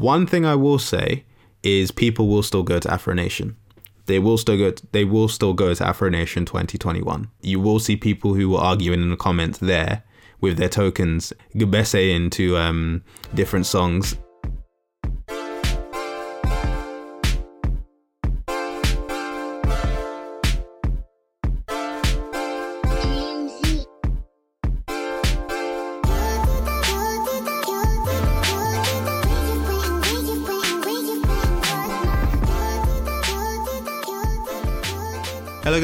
One 0.00 0.26
thing 0.26 0.46
I 0.46 0.54
will 0.54 0.78
say 0.78 1.24
is 1.62 1.90
people 1.90 2.26
will 2.26 2.42
still 2.42 2.62
go 2.62 2.78
to 2.80 2.90
Afro 2.90 3.12
Nation. 3.12 3.56
They 4.06 4.18
will 4.18 4.38
still 4.38 4.56
go. 4.56 4.70
To, 4.70 4.86
they 4.92 5.04
will 5.04 5.28
still 5.28 5.52
go 5.52 5.74
to 5.74 5.86
Afro 5.86 6.08
Nation 6.08 6.46
2021. 6.46 7.30
You 7.42 7.60
will 7.60 7.78
see 7.78 7.96
people 7.96 8.32
who 8.32 8.48
will 8.48 8.56
argue 8.56 8.94
in 8.94 9.10
the 9.10 9.16
comments 9.18 9.58
there 9.58 10.02
with 10.40 10.56
their 10.56 10.70
tokens, 10.70 11.34
gbese 11.54 12.14
into 12.16 12.56
um, 12.56 13.04
different 13.34 13.66
songs. 13.66 14.16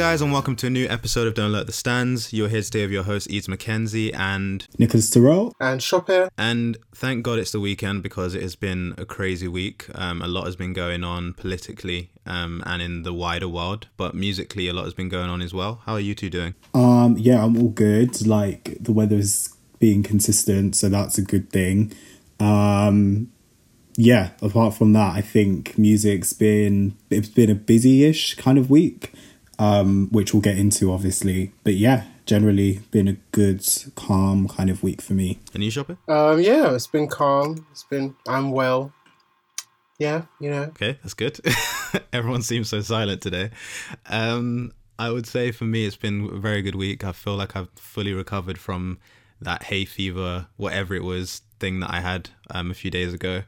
Guys, 0.07 0.23
and 0.23 0.31
welcome 0.33 0.55
to 0.55 0.69
a 0.69 0.71
new 0.71 0.87
episode 0.87 1.27
of 1.27 1.35
Don't 1.35 1.51
Let 1.51 1.67
the 1.67 1.73
Stands. 1.73 2.33
You're 2.33 2.49
here 2.49 2.63
today 2.63 2.83
with 2.83 2.93
your 2.93 3.03
host, 3.03 3.29
Eads 3.29 3.49
McKenzie, 3.49 4.15
and 4.15 4.65
Nicholas 4.79 5.11
Terrell. 5.11 5.53
And 5.59 5.83
Shop 5.83 6.07
here. 6.07 6.29
And 6.39 6.79
thank 6.95 7.25
God 7.25 7.41
it's 7.41 7.51
the 7.51 7.59
weekend 7.59 8.05
because 8.05 8.33
it 8.37 8.43
has 8.43 8.55
been 8.55 8.95
a 8.99 9.05
crazy 9.05 9.49
week. 9.49 9.87
Um, 9.97 10.23
a 10.23 10.29
lot 10.29 10.45
has 10.45 10.55
been 10.55 10.73
going 10.73 11.03
on 11.03 11.33
politically 11.33 12.11
um, 12.25 12.63
and 12.65 12.81
in 12.81 13.03
the 13.03 13.13
wider 13.13 13.49
world, 13.49 13.89
but 13.97 14.15
musically, 14.15 14.69
a 14.69 14.73
lot 14.73 14.85
has 14.85 14.95
been 14.95 15.09
going 15.09 15.29
on 15.29 15.43
as 15.43 15.53
well. 15.53 15.81
How 15.87 15.95
are 15.95 16.01
you 16.01 16.15
two 16.15 16.31
doing? 16.31 16.55
Um, 16.73 17.17
yeah, 17.19 17.45
I'm 17.45 17.61
all 17.61 17.71
good. 17.71 18.25
Like 18.25 18.77
the 18.81 18.93
weather 18.93 19.17
weather's 19.17 19.57
being 19.81 20.05
consistent, 20.05 20.77
so 20.77 20.89
that's 20.89 21.19
a 21.19 21.23
good 21.23 21.51
thing. 21.51 21.93
Um, 22.39 23.33
yeah, 23.97 24.31
apart 24.41 24.75
from 24.75 24.93
that, 24.93 25.17
I 25.17 25.21
think 25.21 25.77
music's 25.77 26.33
been 26.33 26.97
it's 27.11 27.29
been 27.29 27.51
a 27.51 27.57
busy-ish 27.57 28.37
kind 28.37 28.57
of 28.57 28.71
week 28.71 29.13
um, 29.59 30.09
which 30.11 30.33
we'll 30.33 30.43
get 30.43 30.59
into 30.59 30.93
obviously. 30.93 31.53
But 31.65 31.75
yeah, 31.75 32.05
generally 32.25 32.81
been 32.91 33.09
a 33.09 33.17
good, 33.33 33.65
calm 33.95 34.49
kind 34.49 34.71
of 34.71 34.83
week 34.83 35.01
for 35.01 35.15
me. 35.15 35.39
And 35.55 35.63
you 35.63 35.71
shopping? 35.71 35.99
Um, 36.09 36.41
yeah, 36.41 36.75
it's 36.75 36.87
been 36.87 37.09
calm. 37.09 37.67
It's 37.71 37.85
been 37.85 38.17
I'm 38.27 38.51
well. 38.51 38.93
Yeah, 39.99 40.23
you 40.41 40.51
know. 40.51 40.63
Okay, 40.65 40.99
that's 41.03 41.15
good. 41.15 41.41
Everyone 42.13 42.43
seems 42.43 42.69
so 42.69 42.81
silent 42.83 43.23
today. 43.23 43.51
Um, 44.11 44.73
I 44.99 45.11
would 45.11 45.27
say 45.27 45.53
for 45.53 45.65
me, 45.65 45.87
it's 45.87 45.97
been 45.97 46.29
a 46.33 46.39
very 46.39 46.63
good 46.63 46.75
week. 46.75 47.05
I 47.05 47.13
feel 47.13 47.37
like 47.37 47.57
I've 47.57 47.71
fully 47.77 48.13
recovered 48.13 48.59
from 48.59 48.99
that 49.41 49.65
hay 49.65 49.85
fever, 49.85 50.49
whatever 50.57 50.95
it 50.95 51.05
was, 51.05 51.43
thing 51.61 51.81
that 51.81 51.91
I 51.91 52.01
had 52.01 52.31
um, 52.51 52.71
a 52.71 52.75
few 52.75 52.91
days 52.91 53.15
ago. 53.15 53.43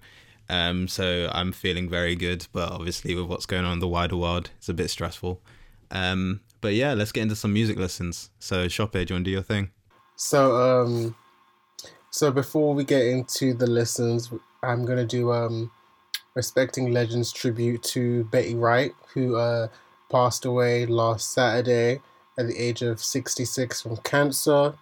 Um, 0.51 0.89
so 0.89 1.31
I'm 1.33 1.53
feeling 1.53 1.89
very 1.89 2.17
good, 2.17 2.47
but 2.53 2.71
obviously 2.71 3.15
with 3.15 3.27
what's 3.27 3.47
going 3.47 3.65
on 3.65 3.75
in 3.75 3.79
the 3.81 3.89
wider 3.89 4.17
world, 4.17 4.51
it's 4.57 4.69
a 4.69 4.75
bit 4.75 4.91
stressful. 4.91 5.43
Um, 5.91 6.41
but 6.61 6.75
yeah, 6.75 6.95
let's 6.95 7.13
get 7.13 7.23
into 7.23 7.37
some 7.37 7.53
music 7.53 7.79
lessons. 7.79 8.31
So, 8.39 8.67
Shoppe, 8.67 8.93
do 8.93 8.99
you 8.99 9.15
want 9.15 9.25
to 9.25 9.31
do 9.31 9.31
your 9.31 9.43
thing? 9.43 9.71
So, 10.17 10.57
um, 10.57 11.15
so 12.11 12.31
before 12.31 12.75
we 12.75 12.85
get 12.85 13.07
into 13.07 13.55
the 13.55 13.67
lessons, 13.67 14.33
I'm 14.63 14.85
gonna 14.85 15.07
do 15.07 15.33
um, 15.33 15.71
respecting 16.35 16.93
legends 16.93 17.33
tribute 17.33 17.83
to 17.85 18.25
Betty 18.25 18.55
Wright, 18.55 18.93
who 19.15 19.37
uh, 19.37 19.69
passed 20.11 20.45
away 20.45 20.87
last 20.87 21.33
Saturday 21.33 22.01
at 22.39 22.47
the 22.47 22.57
age 22.57 22.83
of 22.83 23.03
66 23.03 23.83
from 23.83 23.97
cancer. 23.99 24.75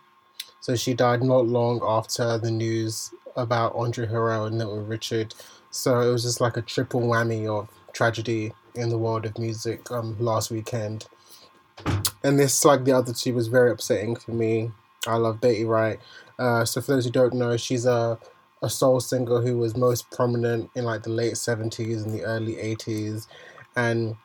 So 0.60 0.76
she 0.76 0.94
died 0.94 1.22
not 1.22 1.46
long 1.46 1.80
after 1.82 2.38
the 2.38 2.50
news 2.50 3.12
about 3.36 3.74
Andre 3.74 4.06
Harrell 4.06 4.46
and 4.46 4.58
Little 4.58 4.82
Richard. 4.82 5.34
So 5.70 6.00
it 6.00 6.10
was 6.10 6.22
just 6.22 6.40
like 6.40 6.56
a 6.56 6.62
triple 6.62 7.02
whammy 7.02 7.46
of 7.46 7.68
tragedy 7.92 8.52
in 8.76 8.88
the 8.88 8.98
world 8.98 9.26
of 9.26 9.38
music 9.38 9.90
um, 9.90 10.16
last 10.18 10.50
weekend. 10.50 11.06
And 12.22 12.38
this, 12.38 12.64
like 12.64 12.84
the 12.84 12.92
other 12.92 13.12
two, 13.12 13.34
was 13.34 13.48
very 13.48 13.70
upsetting 13.70 14.16
for 14.16 14.32
me. 14.32 14.72
I 15.06 15.16
love 15.16 15.40
Betty 15.40 15.64
Wright. 15.64 16.00
Uh, 16.38 16.64
so 16.64 16.80
for 16.80 16.92
those 16.92 17.04
who 17.04 17.10
don't 17.10 17.34
know, 17.34 17.56
she's 17.56 17.86
a 17.86 18.18
a 18.62 18.70
soul 18.70 19.00
singer 19.00 19.40
who 19.40 19.58
was 19.58 19.76
most 19.76 20.10
prominent 20.10 20.70
in 20.74 20.84
like 20.84 21.02
the 21.02 21.10
late 21.10 21.34
70s 21.34 22.04
and 22.04 22.12
the 22.12 22.24
early 22.24 22.54
80s 22.54 23.26
and 23.74 24.16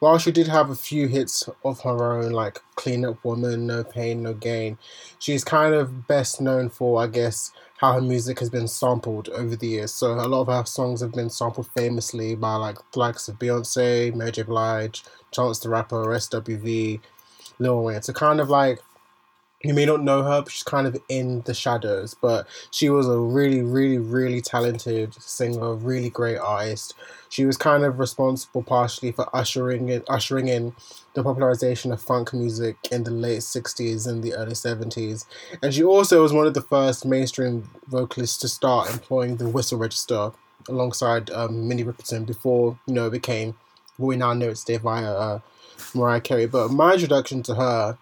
while 0.00 0.18
she 0.18 0.32
did 0.32 0.48
have 0.48 0.70
a 0.70 0.74
few 0.74 1.06
hits 1.06 1.48
of 1.64 1.80
her 1.82 2.12
own 2.12 2.32
like 2.32 2.60
clean 2.74 3.04
up 3.04 3.22
woman 3.24 3.66
no 3.66 3.84
pain 3.84 4.22
no 4.22 4.32
gain 4.32 4.78
she's 5.18 5.44
kind 5.44 5.74
of 5.74 6.06
best 6.06 6.40
known 6.40 6.68
for 6.68 7.02
i 7.02 7.06
guess 7.06 7.52
how 7.78 7.92
her 7.94 8.00
music 8.00 8.38
has 8.40 8.50
been 8.50 8.68
sampled 8.68 9.28
over 9.30 9.56
the 9.56 9.66
years. 9.66 9.92
So 9.92 10.12
a 10.14 10.28
lot 10.28 10.42
of 10.42 10.46
her 10.48 10.64
songs 10.64 11.00
have 11.00 11.12
been 11.12 11.30
sampled 11.30 11.68
famously 11.76 12.34
by 12.34 12.54
like 12.54 12.78
the 12.92 12.98
likes 12.98 13.28
of 13.28 13.38
Beyonce, 13.38 14.14
Mary 14.14 14.32
J. 14.32 14.42
Blige, 14.42 15.04
Chance 15.32 15.58
the 15.58 15.68
Rapper, 15.68 16.04
SWV, 16.06 17.00
Lil 17.58 17.82
Wayne. 17.82 18.02
So 18.02 18.12
kind 18.12 18.40
of 18.40 18.48
like 18.48 18.80
you 19.64 19.72
may 19.72 19.86
not 19.86 20.02
know 20.02 20.22
her, 20.22 20.42
but 20.42 20.52
she's 20.52 20.62
kind 20.62 20.86
of 20.86 20.96
in 21.08 21.40
the 21.42 21.54
shadows. 21.54 22.14
But 22.14 22.46
she 22.70 22.90
was 22.90 23.08
a 23.08 23.18
really, 23.18 23.62
really, 23.62 23.98
really 23.98 24.40
talented 24.40 25.14
singer, 25.14 25.74
really 25.74 26.10
great 26.10 26.36
artist. 26.36 26.94
She 27.30 27.46
was 27.46 27.56
kind 27.56 27.84
of 27.84 27.98
responsible 27.98 28.62
partially 28.62 29.10
for 29.10 29.34
ushering 29.34 29.88
in, 29.88 30.04
ushering 30.08 30.48
in 30.48 30.74
the 31.14 31.22
popularization 31.22 31.92
of 31.92 32.02
funk 32.02 32.32
music 32.34 32.76
in 32.92 33.04
the 33.04 33.10
late 33.10 33.40
60s 33.40 34.06
and 34.06 34.22
the 34.22 34.34
early 34.34 34.52
70s. 34.52 35.24
And 35.62 35.72
she 35.72 35.82
also 35.82 36.22
was 36.22 36.32
one 36.32 36.46
of 36.46 36.54
the 36.54 36.60
first 36.60 37.06
mainstream 37.06 37.70
vocalists 37.88 38.38
to 38.38 38.48
start 38.48 38.92
employing 38.92 39.36
the 39.36 39.48
whistle 39.48 39.78
register 39.78 40.32
alongside 40.68 41.30
um, 41.30 41.66
Minnie 41.66 41.84
Riperton 41.84 42.26
before, 42.26 42.78
you 42.86 42.94
know, 42.94 43.06
it 43.06 43.10
became 43.10 43.54
what 43.96 44.08
we 44.08 44.16
now 44.16 44.34
know 44.34 44.52
today 44.52 44.76
via 44.76 45.12
uh, 45.12 45.40
Mariah 45.94 46.20
Carey. 46.20 46.46
But 46.46 46.70
my 46.70 46.94
introduction 46.94 47.42
to 47.44 47.54
her 47.54 47.98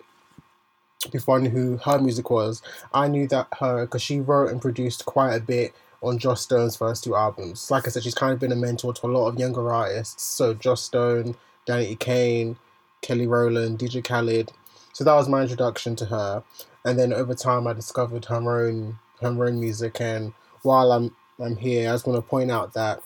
before 1.10 1.38
I 1.38 1.40
knew 1.42 1.50
who 1.50 1.76
her 1.78 1.98
music 1.98 2.30
was, 2.30 2.62
I 2.92 3.08
knew 3.08 3.26
that 3.28 3.48
her 3.58 3.86
because 3.86 4.02
she 4.02 4.20
wrote 4.20 4.50
and 4.50 4.60
produced 4.60 5.04
quite 5.04 5.34
a 5.34 5.40
bit 5.40 5.74
on 6.02 6.18
Joss 6.18 6.42
Stone's 6.42 6.76
first 6.76 7.04
two 7.04 7.14
albums. 7.14 7.70
Like 7.70 7.86
I 7.86 7.90
said, 7.90 8.02
she's 8.02 8.14
kind 8.14 8.32
of 8.32 8.38
been 8.38 8.52
a 8.52 8.56
mentor 8.56 8.92
to 8.92 9.06
a 9.06 9.08
lot 9.08 9.28
of 9.28 9.38
younger 9.38 9.72
artists. 9.72 10.24
So 10.24 10.52
Joss 10.54 10.82
Stone, 10.82 11.36
Danity 11.66 11.98
Kane, 11.98 12.56
Kelly 13.02 13.26
Rowland, 13.26 13.78
DJ 13.78 14.04
Khaled. 14.04 14.52
So 14.92 15.04
that 15.04 15.14
was 15.14 15.28
my 15.28 15.42
introduction 15.42 15.96
to 15.96 16.06
her. 16.06 16.42
And 16.84 16.98
then 16.98 17.12
over 17.12 17.34
time, 17.34 17.66
I 17.66 17.72
discovered 17.72 18.24
her 18.26 18.66
own 18.66 18.98
her 19.20 19.28
own 19.28 19.60
music. 19.60 20.00
And 20.00 20.32
while 20.62 20.92
I'm 20.92 21.14
I'm 21.38 21.56
here, 21.56 21.88
I 21.88 21.92
just 21.92 22.06
want 22.06 22.22
to 22.22 22.28
point 22.28 22.50
out 22.50 22.74
that 22.74 23.02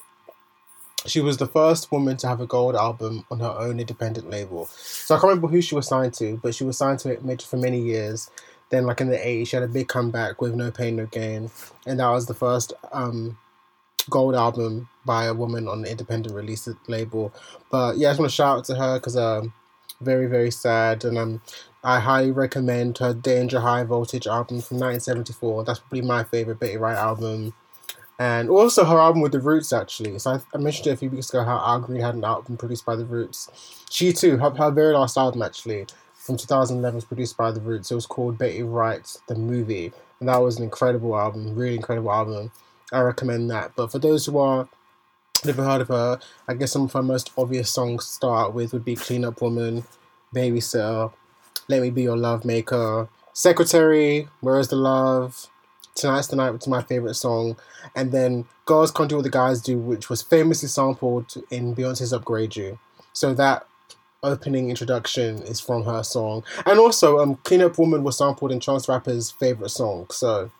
she 1.06 1.20
was 1.20 1.36
the 1.36 1.46
first 1.46 1.90
woman 1.90 2.16
to 2.18 2.28
have 2.28 2.40
a 2.40 2.46
gold 2.46 2.76
album 2.76 3.24
on 3.30 3.40
her 3.40 3.54
own 3.58 3.80
independent 3.80 4.30
label. 4.30 4.66
So 4.66 5.14
I 5.14 5.18
can't 5.18 5.28
remember 5.28 5.48
who 5.48 5.60
she 5.60 5.74
was 5.74 5.88
signed 5.88 6.14
to, 6.14 6.38
but 6.42 6.54
she 6.54 6.64
was 6.64 6.76
signed 6.76 6.98
to 7.00 7.10
it 7.10 7.42
for 7.42 7.56
many 7.56 7.80
years. 7.80 8.30
Then, 8.70 8.84
like 8.84 9.00
in 9.00 9.10
the 9.10 9.16
80s, 9.16 9.48
she 9.48 9.56
had 9.56 9.62
a 9.62 9.68
big 9.68 9.88
comeback 9.88 10.40
with 10.40 10.54
No 10.54 10.70
Pain, 10.70 10.96
No 10.96 11.06
Gain. 11.06 11.50
And 11.86 12.00
that 12.00 12.10
was 12.10 12.26
the 12.26 12.34
first 12.34 12.72
um, 12.92 13.38
gold 14.10 14.34
album 14.34 14.88
by 15.04 15.26
a 15.26 15.34
woman 15.34 15.68
on 15.68 15.80
an 15.80 15.86
independent 15.86 16.34
release 16.34 16.68
label. 16.88 17.32
But 17.70 17.96
yeah, 17.96 18.08
I 18.08 18.10
just 18.10 18.20
want 18.20 18.30
to 18.30 18.34
shout 18.34 18.58
out 18.58 18.64
to 18.64 18.74
her 18.74 18.98
because 18.98 19.16
um, 19.16 19.52
very, 20.00 20.26
very 20.26 20.50
sad. 20.50 21.04
And 21.04 21.16
um, 21.16 21.42
I 21.84 22.00
highly 22.00 22.32
recommend 22.32 22.98
her 22.98 23.14
Danger 23.14 23.60
High 23.60 23.84
Voltage 23.84 24.26
album 24.26 24.60
from 24.60 24.78
1974. 24.78 25.64
That's 25.64 25.78
probably 25.78 26.02
my 26.02 26.24
favorite 26.24 26.58
Betty 26.58 26.76
Wright 26.76 26.96
album 26.96 27.54
and 28.18 28.48
also 28.48 28.84
her 28.84 28.98
album 28.98 29.20
with 29.20 29.32
the 29.32 29.40
Roots 29.40 29.72
actually. 29.72 30.18
So 30.18 30.32
I, 30.32 30.40
I, 30.54 30.58
mentioned 30.58 30.86
it 30.86 30.92
a 30.92 30.96
few 30.96 31.10
weeks 31.10 31.28
ago 31.28 31.44
how 31.44 31.58
Al 31.58 31.80
Green 31.80 32.00
had 32.00 32.14
an 32.14 32.24
album 32.24 32.56
produced 32.56 32.86
by 32.86 32.96
the 32.96 33.04
Roots. 33.04 33.50
She 33.90 34.12
too, 34.12 34.38
her, 34.38 34.50
her 34.50 34.70
very 34.70 34.94
last 34.94 35.16
album 35.16 35.42
actually 35.42 35.86
from 36.14 36.36
2011 36.36 36.94
was 36.96 37.04
produced 37.04 37.36
by 37.36 37.50
the 37.52 37.60
Roots. 37.60 37.90
It 37.90 37.94
was 37.94 38.06
called 38.06 38.38
Betty 38.38 38.62
Wright 38.62 39.06
the 39.28 39.34
Movie, 39.34 39.92
and 40.18 40.28
that 40.28 40.38
was 40.38 40.58
an 40.58 40.64
incredible 40.64 41.16
album, 41.16 41.54
really 41.54 41.76
incredible 41.76 42.10
album. 42.10 42.50
I 42.92 43.00
recommend 43.00 43.50
that. 43.50 43.72
But 43.76 43.92
for 43.92 43.98
those 43.98 44.26
who 44.26 44.38
are 44.38 44.68
never 45.44 45.64
heard 45.64 45.82
of 45.82 45.88
her, 45.88 46.18
I 46.48 46.54
guess 46.54 46.72
some 46.72 46.82
of 46.82 46.92
her 46.92 47.02
most 47.02 47.32
obvious 47.36 47.70
songs 47.70 48.06
to 48.06 48.12
start 48.12 48.54
with 48.54 48.72
would 48.72 48.84
be 48.84 48.96
Clean 48.96 49.24
Up 49.24 49.40
Woman, 49.40 49.84
Babysitter, 50.34 51.12
Let 51.68 51.82
Me 51.82 51.90
Be 51.90 52.02
Your 52.02 52.16
Love 52.16 52.44
Maker, 52.44 53.08
Secretary, 53.32 54.28
Where's 54.40 54.68
the 54.68 54.76
Love, 54.76 55.48
Tonight's 55.96 56.28
the 56.28 56.36
Night, 56.36 56.50
which 56.50 56.62
is 56.62 56.68
my 56.68 56.82
favorite 56.82 57.14
song, 57.14 57.56
and 57.94 58.12
then 58.12 58.44
Girls 58.66 58.90
Can't 58.90 59.08
Do 59.08 59.16
What 59.16 59.22
the 59.22 59.30
Guys 59.30 59.60
Do, 59.60 59.78
which 59.78 60.08
was 60.08 60.22
famously 60.22 60.68
sampled 60.68 61.34
in 61.50 61.74
Beyonce's 61.74 62.12
Upgrade 62.12 62.54
You. 62.54 62.78
So 63.12 63.34
that 63.34 63.66
opening 64.22 64.70
introduction 64.70 65.42
is 65.42 65.60
from 65.60 65.84
her 65.84 66.02
song. 66.02 66.44
And 66.64 66.78
also, 66.78 67.18
um, 67.18 67.36
Clean 67.44 67.62
Up 67.62 67.78
Woman 67.78 68.04
was 68.04 68.18
sampled 68.18 68.52
in 68.52 68.60
Chance 68.60 68.88
Rapper's 68.88 69.30
favorite 69.30 69.70
song. 69.70 70.06
So, 70.10 70.50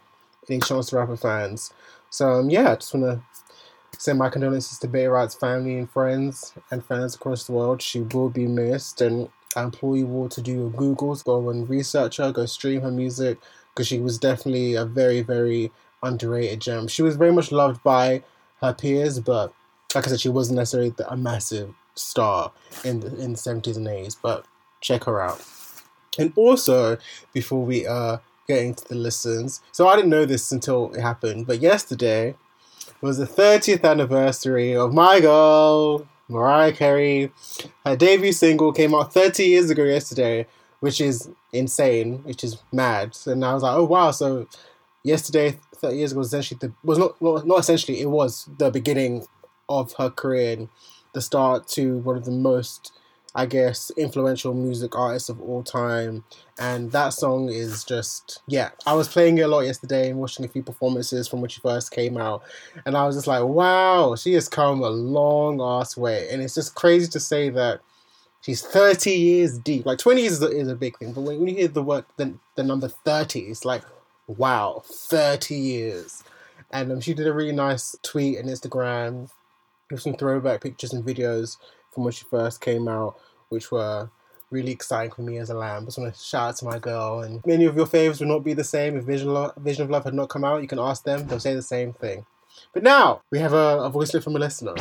any 0.49 0.61
Chance 0.61 0.93
Rapper 0.93 1.17
fans. 1.17 1.73
So, 2.11 2.29
um, 2.29 2.51
yeah, 2.51 2.73
I 2.73 2.75
just 2.77 2.95
want 2.95 3.07
to 3.07 3.23
send 3.99 4.19
my 4.19 4.29
condolences 4.29 4.79
to 4.79 5.09
Wright's 5.09 5.35
family 5.35 5.79
and 5.79 5.91
friends 5.91 6.55
and 6.71 6.85
fans 6.85 7.15
across 7.15 7.45
the 7.45 7.53
world. 7.53 7.83
She 7.83 8.01
will 8.01 8.31
be 8.31 8.47
missed, 8.47 9.01
and 9.01 9.29
I 9.57 9.65
implore 9.65 9.97
you 9.97 10.09
all 10.13 10.29
to 10.29 10.41
do 10.41 10.53
your 10.53 10.71
Googles, 10.71 11.25
go 11.25 11.49
and 11.51 11.69
research 11.69 12.19
her, 12.19 12.31
go 12.31 12.47
stream 12.47 12.83
her 12.83 12.91
music, 12.91 13.39
because 13.77 13.87
she 13.87 13.99
was 13.99 14.19
definitely 14.19 14.75
a 14.75 14.87
very, 14.87 15.21
very 15.21 15.71
underrated 16.03 16.61
gem. 16.61 16.89
She 16.89 17.03
was 17.03 17.17
very 17.17 17.31
much 17.31 17.53
loved 17.53 17.83
by 17.83 18.23
her 18.63 18.73
peers, 18.73 19.21
but 19.21 19.53
like 19.95 20.07
I 20.07 20.11
said, 20.11 20.21
she 20.21 20.31
wasn't 20.31 20.57
necessarily 20.57 20.95
a 21.07 21.17
massive 21.17 21.75
star 21.95 22.53
in 22.85 23.01
the 23.01 23.15
in 23.23 23.33
the 23.33 23.39
seventies 23.39 23.77
and 23.77 23.87
eighties. 23.87 24.15
But 24.15 24.47
check 24.81 25.05
her 25.05 25.21
out. 25.21 25.45
And 26.19 26.33
also, 26.37 26.97
before 27.35 27.63
we 27.65 27.87
uh 27.87 28.19
get 28.49 28.63
into 28.63 28.89
the 28.89 28.95
listens, 28.95 29.61
so 29.73 29.87
I 29.87 29.97
didn't 29.97 30.11
know 30.11 30.25
this 30.25 30.51
until 30.51 30.95
it 30.95 31.01
happened, 31.01 31.47
but 31.47 31.61
yesterday 31.61 32.35
was 33.03 33.19
the 33.19 33.27
30th 33.27 33.85
anniversary 33.85 34.75
of 34.75 34.95
my 34.95 35.21
girl 35.21 36.07
Mariah 36.29 36.73
Carey. 36.73 37.31
Her 37.85 37.97
debut 37.97 38.33
single 38.33 38.73
came 38.73 38.95
out 38.95 39.13
30 39.13 39.45
years 39.45 39.71
ago 39.71 39.85
yesterday, 39.85 40.47
which 40.81 41.01
is 41.01 41.29
insane, 41.53 42.19
which 42.25 42.45
is 42.45 42.59
mad. 42.73 43.17
And 43.27 43.45
I 43.45 43.55
was 43.55 43.63
like, 43.63 43.77
oh 43.77 43.85
wow, 43.85 44.11
so 44.11 44.47
yesterday, 45.03 45.59
30 45.77 45.97
years 45.97 46.13
ago, 46.13 46.19
was 46.19 46.29
essentially 46.29 46.59
the 46.61 46.73
was 46.83 46.99
not 46.99 47.21
not, 47.21 47.47
not 47.47 47.59
essentially, 47.59 48.01
it 48.01 48.11
was 48.11 48.49
the 48.59 48.71
beginning 48.71 49.27
of 49.69 49.93
her 49.95 50.11
career 50.11 50.57
and 50.57 50.69
the 51.13 51.21
start 51.21 51.67
to 51.69 51.99
one 51.99 52.17
of 52.17 52.25
the 52.25 52.31
most 52.31 52.93
I 53.37 53.45
guess, 53.45 53.93
influential 53.99 54.55
music 54.55 54.97
artists 54.97 55.29
of 55.29 55.43
all 55.43 55.63
time. 55.63 56.25
And 56.59 56.91
that 56.93 57.11
song 57.11 57.51
is 57.51 57.85
just, 57.85 58.41
yeah. 58.47 58.71
I 58.87 58.95
was 58.95 59.09
playing 59.09 59.37
it 59.37 59.43
a 59.43 59.49
lot 59.49 59.61
yesterday 59.61 60.09
and 60.09 60.19
watching 60.19 60.47
a 60.47 60.49
few 60.49 60.63
performances 60.63 61.29
from 61.29 61.43
when 61.43 61.51
she 61.51 61.61
first 61.61 61.91
came 61.91 62.17
out. 62.17 62.43
And 62.87 62.97
I 62.97 63.05
was 63.07 63.15
just 63.15 63.27
like, 63.27 63.45
wow, 63.45 64.17
she 64.17 64.33
has 64.33 64.49
come 64.49 64.81
a 64.81 64.89
long 64.89 65.61
ass 65.61 65.99
way. 65.99 66.29
And 66.31 66.41
it's 66.41 66.55
just 66.55 66.75
crazy 66.75 67.09
to 67.09 67.21
say 67.21 67.51
that 67.51 67.83
she's 68.41 68.63
30 68.63 69.11
years 69.11 69.59
deep. 69.59 69.87
Like 69.87 69.99
20 69.99 70.21
years 70.21 70.33
is 70.35 70.43
a, 70.43 70.49
is 70.49 70.69
a 70.69 70.75
big 70.75 70.99
thing. 70.99 71.13
But 71.13 71.23
when, 71.23 71.39
when 71.39 71.49
you 71.49 71.57
hear 71.57 71.69
the 71.69 71.83
word, 71.83 72.05
the, 72.17 72.35
the 72.55 72.63
number 72.63 72.89
30, 72.89 73.41
it's 73.41 73.65
like, 73.65 73.83
wow, 74.27 74.83
30 74.85 75.55
years. 75.55 76.23
And 76.71 76.93
um, 76.93 77.01
she 77.01 77.15
did 77.15 77.27
a 77.27 77.33
really 77.33 77.53
nice 77.53 77.97
tweet 78.03 78.39
on 78.39 78.45
Instagram 78.45 79.31
with 79.91 80.03
some 80.03 80.15
throwback 80.15 80.63
pictures 80.63 80.93
and 80.93 81.05
videos 81.05 81.59
from 81.93 82.05
when 82.05 82.13
she 82.13 82.25
first 82.25 82.61
came 82.61 82.89
out, 82.89 83.17
which 83.49 83.71
were 83.71 84.11
really 84.51 84.73
exciting 84.73 85.13
for 85.13 85.23
me 85.23 85.39
as 85.39 85.51
a 85.51 85.55
lamb. 85.55 85.83
I 85.83 85.85
just 85.87 85.99
want 85.99 86.15
to 86.15 86.21
shout 86.21 86.49
out 86.49 86.57
to 86.57 86.65
my 86.65 86.79
girl. 86.79 87.21
And 87.21 87.45
many 87.47 87.65
of 87.65 87.77
your 87.77 87.87
faves 87.87 88.21
would 88.21 88.29
not 88.29 88.45
be 88.45 88.55
the 88.55 88.65
same 88.65 88.97
if 88.97 89.05
Vision, 89.05 89.33
Lo- 89.33 89.53
Vision 89.59 89.85
of 89.85 89.91
Love 89.91 90.05
had 90.05 90.15
not 90.15 90.29
come 90.29 90.45
out. 90.45 90.63
You 90.63 90.69
can 90.69 90.79
ask 90.79 91.05
them; 91.05 91.27
they'll 91.27 91.41
say 91.41 91.55
the 91.55 91.63
same 91.63 91.93
thing. 91.93 92.27
But 92.73 92.83
now 92.83 93.23
we 93.31 93.39
have 93.39 93.53
a, 93.53 93.81
a 93.81 93.91
voice 93.91 94.13
note 94.15 94.25
from 94.25 94.37
a 94.37 94.39
listener. 94.39 94.75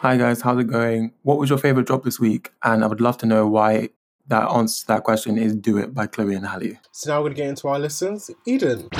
Hi 0.00 0.18
guys, 0.18 0.42
how's 0.42 0.60
it 0.60 0.64
going? 0.64 1.12
What 1.22 1.38
was 1.38 1.48
your 1.48 1.58
favorite 1.58 1.86
drop 1.86 2.04
this 2.04 2.20
week? 2.20 2.50
And 2.62 2.84
I 2.84 2.86
would 2.86 3.00
love 3.00 3.16
to 3.18 3.26
know 3.26 3.46
why 3.46 3.88
that 4.26 4.50
answer 4.50 4.82
to 4.82 4.86
that 4.88 5.04
question 5.04 5.38
is 5.38 5.56
"Do 5.56 5.78
It" 5.78 5.94
by 5.94 6.06
Chloe 6.06 6.34
and 6.34 6.46
Halle. 6.46 6.78
So 6.92 7.10
now 7.10 7.22
we're 7.22 7.30
gonna 7.30 7.36
get 7.36 7.48
into 7.48 7.68
our 7.68 7.78
listens. 7.78 8.30
Eden. 8.44 8.90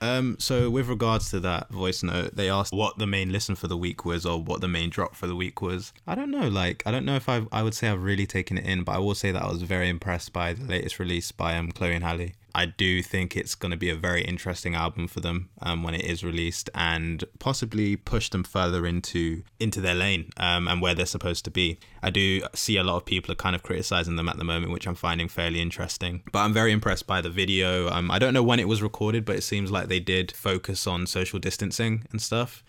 Um, 0.00 0.36
so 0.38 0.70
with 0.70 0.86
regards 0.88 1.28
to 1.30 1.40
that 1.40 1.70
voice 1.70 2.04
note, 2.04 2.36
they 2.36 2.48
asked 2.48 2.72
what 2.72 2.96
the 2.98 3.06
main 3.06 3.32
listen 3.32 3.54
for 3.56 3.66
the 3.66 3.76
week 3.76 4.04
was 4.04 4.24
or 4.24 4.40
what 4.40 4.60
the 4.60 4.68
main 4.68 4.90
drop 4.90 5.14
for 5.14 5.26
the 5.26 5.36
week 5.36 5.60
was. 5.60 5.92
I 6.06 6.14
don't 6.14 6.30
know, 6.30 6.48
like 6.48 6.84
I 6.86 6.92
don't 6.92 7.04
know 7.04 7.16
if 7.16 7.28
I 7.28 7.42
I 7.50 7.64
would 7.64 7.74
say 7.74 7.88
I've 7.88 8.02
really 8.02 8.26
taken 8.26 8.58
it 8.58 8.64
in, 8.64 8.84
but 8.84 8.92
I 8.92 8.98
will 8.98 9.16
say 9.16 9.32
that 9.32 9.42
I 9.42 9.48
was 9.48 9.62
very 9.62 9.88
impressed 9.88 10.32
by 10.32 10.54
the 10.54 10.64
latest 10.64 11.00
release 11.00 11.32
by 11.32 11.56
um 11.56 11.72
Chloe 11.72 11.94
and 11.96 12.04
Halle. 12.04 12.32
I 12.54 12.66
do 12.66 13.02
think 13.02 13.36
it's 13.36 13.54
going 13.54 13.70
to 13.70 13.76
be 13.76 13.90
a 13.90 13.94
very 13.94 14.22
interesting 14.22 14.74
album 14.74 15.08
for 15.08 15.20
them 15.20 15.50
um, 15.62 15.82
when 15.82 15.94
it 15.94 16.04
is 16.04 16.24
released, 16.24 16.70
and 16.74 17.24
possibly 17.38 17.96
push 17.96 18.28
them 18.30 18.44
further 18.44 18.86
into 18.86 19.42
into 19.58 19.80
their 19.80 19.94
lane 19.94 20.30
um, 20.36 20.68
and 20.68 20.80
where 20.80 20.94
they're 20.94 21.06
supposed 21.06 21.44
to 21.46 21.50
be. 21.50 21.78
I 22.02 22.10
do 22.10 22.42
see 22.54 22.76
a 22.76 22.84
lot 22.84 22.96
of 22.96 23.04
people 23.04 23.32
are 23.32 23.36
kind 23.36 23.54
of 23.54 23.62
criticizing 23.62 24.16
them 24.16 24.28
at 24.28 24.38
the 24.38 24.44
moment, 24.44 24.72
which 24.72 24.86
I'm 24.86 24.94
finding 24.94 25.28
fairly 25.28 25.60
interesting. 25.60 26.22
But 26.32 26.40
I'm 26.40 26.52
very 26.52 26.72
impressed 26.72 27.06
by 27.06 27.20
the 27.20 27.30
video. 27.30 27.88
Um, 27.90 28.10
I 28.10 28.18
don't 28.18 28.34
know 28.34 28.42
when 28.42 28.60
it 28.60 28.68
was 28.68 28.82
recorded, 28.82 29.24
but 29.24 29.36
it 29.36 29.42
seems 29.42 29.70
like 29.70 29.88
they 29.88 30.00
did 30.00 30.32
focus 30.32 30.86
on 30.86 31.06
social 31.06 31.38
distancing 31.38 32.06
and 32.10 32.20
stuff 32.20 32.64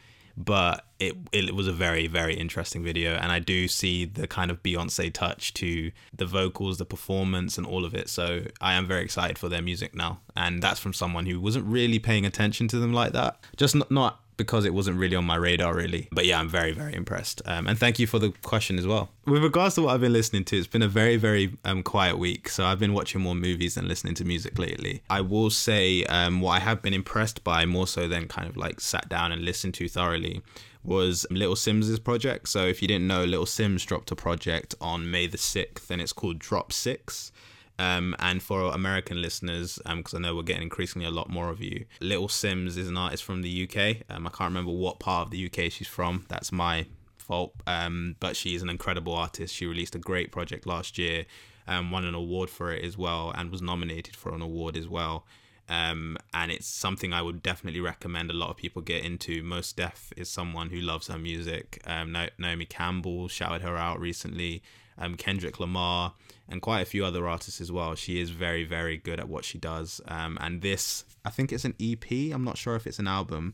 but 0.46 0.86
it 1.00 1.16
it 1.32 1.56
was 1.56 1.68
a 1.68 1.74
very 1.74 2.08
very 2.08 2.36
interesting 2.36 2.84
video. 2.84 3.14
And 3.16 3.32
I 3.32 3.40
do 3.40 3.68
see 3.68 4.06
the 4.06 4.28
kind 4.28 4.52
of 4.52 4.62
Beyonce 4.64 5.12
touch 5.12 5.54
to 5.56 5.92
the 6.16 6.26
vocals 6.26 6.78
the 6.78 6.86
performance 6.86 7.58
and 7.58 7.66
all 7.66 7.86
of 7.86 7.94
it. 7.94 8.10
So 8.10 8.44
I 8.60 8.74
am 8.74 8.88
very 8.88 9.04
excited 9.04 9.38
for 9.38 9.50
their 9.50 9.62
music 9.62 9.96
now. 9.96 10.20
And 10.36 10.62
that's 10.62 10.80
from 10.80 10.94
someone 10.94 11.26
who 11.26 11.40
wasn't 11.40 11.66
really 11.66 12.00
paying 12.00 12.26
attention 12.26 12.68
to 12.70 12.80
them 12.80 12.94
like 12.94 13.14
that. 13.14 13.40
Just 13.58 13.76
not, 13.76 13.92
not 13.92 14.20
because 14.42 14.66
it 14.66 14.74
wasn't 14.74 14.98
really 14.98 15.16
on 15.16 15.26
my 15.26 15.36
radar, 15.36 15.74
really. 15.76 16.08
But 16.12 16.26
yeah, 16.26 16.40
I'm 16.40 16.50
very, 16.50 16.72
very 16.72 16.96
impressed. 16.96 17.42
Um, 17.46 17.68
and 17.68 17.78
thank 17.78 18.00
you 18.00 18.08
for 18.08 18.20
the 18.20 18.32
question 18.44 18.78
as 18.78 18.88
well. 18.88 19.10
With 19.26 19.44
regards 19.44 19.76
to 19.76 19.84
what 19.84 19.94
I've 19.94 20.02
been 20.02 20.14
listening 20.14 20.46
to, 20.46 20.58
it's 20.58 20.68
been 20.68 20.82
a 20.82 20.88
very, 20.88 21.16
very 21.16 21.58
um, 21.64 21.84
quiet 21.84 22.18
week. 22.18 22.50
So 22.50 22.66
I've 22.66 22.80
been 22.80 22.94
watching 22.94 23.22
more 23.22 23.36
movies 23.36 23.76
than 23.76 23.88
listening 23.88 24.16
to 24.16 24.26
music 24.26 24.58
lately. 24.58 25.04
I 25.10 25.22
will 25.22 25.50
say 25.50 26.04
um, 26.06 26.42
what 26.42 26.52
I 26.54 26.60
have 26.60 26.82
been 26.82 26.94
impressed 26.94 27.44
by 27.44 27.66
more 27.66 27.88
so 27.88 28.08
than 28.08 28.28
kind 28.28 28.48
of 28.48 28.58
like 28.58 28.82
sat 28.82 29.08
down 29.10 29.32
and 29.32 29.44
listened 29.44 29.74
to 29.76 29.88
thoroughly 29.88 30.42
was 30.84 31.26
Little 31.30 31.56
Simz's 31.56 32.00
project. 32.00 32.50
So 32.50 32.66
if 32.66 32.82
you 32.82 32.88
didn't 32.88 33.08
know, 33.08 33.24
Little 33.24 33.46
Simz 33.46 33.86
dropped 33.86 34.12
a 34.12 34.16
project 34.16 34.76
on 34.82 35.10
May 35.12 35.28
the 35.28 35.38
6th 35.38 35.90
and 35.90 36.02
it's 36.02 36.14
called 36.14 36.40
Drop 36.40 36.74
6. 36.74 37.32
Um, 37.82 38.16
and 38.20 38.44
for 38.44 38.72
American 38.72 39.24
listeners, 39.24 39.80
because 39.84 40.14
um, 40.14 40.24
I 40.24 40.28
know 40.28 40.36
we're 40.36 40.44
getting 40.44 40.62
increasingly 40.62 41.08
a 41.08 41.12
lot 41.12 41.32
more 41.32 41.50
of 41.50 41.62
you, 41.62 41.86
Little 42.00 42.28
Simz 42.28 42.78
is 42.78 42.88
an 42.88 42.96
artist 42.96 43.24
from 43.24 43.42
the 43.42 43.64
UK. 43.64 44.04
Um, 44.08 44.28
I 44.28 44.30
can't 44.30 44.52
remember 44.52 44.72
what 44.72 45.00
part 45.00 45.26
of 45.26 45.32
the 45.32 45.48
UK 45.48 45.72
she's 45.72 45.88
from. 45.88 46.26
That's 46.30 46.52
my 46.52 46.86
fault. 47.18 47.56
Um, 47.66 48.18
but 48.20 48.36
she's 48.36 48.62
an 48.62 48.70
incredible 48.70 49.16
artist. 49.16 49.56
She 49.56 49.66
released 49.66 49.96
a 49.96 50.00
great 50.00 50.32
project 50.32 50.68
last 50.68 51.00
year, 51.00 51.26
um, 51.68 51.90
won 51.90 52.06
an 52.06 52.14
award 52.14 52.52
for 52.52 52.72
it 52.72 52.86
as 52.86 53.00
well, 53.00 53.34
and 53.36 53.50
was 53.50 53.64
nominated 53.64 54.16
for 54.16 54.32
an 54.32 54.44
award 54.44 54.78
as 54.78 54.88
well. 54.88 55.26
Um, 55.68 56.20
and 56.36 56.52
it's 56.52 56.68
something 56.68 57.14
I 57.14 57.24
would 57.24 57.42
definitely 57.42 57.82
recommend 57.82 58.30
a 58.30 58.34
lot 58.34 58.52
of 58.52 58.58
people 58.58 58.84
get 58.84 59.04
into. 59.04 59.42
Mos 59.42 59.74
Def 59.74 60.14
is 60.16 60.30
someone 60.30 60.70
who 60.70 60.82
loves 60.82 61.08
her 61.08 61.18
music. 61.18 61.82
Um, 61.88 62.16
Naomi 62.38 62.66
Campbell 62.66 63.28
shouted 63.28 63.64
her 63.64 63.76
out 63.76 64.00
recently. 64.00 64.62
Um, 65.00 65.16
Kendrick 65.16 65.60
Lamar 65.60 66.14
and 66.52 66.62
quite 66.62 66.82
a 66.82 66.86
few 66.86 67.06
other 67.06 67.28
artists 67.28 67.62
as 67.62 67.72
well. 67.72 67.96
She 67.96 68.20
is 68.20 68.30
very, 68.30 68.64
very 68.64 68.98
good 68.98 69.20
at 69.20 69.30
what 69.30 69.46
she 69.46 69.58
does. 69.58 70.02
Um, 70.08 70.38
and 70.42 70.62
this, 70.62 71.06
I 71.24 71.30
think 71.30 71.52
it's 71.52 71.66
an 71.66 71.76
EP. 71.82 72.12
I'm 72.34 72.44
not 72.44 72.58
sure 72.58 72.76
if 72.76 72.86
it's 72.86 73.00
an 73.00 73.08
album. 73.08 73.54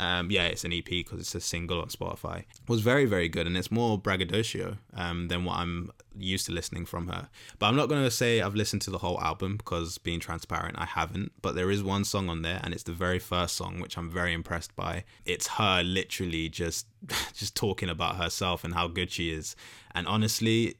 Um, 0.00 0.30
yeah, 0.30 0.44
it's 0.44 0.64
an 0.64 0.72
EP 0.72 0.84
because 0.84 1.18
it's 1.18 1.34
a 1.34 1.40
single 1.40 1.80
on 1.80 1.88
Spotify. 1.88 2.44
Was 2.68 2.82
very, 2.82 3.04
very 3.04 3.28
good, 3.28 3.46
and 3.48 3.56
it's 3.56 3.70
more 3.70 3.98
braggadocio 3.98 4.78
um, 4.94 5.26
than 5.26 5.44
what 5.44 5.56
I'm 5.56 5.90
used 6.16 6.46
to 6.46 6.52
listening 6.52 6.86
from 6.86 7.08
her. 7.08 7.28
But 7.58 7.66
I'm 7.66 7.76
not 7.76 7.88
going 7.88 8.04
to 8.04 8.10
say 8.10 8.40
I've 8.40 8.54
listened 8.54 8.82
to 8.82 8.90
the 8.90 8.98
whole 8.98 9.20
album 9.20 9.56
because, 9.56 9.98
being 9.98 10.20
transparent, 10.20 10.78
I 10.78 10.84
haven't. 10.84 11.32
But 11.42 11.56
there 11.56 11.70
is 11.70 11.82
one 11.82 12.04
song 12.04 12.28
on 12.28 12.42
there, 12.42 12.60
and 12.62 12.72
it's 12.72 12.84
the 12.84 12.92
very 12.92 13.18
first 13.18 13.56
song, 13.56 13.80
which 13.80 13.98
I'm 13.98 14.08
very 14.08 14.32
impressed 14.32 14.74
by. 14.76 15.04
It's 15.24 15.48
her 15.48 15.82
literally 15.82 16.48
just, 16.48 16.86
just 17.34 17.56
talking 17.56 17.88
about 17.88 18.16
herself 18.16 18.62
and 18.62 18.74
how 18.74 18.86
good 18.86 19.10
she 19.10 19.30
is. 19.30 19.56
And 19.96 20.06
honestly, 20.06 20.76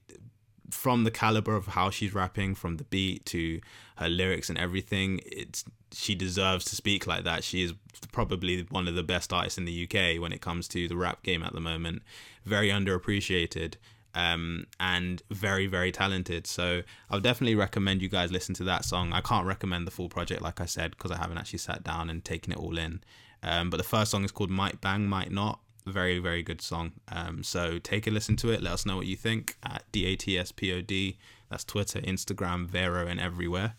from 0.71 1.05
the 1.05 1.11
caliber 1.11 1.57
of 1.57 1.69
how 1.69 1.91
she's 1.91 2.15
rapping, 2.15 2.55
from 2.55 2.77
the 2.77 2.85
beat 2.85 3.25
to 3.27 3.61
her 3.97 4.09
lyrics 4.09 4.49
and 4.49 4.59
everything, 4.59 5.21
it's 5.25 5.65
she 5.91 6.15
deserves 6.15 6.65
to 6.67 6.77
speak 6.77 7.07
like 7.07 7.25
that. 7.25 7.43
She 7.43 7.63
is 7.63 7.73
probably 8.13 8.67
one 8.71 8.89
of 8.89 8.95
the 8.95 9.03
best 9.03 9.33
artists 9.33 9.59
in 9.59 9.65
the 9.65 9.85
UK 9.85 10.21
when 10.21 10.33
it 10.33 10.41
comes 10.41 10.69
to 10.69 10.87
the 10.87 10.97
rap 10.97 11.23
game 11.23 11.43
at 11.43 11.55
the 11.55 11.61
moment. 11.61 12.03
Very 12.45 12.69
underappreciated 12.69 13.77
um, 14.15 14.67
and 14.79 15.23
very 15.31 15.67
very 15.67 15.93
talented. 15.93 16.47
So 16.47 16.83
I'll 17.11 17.21
definitely 17.21 17.55
recommend 17.55 18.03
you 18.03 18.09
guys 18.09 18.33
listen 18.33 18.55
to 18.57 18.65
that 18.65 18.85
song. 18.85 19.13
I 19.13 19.21
can't 19.21 19.47
recommend 19.47 19.87
the 19.87 19.91
full 19.91 20.09
project 20.09 20.43
like 20.43 20.61
I 20.61 20.67
said 20.67 20.93
because 20.93 21.11
I 21.11 21.17
haven't 21.17 21.39
actually 21.39 21.61
sat 21.61 21.83
down 21.83 22.11
and 22.11 22.25
taken 22.25 22.53
it 22.53 22.59
all 22.59 22.77
in. 22.77 23.01
Um, 23.43 23.71
but 23.71 23.77
the 23.77 23.85
first 23.85 24.11
song 24.11 24.25
is 24.25 24.33
called 24.33 24.51
Might 24.51 24.81
Bang 24.81 25.07
Might 25.07 25.31
Not 25.31 25.61
very 25.89 26.19
very 26.19 26.43
good 26.43 26.61
song. 26.61 26.93
Um, 27.11 27.43
so 27.43 27.79
take 27.79 28.07
a 28.07 28.11
listen 28.11 28.37
to 28.37 28.51
it. 28.51 28.63
Let 28.63 28.73
us 28.73 28.87
know 28.87 28.97
what 28.97 29.07
you 29.07 29.17
think 29.17 29.57
at 29.63 29.85
d-a-t-s-p-o-d 29.93 31.19
that's 31.51 31.65
twitter 31.65 32.01
instagram 32.01 32.67
vero 32.67 33.07
and 33.07 33.19
everywhere. 33.21 33.75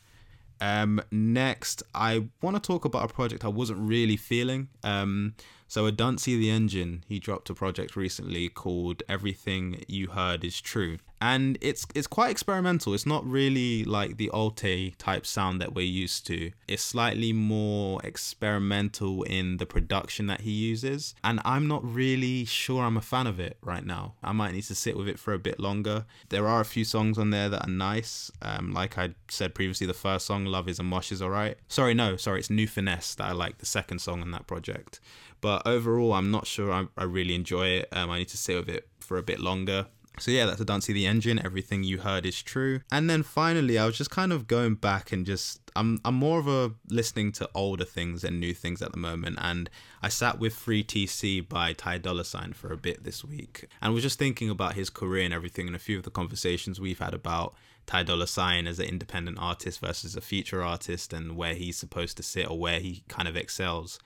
Um, 0.61 1.01
next 1.11 1.83
i 1.95 2.27
want 2.41 2.57
to 2.57 2.61
talk 2.61 2.83
about 2.83 3.09
a 3.09 3.13
project 3.13 3.45
i 3.45 3.47
wasn't 3.47 3.79
really 3.79 4.17
feeling. 4.17 4.69
Um, 4.83 5.35
so 5.69 5.89
Odunsi 5.89 6.35
the 6.35 6.49
Engine, 6.49 7.03
he 7.07 7.19
dropped 7.19 7.47
a 7.51 7.53
project 7.53 7.95
recently 7.95 8.49
called 8.49 9.03
Everything 9.07 9.83
You 9.87 10.07
Heard 10.07 10.43
Is 10.43 10.59
True. 10.59 10.97
And 11.21 11.57
it's 11.61 11.85
it's 11.93 12.07
quite 12.07 12.31
experimental. 12.31 12.93
It's 12.93 13.05
not 13.05 13.25
really 13.25 13.83
like 13.83 14.17
the 14.17 14.29
Alte 14.29 14.91
type 14.97 15.25
sound 15.25 15.59
that 15.61 15.73
we're 15.73 15.85
used 15.85 16.25
to. 16.27 16.51
It's 16.67 16.83
slightly 16.83 17.33
more 17.33 17.99
experimental 18.03 19.23
in 19.23 19.57
the 19.57 19.65
production 19.65 20.27
that 20.27 20.41
he 20.41 20.51
uses. 20.51 21.15
And 21.23 21.41
I'm 21.43 21.67
not 21.67 21.83
really 21.83 22.45
sure 22.45 22.83
I'm 22.83 22.97
a 22.97 23.01
fan 23.01 23.27
of 23.27 23.39
it 23.39 23.57
right 23.61 23.85
now. 23.85 24.13
I 24.23 24.31
might 24.31 24.53
need 24.53 24.63
to 24.63 24.75
sit 24.75 24.95
with 24.95 25.07
it 25.07 25.19
for 25.19 25.33
a 25.33 25.39
bit 25.39 25.59
longer. 25.59 26.05
There 26.29 26.47
are 26.47 26.61
a 26.61 26.65
few 26.65 26.85
songs 26.85 27.17
on 27.17 27.31
there 27.31 27.49
that 27.49 27.67
are 27.67 27.71
nice. 27.71 28.31
Um, 28.41 28.73
like 28.73 28.97
I 28.97 29.15
said 29.29 29.53
previously, 29.53 29.87
the 29.87 29.93
first 29.93 30.25
song, 30.25 30.45
Love 30.45 30.69
is 30.69 30.79
a 30.79 30.83
Mosh, 30.83 31.11
is 31.11 31.21
alright. 31.21 31.57
Sorry, 31.67 31.93
no, 31.93 32.15
sorry, 32.15 32.39
it's 32.39 32.49
New 32.49 32.67
Finesse 32.67 33.15
that 33.15 33.25
I 33.25 33.31
like, 33.33 33.57
the 33.57 33.65
second 33.65 33.99
song 33.99 34.21
on 34.21 34.31
that 34.31 34.47
project. 34.47 34.99
But 35.41 35.65
overall, 35.65 36.13
I'm 36.13 36.31
not 36.31 36.47
sure 36.47 36.71
I, 36.71 36.87
I 36.97 37.03
really 37.03 37.35
enjoy 37.35 37.67
it. 37.67 37.89
Um, 37.91 38.09
I 38.09 38.19
need 38.19 38.29
to 38.29 38.37
sit 38.37 38.57
with 38.57 38.69
it 38.69 38.87
for 38.99 39.17
a 39.17 39.23
bit 39.23 39.39
longer. 39.39 39.87
So 40.19 40.31
yeah, 40.31 40.45
that's 40.45 40.61
Odunsi 40.61 40.93
the 40.93 41.05
Engine. 41.05 41.43
Everything 41.43 41.83
you 41.83 41.99
heard 41.99 42.25
is 42.25 42.41
true. 42.41 42.81
And 42.91 43.09
then 43.09 43.23
finally, 43.23 43.77
I 43.77 43.85
was 43.85 43.97
just 43.97 44.11
kind 44.11 44.31
of 44.33 44.47
going 44.47 44.75
back 44.75 45.11
and 45.11 45.25
just 45.25 45.61
I'm 45.75 45.99
I'm 46.03 46.15
more 46.15 46.39
of 46.39 46.47
a 46.47 46.73
listening 46.89 47.31
to 47.33 47.49
older 47.55 47.85
things 47.85 48.23
and 48.23 48.39
new 48.39 48.53
things 48.53 48.81
at 48.81 48.91
the 48.91 48.97
moment. 48.97 49.37
And 49.41 49.69
I 50.01 50.09
sat 50.09 50.39
with 50.39 50.53
Free 50.53 50.83
TC 50.83 51.47
by 51.47 51.73
Ty 51.73 51.99
Dolla 51.99 52.25
Sign 52.25 52.53
for 52.53 52.71
a 52.71 52.77
bit 52.77 53.03
this 53.03 53.23
week, 53.23 53.67
and 53.81 53.93
was 53.93 54.03
just 54.03 54.19
thinking 54.19 54.49
about 54.49 54.73
his 54.73 54.89
career 54.89 55.23
and 55.23 55.33
everything, 55.33 55.67
and 55.67 55.75
a 55.75 55.79
few 55.79 55.97
of 55.97 56.03
the 56.03 56.11
conversations 56.11 56.79
we've 56.79 56.99
had 56.99 57.13
about 57.13 57.55
Ty 57.85 58.03
Dolla 58.03 58.27
Sign 58.27 58.67
as 58.67 58.79
an 58.79 58.85
independent 58.85 59.37
artist 59.39 59.79
versus 59.79 60.15
a 60.15 60.21
feature 60.21 60.61
artist, 60.61 61.13
and 61.13 61.35
where 61.35 61.53
he's 61.53 61.77
supposed 61.77 62.17
to 62.17 62.23
sit 62.23 62.49
or 62.49 62.59
where 62.59 62.79
he 62.79 63.03
kind 63.07 63.27
of 63.27 63.35
excels. 63.35 63.99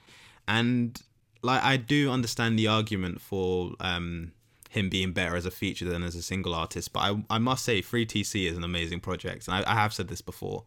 And 0.47 1.01
like 1.41 1.63
I 1.63 1.77
do 1.77 2.11
understand 2.11 2.57
the 2.57 2.67
argument 2.67 3.21
for 3.21 3.73
um 3.79 4.31
him 4.73 4.89
being 4.89 5.13
better 5.13 5.35
as 5.35 5.45
a 5.45 5.51
feature 5.51 5.85
than 5.85 6.03
as 6.03 6.15
a 6.15 6.21
single 6.23 6.55
artist. 6.55 6.91
But 6.93 6.99
I, 6.99 7.23
I 7.29 7.37
must 7.37 7.63
say, 7.63 7.81
Free 7.81 8.05
TC 8.05 8.49
is 8.49 8.57
an 8.57 8.63
amazing 8.63 9.01
project, 9.01 9.47
and 9.47 9.55
I, 9.55 9.71
I 9.71 9.75
have 9.75 9.93
said 9.93 10.07
this 10.07 10.21
before. 10.21 10.63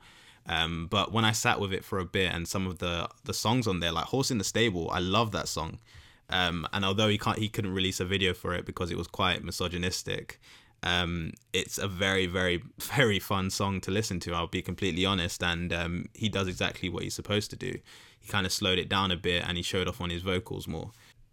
Um, 0.49 0.87
but 0.89 1.13
when 1.13 1.25
I 1.25 1.33
sat 1.33 1.59
with 1.59 1.73
it 1.73 1.85
for 1.85 1.99
a 1.99 2.05
bit, 2.05 2.33
and 2.33 2.47
some 2.47 2.67
of 2.69 2.79
the 2.79 3.09
the 3.25 3.35
songs 3.35 3.67
on 3.67 3.81
there, 3.81 3.91
like 3.93 4.05
"Horse 4.07 4.31
in 4.31 4.39
the 4.39 4.45
Stable," 4.45 4.89
I 4.93 5.01
love 5.01 5.33
that 5.33 5.49
song. 5.49 5.81
Um, 6.31 6.67
and 6.73 6.85
although 6.85 7.09
he 7.09 7.19
can't, 7.19 7.39
he 7.39 7.49
couldn't 7.49 7.75
release 7.75 8.01
a 8.01 8.05
video 8.05 8.33
for 8.33 8.55
it 8.55 8.65
because 8.65 8.91
it 8.91 8.97
was 8.97 9.09
quite 9.09 9.45
misogynistic. 9.45 10.41
Um, 10.83 11.33
it's 11.53 11.79
a 11.79 11.89
very, 11.89 12.27
very, 12.27 12.63
very 12.79 13.19
fun 13.19 13.51
song 13.51 13.81
to 13.83 13.91
listen 13.91 14.21
to. 14.21 14.35
I'll 14.35 14.47
be 14.47 14.63
completely 14.63 15.05
honest, 15.05 15.43
and 15.43 15.73
um, 15.73 16.07
he 16.15 16.29
does 16.29 16.47
exactly 16.47 16.89
what 16.89 17.03
he's 17.03 17.15
supposed 17.15 17.51
to 17.51 17.57
do. 17.57 17.79
He 18.21 18.29
kind 18.29 18.47
of 18.47 18.53
slowed 18.53 18.79
it 18.79 18.89
down 18.89 19.11
a 19.11 19.17
bit, 19.17 19.43
and 19.47 19.57
he 19.57 19.65
showed 19.65 19.89
off 19.89 20.01
on 20.01 20.11
his 20.11 20.23
vocals 20.23 20.69
more 20.69 20.93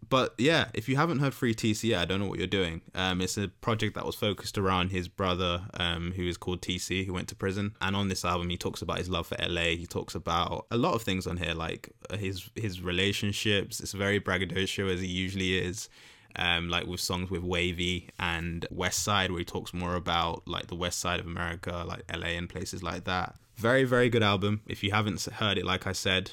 but 0.10 0.34
yeah, 0.38 0.68
if 0.74 0.90
you 0.90 0.96
haven't 0.96 1.20
heard 1.20 1.34
Free 1.34 1.54
TC, 1.54 1.96
I 1.98 2.06
don't 2.06 2.20
know 2.20 2.28
what 2.28 2.38
you're 2.38 2.48
doing. 2.48 2.82
Um, 2.96 3.22
it's 3.22 3.38
a 3.38 3.48
project 3.48 3.96
that 3.96 4.06
was 4.06 4.16
focused 4.16 4.58
around 4.58 4.92
his 4.92 5.08
brother, 5.08 5.64
um, 5.76 6.14
who 6.16 6.28
is 6.28 6.38
called 6.38 6.62
TC, 6.62 7.06
who 7.06 7.14
went 7.14 7.28
to 7.30 7.36
prison. 7.36 7.76
And 7.82 7.96
on 7.96 8.10
this 8.10 8.26
album, 8.26 8.50
he 8.50 8.58
talks 8.58 8.82
about 8.82 8.98
his 8.98 9.10
love 9.10 9.28
for 9.28 9.38
LA. 9.40 9.76
He 9.76 9.86
talks 9.86 10.16
about 10.16 10.66
a 10.72 10.78
lot 10.78 10.94
of 10.94 11.04
things 11.04 11.28
on 11.28 11.38
here, 11.38 11.54
like 11.54 11.92
his 12.18 12.50
his 12.56 12.82
relationships. 12.82 13.80
It's 13.80 13.94
very 13.94 14.20
braggadocio 14.20 14.88
as 14.88 15.02
he 15.02 15.08
usually 15.08 15.58
is. 15.58 15.90
Um, 16.36 16.68
like 16.68 16.88
with 16.88 17.00
songs 17.00 17.30
with 17.30 17.44
Wavy 17.44 18.10
and 18.18 18.66
West 18.72 19.04
Side, 19.04 19.30
where 19.30 19.38
he 19.38 19.46
talks 19.46 19.72
more 19.72 19.94
about 19.94 20.48
like 20.48 20.66
the 20.66 20.76
West 20.76 21.00
Side 21.00 21.20
of 21.20 21.28
America, 21.28 21.84
like 21.88 22.02
LA 22.12 22.30
and 22.30 22.50
places 22.50 22.82
like 22.82 23.04
that. 23.04 23.36
Very, 23.56 23.84
very 23.84 24.10
good 24.10 24.24
album. 24.24 24.62
If 24.66 24.84
you 24.84 24.90
haven't 24.90 25.24
heard 25.24 25.60
it, 25.60 25.66
like 25.66 25.86
I 25.86 25.92
said, 25.92 26.32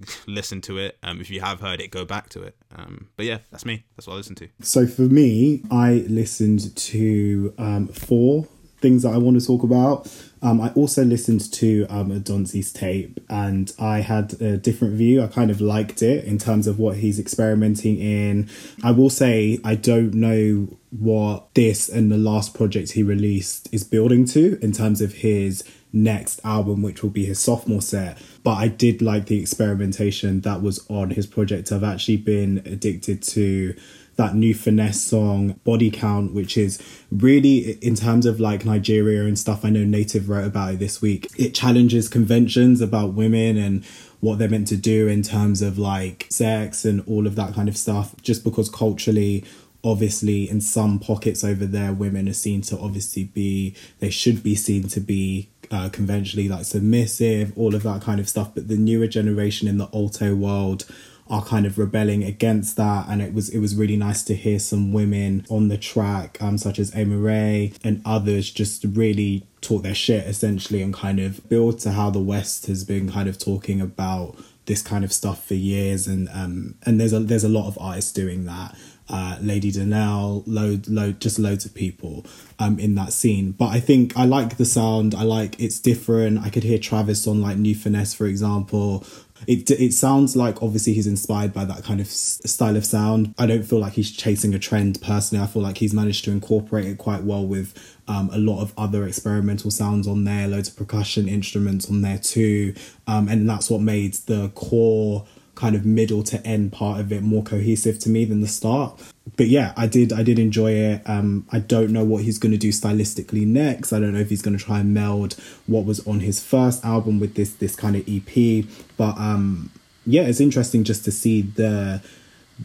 listen 0.26 0.60
to 0.62 0.78
it. 0.78 0.98
Um, 1.02 1.20
if 1.20 1.30
you 1.30 1.40
have 1.40 1.60
heard 1.60 1.80
it, 1.80 1.90
go 1.90 2.04
back 2.04 2.28
to 2.30 2.42
it. 2.42 2.56
Um, 2.74 3.08
but 3.16 3.26
yeah, 3.26 3.38
that's 3.50 3.64
me. 3.64 3.84
That's 3.96 4.06
what 4.06 4.14
I 4.14 4.16
listen 4.16 4.34
to. 4.36 4.48
So 4.60 4.86
for 4.86 5.02
me, 5.02 5.62
I 5.70 6.04
listened 6.08 6.74
to 6.76 7.54
um, 7.58 7.88
four 7.88 8.48
things 8.82 9.04
that 9.04 9.14
I 9.14 9.16
want 9.16 9.40
to 9.40 9.46
talk 9.46 9.62
about. 9.62 10.12
Um, 10.42 10.60
I 10.60 10.70
also 10.70 11.04
listened 11.04 11.52
to 11.52 11.86
um, 11.88 12.10
Odunsi's 12.10 12.72
tape 12.72 13.20
and 13.30 13.72
I 13.78 14.00
had 14.00 14.40
a 14.42 14.56
different 14.56 14.94
view. 14.94 15.22
I 15.22 15.28
kind 15.28 15.52
of 15.52 15.60
liked 15.60 16.02
it 16.02 16.24
in 16.24 16.36
terms 16.36 16.66
of 16.66 16.80
what 16.80 16.96
he's 16.96 17.20
experimenting 17.20 17.98
in. 17.98 18.50
I 18.82 18.90
will 18.90 19.08
say 19.08 19.60
I 19.64 19.76
don't 19.76 20.14
know 20.14 20.76
what 20.90 21.54
this 21.54 21.88
and 21.88 22.10
the 22.10 22.18
last 22.18 22.54
project 22.54 22.90
he 22.92 23.02
released 23.04 23.68
is 23.72 23.84
building 23.84 24.26
to 24.26 24.58
in 24.60 24.72
terms 24.72 25.00
of 25.00 25.14
his 25.14 25.62
next 25.92 26.40
album, 26.44 26.82
which 26.82 27.02
will 27.02 27.10
be 27.10 27.26
his 27.26 27.38
sophomore 27.38 27.82
set. 27.82 28.18
But 28.42 28.54
I 28.54 28.68
did 28.68 29.02
like 29.02 29.26
the 29.26 29.40
experimentation 29.40 30.40
that 30.42 30.62
was 30.62 30.84
on 30.88 31.10
his 31.10 31.26
project. 31.26 31.70
I've 31.70 31.84
actually 31.84 32.16
been 32.16 32.58
addicted 32.64 33.22
to 33.24 33.74
that 34.16 34.34
new 34.34 34.54
finesse 34.54 35.02
song 35.02 35.58
body 35.64 35.90
count 35.90 36.34
which 36.34 36.56
is 36.56 36.80
really 37.10 37.72
in 37.82 37.94
terms 37.94 38.26
of 38.26 38.38
like 38.38 38.64
nigeria 38.64 39.24
and 39.24 39.38
stuff 39.38 39.64
i 39.64 39.70
know 39.70 39.84
native 39.84 40.28
wrote 40.28 40.44
about 40.44 40.74
it 40.74 40.78
this 40.78 41.00
week 41.00 41.28
it 41.38 41.54
challenges 41.54 42.08
conventions 42.08 42.80
about 42.80 43.14
women 43.14 43.56
and 43.56 43.84
what 44.20 44.38
they're 44.38 44.48
meant 44.48 44.68
to 44.68 44.76
do 44.76 45.08
in 45.08 45.22
terms 45.22 45.62
of 45.62 45.78
like 45.78 46.26
sex 46.30 46.84
and 46.84 47.02
all 47.08 47.26
of 47.26 47.36
that 47.36 47.54
kind 47.54 47.68
of 47.68 47.76
stuff 47.76 48.14
just 48.22 48.44
because 48.44 48.68
culturally 48.68 49.44
obviously 49.84 50.48
in 50.48 50.60
some 50.60 50.98
pockets 50.98 51.42
over 51.42 51.66
there 51.66 51.92
women 51.92 52.28
are 52.28 52.34
seen 52.34 52.60
to 52.60 52.78
obviously 52.78 53.24
be 53.24 53.74
they 53.98 54.10
should 54.10 54.42
be 54.42 54.54
seen 54.54 54.86
to 54.86 55.00
be 55.00 55.48
uh, 55.72 55.88
conventionally 55.88 56.48
like 56.48 56.64
submissive, 56.64 57.52
all 57.56 57.74
of 57.74 57.82
that 57.82 58.02
kind 58.02 58.20
of 58.20 58.28
stuff. 58.28 58.54
But 58.54 58.68
the 58.68 58.76
newer 58.76 59.06
generation 59.06 59.66
in 59.68 59.78
the 59.78 59.86
alte 59.86 60.36
world 60.36 60.86
are 61.28 61.42
kind 61.42 61.64
of 61.64 61.78
rebelling 61.78 62.22
against 62.24 62.76
that. 62.76 63.06
And 63.08 63.22
it 63.22 63.32
was 63.32 63.48
it 63.48 63.58
was 63.58 63.74
really 63.74 63.96
nice 63.96 64.22
to 64.24 64.34
hear 64.34 64.58
some 64.58 64.92
women 64.92 65.46
on 65.48 65.68
the 65.68 65.78
track 65.78 66.36
um 66.40 66.58
such 66.58 66.78
as 66.78 66.90
Amaarae 66.92 67.74
and 67.82 68.02
others 68.04 68.50
just 68.50 68.84
really 68.84 69.46
talk 69.60 69.82
their 69.82 69.94
shit 69.94 70.26
essentially 70.26 70.82
and 70.82 70.92
kind 70.92 71.20
of 71.20 71.48
build 71.48 71.78
to 71.80 71.92
how 71.92 72.10
the 72.10 72.20
west 72.20 72.66
has 72.66 72.84
been 72.84 73.10
kind 73.10 73.28
of 73.28 73.38
talking 73.38 73.80
about 73.80 74.36
this 74.66 74.82
kind 74.82 75.04
of 75.04 75.12
stuff 75.12 75.44
for 75.46 75.54
years. 75.54 76.06
And 76.06 76.28
um 76.32 76.74
and 76.84 77.00
there's 77.00 77.12
a 77.12 77.20
there's 77.20 77.44
a 77.44 77.48
lot 77.48 77.66
of 77.66 77.78
artists 77.80 78.12
doing 78.12 78.44
that 78.44 78.76
uh, 79.08 79.38
Lady 79.40 79.72
Donli, 79.72 80.42
load, 80.46 80.88
load, 80.88 81.20
just 81.20 81.38
loads 81.38 81.64
of 81.64 81.74
people 81.74 82.24
um, 82.58 82.78
in 82.78 82.94
that 82.94 83.12
scene. 83.12 83.52
But 83.52 83.68
I 83.68 83.80
think 83.80 84.16
I 84.16 84.24
like 84.24 84.56
the 84.56 84.64
sound. 84.64 85.14
I 85.14 85.22
like 85.22 85.58
it's 85.60 85.80
different. 85.80 86.38
I 86.38 86.50
could 86.50 86.62
hear 86.62 86.78
Travis 86.78 87.26
on 87.26 87.40
like 87.40 87.56
New 87.56 87.74
Finesse, 87.74 88.14
for 88.14 88.26
example. 88.26 89.04
It 89.48 89.68
it 89.72 89.92
sounds 89.92 90.36
like 90.36 90.62
obviously 90.62 90.92
he's 90.92 91.08
inspired 91.08 91.52
by 91.52 91.64
that 91.64 91.82
kind 91.82 92.00
of 92.00 92.06
style 92.06 92.76
of 92.76 92.86
sound. 92.86 93.34
I 93.38 93.46
don't 93.46 93.64
feel 93.64 93.80
like 93.80 93.94
he's 93.94 94.12
chasing 94.12 94.54
a 94.54 94.58
trend 94.58 95.02
personally. 95.02 95.42
I 95.42 95.48
feel 95.48 95.62
like 95.62 95.78
he's 95.78 95.92
managed 95.92 96.24
to 96.26 96.30
incorporate 96.30 96.86
it 96.86 96.98
quite 96.98 97.24
well 97.24 97.44
with 97.44 97.74
um, 98.06 98.30
a 98.32 98.38
lot 98.38 98.62
of 98.62 98.72
other 98.78 99.04
experimental 99.04 99.72
sounds 99.72 100.06
on 100.06 100.24
there, 100.24 100.46
loads 100.46 100.68
of 100.68 100.76
percussion 100.76 101.28
instruments 101.28 101.90
on 101.90 102.02
there 102.02 102.18
too, 102.18 102.74
um, 103.08 103.28
and 103.28 103.48
that's 103.48 103.68
what 103.68 103.80
made 103.80 104.14
the 104.26 104.50
core 104.54 105.26
kind 105.54 105.76
of 105.76 105.84
middle 105.84 106.22
to 106.22 106.44
end 106.46 106.72
part 106.72 107.00
of 107.00 107.12
it 107.12 107.22
more 107.22 107.42
cohesive 107.42 107.98
to 108.00 108.08
me 108.08 108.24
than 108.24 108.40
the 108.40 108.48
start. 108.48 108.98
But 109.36 109.46
yeah 109.48 109.72
i 109.76 109.86
did 109.86 110.12
i 110.12 110.22
did 110.22 110.38
enjoy 110.38 110.72
it. 110.72 111.02
Um 111.06 111.46
i 111.50 111.58
don't 111.58 111.90
know 111.90 112.04
what 112.04 112.24
he's 112.24 112.38
going 112.38 112.52
to 112.52 112.58
do 112.58 112.70
stylistically 112.70 113.46
next. 113.46 113.92
I 113.92 114.00
don't 114.00 114.12
know 114.12 114.20
if 114.20 114.30
he's 114.30 114.42
going 114.42 114.56
to 114.56 114.64
try 114.64 114.80
and 114.80 114.94
meld 114.94 115.34
what 115.66 115.84
was 115.84 116.06
on 116.06 116.20
his 116.20 116.42
first 116.42 116.84
album 116.84 117.20
with 117.20 117.34
this 117.34 117.52
this 117.54 117.76
kind 117.76 117.96
of 117.96 118.08
ep 118.08 118.66
but 118.96 119.16
um 119.18 119.70
yeah 120.04 120.22
it's 120.22 120.40
interesting 120.40 120.84
just 120.84 121.04
to 121.04 121.12
see 121.12 121.42
the 121.42 122.02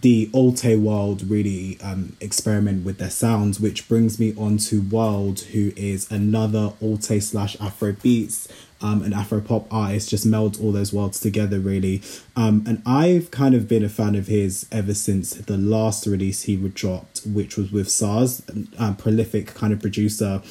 the 0.01 0.29
Alte 0.33 0.75
world 0.77 1.23
really 1.27 1.79
um, 1.81 2.15
experiment 2.19 2.85
with 2.85 2.97
their 2.97 3.09
sounds, 3.09 3.59
which 3.59 3.87
brings 3.87 4.19
me 4.19 4.33
on 4.37 4.57
to 4.57 4.81
WurlD, 4.81 5.45
who 5.47 5.71
is 5.75 6.11
another 6.11 6.73
Alte 6.81 7.21
slash 7.21 7.59
Afro 7.59 7.93
beats 7.93 8.47
um, 8.81 9.01
an 9.03 9.13
Afro 9.13 9.41
pop 9.41 9.71
artist, 9.71 10.09
just 10.09 10.27
melds 10.27 10.61
all 10.61 10.71
those 10.71 10.93
worlds 10.93 11.19
together, 11.19 11.59
really. 11.59 12.01
Um, 12.35 12.63
and 12.67 12.81
I've 12.85 13.31
kind 13.31 13.55
of 13.55 13.67
been 13.67 13.83
a 13.83 13.89
fan 13.89 14.15
of 14.15 14.27
his 14.27 14.67
ever 14.71 14.93
since 14.93 15.31
the 15.31 15.57
last 15.57 16.05
release 16.05 16.43
he 16.43 16.55
dropped, 16.55 17.21
which 17.25 17.57
was 17.57 17.71
with 17.71 17.87
Sarz, 17.87 18.41
a 18.79 18.93
prolific 18.93 19.47
kind 19.47 19.73
of 19.73 19.81
producer. 19.81 20.41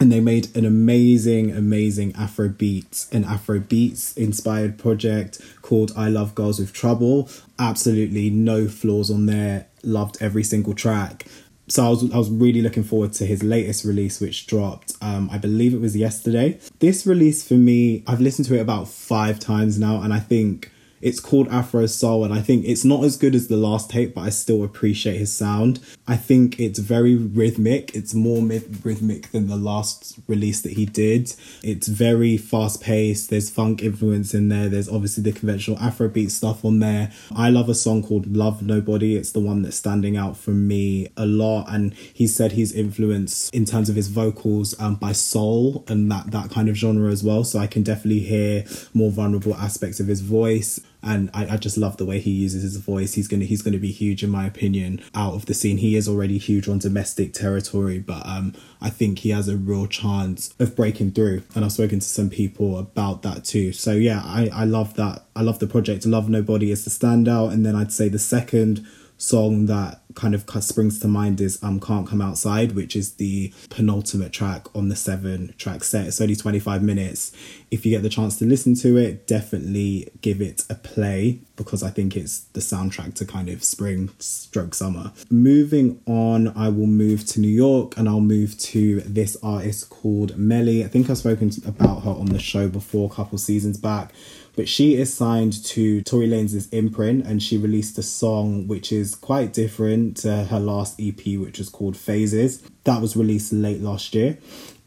And 0.00 0.10
they 0.10 0.20
made 0.20 0.54
an 0.56 0.64
amazing, 0.64 1.52
amazing 1.52 2.14
Afro 2.16 2.48
beats, 2.48 3.08
an 3.12 3.24
Afro 3.24 3.60
beats 3.60 4.16
inspired 4.16 4.76
project 4.76 5.40
called 5.62 5.92
I 5.96 6.08
Love 6.08 6.34
Girls 6.34 6.58
with 6.58 6.72
Trouble. 6.72 7.28
Absolutely 7.56 8.28
no 8.28 8.66
flaws 8.66 9.10
on 9.10 9.26
there. 9.26 9.66
Loved 9.84 10.16
every 10.20 10.42
single 10.42 10.74
track 10.74 11.26
so 11.72 11.86
I 11.86 11.88
was 11.88 12.12
I 12.12 12.18
was 12.18 12.30
really 12.30 12.60
looking 12.60 12.82
forward 12.82 13.14
to 13.14 13.24
his 13.24 13.42
latest 13.42 13.84
release, 13.86 14.20
which 14.20 14.46
dropped. 14.46 14.92
Um, 15.00 15.30
I 15.32 15.38
believe 15.38 15.72
it 15.72 15.80
was 15.80 15.96
yesterday. 15.96 16.58
This 16.80 17.06
release 17.06 17.46
for 17.46 17.54
me, 17.54 18.04
I've 18.06 18.20
listened 18.20 18.46
to 18.48 18.56
it 18.56 18.60
about 18.60 18.88
five 18.88 19.38
times 19.40 19.78
now, 19.78 20.02
and 20.02 20.12
I 20.12 20.20
think 20.20 20.70
it's 21.02 21.18
called 21.18 21.48
Afro 21.48 21.86
Soul, 21.86 22.24
and 22.24 22.32
I 22.32 22.40
think 22.40 22.64
it's 22.64 22.84
not 22.84 23.02
as 23.02 23.16
good 23.16 23.34
as 23.34 23.48
the 23.48 23.56
last 23.56 23.90
tape, 23.90 24.14
but 24.14 24.22
I 24.22 24.30
still 24.30 24.62
appreciate 24.62 25.18
his 25.18 25.32
sound. 25.32 25.80
I 26.06 26.16
think 26.16 26.60
it's 26.60 26.78
very 26.78 27.16
rhythmic. 27.16 27.94
It's 27.94 28.14
more 28.14 28.40
rhythmic 28.40 29.32
than 29.32 29.48
the 29.48 29.56
last 29.56 30.18
release 30.28 30.62
that 30.62 30.72
he 30.72 30.86
did. 30.86 31.34
It's 31.62 31.88
very 31.88 32.36
fast 32.36 32.80
paced. 32.80 33.30
There's 33.30 33.50
funk 33.50 33.82
influence 33.82 34.32
in 34.32 34.48
there. 34.48 34.68
There's 34.68 34.88
obviously 34.88 35.24
the 35.24 35.32
conventional 35.32 35.76
Afrobeat 35.78 36.30
stuff 36.30 36.64
on 36.64 36.78
there. 36.78 37.10
I 37.34 37.50
love 37.50 37.68
a 37.68 37.74
song 37.74 38.04
called 38.04 38.28
Love 38.28 38.62
Nobody. 38.62 39.16
It's 39.16 39.32
the 39.32 39.40
one 39.40 39.62
that's 39.62 39.76
standing 39.76 40.16
out 40.16 40.36
for 40.36 40.52
me 40.52 41.08
a 41.16 41.26
lot. 41.26 41.66
And 41.68 41.94
he 41.94 42.28
said 42.28 42.52
he's 42.52 42.72
influenced 42.72 43.52
in 43.52 43.64
terms 43.64 43.88
of 43.88 43.96
his 43.96 44.06
vocals 44.06 44.78
um, 44.80 44.94
by 44.94 45.12
soul 45.12 45.84
and 45.88 46.10
that, 46.12 46.30
that 46.30 46.50
kind 46.50 46.68
of 46.68 46.76
genre 46.76 47.10
as 47.10 47.24
well. 47.24 47.42
So 47.42 47.58
I 47.58 47.66
can 47.66 47.82
definitely 47.82 48.20
hear 48.20 48.64
more 48.94 49.10
vulnerable 49.10 49.54
aspects 49.54 49.98
of 49.98 50.06
his 50.06 50.20
voice 50.20 50.80
and 51.02 51.30
I, 51.34 51.54
I 51.54 51.56
just 51.56 51.76
love 51.76 51.96
the 51.96 52.04
way 52.04 52.20
he 52.20 52.30
uses 52.30 52.62
his 52.62 52.76
voice. 52.76 53.14
He's 53.14 53.28
gonna 53.28 53.44
he's 53.44 53.62
gonna 53.62 53.78
be 53.78 53.90
huge 53.90 54.22
in 54.22 54.30
my 54.30 54.46
opinion 54.46 55.02
out 55.14 55.34
of 55.34 55.46
the 55.46 55.54
scene. 55.54 55.78
He 55.78 55.96
is 55.96 56.08
already 56.08 56.38
huge 56.38 56.68
on 56.68 56.78
domestic 56.78 57.32
territory, 57.32 57.98
but 57.98 58.26
um, 58.26 58.54
I 58.80 58.90
think 58.90 59.20
he 59.20 59.30
has 59.30 59.48
a 59.48 59.56
real 59.56 59.86
chance 59.86 60.54
of 60.58 60.76
breaking 60.76 61.12
through. 61.12 61.42
And 61.54 61.64
I've 61.64 61.72
spoken 61.72 62.00
to 62.00 62.06
some 62.06 62.30
people 62.30 62.78
about 62.78 63.22
that 63.22 63.44
too. 63.44 63.72
So 63.72 63.92
yeah, 63.92 64.22
I 64.24 64.50
I 64.52 64.64
love 64.64 64.94
that. 64.94 65.24
I 65.34 65.42
love 65.42 65.58
the 65.58 65.66
project. 65.66 66.06
Love 66.06 66.28
Nobody 66.28 66.70
is 66.70 66.84
the 66.84 66.90
standout, 66.90 67.52
and 67.52 67.66
then 67.66 67.74
I'd 67.74 67.92
say 67.92 68.08
the 68.08 68.18
second 68.18 68.86
song 69.22 69.66
that 69.66 70.00
kind 70.14 70.34
of 70.34 70.44
springs 70.62 70.98
to 70.98 71.08
mind 71.08 71.40
is 71.40 71.62
um 71.62 71.80
Can't 71.80 72.06
Come 72.06 72.20
Outside, 72.20 72.72
which 72.72 72.96
is 72.96 73.14
the 73.14 73.52
penultimate 73.70 74.32
track 74.32 74.66
on 74.74 74.88
the 74.88 74.96
seven 74.96 75.54
track 75.56 75.84
set. 75.84 76.06
It's 76.06 76.20
only 76.20 76.36
25 76.36 76.82
minutes. 76.82 77.32
If 77.70 77.86
you 77.86 77.92
get 77.92 78.02
the 78.02 78.08
chance 78.08 78.36
to 78.38 78.44
listen 78.44 78.74
to 78.76 78.96
it, 78.96 79.26
definitely 79.26 80.10
give 80.20 80.40
it 80.40 80.64
a 80.68 80.74
play 80.74 81.40
because 81.56 81.82
I 81.82 81.90
think 81.90 82.16
it's 82.16 82.40
the 82.52 82.60
soundtrack 82.60 83.14
to 83.14 83.24
kind 83.24 83.48
of 83.48 83.62
spring 83.62 84.10
stroke 84.18 84.74
summer. 84.74 85.12
Moving 85.30 86.00
on, 86.06 86.48
I 86.48 86.68
will 86.68 86.86
move 86.86 87.24
to 87.28 87.40
New 87.40 87.48
York 87.48 87.96
and 87.96 88.08
I'll 88.08 88.20
move 88.20 88.58
to 88.58 89.00
this 89.02 89.36
artist 89.42 89.88
called 89.88 90.36
Melii. 90.36 90.84
I 90.84 90.88
think 90.88 91.08
I've 91.08 91.18
spoken 91.18 91.50
about 91.66 92.02
her 92.02 92.10
on 92.10 92.26
the 92.26 92.38
show 92.38 92.68
before 92.68 93.10
a 93.10 93.14
couple 93.14 93.38
seasons 93.38 93.78
back 93.78 94.12
but 94.54 94.68
she 94.68 94.94
is 94.96 95.12
signed 95.12 95.64
to 95.64 96.02
Tory 96.02 96.28
Lanez 96.28 96.72
imprint 96.72 97.26
and 97.26 97.42
she 97.42 97.56
released 97.56 97.98
a 97.98 98.02
song 98.02 98.68
which 98.68 98.92
is 98.92 99.14
quite 99.14 99.52
different 99.52 100.18
to 100.18 100.44
her 100.44 100.60
last 100.60 101.00
EP, 101.00 101.38
which 101.38 101.58
was 101.58 101.68
called 101.68 101.96
Phases. 101.96 102.62
That 102.84 103.00
was 103.00 103.16
released 103.16 103.52
late 103.52 103.80
last 103.80 104.14
year. 104.14 104.38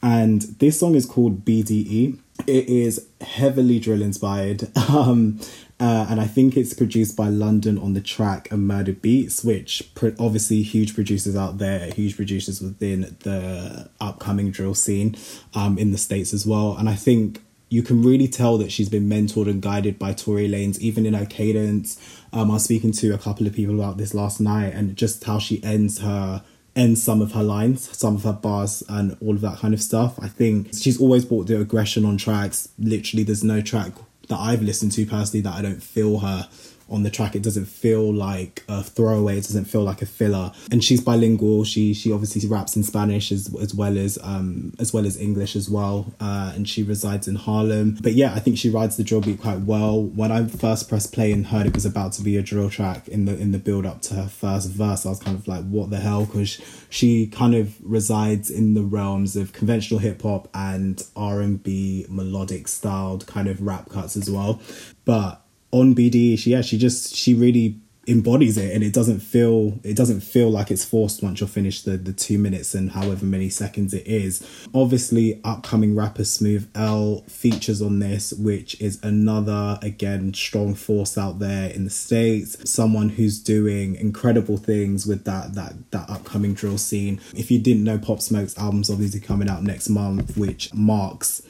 And 0.03 0.41
this 0.60 0.79
song 0.79 0.93
is 0.95 1.05
called 1.05 1.43
BDE. 1.45 2.19
It 2.45 2.69
is 2.69 3.07
heavily 3.22 3.79
drill 3.79 4.01
inspired. 4.01 4.69
Um, 4.88 5.39
uh, 5.77 6.07
and 6.10 6.22
I 6.22 6.25
think 6.25 6.55
it's 6.55 6.74
produced 6.74 7.17
by 7.17 7.27
London 7.27 7.77
on 7.77 7.93
the 7.93 8.01
track 8.01 8.50
and 8.50 8.69
Murda 8.69 8.95
Beatz, 8.95 9.43
which 9.43 9.91
pro- 9.93 10.15
obviously 10.17 10.62
huge 10.62 10.95
producers 10.95 11.36
out 11.36 11.57
there, 11.57 11.91
huge 11.91 12.15
producers 12.15 12.62
within 12.62 13.17
the 13.24 13.89
upcoming 14.00 14.51
drill 14.51 14.74
scene 14.74 15.17
um, 15.53 15.77
in 15.77 15.91
the 15.91 15.98
States 15.98 16.34
as 16.34 16.45
well. 16.45 16.77
And 16.77 16.88
I 16.88 16.95
think 16.95 17.43
you 17.75 17.84
can 17.84 18.01
really 18.01 18.29
tell 18.29 18.58
that 18.58 18.72
she's 18.72 18.88
been 18.88 19.10
mentored 19.10 19.50
and 19.50 19.62
guided 19.62 20.00
by 20.00 20.13
Tory 20.13 20.48
Lanez, 20.48 20.79
even 20.79 21.05
in 21.05 21.13
her 21.13 21.25
cadence. 21.25 22.00
Um, 22.32 22.50
I 22.50 22.53
was 22.53 22.63
speaking 22.63 22.94
to 22.94 23.13
a 23.13 23.17
couple 23.17 23.46
of 23.46 23.53
people 23.53 23.75
about 23.75 23.98
this 23.98 24.13
last 24.13 24.39
night, 24.39 24.74
and 24.74 24.96
just 24.96 25.25
how 25.25 25.39
she 25.39 25.62
ends 25.62 26.00
her 26.00 26.41
ends 26.74 27.03
some 27.03 27.22
of 27.22 27.34
her 27.34 27.44
lines, 27.44 27.98
some 27.98 28.15
of 28.15 28.24
her 28.24 28.32
bars, 28.32 28.82
and 28.88 29.17
all 29.20 29.32
of 29.32 29.41
that 29.41 29.58
kind 29.58 29.74
of 29.74 29.82
stuff. 29.82 30.17
I 30.22 30.29
think 30.29 30.74
she's 30.74 31.01
always 31.01 31.25
brought 31.25 31.48
the 31.48 31.60
aggression 31.60 32.05
on 32.05 32.15
tracks. 32.15 32.70
Literally, 32.79 33.24
there's 33.24 33.44
no 33.44 33.60
track 33.60 33.91
that 34.29 34.39
I've 34.39 34.62
listened 34.62 34.94
to 34.94 35.05
personally 35.05 35.41
that 35.41 35.55
I 35.55 35.62
don't 35.62 35.84
feel 35.84 36.20
her 36.20 36.48
on 36.89 37.04
the 37.04 37.10
track. 37.10 37.36
It 37.36 37.44
doesn't 37.44 37.65
feel 37.65 38.13
like 38.13 38.63
a 38.68 38.84
throwaway. 38.84 39.38
It 39.38 39.44
doesn't 39.44 39.65
feel 39.65 39.84
like 39.84 40.01
a 40.01 40.06
filler. 40.06 40.51
And 40.72 40.84
she's 40.84 41.01
bilingual. 41.01 41.63
She 41.63 41.94
she 41.94 42.12
obviously 42.12 42.48
raps 42.48 42.75
in 42.75 42.84
Spanish 42.84 43.32
as 43.32 43.54
as 43.56 43.74
well 43.74 43.98
as 43.98 44.18
um 44.22 44.74
as 44.80 44.94
well 44.94 45.06
as 45.06 45.18
English 45.18 45.56
as 45.56 45.70
well. 45.70 46.13
Uh, 46.20 46.54
and 46.56 46.68
she 46.68 46.84
resides 46.84 47.27
in 47.27 47.36
Harlem. 47.36 47.98
But 48.01 48.13
yeah, 48.13 48.34
I 48.34 48.39
think 48.39 48.58
she 48.58 48.70
rides 48.70 48.98
the 48.98 49.04
drill 49.04 49.22
beat 49.22 49.42
quite 49.42 49.62
well. 49.62 50.04
When 50.04 50.32
I 50.32 50.46
first 50.46 50.89
pressed 50.89 51.13
play 51.13 51.32
and 51.32 51.48
heard 51.48 51.65
it 51.65 51.74
was 51.74 51.86
about 51.86 52.13
to 52.13 52.22
be 52.22 52.38
a 52.38 52.42
drill 52.42 52.70
track 52.70 53.08
in 53.08 53.25
the 53.25 53.38
in 53.38 53.51
the 53.51 53.60
build 53.60 53.86
up 53.86 54.01
to 54.04 54.15
her 54.15 54.27
first 54.27 54.70
verse, 54.70 55.06
I 55.06 55.10
was 55.10 55.20
kind 55.20 55.38
of 55.38 55.48
like, 55.48 55.65
what 55.65 55.89
the 55.89 55.98
hell? 55.98 56.25
Because 56.25 56.60
she 56.89 57.27
kind 57.27 57.56
of 57.56 57.75
resides 57.82 58.50
in 58.50 58.74
the 58.74 58.84
realms 58.84 59.36
of 59.36 59.54
conventional 59.54 60.00
hip 60.00 60.22
hop 60.22 60.48
and 60.54 61.04
R 61.15 61.42
and 61.42 61.62
B 61.62 62.06
melodic 62.10 62.68
styled 62.68 63.25
kind 63.27 63.48
of 63.48 63.62
rap 63.62 63.89
cuts 63.89 64.15
as 64.15 64.30
well. 64.30 64.62
But 65.04 65.45
on 65.75 65.94
BD, 65.94 66.39
she 66.39 66.51
yeah, 66.51 66.62
she 66.62 66.77
just 66.77 67.13
she 67.15 67.34
really 67.34 67.79
embodies 68.08 68.55
it 68.55 68.72
and 68.75 68.84
it 68.84 68.94
doesn't 68.94 69.20
feel 69.20 69.79
it 69.84 69.96
doesn't 69.96 70.22
feel 70.22 70.51
like 70.51 70.70
it's 70.70 70.86
forced 70.86 71.24
once 71.24 71.39
you're 71.39 71.50
finished 71.50 71.86
the 71.86 71.98
the 71.98 72.13
two 72.13 72.38
minutes 72.38 72.75
and 72.75 72.91
however 72.91 73.25
many 73.25 73.50
seconds 73.50 73.94
it 73.96 74.05
is. 74.05 74.48
Obviously 74.75 75.41
upcoming 75.44 75.96
rapper 75.96 76.24
smooth 76.24 76.70
l 76.75 77.24
features 77.27 77.82
on 77.82 77.98
this 78.00 78.32
which 78.34 78.79
is 78.79 79.03
another 79.03 79.79
again 79.82 80.34
strong 80.36 80.75
force 80.75 81.17
out 81.17 81.39
there 81.39 81.70
in 81.72 81.84
the 81.84 81.89
states. 81.89 82.58
Someone 82.70 83.10
who's 83.10 83.41
doing 83.41 83.96
incredible 83.96 84.58
things 84.58 85.08
with 85.08 85.25
that 85.25 85.55
that 85.55 85.74
that 85.91 86.08
upcoming 86.08 86.53
drill 86.53 86.77
scene. 86.77 87.20
If 87.36 87.50
you 87.50 87.60
didn't 87.60 87.84
know 87.84 87.98
pop 87.98 88.22
smoke's 88.22 88.58
album's 88.58 88.91
obviously 88.91 89.20
coming 89.20 89.50
out 89.50 89.63
next 89.63 89.89
month 89.89 90.38
which 90.38 90.72
marks 90.75 91.41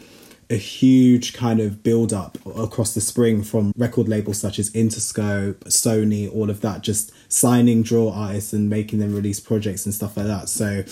a 0.49 0.55
huge 0.55 1.33
kind 1.33 1.59
of 1.59 1.81
build 1.81 2.13
up 2.13 2.37
across 2.55 2.93
the 2.93 3.01
spring 3.01 3.43
from 3.43 3.73
record 3.77 4.07
labels 4.07 4.39
such 4.39 4.59
as 4.59 4.71
Interscope, 4.71 5.55
Sony, 5.65 6.31
all 6.33 6.49
of 6.49 6.61
that, 6.61 6.81
just 6.81 7.11
signing 7.31 7.81
draw 7.81 8.11
artists 8.11 8.53
and 8.53 8.69
making 8.69 8.99
them 8.99 9.15
release 9.15 9.39
projects 9.39 9.85
and 9.85 9.93
stuff 9.93 10.17
like 10.17 10.27
that. 10.27 10.49
So 10.49 10.83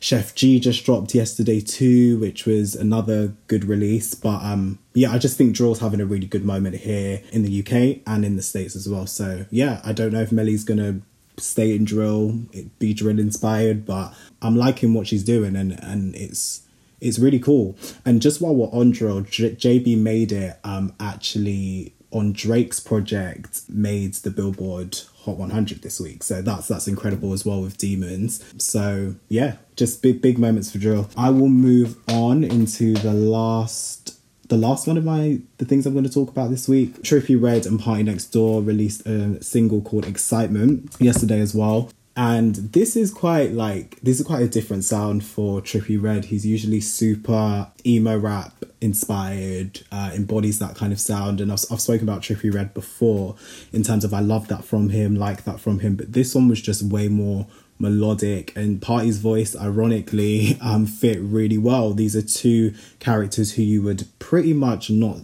Sheff 0.00 0.34
G 0.34 0.58
just 0.58 0.84
dropped 0.84 1.14
yesterday 1.14 1.60
too, 1.60 2.18
which 2.18 2.46
was 2.46 2.74
another 2.74 3.34
good 3.46 3.64
release. 3.64 4.14
But 4.14 4.42
um 4.42 4.78
yeah, 4.94 5.12
I 5.12 5.18
just 5.18 5.36
think 5.36 5.54
Draw's 5.54 5.80
having 5.80 6.00
a 6.00 6.06
really 6.06 6.26
good 6.26 6.44
moment 6.44 6.76
here 6.76 7.22
in 7.32 7.42
the 7.42 7.60
UK 7.60 8.02
and 8.06 8.24
in 8.24 8.36
the 8.36 8.42
States 8.42 8.74
as 8.74 8.88
well. 8.88 9.06
So 9.06 9.46
yeah, 9.50 9.80
I 9.84 9.92
don't 9.92 10.12
know 10.12 10.22
if 10.22 10.32
Melii's 10.32 10.64
gonna 10.64 11.00
stay 11.38 11.74
in 11.74 11.84
drill, 11.84 12.40
be 12.78 12.94
drill 12.94 13.18
inspired, 13.18 13.86
but 13.86 14.14
I'm 14.40 14.56
liking 14.56 14.94
what 14.94 15.06
she's 15.06 15.22
doing 15.22 15.54
and 15.54 15.72
and 15.72 16.14
it's 16.16 16.62
it's 17.02 17.18
really 17.18 17.38
cool. 17.38 17.76
And 18.04 18.22
just 18.22 18.40
while 18.40 18.54
we're 18.54 18.66
on 18.66 18.90
drill, 18.92 19.22
J- 19.22 19.54
JB 19.54 19.98
made 19.98 20.32
it 20.32 20.58
um 20.64 20.94
actually 21.00 21.94
on 22.12 22.32
Drake's 22.32 22.78
project 22.78 23.62
made 23.68 24.14
the 24.14 24.30
Billboard 24.30 24.98
Hot 25.24 25.38
100 25.38 25.82
this 25.82 26.00
week. 26.00 26.22
So 26.22 26.42
that's 26.42 26.68
that's 26.68 26.88
incredible 26.88 27.32
as 27.32 27.44
well 27.44 27.62
with 27.62 27.78
Demons. 27.78 28.44
So 28.58 29.16
yeah, 29.28 29.56
just 29.76 30.02
big 30.02 30.20
big 30.20 30.38
moments 30.38 30.70
for 30.70 30.78
drill. 30.78 31.08
I 31.16 31.30
will 31.30 31.48
move 31.48 31.96
on 32.08 32.44
into 32.44 32.94
the 32.94 33.12
last 33.12 34.18
the 34.48 34.56
last 34.56 34.86
one 34.86 34.98
of 34.98 35.04
my 35.04 35.40
the 35.58 35.64
things 35.64 35.86
I'm 35.86 35.94
going 35.94 36.04
to 36.04 36.12
talk 36.12 36.28
about 36.28 36.50
this 36.50 36.68
week. 36.68 37.02
Trippie 37.02 37.40
Redd 37.40 37.66
and 37.66 37.80
PartyNextDoor 37.80 38.66
released 38.66 39.06
a 39.06 39.42
single 39.42 39.80
called 39.80 40.06
Excitement 40.06 40.94
yesterday 41.00 41.40
as 41.40 41.54
well 41.54 41.90
and 42.14 42.54
this 42.56 42.94
is 42.94 43.10
quite 43.10 43.52
like 43.52 43.98
this 44.02 44.20
is 44.20 44.26
quite 44.26 44.42
a 44.42 44.48
different 44.48 44.84
sound 44.84 45.24
for 45.24 45.62
Trippie 45.62 46.00
Redd 46.00 46.26
He's 46.26 46.44
usually 46.44 46.80
super 46.80 47.68
emo 47.86 48.18
rap 48.18 48.52
inspired, 48.82 49.80
uh, 49.90 50.10
embodies 50.14 50.58
that 50.58 50.74
kind 50.74 50.92
of 50.92 51.00
sound. 51.00 51.40
And 51.40 51.50
I've, 51.50 51.64
I've 51.70 51.80
spoken 51.80 52.06
about 52.06 52.20
Trippie 52.20 52.52
Redd 52.52 52.74
before 52.74 53.36
in 53.72 53.82
terms 53.82 54.04
of 54.04 54.12
I 54.12 54.20
love 54.20 54.48
that 54.48 54.64
from 54.64 54.90
him, 54.90 55.14
like 55.14 55.44
that 55.44 55.60
from 55.60 55.78
him. 55.78 55.96
But 55.96 56.12
this 56.12 56.34
one 56.34 56.48
was 56.48 56.60
just 56.60 56.82
way 56.82 57.08
more 57.08 57.46
melodic 57.78 58.54
and 58.54 58.80
Party's 58.80 59.18
voice 59.18 59.56
ironically 59.56 60.56
um 60.60 60.84
fit 60.84 61.18
really 61.20 61.58
well. 61.58 61.94
These 61.94 62.14
are 62.14 62.22
two 62.22 62.74
characters 63.00 63.54
who 63.54 63.62
you 63.62 63.82
would 63.82 64.06
pretty 64.18 64.52
much 64.52 64.90
not 64.90 65.20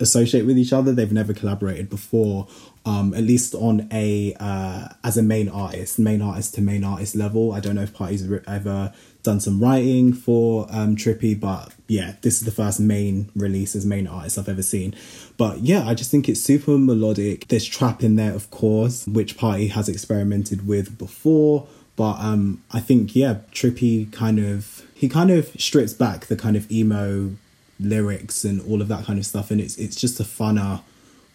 associate 0.00 0.44
with 0.44 0.58
each 0.58 0.72
other. 0.72 0.92
They've 0.92 1.12
never 1.12 1.32
collaborated 1.32 1.88
before 1.88 2.48
um, 2.86 3.12
at 3.14 3.24
least 3.24 3.54
on 3.54 3.88
a 3.92 4.34
uh, 4.38 4.88
as 5.02 5.18
a 5.18 5.22
main 5.22 5.48
artist, 5.48 5.98
main 5.98 6.22
artist 6.22 6.54
to 6.54 6.62
main 6.62 6.84
artist 6.84 7.16
level. 7.16 7.52
I 7.52 7.58
don't 7.58 7.74
know 7.74 7.82
if 7.82 7.92
Party's 7.92 8.26
ever 8.46 8.94
done 9.24 9.40
some 9.40 9.60
writing 9.60 10.12
for 10.12 10.66
um, 10.70 10.94
Trippie, 10.94 11.38
but 11.38 11.74
yeah, 11.88 12.14
this 12.22 12.34
is 12.38 12.44
the 12.44 12.52
first 12.52 12.78
main 12.78 13.28
release 13.34 13.74
as 13.74 13.84
main 13.84 14.06
artist 14.06 14.38
I've 14.38 14.48
ever 14.48 14.62
seen. 14.62 14.94
But 15.36 15.58
yeah, 15.58 15.84
I 15.84 15.94
just 15.94 16.12
think 16.12 16.28
it's 16.28 16.40
super 16.40 16.78
melodic. 16.78 17.48
There's 17.48 17.66
trap 17.66 18.04
in 18.04 18.14
there, 18.14 18.32
of 18.32 18.52
course, 18.52 19.04
which 19.08 19.36
Party 19.36 19.66
has 19.66 19.88
experimented 19.88 20.68
with 20.68 20.96
before. 20.96 21.66
But 21.96 22.20
um, 22.20 22.62
I 22.70 22.78
think 22.78 23.16
yeah, 23.16 23.38
Trippie 23.50 24.12
kind 24.12 24.38
of 24.38 24.82
he 24.94 25.08
kind 25.08 25.32
of 25.32 25.48
strips 25.60 25.92
back 25.92 26.26
the 26.26 26.36
kind 26.36 26.56
of 26.56 26.70
emo 26.70 27.32
lyrics 27.80 28.44
and 28.44 28.60
all 28.62 28.80
of 28.80 28.86
that 28.88 29.06
kind 29.06 29.18
of 29.18 29.26
stuff, 29.26 29.50
and 29.50 29.60
it's 29.60 29.76
it's 29.76 29.96
just 29.96 30.20
a 30.20 30.24
funner 30.24 30.82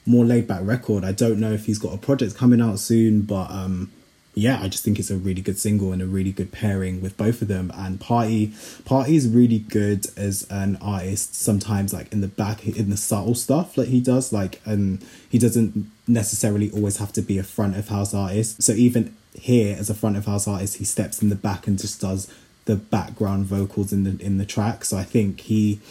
more 0.06 0.26
laid 0.26 0.48
back 0.48 0.62
record. 0.64 1.04
I 1.04 1.12
don't 1.12 1.40
know 1.40 1.52
if 1.52 1.66
he's 1.66 1.80
got 1.80 1.94
a 1.94 1.98
project 1.98 2.36
coming 2.36 2.62
out 2.62 2.80
soon, 2.80 3.22
but 3.22 3.52
um, 3.52 3.92
yeah, 4.34 4.62
I 4.62 4.70
just 4.70 4.84
think 4.84 4.98
it's 4.98 5.10
a 5.10 5.18
really 5.18 5.42
good 5.42 5.60
single 5.60 5.92
and 5.92 6.02
a 6.02 6.06
really 6.06 6.32
good 6.32 6.52
pairing 6.52 7.02
with 7.02 7.18
both 7.18 7.42
of 7.42 7.48
them. 7.48 7.72
And 7.76 8.00
Party, 8.00 8.54
Party 8.86 9.16
is 9.16 9.28
really 9.28 9.60
good 9.60 10.08
as 10.18 10.48
an 10.50 10.78
artist. 10.82 11.36
Sometimes, 11.36 11.94
like 11.94 12.12
in 12.14 12.22
the 12.22 12.28
back, 12.28 12.66
in 12.66 12.90
the 12.90 12.98
subtle 12.98 13.36
stuff 13.36 13.76
that 13.76 13.90
he 13.90 14.00
does, 14.00 14.32
like 14.32 14.62
and 14.66 15.02
um, 15.02 15.08
he 15.30 15.38
doesn't 15.38 15.92
necessarily 16.08 16.72
always 16.72 16.98
have 16.98 17.12
to 17.14 17.22
be 17.22 17.38
a 17.38 17.44
front 17.44 17.76
of 17.76 17.90
house 17.90 18.14
artist. 18.14 18.64
So 18.64 18.74
even 18.74 19.16
here, 19.34 19.76
as 19.78 19.90
a 19.90 19.94
front 19.94 20.18
of 20.18 20.26
house 20.26 20.48
artist, 20.48 20.78
he 20.78 20.86
steps 20.86 21.22
in 21.22 21.30
the 21.30 21.36
back 21.36 21.68
and 21.68 21.78
just 21.78 22.00
does 22.00 22.34
the 22.66 22.76
background 22.76 23.46
vocals 23.46 23.92
in 23.92 24.04
the 24.06 24.24
in 24.24 24.38
the 24.38 24.46
track. 24.46 24.86
So 24.86 24.98
I 24.98 25.04
think 25.04 25.42
he, 25.42 25.82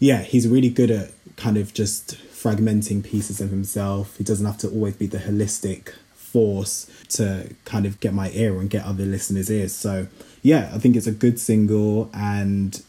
yeah, 0.00 0.22
he's 0.22 0.48
really 0.48 0.70
good 0.70 0.90
at 0.90 1.12
kind 1.36 1.56
of 1.56 1.72
just 1.72 2.16
fragmenting 2.46 3.02
pieces 3.02 3.40
of 3.40 3.50
himself. 3.50 4.16
He 4.16 4.24
doesn't 4.24 4.46
have 4.46 4.58
to 4.58 4.68
always 4.68 4.94
be 4.94 5.06
the 5.06 5.18
holistic 5.18 5.94
force 6.14 6.88
to 7.08 7.54
kind 7.64 7.86
of 7.86 7.98
get 7.98 8.14
my 8.14 8.30
ear 8.30 8.60
and 8.60 8.70
get 8.70 8.84
other 8.84 9.04
listeners' 9.04 9.50
ears. 9.50 9.74
So, 9.74 10.06
yeah, 10.42 10.70
I 10.72 10.78
think 10.78 10.94
it's 10.94 11.06
a 11.06 11.12
good 11.12 11.40
single. 11.40 12.08
And 12.14 12.80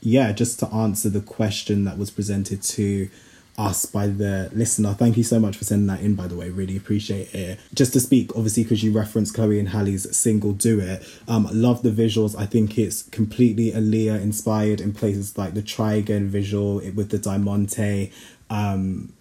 yeah, 0.00 0.32
just 0.32 0.58
to 0.60 0.66
answer 0.68 1.08
the 1.08 1.20
question 1.20 1.84
that 1.84 1.96
was 1.96 2.10
presented 2.10 2.62
to 2.62 3.08
us 3.56 3.86
by 3.86 4.06
the 4.06 4.50
listener. 4.52 4.94
Thank 4.94 5.16
you 5.16 5.24
so 5.24 5.40
much 5.40 5.56
for 5.56 5.64
sending 5.64 5.88
that 5.88 6.00
in, 6.00 6.14
by 6.14 6.28
the 6.28 6.36
way. 6.36 6.48
Really 6.48 6.76
appreciate 6.76 7.34
it. 7.34 7.58
Just 7.74 7.92
to 7.94 8.00
speak, 8.00 8.30
obviously, 8.36 8.62
because 8.62 8.84
you 8.84 8.92
referenced 8.92 9.34
Chloe 9.34 9.58
and 9.58 9.70
Halle's 9.70 10.16
single 10.16 10.52
Do 10.52 10.78
It. 10.78 11.04
Um, 11.26 11.48
love 11.52 11.82
the 11.82 11.90
visuals. 11.90 12.38
I 12.38 12.46
think 12.46 12.78
it's 12.78 13.02
completely 13.02 13.72
Aaliyah 13.72 14.22
inspired 14.22 14.80
in 14.80 14.92
places 14.92 15.36
like 15.36 15.54
the 15.54 15.62
Try 15.62 15.94
Again 15.94 16.28
visual 16.28 16.76
with 16.94 17.10
the 17.10 17.18
Diamante 17.18 18.12
um, 18.50 19.12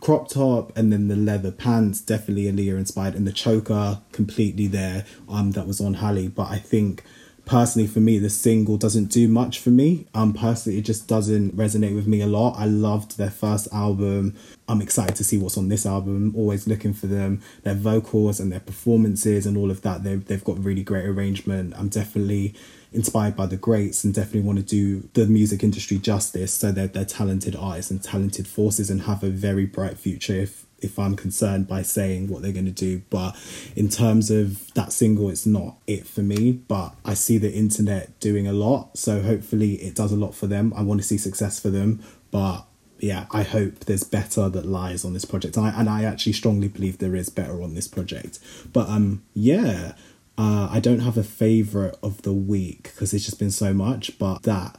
crop 0.00 0.28
top 0.28 0.76
and 0.76 0.92
then 0.92 1.08
the 1.08 1.16
leather 1.16 1.50
pants 1.50 2.00
definitely 2.00 2.44
Aaliyah 2.44 2.78
inspired 2.78 3.14
and 3.14 3.26
the 3.26 3.32
choker 3.32 4.00
completely 4.12 4.66
there 4.66 5.04
um 5.28 5.52
that 5.52 5.66
was 5.66 5.80
on 5.80 5.94
Halle. 5.94 6.28
But 6.28 6.48
I 6.50 6.58
think 6.58 7.02
personally 7.44 7.88
for 7.88 8.00
me 8.00 8.18
the 8.18 8.30
single 8.30 8.76
doesn't 8.76 9.06
do 9.06 9.26
much 9.26 9.58
for 9.58 9.70
me. 9.70 10.06
Um 10.14 10.34
personally 10.34 10.78
it 10.78 10.82
just 10.82 11.08
doesn't 11.08 11.56
resonate 11.56 11.94
with 11.94 12.06
me 12.06 12.20
a 12.20 12.26
lot. 12.26 12.58
I 12.58 12.66
loved 12.66 13.16
their 13.16 13.30
first 13.30 13.68
album. 13.72 14.34
I'm 14.68 14.82
excited 14.82 15.16
to 15.16 15.24
see 15.24 15.38
what's 15.38 15.56
on 15.56 15.68
this 15.68 15.86
album. 15.86 16.34
Always 16.36 16.66
looking 16.66 16.92
for 16.92 17.06
them 17.06 17.40
their 17.62 17.74
vocals 17.74 18.38
and 18.38 18.52
their 18.52 18.60
performances 18.60 19.46
and 19.46 19.56
all 19.56 19.70
of 19.70 19.80
that. 19.82 20.04
They've, 20.04 20.24
they've 20.24 20.44
got 20.44 20.62
really 20.62 20.82
great 20.82 21.06
arrangement. 21.06 21.74
I'm 21.76 21.88
definitely 21.88 22.54
inspired 22.96 23.36
by 23.36 23.46
the 23.46 23.56
greats 23.56 24.02
and 24.02 24.14
definitely 24.14 24.40
want 24.40 24.58
to 24.58 24.64
do 24.64 25.08
the 25.12 25.26
music 25.26 25.62
industry 25.62 25.98
justice 25.98 26.52
so 26.52 26.72
that 26.72 26.94
they're 26.94 27.04
talented 27.04 27.54
artists 27.54 27.90
and 27.90 28.02
talented 28.02 28.48
forces 28.48 28.90
and 28.90 29.02
have 29.02 29.22
a 29.22 29.28
very 29.28 29.66
bright 29.66 29.98
future 29.98 30.34
if 30.34 30.66
if 30.78 30.98
I'm 30.98 31.16
concerned 31.16 31.66
by 31.66 31.80
saying 31.82 32.28
what 32.28 32.42
they're 32.42 32.52
going 32.52 32.66
to 32.66 32.70
do. 32.70 33.00
But 33.08 33.34
in 33.74 33.88
terms 33.88 34.30
of 34.30 34.72
that 34.74 34.92
single, 34.92 35.30
it's 35.30 35.46
not 35.46 35.76
it 35.86 36.06
for 36.06 36.20
me. 36.20 36.52
But 36.52 36.94
I 37.02 37.14
see 37.14 37.38
the 37.38 37.52
internet 37.52 38.20
doing 38.20 38.46
a 38.46 38.52
lot. 38.52 38.98
So 38.98 39.22
hopefully 39.22 39.74
it 39.76 39.94
does 39.94 40.12
a 40.12 40.16
lot 40.16 40.34
for 40.34 40.46
them. 40.46 40.74
I 40.76 40.82
want 40.82 41.00
to 41.00 41.06
see 41.06 41.16
success 41.16 41.58
for 41.58 41.70
them. 41.70 42.02
But 42.30 42.66
yeah, 42.98 43.26
I 43.30 43.42
hope 43.42 43.86
there's 43.86 44.04
better 44.04 44.50
that 44.50 44.66
lies 44.66 45.02
on 45.04 45.14
this 45.14 45.24
project. 45.24 45.56
And 45.56 45.66
I, 45.66 45.80
and 45.80 45.88
I 45.88 46.04
actually 46.04 46.34
strongly 46.34 46.68
believe 46.68 46.98
there 46.98 47.16
is 47.16 47.30
better 47.30 47.62
on 47.62 47.74
this 47.74 47.88
project. 47.88 48.38
But 48.72 48.88
um, 48.88 49.22
yeah, 49.32 49.92
uh, 50.38 50.68
I 50.70 50.80
don't 50.80 51.00
have 51.00 51.16
a 51.16 51.22
favorite 51.22 51.96
of 52.02 52.22
the 52.22 52.32
week 52.32 52.84
because 52.84 53.14
it's 53.14 53.24
just 53.24 53.38
been 53.38 53.50
so 53.50 53.72
much, 53.72 54.18
but 54.18 54.42
that 54.42 54.78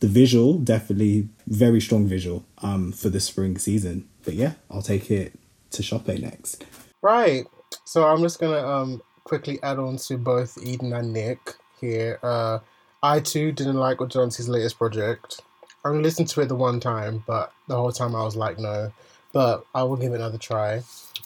the 0.00 0.08
visual 0.08 0.58
definitely 0.58 1.28
very 1.46 1.80
strong 1.80 2.06
visual 2.06 2.44
um 2.58 2.92
for 2.92 3.08
the 3.08 3.20
spring 3.20 3.58
season. 3.58 4.08
But 4.24 4.34
yeah, 4.34 4.54
I'll 4.70 4.82
take 4.82 5.10
it 5.10 5.38
to 5.70 5.82
Shoppe 5.82 6.20
next. 6.20 6.64
Right. 7.02 7.46
So 7.84 8.06
I'm 8.06 8.20
just 8.22 8.38
gonna 8.38 8.66
um 8.66 9.02
quickly 9.24 9.58
add 9.62 9.78
on 9.78 9.96
to 9.96 10.16
both 10.16 10.58
Eden 10.62 10.92
and 10.92 11.12
Nick 11.12 11.54
here. 11.80 12.18
Uh, 12.22 12.58
I 13.02 13.20
too 13.20 13.52
didn't 13.52 13.76
like 13.76 13.98
Johnson's 14.08 14.48
latest 14.48 14.78
project. 14.78 15.40
I 15.84 15.88
only 15.88 16.02
listened 16.02 16.28
to 16.28 16.40
it 16.40 16.48
the 16.48 16.54
one 16.54 16.80
time, 16.80 17.22
but 17.26 17.52
the 17.68 17.76
whole 17.76 17.92
time 17.92 18.14
I 18.14 18.22
was 18.22 18.36
like, 18.36 18.58
no. 18.58 18.92
But 19.32 19.66
I 19.74 19.82
will 19.82 19.96
give 19.96 20.12
it 20.12 20.16
another 20.16 20.38
try. 20.38 20.82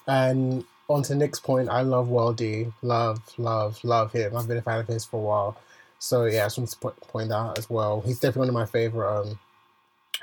And 0.06 0.64
on 0.88 1.02
to 1.04 1.14
Nick's 1.14 1.38
point, 1.40 1.68
I 1.68 1.82
love 1.82 2.08
WurlD. 2.08 2.72
Love, 2.82 3.20
love, 3.36 3.82
love 3.84 4.12
him. 4.12 4.36
I've 4.36 4.48
been 4.48 4.56
a 4.56 4.62
fan 4.62 4.80
of 4.80 4.86
his 4.86 5.04
for 5.04 5.18
a 5.18 5.22
while. 5.22 5.56
So 5.98 6.24
yeah, 6.24 6.42
I 6.42 6.46
just 6.46 6.58
want 6.58 6.70
to 6.70 6.78
point, 6.78 7.00
point 7.00 7.28
that 7.28 7.34
out 7.34 7.58
as 7.58 7.68
well. 7.68 8.00
He's 8.00 8.20
definitely 8.20 8.40
one 8.40 8.48
of 8.48 8.54
my 8.54 8.66
favorite. 8.66 9.20
Um, 9.20 9.38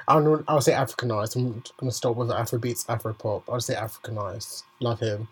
I 0.07 0.15
don't. 0.15 0.43
I'll 0.47 0.61
say 0.61 0.73
Africanized. 0.73 1.35
I'm 1.35 1.63
gonna 1.77 1.91
start 1.91 2.15
with 2.15 2.29
Afrobeats, 2.29 2.85
Afropop. 2.85 3.43
I'll 3.49 3.59
say 3.61 3.75
Africanized. 3.75 4.63
Love 4.79 4.99
him. 4.99 5.27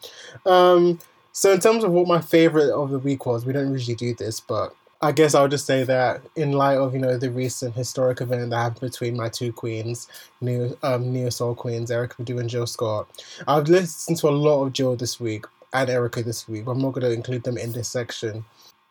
Um, 0.46 1.00
so 1.32 1.52
in 1.52 1.60
terms 1.60 1.84
of 1.84 1.92
what 1.92 2.08
my 2.08 2.22
favorite 2.22 2.72
of 2.72 2.92
the 2.92 3.00
week 3.00 3.26
was, 3.26 3.46
we 3.46 3.54
don't 3.54 3.72
usually 3.72 3.96
do 3.96 4.14
this, 4.14 4.40
but 4.40 4.76
I 5.04 5.12
guess 5.12 5.36
I'll 5.36 5.50
just 5.50 5.66
say 5.66 5.84
that 5.84 6.22
in 6.38 6.54
light 6.54 6.78
of 6.78 6.94
you 6.94 7.00
know 7.02 7.18
the 7.18 7.30
recent 7.30 7.76
historic 7.76 8.22
event 8.22 8.52
that 8.52 8.56
happened 8.56 8.90
between 8.90 9.18
my 9.18 9.28
two 9.28 9.52
queens, 9.52 10.08
neo 10.40 10.78
um, 10.82 11.12
neo 11.12 11.30
soul 11.30 11.56
queens, 11.56 11.92
Erykah 11.92 12.24
Badu 12.24 12.40
and 12.40 12.50
Jill 12.50 12.66
Scott, 12.66 13.10
I've 13.46 13.68
listened 13.68 14.18
to 14.20 14.30
a 14.30 14.32
lot 14.32 14.64
of 14.64 14.72
Jill 14.72 14.96
this 14.96 15.20
week 15.20 15.44
and 15.74 15.90
Erykah 15.90 16.24
this 16.24 16.48
week. 16.48 16.64
But 16.64 16.72
I'm 16.72 16.82
not 16.82 16.94
going 16.94 17.04
to 17.04 17.12
include 17.12 17.44
them 17.44 17.58
in 17.58 17.74
this 17.74 17.90
section 17.90 18.46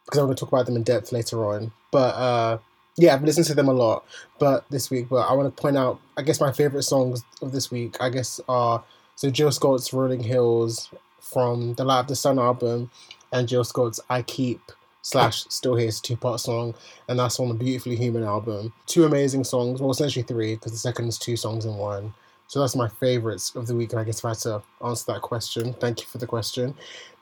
because 0.04 0.18
I'm 0.18 0.26
going 0.26 0.36
to 0.36 0.40
talk 0.40 0.52
about 0.52 0.66
them 0.66 0.76
in 0.76 0.82
depth 0.82 1.12
later 1.12 1.46
on. 1.46 1.72
But 1.90 2.14
uh, 2.14 2.58
yeah, 2.98 3.14
I've 3.14 3.24
listened 3.24 3.46
to 3.46 3.54
them 3.54 3.68
a 3.68 3.72
lot, 3.72 4.04
but 4.38 4.68
this 4.68 4.90
week. 4.90 5.08
But 5.08 5.30
I 5.30 5.32
want 5.32 5.56
to 5.56 5.62
point 5.62 5.78
out, 5.78 5.98
I 6.18 6.20
guess 6.20 6.42
my 6.42 6.52
favorite 6.52 6.82
songs 6.82 7.24
of 7.40 7.52
this 7.52 7.70
week, 7.70 7.96
I 8.00 8.10
guess, 8.10 8.38
are 8.50 8.84
so 9.16 9.30
Jill 9.30 9.50
Scott's 9.50 9.94
"Rolling 9.94 10.24
Hills" 10.24 10.90
from 11.20 11.72
the 11.72 11.84
Light 11.84 12.00
of 12.00 12.08
the 12.08 12.16
Sun 12.16 12.38
album, 12.38 12.90
and 13.32 13.48
Jill 13.48 13.64
Scott's 13.64 13.98
"I 14.10 14.20
Keep." 14.20 14.60
Slash 15.02 15.44
Still 15.48 15.74
Here's 15.74 16.00
two 16.00 16.16
part 16.16 16.40
song, 16.40 16.74
and 17.08 17.18
that's 17.18 17.38
on 17.38 17.48
the 17.48 17.54
Beautifully 17.54 17.96
Human 17.96 18.22
album. 18.22 18.72
Two 18.86 19.04
amazing 19.04 19.44
songs, 19.44 19.80
well, 19.80 19.90
essentially 19.90 20.22
three, 20.22 20.54
because 20.54 20.72
the 20.72 20.78
second 20.78 21.08
is 21.08 21.18
two 21.18 21.36
songs 21.36 21.64
in 21.64 21.76
one. 21.76 22.14
So 22.46 22.60
that's 22.60 22.76
my 22.76 22.88
favorites 22.88 23.54
of 23.56 23.66
the 23.66 23.74
week, 23.74 23.92
and 23.92 24.00
I 24.00 24.04
guess 24.04 24.18
if 24.18 24.24
I 24.24 24.30
had 24.30 24.38
to 24.38 24.62
answer 24.84 25.12
that 25.12 25.22
question, 25.22 25.72
thank 25.74 26.00
you 26.00 26.06
for 26.06 26.18
the 26.18 26.26
question. 26.26 26.74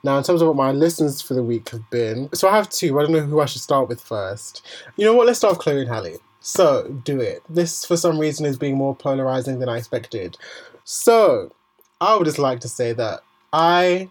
Now, 0.03 0.17
in 0.17 0.23
terms 0.23 0.41
of 0.41 0.47
what 0.47 0.57
my 0.57 0.71
listens 0.71 1.21
for 1.21 1.35
the 1.35 1.43
week 1.43 1.69
have 1.69 1.89
been, 1.89 2.29
so 2.33 2.49
I 2.49 2.55
have 2.57 2.69
two. 2.69 2.99
I 2.99 3.03
don't 3.03 3.13
know 3.13 3.21
who 3.21 3.39
I 3.39 3.45
should 3.45 3.61
start 3.61 3.87
with 3.87 4.01
first. 4.01 4.65
You 4.97 5.05
know 5.05 5.13
what? 5.13 5.27
Let's 5.27 5.39
start 5.39 5.53
with 5.53 5.63
Chloe 5.63 5.81
and 5.81 5.89
Halle. 5.89 6.17
So, 6.41 6.87
do 7.05 7.21
it. 7.21 7.43
This, 7.47 7.85
for 7.85 7.95
some 7.95 8.19
reason, 8.19 8.45
is 8.45 8.57
being 8.57 8.75
more 8.75 8.95
polarizing 8.95 9.59
than 9.59 9.69
I 9.69 9.77
expected. 9.77 10.37
So, 10.83 11.53
I 12.01 12.15
would 12.15 12.25
just 12.25 12.39
like 12.39 12.59
to 12.61 12.67
say 12.67 12.93
that 12.93 13.21
I 13.53 14.09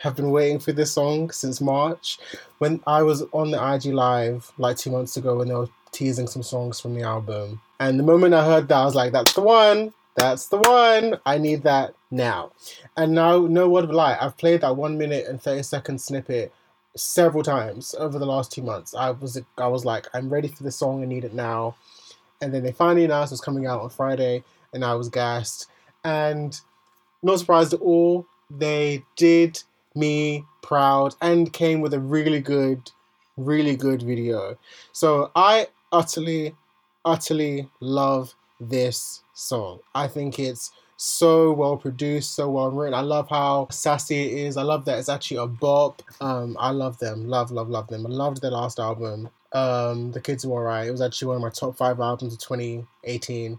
have 0.00 0.16
been 0.16 0.30
waiting 0.30 0.58
for 0.58 0.72
this 0.72 0.92
song 0.92 1.30
since 1.30 1.60
March. 1.60 2.18
When 2.58 2.80
I 2.86 3.02
was 3.02 3.22
on 3.32 3.50
the 3.50 3.74
IG 3.74 3.92
Live 3.92 4.50
like 4.56 4.76
two 4.76 4.90
months 4.90 5.16
ago 5.16 5.36
when 5.36 5.48
they 5.48 5.54
were 5.54 5.68
teasing 5.92 6.26
some 6.26 6.42
songs 6.42 6.80
from 6.80 6.94
the 6.94 7.02
album. 7.02 7.60
And 7.78 7.98
the 7.98 8.04
moment 8.04 8.34
I 8.34 8.44
heard 8.44 8.68
that, 8.68 8.76
I 8.76 8.84
was 8.84 8.94
like, 8.94 9.12
that's 9.12 9.34
the 9.34 9.42
one. 9.42 9.92
That's 10.16 10.48
the 10.48 10.58
one. 10.58 11.18
I 11.26 11.36
need 11.36 11.62
that 11.64 11.94
now. 12.10 12.52
And 12.96 13.12
now, 13.14 13.40
no 13.40 13.68
word 13.68 13.84
of 13.84 13.90
lie, 13.90 14.16
I've 14.20 14.38
played 14.38 14.62
that 14.62 14.76
one 14.76 14.96
minute 14.96 15.26
and 15.26 15.40
30 15.40 15.62
second 15.62 16.00
snippet 16.00 16.52
several 16.96 17.42
times 17.42 17.94
over 17.98 18.18
the 18.18 18.26
last 18.26 18.52
two 18.52 18.62
months. 18.62 18.94
I 18.94 19.10
was 19.10 19.40
I 19.58 19.68
was 19.68 19.84
like, 19.84 20.06
I'm 20.14 20.30
ready 20.30 20.48
for 20.48 20.62
the 20.62 20.72
song, 20.72 21.02
I 21.02 21.06
need 21.06 21.24
it 21.24 21.34
now. 21.34 21.76
And 22.40 22.54
then 22.54 22.62
they 22.62 22.72
finally 22.72 23.04
announced 23.04 23.32
it 23.32 23.34
was 23.34 23.40
coming 23.42 23.66
out 23.66 23.82
on 23.82 23.90
Friday, 23.90 24.44
and 24.72 24.82
I 24.82 24.94
was 24.94 25.10
gassed. 25.10 25.68
And 26.04 26.58
not 27.22 27.38
surprised 27.38 27.74
at 27.74 27.80
all, 27.80 28.26
they 28.50 29.04
did 29.16 29.62
me 29.94 30.44
proud 30.62 31.14
and 31.20 31.52
came 31.52 31.80
with 31.80 31.94
a 31.94 32.00
really 32.00 32.40
good, 32.40 32.90
really 33.36 33.76
good 33.76 34.02
video. 34.02 34.56
So 34.92 35.30
I 35.34 35.68
utterly, 35.92 36.54
utterly 37.04 37.68
love 37.80 38.34
this 38.60 39.22
song. 39.34 39.80
I 39.94 40.06
think 40.06 40.38
it's 40.38 40.72
so 40.96 41.50
well 41.52 41.78
produced, 41.78 42.34
so 42.34 42.50
well 42.50 42.70
written. 42.70 42.94
I 42.94 43.00
love 43.00 43.28
how 43.28 43.68
sassy 43.70 44.20
it 44.20 44.46
is. 44.46 44.56
I 44.56 44.62
love 44.62 44.84
that 44.84 44.98
it's 44.98 45.08
actually 45.08 45.38
a 45.38 45.46
bop. 45.46 46.02
Um, 46.20 46.56
I 46.60 46.70
love 46.70 46.98
them. 46.98 47.26
Love, 47.26 47.50
love, 47.50 47.70
love 47.70 47.88
them. 47.88 48.06
I 48.06 48.10
loved 48.10 48.42
their 48.42 48.50
last 48.50 48.78
album. 48.78 49.30
Um, 49.52 50.12
The 50.12 50.20
Kids 50.20 50.46
Were 50.46 50.60
Alright. 50.60 50.88
It 50.88 50.92
was 50.92 51.00
actually 51.00 51.28
one 51.28 51.36
of 51.36 51.42
my 51.42 51.48
top 51.50 51.76
five 51.76 52.00
albums 52.00 52.34
of 52.34 52.40
2018. 52.40 53.58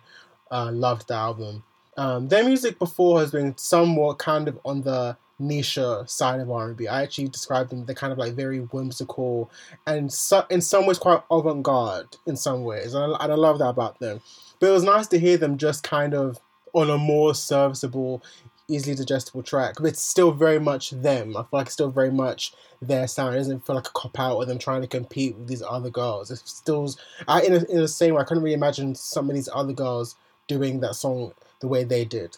Uh, 0.51 0.71
loved 0.71 1.07
the 1.07 1.15
album. 1.15 1.63
Um, 1.97 2.27
their 2.27 2.43
music 2.43 2.77
before 2.77 3.19
has 3.19 3.31
been 3.31 3.57
somewhat 3.57 4.19
kind 4.19 4.47
of 4.47 4.59
on 4.63 4.81
the 4.81 5.17
niche 5.41 5.79
side 6.05 6.39
of 6.39 6.49
R&B. 6.49 6.87
I 6.87 7.03
actually 7.03 7.27
describe 7.27 7.69
them 7.69 7.85
they're 7.85 7.95
kind 7.95 8.13
of 8.13 8.19
like 8.19 8.33
very 8.33 8.59
whimsical 8.59 9.49
and 9.85 10.11
so, 10.11 10.45
in 10.49 10.61
some 10.61 10.85
ways 10.85 10.99
quite 10.99 11.21
avant-garde 11.29 12.17
in 12.25 12.35
some 12.37 12.63
ways, 12.63 12.93
and 12.93 13.13
I, 13.13 13.23
and 13.23 13.31
I 13.31 13.35
love 13.35 13.59
that 13.59 13.69
about 13.69 13.99
them. 13.99 14.21
But 14.59 14.67
it 14.67 14.73
was 14.73 14.83
nice 14.83 15.07
to 15.07 15.19
hear 15.19 15.37
them 15.37 15.57
just 15.57 15.83
kind 15.83 16.13
of 16.13 16.39
on 16.73 16.89
a 16.89 16.97
more 16.97 17.33
serviceable, 17.33 18.23
easily 18.67 18.95
digestible 18.95 19.43
track. 19.43 19.75
But 19.77 19.87
it's 19.87 20.01
still 20.01 20.31
very 20.31 20.59
much 20.59 20.91
them. 20.91 21.35
I 21.35 21.41
feel 21.41 21.47
like 21.51 21.65
it's 21.65 21.73
still 21.73 21.89
very 21.89 22.11
much 22.11 22.53
their 22.81 23.07
sound. 23.07 23.35
It 23.35 23.39
doesn't 23.39 23.65
feel 23.65 23.75
like 23.75 23.87
a 23.87 23.91
cop 23.91 24.19
out 24.19 24.35
or 24.35 24.45
them 24.45 24.59
trying 24.59 24.81
to 24.81 24.87
compete 24.87 25.35
with 25.35 25.47
these 25.47 25.63
other 25.67 25.89
girls. 25.89 26.31
It 26.31 26.41
still, 26.45 26.93
I 27.27 27.41
in 27.41 27.53
a, 27.53 27.63
in 27.65 27.77
the 27.77 27.87
same 27.87 28.13
way, 28.13 28.21
I 28.21 28.23
couldn't 28.23 28.43
really 28.43 28.53
imagine 28.53 28.95
some 28.95 29.29
of 29.29 29.35
these 29.35 29.49
other 29.53 29.73
girls 29.73 30.15
doing 30.47 30.79
that 30.81 30.95
song 30.95 31.33
the 31.59 31.67
way 31.67 31.83
they 31.83 32.05
did. 32.05 32.37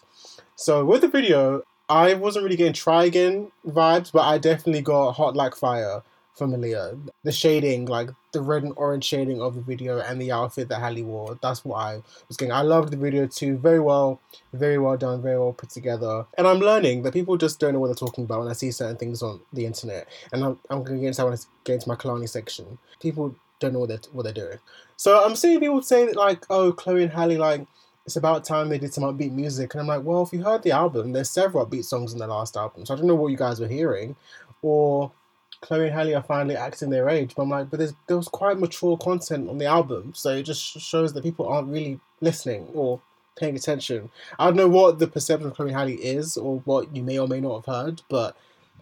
So 0.56 0.84
with 0.84 1.00
the 1.00 1.08
video, 1.08 1.62
I 1.88 2.14
wasn't 2.14 2.44
really 2.44 2.56
getting 2.56 2.72
try 2.72 3.04
again 3.04 3.52
vibes, 3.66 4.10
but 4.10 4.22
I 4.22 4.38
definitely 4.38 4.82
got 4.82 5.12
hot 5.12 5.36
like 5.36 5.54
fire 5.54 6.02
from 6.34 6.52
Aaliyah. 6.52 7.10
The 7.22 7.32
shading, 7.32 7.86
like 7.86 8.10
the 8.32 8.40
red 8.40 8.64
and 8.64 8.72
orange 8.76 9.04
shading 9.04 9.40
of 9.40 9.54
the 9.54 9.60
video 9.60 10.00
and 10.00 10.20
the 10.20 10.32
outfit 10.32 10.68
that 10.68 10.80
Halle 10.80 11.02
wore, 11.02 11.38
that's 11.40 11.64
what 11.64 11.76
I 11.76 12.02
was 12.26 12.36
getting. 12.36 12.52
I 12.52 12.62
loved 12.62 12.92
the 12.92 12.96
video 12.96 13.26
too. 13.26 13.56
Very 13.58 13.80
well, 13.80 14.20
very 14.52 14.78
well 14.78 14.96
done, 14.96 15.22
very 15.22 15.38
well 15.38 15.52
put 15.52 15.70
together. 15.70 16.26
And 16.36 16.46
I'm 16.46 16.58
learning 16.58 17.02
that 17.02 17.12
people 17.12 17.36
just 17.36 17.60
don't 17.60 17.74
know 17.74 17.78
what 17.78 17.88
they're 17.88 17.94
talking 17.94 18.24
about 18.24 18.40
when 18.40 18.48
I 18.48 18.54
see 18.54 18.70
certain 18.70 18.96
things 18.96 19.22
on 19.22 19.40
the 19.52 19.66
internet. 19.66 20.08
And 20.32 20.42
I'm, 20.42 20.58
I'm 20.70 20.82
going 20.82 20.98
to 20.98 21.02
get 21.64 21.74
into 21.74 21.88
my 21.88 21.94
Kehlani 21.94 22.28
section. 22.28 22.78
People 23.00 23.36
don't 23.60 23.72
know 23.74 23.80
what 23.80 23.90
they're, 23.90 24.00
what 24.12 24.22
they're 24.24 24.32
doing. 24.32 24.58
So 24.96 25.24
I'm 25.24 25.36
seeing 25.36 25.60
people 25.60 25.82
say 25.82 26.06
that, 26.06 26.16
like, 26.16 26.46
oh, 26.50 26.72
Chloe 26.72 27.02
and 27.02 27.12
Halle, 27.12 27.36
like, 27.36 27.66
it's 28.06 28.16
about 28.16 28.44
time 28.44 28.68
they 28.68 28.78
did 28.78 28.92
some 28.92 29.04
upbeat 29.04 29.32
music. 29.32 29.74
And 29.74 29.80
I'm 29.80 29.86
like, 29.86 30.02
well, 30.02 30.22
if 30.22 30.32
you 30.32 30.42
heard 30.42 30.62
the 30.62 30.72
album, 30.72 31.12
there's 31.12 31.30
several 31.30 31.66
upbeat 31.66 31.84
songs 31.84 32.12
in 32.12 32.18
the 32.18 32.26
last 32.26 32.56
album. 32.56 32.84
So 32.84 32.94
I 32.94 32.96
don't 32.96 33.06
know 33.06 33.14
what 33.14 33.30
you 33.30 33.36
guys 33.36 33.60
were 33.60 33.68
hearing. 33.68 34.14
Or 34.62 35.10
Chloe 35.62 35.86
and 35.86 35.94
Halle 35.94 36.14
are 36.14 36.22
finally 36.22 36.56
acting 36.56 36.90
their 36.90 37.08
age. 37.08 37.34
But 37.34 37.44
I'm 37.44 37.50
like, 37.50 37.70
but 37.70 37.80
there 38.06 38.16
was 38.16 38.28
quite 38.28 38.58
mature 38.58 38.98
content 38.98 39.48
on 39.48 39.58
the 39.58 39.66
album. 39.66 40.12
So 40.14 40.30
it 40.30 40.42
just 40.42 40.62
shows 40.62 41.12
that 41.14 41.22
people 41.22 41.48
aren't 41.48 41.68
really 41.68 41.98
listening 42.20 42.68
or 42.74 43.00
paying 43.36 43.56
attention. 43.56 44.10
I 44.38 44.46
don't 44.46 44.56
know 44.56 44.68
what 44.68 44.98
the 44.98 45.06
perception 45.06 45.48
of 45.48 45.54
Chloe 45.54 45.70
and 45.70 45.78
Halle 45.78 45.94
is 45.94 46.36
or 46.36 46.58
what 46.66 46.94
you 46.94 47.02
may 47.02 47.18
or 47.18 47.26
may 47.26 47.40
not 47.40 47.64
have 47.64 47.74
heard, 47.74 48.02
but 48.10 48.36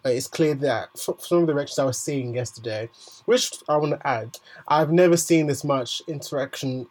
it's 0.05 0.27
clear 0.27 0.53
that 0.55 0.99
from 0.99 1.15
some 1.19 1.39
of 1.39 1.47
the 1.47 1.53
reactions 1.53 1.79
I 1.79 1.85
was 1.85 1.97
seeing 1.97 2.35
yesterday, 2.35 2.89
which 3.23 3.51
I 3.69 3.77
want 3.77 3.93
to 3.93 4.07
add, 4.07 4.37
I've 4.67 4.91
never 4.91 5.15
seen 5.15 5.47
this 5.47 5.63
much 5.63 6.01
interaction 6.07 6.87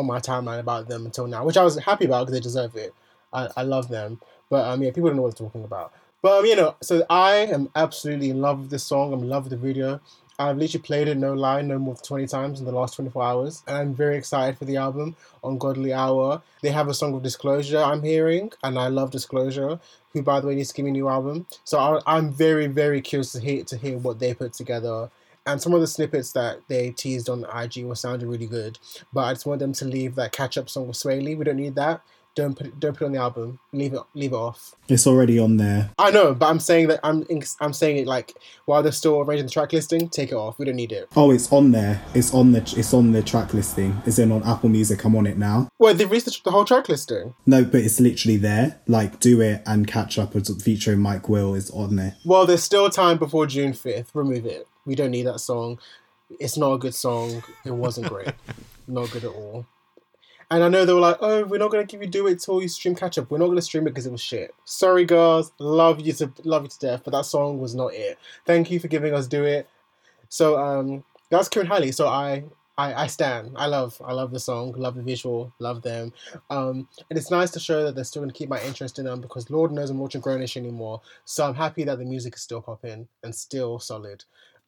on 0.00 0.06
my 0.06 0.20
timeline 0.20 0.60
about 0.60 0.88
them 0.88 1.06
until 1.06 1.26
now, 1.26 1.44
which 1.44 1.56
I 1.56 1.64
was 1.64 1.78
happy 1.78 2.04
about 2.04 2.26
because 2.26 2.34
they 2.34 2.40
deserve 2.40 2.76
it. 2.76 2.94
I, 3.32 3.48
I 3.56 3.62
love 3.62 3.88
them. 3.88 4.20
But 4.50 4.66
um, 4.66 4.82
yeah, 4.82 4.90
people 4.90 5.08
don't 5.08 5.16
know 5.16 5.22
what 5.22 5.36
they're 5.36 5.46
talking 5.46 5.64
about. 5.64 5.92
But 6.22 6.40
um, 6.40 6.46
you 6.46 6.56
know, 6.56 6.76
so 6.80 7.04
I 7.10 7.34
am 7.36 7.70
absolutely 7.74 8.30
in 8.30 8.40
love 8.40 8.60
with 8.60 8.70
this 8.70 8.84
song. 8.84 9.12
I'm 9.12 9.22
in 9.22 9.28
love 9.28 9.44
with 9.44 9.50
the 9.50 9.56
video. 9.56 10.00
I've 10.38 10.56
literally 10.56 10.82
played 10.82 11.08
it, 11.08 11.16
no 11.16 11.32
lie, 11.32 11.62
no 11.62 11.78
more 11.78 11.94
than 11.94 12.02
20 12.02 12.26
times 12.26 12.58
in 12.58 12.66
the 12.66 12.72
last 12.72 12.96
24 12.96 13.22
hours. 13.22 13.62
And 13.68 13.76
I'm 13.76 13.94
very 13.94 14.16
excited 14.16 14.58
for 14.58 14.64
the 14.64 14.76
album 14.76 15.14
on 15.44 15.52
Ungodly 15.52 15.92
Hour. 15.92 16.42
They 16.60 16.70
have 16.70 16.88
a 16.88 16.94
song 16.94 17.14
of 17.14 17.22
Disclosure 17.22 17.78
I'm 17.78 18.02
hearing, 18.02 18.50
and 18.64 18.76
I 18.78 18.88
love 18.88 19.12
Disclosure, 19.12 19.78
who, 20.12 20.22
by 20.22 20.40
the 20.40 20.48
way, 20.48 20.56
needs 20.56 20.70
to 20.70 20.74
give 20.74 20.86
me 20.86 20.90
a 20.90 20.94
new 20.94 21.08
album. 21.08 21.46
So 21.62 21.78
I, 21.78 22.18
am 22.18 22.32
very, 22.32 22.66
very 22.66 23.00
curious 23.00 23.30
to 23.32 23.40
hear, 23.40 23.62
to 23.64 23.76
hear 23.76 23.96
what 23.98 24.18
they 24.18 24.34
put 24.34 24.54
together. 24.54 25.08
And 25.46 25.60
some 25.60 25.74
of 25.74 25.80
the 25.80 25.86
snippets 25.86 26.32
that 26.32 26.60
they 26.68 26.90
teased 26.90 27.28
on 27.28 27.44
IG 27.54 27.84
were 27.84 27.94
sounding 27.94 28.28
really 28.28 28.46
good. 28.46 28.78
But 29.12 29.24
I 29.24 29.32
just 29.34 29.46
want 29.46 29.60
them 29.60 29.72
to 29.74 29.84
leave 29.84 30.14
that 30.14 30.32
catch 30.32 30.56
up 30.56 30.70
song 30.70 30.88
with 30.88 30.96
Swae 30.96 31.22
Lee. 31.22 31.34
We 31.34 31.44
don't 31.44 31.56
need 31.56 31.74
that 31.74 32.02
don't 32.34 32.56
put 32.56 32.66
it, 32.66 32.80
don't 32.80 32.94
put 32.94 33.04
it 33.04 33.06
on 33.06 33.12
the 33.12 33.20
album. 33.20 33.58
Leave 33.72 33.94
it 33.94 34.00
leave 34.14 34.32
it 34.32 34.36
off. 34.36 34.74
It's 34.88 35.06
already 35.06 35.38
on 35.38 35.56
there. 35.56 35.90
I 35.98 36.10
know, 36.10 36.34
but 36.34 36.46
I'm 36.46 36.60
saying 36.60 36.88
that 36.88 37.00
I'm 37.02 37.24
I'm 37.60 37.72
saying 37.72 37.98
it 37.98 38.06
like 38.06 38.34
while 38.64 38.82
they're 38.82 38.92
still 38.92 39.20
arranging 39.20 39.46
the 39.46 39.52
track 39.52 39.72
listing, 39.72 40.08
take 40.08 40.30
it 40.30 40.34
off. 40.34 40.58
We 40.58 40.64
don't 40.64 40.76
need 40.76 40.92
it. 40.92 41.08
Oh, 41.16 41.30
it's 41.30 41.52
on 41.52 41.70
there. 41.70 42.02
It's 42.14 42.34
on 42.34 42.52
the 42.52 42.60
it's 42.76 42.92
on 42.92 43.12
the 43.12 43.22
track 43.22 43.54
listing. 43.54 44.02
It's 44.04 44.18
in 44.18 44.32
on 44.32 44.42
Apple 44.42 44.68
Music? 44.68 45.04
I'm 45.04 45.16
on 45.16 45.26
it 45.26 45.38
now. 45.38 45.68
Well, 45.78 45.94
they've 45.94 46.10
released 46.10 46.26
the, 46.26 46.36
the 46.44 46.50
whole 46.50 46.64
track 46.64 46.88
listing. 46.88 47.34
No, 47.46 47.64
but 47.64 47.80
it's 47.80 48.00
literally 48.00 48.36
there. 48.36 48.80
Like, 48.86 49.20
do 49.20 49.40
it 49.40 49.62
and 49.66 49.86
catch 49.86 50.18
up 50.18 50.34
with 50.34 50.62
featuring 50.62 51.00
Mike 51.00 51.28
Will 51.28 51.54
is 51.54 51.70
on 51.70 51.96
there. 51.96 52.16
Well, 52.24 52.46
there's 52.46 52.62
still 52.62 52.90
time 52.90 53.18
before 53.18 53.46
June 53.46 53.72
5th. 53.72 54.08
Remove 54.14 54.46
it. 54.46 54.66
We 54.86 54.94
don't 54.94 55.10
need 55.10 55.26
that 55.26 55.40
song. 55.40 55.78
It's 56.40 56.56
not 56.56 56.72
a 56.72 56.78
good 56.78 56.94
song. 56.94 57.42
It 57.64 57.72
wasn't 57.72 58.08
great. 58.08 58.32
not 58.88 59.10
good 59.10 59.24
at 59.24 59.30
all. 59.30 59.66
And 60.50 60.62
I 60.62 60.68
know 60.68 60.84
they 60.84 60.92
were 60.92 61.00
like, 61.00 61.16
"Oh, 61.20 61.44
we're 61.44 61.58
not 61.58 61.70
gonna 61.70 61.84
give 61.84 62.02
you 62.02 62.08
do 62.08 62.26
it 62.26 62.40
till 62.40 62.60
you 62.60 62.68
stream 62.68 62.94
catch 62.94 63.18
up. 63.18 63.30
We're 63.30 63.38
not 63.38 63.48
gonna 63.48 63.62
stream 63.62 63.86
it 63.86 63.90
because 63.90 64.06
it 64.06 64.12
was 64.12 64.20
shit." 64.20 64.54
Sorry, 64.64 65.04
girls, 65.04 65.52
love 65.58 66.00
you 66.00 66.12
to 66.14 66.30
love 66.44 66.64
you 66.64 66.68
to 66.68 66.78
death, 66.78 67.02
but 67.04 67.12
that 67.12 67.24
song 67.24 67.58
was 67.58 67.74
not 67.74 67.94
it. 67.94 68.18
Thank 68.44 68.70
you 68.70 68.78
for 68.78 68.88
giving 68.88 69.14
us 69.14 69.26
do 69.26 69.44
it. 69.44 69.68
So 70.28 70.58
um, 70.58 71.04
that's 71.30 71.48
Chloe 71.48 71.62
and 71.62 71.72
Halle. 71.72 71.92
So 71.92 72.08
I 72.08 72.44
I, 72.76 73.04
I 73.04 73.06
stand. 73.06 73.52
I 73.56 73.66
love 73.66 74.00
I 74.04 74.12
love 74.12 74.32
the 74.32 74.40
song, 74.40 74.72
love 74.72 74.96
the 74.96 75.02
visual, 75.02 75.52
love 75.60 75.82
them. 75.82 76.12
Um, 76.50 76.88
and 77.08 77.18
it's 77.18 77.30
nice 77.30 77.50
to 77.52 77.60
show 77.60 77.84
that 77.84 77.94
they're 77.94 78.04
still 78.04 78.22
gonna 78.22 78.32
keep 78.32 78.48
my 78.48 78.60
interest 78.62 78.98
in 78.98 79.04
them 79.04 79.20
because 79.20 79.48
Lord 79.50 79.72
knows 79.72 79.90
I'm 79.90 79.98
watching 79.98 80.20
Grownish 80.20 80.56
anymore. 80.56 81.00
So 81.24 81.46
I'm 81.46 81.54
happy 81.54 81.84
that 81.84 81.98
the 81.98 82.04
music 82.04 82.34
is 82.34 82.42
still 82.42 82.60
popping 82.60 83.06
and 83.22 83.34
still 83.34 83.78
solid. 83.78 84.24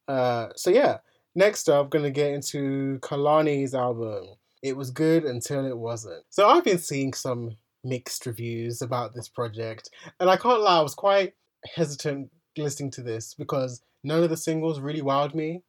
Uh, 0.09 0.49
so 0.57 0.71
yeah. 0.71 0.99
Next 1.35 1.69
up, 1.69 1.91
gonna 1.91 2.11
get 2.11 2.33
into 2.33 2.99
Kehlani's 3.01 3.75
album 3.75 4.37
it 4.67 4.77
was 4.77 4.91
good 4.91 5.25
until 5.25 5.65
it 5.65 5.77
wasn't. 5.77 6.25
So 6.31 6.49
I've 6.49 6.65
been 6.65 6.79
seeing 6.79 7.13
some 7.13 7.57
mixed 7.85 8.27
reviews 8.27 8.83
about 8.83 9.15
this 9.15 9.29
project, 9.29 9.91
and 10.19 10.29
I 10.29 10.37
can't 10.37 10.61
lie, 10.61 10.79
I 10.79 10.83
was 10.83 10.95
quite 10.95 11.35
hesitant 11.75 12.31
listening 12.59 12.91
to 12.93 13.03
this 13.03 13.35
because 13.35 13.83
none 14.03 14.23
of 14.23 14.31
the 14.31 14.37
singles 14.37 14.81
really 14.81 15.03
wowed 15.03 15.35
me 15.35 15.63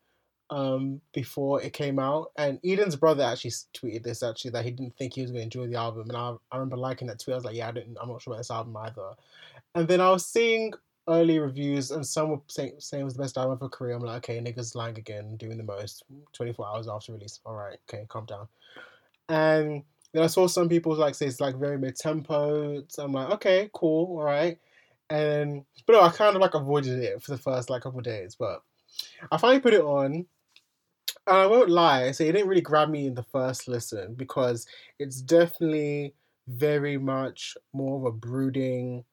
um, 0.50 1.02
before 1.14 1.62
it 1.62 1.74
came 1.74 2.00
out. 2.00 2.32
And 2.38 2.60
Eden's 2.64 2.96
brother 2.96 3.24
actually 3.24 3.52
tweeted 3.76 4.04
this 4.04 4.24
actually 4.24 4.52
that 4.52 4.66
he 4.66 4.72
didn't 4.72 4.96
think 4.98 5.14
he 5.14 5.22
was 5.22 5.32
going 5.32 5.48
to 5.50 5.60
enjoy 5.60 5.72
the 5.72 5.80
album, 5.80 6.10
and 6.10 6.18
I, 6.18 6.34
I 6.52 6.58
remember 6.58 6.78
liking 6.78 7.08
that 7.08 7.20
tweet. 7.20 7.34
I 7.34 7.38
was 7.38 7.46
like, 7.46 7.56
yeah, 7.56 7.68
I 7.68 7.72
didn't, 7.72 7.98
I'm 8.02 8.10
not 8.10 8.22
sure 8.22 8.34
about 8.34 8.40
this 8.40 8.52
album 8.52 8.76
either. 8.78 9.12
And 9.76 9.88
then 9.88 10.02
I 10.02 10.10
was 10.10 10.26
seeing 10.26 10.74
early 11.08 11.40
reviews, 11.40 11.92
and 11.92 12.06
some 12.06 12.30
were 12.30 12.42
saying, 12.48 12.74
saying 12.80 13.02
it 13.02 13.06
was 13.06 13.14
the 13.16 13.24
best 13.24 13.38
album 13.38 13.60
her 13.62 13.70
career. 13.70 13.96
I'm 13.96 14.04
like, 14.04 14.18
okay, 14.30 14.40
niggas 14.40 14.76
lying 14.76 14.98
again, 14.98 15.38
doing 15.38 15.58
the 15.58 15.64
most. 15.64 16.04
24 16.34 16.68
hours 16.68 16.88
after 16.88 17.14
release. 17.14 17.40
All 17.46 17.56
right, 17.56 17.78
okay, 17.90 18.06
calm 18.10 18.26
down. 18.26 18.48
And 19.30 19.84
then 20.14 20.24
I 20.24 20.28
saw 20.28 20.48
some 20.48 20.70
people 20.70 20.96
like 20.96 21.16
say 21.16 21.28
it's 21.28 21.40
like 21.40 21.56
very 21.56 21.78
mid 21.78 21.96
tempo. 21.96 22.84
So 22.88 23.04
I'm 23.04 23.14
like, 23.14 23.30
okay, 23.32 23.70
cool, 23.74 24.18
all 24.18 24.24
right. 24.24 24.58
And 25.10 25.64
but 25.86 25.94
no, 25.94 26.02
I 26.02 26.10
kind 26.10 26.36
of 26.36 26.42
like 26.42 26.54
avoided 26.54 27.00
it 27.00 27.22
for 27.22 27.32
the 27.32 27.38
first 27.38 27.70
like 27.70 27.84
couple 27.84 28.02
days. 28.02 28.36
But 28.36 28.62
I 29.32 29.38
finally 29.38 29.62
put 29.62 29.74
it 29.74 29.82
on. 29.82 30.26
And 31.26 31.38
I 31.38 31.46
won't 31.46 31.70
lie, 31.70 32.12
so 32.12 32.24
it 32.24 32.32
didn't 32.32 32.48
really 32.48 32.62
grab 32.62 32.90
me 32.90 33.08
in 33.08 33.16
the 33.16 33.24
first 33.24 33.68
listen 33.68 34.14
because 34.14 34.66
it's 34.98 35.22
definitely 35.22 36.14
very 36.48 36.98
much 36.98 37.58
more 37.74 37.98
of 37.98 38.06
a 38.06 38.16
brooding 38.16 39.04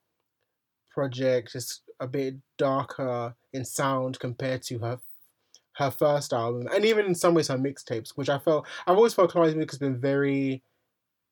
project. 0.95 1.55
is 1.55 1.81
a 2.01 2.07
bit 2.07 2.37
darker 2.57 3.35
in 3.53 3.65
sound 3.65 4.19
compared 4.19 4.63
to 4.63 4.79
her 4.79 4.99
her 5.79 5.91
first 5.91 6.33
album, 6.33 6.69
and 6.73 6.85
even 6.85 7.05
in 7.05 7.17
some 7.17 7.35
ways 7.35 7.49
her 7.49 7.59
mixtapes, 7.59 8.11
which 8.11 8.29
I 8.29 8.39
felt 8.39 8.67
I've 8.87 8.97
always 8.97 9.15
felt 9.15 9.33
Kehlani's 9.33 9.57
music 9.57 9.73
has 9.73 9.79
been 9.81 10.01
very 10.01 10.63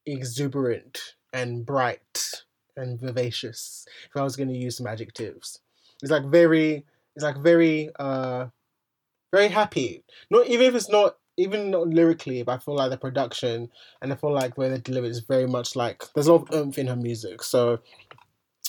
exuberant 0.05 0.99
and 1.33 1.65
bright 1.65 2.43
and 2.77 3.01
vivacious. 3.01 3.87
If 4.11 4.17
I 4.17 4.25
was 4.25 4.37
going 4.37 4.49
to 4.49 4.57
use 4.57 4.77
some 4.77 4.87
adjectives, 4.87 5.61
it's 6.03 6.11
like 6.11 6.25
very, 6.25 6.85
it's 7.15 7.25
like 7.25 7.39
very, 7.39 7.91
uh, 7.99 8.47
very 9.33 9.49
happy. 9.49 10.05
Not 10.31 10.49
even 10.49 10.67
if 10.67 10.75
it's 10.75 10.91
not 10.91 11.17
even 11.37 11.71
not 11.71 11.89
lyrically, 11.89 12.43
but 12.43 12.53
I 12.53 12.59
feel 12.59 12.75
like 12.75 12.91
the 12.91 12.99
production 12.99 13.71
and 14.01 14.13
I 14.13 14.17
feel 14.17 14.33
like 14.33 14.59
where 14.59 14.69
they 14.69 14.79
deliver 14.79 15.07
is 15.07 15.21
very 15.21 15.47
much 15.47 15.77
like 15.77 16.05
there's 16.15 16.27
a 16.27 16.33
lot 16.33 16.49
of 16.49 16.55
oomph 16.55 16.79
in 16.79 16.89
her 16.89 16.97
music. 16.97 17.43
So 17.43 17.79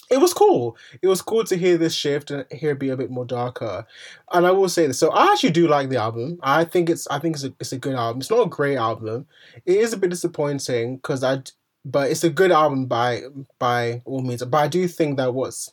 it 0.09 0.17
was 0.17 0.33
cool. 0.33 0.77
It 1.01 1.07
was 1.07 1.21
cool 1.21 1.43
to 1.45 1.57
hear 1.57 1.77
this 1.77 1.93
shift 1.93 2.31
and 2.31 2.45
hear 2.51 2.71
it 2.71 2.79
be 2.79 2.89
a 2.89 2.97
bit 2.97 3.11
more 3.11 3.25
darker. 3.25 3.85
And 4.31 4.45
I 4.45 4.51
will 4.51 4.69
say 4.69 4.87
this. 4.87 4.99
So 4.99 5.11
I 5.11 5.31
actually 5.31 5.51
do 5.51 5.67
like 5.67 5.89
the 5.89 5.97
album. 5.97 6.39
I 6.43 6.65
think 6.65 6.89
it's 6.89 7.07
I 7.07 7.19
think 7.19 7.35
it's 7.35 7.43
a 7.43 7.53
it's 7.59 7.71
a 7.71 7.77
good 7.77 7.95
album. 7.95 8.19
It's 8.19 8.29
not 8.29 8.45
a 8.45 8.49
great 8.49 8.77
album. 8.77 9.27
It 9.65 9.77
is 9.77 9.93
a 9.93 9.97
bit 9.97 10.09
disappointing 10.09 10.97
because 10.97 11.23
I 11.23 11.41
but 11.85 12.11
it's 12.11 12.23
a 12.23 12.29
good 12.29 12.51
album 12.51 12.85
by 12.85 13.23
by 13.59 14.01
all 14.05 14.21
means. 14.21 14.43
But 14.43 14.57
I 14.57 14.67
do 14.67 14.87
think 14.87 15.17
that 15.17 15.33
what's 15.33 15.69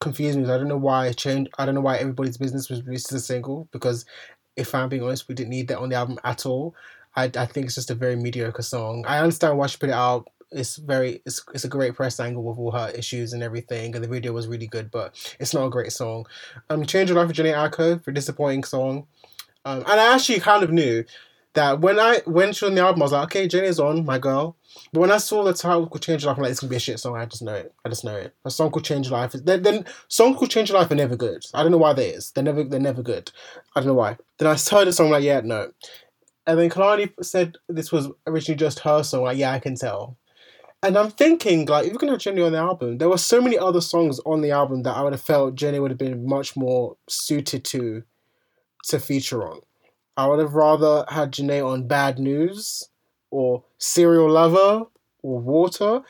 confused 0.00 0.38
me 0.38 0.44
is 0.44 0.50
I 0.50 0.58
don't 0.58 0.68
know 0.68 0.76
why 0.76 1.08
it 1.08 1.16
changed. 1.16 1.50
I 1.58 1.66
don't 1.66 1.74
know 1.74 1.80
why 1.80 1.96
everybody's 1.96 2.38
business 2.38 2.68
was 2.68 2.84
released 2.84 3.12
as 3.12 3.22
a 3.22 3.24
single 3.24 3.68
because 3.72 4.04
if 4.56 4.74
I'm 4.74 4.88
being 4.88 5.02
honest, 5.02 5.28
we 5.28 5.34
didn't 5.34 5.50
need 5.50 5.68
that 5.68 5.78
on 5.78 5.88
the 5.88 5.96
album 5.96 6.18
at 6.24 6.44
all. 6.46 6.74
I, 7.16 7.24
I 7.24 7.46
think 7.46 7.66
it's 7.66 7.74
just 7.74 7.90
a 7.90 7.94
very 7.94 8.16
mediocre 8.16 8.62
song. 8.62 9.04
I 9.06 9.18
understand 9.18 9.58
why 9.58 9.66
she 9.66 9.78
put 9.78 9.88
it 9.88 9.94
out 9.94 10.28
it's 10.52 10.76
very 10.76 11.22
it's, 11.24 11.42
it's 11.54 11.64
a 11.64 11.68
great 11.68 11.94
press 11.94 12.18
angle 12.18 12.42
with 12.42 12.58
all 12.58 12.72
her 12.72 12.90
issues 12.90 13.32
and 13.32 13.42
everything 13.42 13.94
and 13.94 14.02
the 14.02 14.08
video 14.08 14.32
was 14.32 14.48
really 14.48 14.66
good 14.66 14.90
but 14.90 15.14
it's 15.38 15.54
not 15.54 15.66
a 15.66 15.70
great 15.70 15.92
song. 15.92 16.26
Um 16.68 16.84
change 16.84 17.10
your 17.10 17.18
life 17.18 17.28
with 17.28 17.36
Jhené 17.36 17.54
Aiko 17.54 18.02
for 18.02 18.12
disappointing 18.12 18.64
song. 18.64 19.06
Um 19.64 19.78
and 19.80 20.00
I 20.00 20.14
actually 20.14 20.40
kind 20.40 20.62
of 20.62 20.70
knew 20.70 21.04
that 21.54 21.80
when 21.80 21.98
I 21.98 22.22
when 22.26 22.52
she 22.52 22.64
was 22.64 22.70
on 22.70 22.74
the 22.74 22.82
album 22.82 23.02
I 23.02 23.04
was 23.04 23.12
like 23.12 23.24
okay 23.24 23.48
Jhené's 23.48 23.80
on 23.80 24.04
my 24.04 24.18
girl. 24.18 24.56
But 24.92 25.00
when 25.00 25.12
I 25.12 25.18
saw 25.18 25.44
the 25.44 25.52
title 25.52 25.86
could 25.86 26.02
change 26.02 26.22
your 26.22 26.30
life 26.30 26.38
I'm 26.38 26.42
like 26.42 26.50
it's 26.50 26.60
gonna 26.60 26.70
be 26.70 26.76
a 26.76 26.80
shit 26.80 26.98
song. 26.98 27.16
I 27.16 27.26
just 27.26 27.42
know 27.42 27.54
it. 27.54 27.72
I 27.84 27.88
just 27.88 28.04
know 28.04 28.16
it. 28.16 28.34
A 28.44 28.50
song 28.50 28.70
could 28.72 28.84
change 28.84 29.08
your 29.08 29.18
life 29.18 29.32
then, 29.32 29.62
then 29.62 29.84
songs 30.08 30.38
could 30.38 30.50
change 30.50 30.70
your 30.70 30.78
life 30.78 30.90
are 30.90 30.96
never 30.96 31.16
good. 31.16 31.44
I 31.54 31.62
don't 31.62 31.72
know 31.72 31.78
why 31.78 31.92
that 31.92 32.04
is. 32.04 32.32
They're 32.32 32.44
never 32.44 32.64
they're 32.64 32.80
never 32.80 33.02
good. 33.02 33.30
I 33.76 33.80
don't 33.80 33.88
know 33.88 33.94
why. 33.94 34.16
Then 34.38 34.48
I 34.48 34.52
heard 34.52 34.88
the 34.88 34.92
song 34.92 35.10
like 35.10 35.22
yeah 35.22 35.40
no. 35.44 35.70
And 36.46 36.58
then 36.58 36.70
Kehlani 36.70 37.12
said 37.22 37.56
this 37.68 37.92
was 37.92 38.08
originally 38.26 38.56
just 38.56 38.80
her 38.80 39.04
song. 39.04 39.22
Like 39.22 39.38
yeah 39.38 39.52
I 39.52 39.60
can 39.60 39.76
tell 39.76 40.16
and 40.82 40.96
I'm 40.96 41.10
thinking, 41.10 41.66
like, 41.66 41.84
if 41.86 41.92
you're 41.92 41.98
gonna 41.98 42.12
have 42.12 42.20
Jhené 42.20 42.44
on 42.44 42.52
the 42.52 42.58
album, 42.58 42.98
there 42.98 43.08
were 43.08 43.18
so 43.18 43.40
many 43.40 43.58
other 43.58 43.80
songs 43.80 44.18
on 44.24 44.40
the 44.40 44.50
album 44.50 44.82
that 44.84 44.96
I 44.96 45.02
would 45.02 45.12
have 45.12 45.20
felt 45.20 45.54
Jhené 45.54 45.80
would 45.80 45.90
have 45.90 45.98
been 45.98 46.26
much 46.26 46.56
more 46.56 46.96
suited 47.08 47.64
to 47.66 48.02
to 48.84 48.98
feature 48.98 49.42
on. 49.46 49.60
I 50.16 50.26
would 50.26 50.38
have 50.38 50.54
rather 50.54 51.04
had 51.08 51.32
Jhené 51.32 51.66
on 51.66 51.86
Bad 51.86 52.18
News 52.18 52.88
or 53.30 53.64
Serial 53.78 54.30
Lover 54.30 54.86
or 55.22 55.38
Water. 55.40 56.02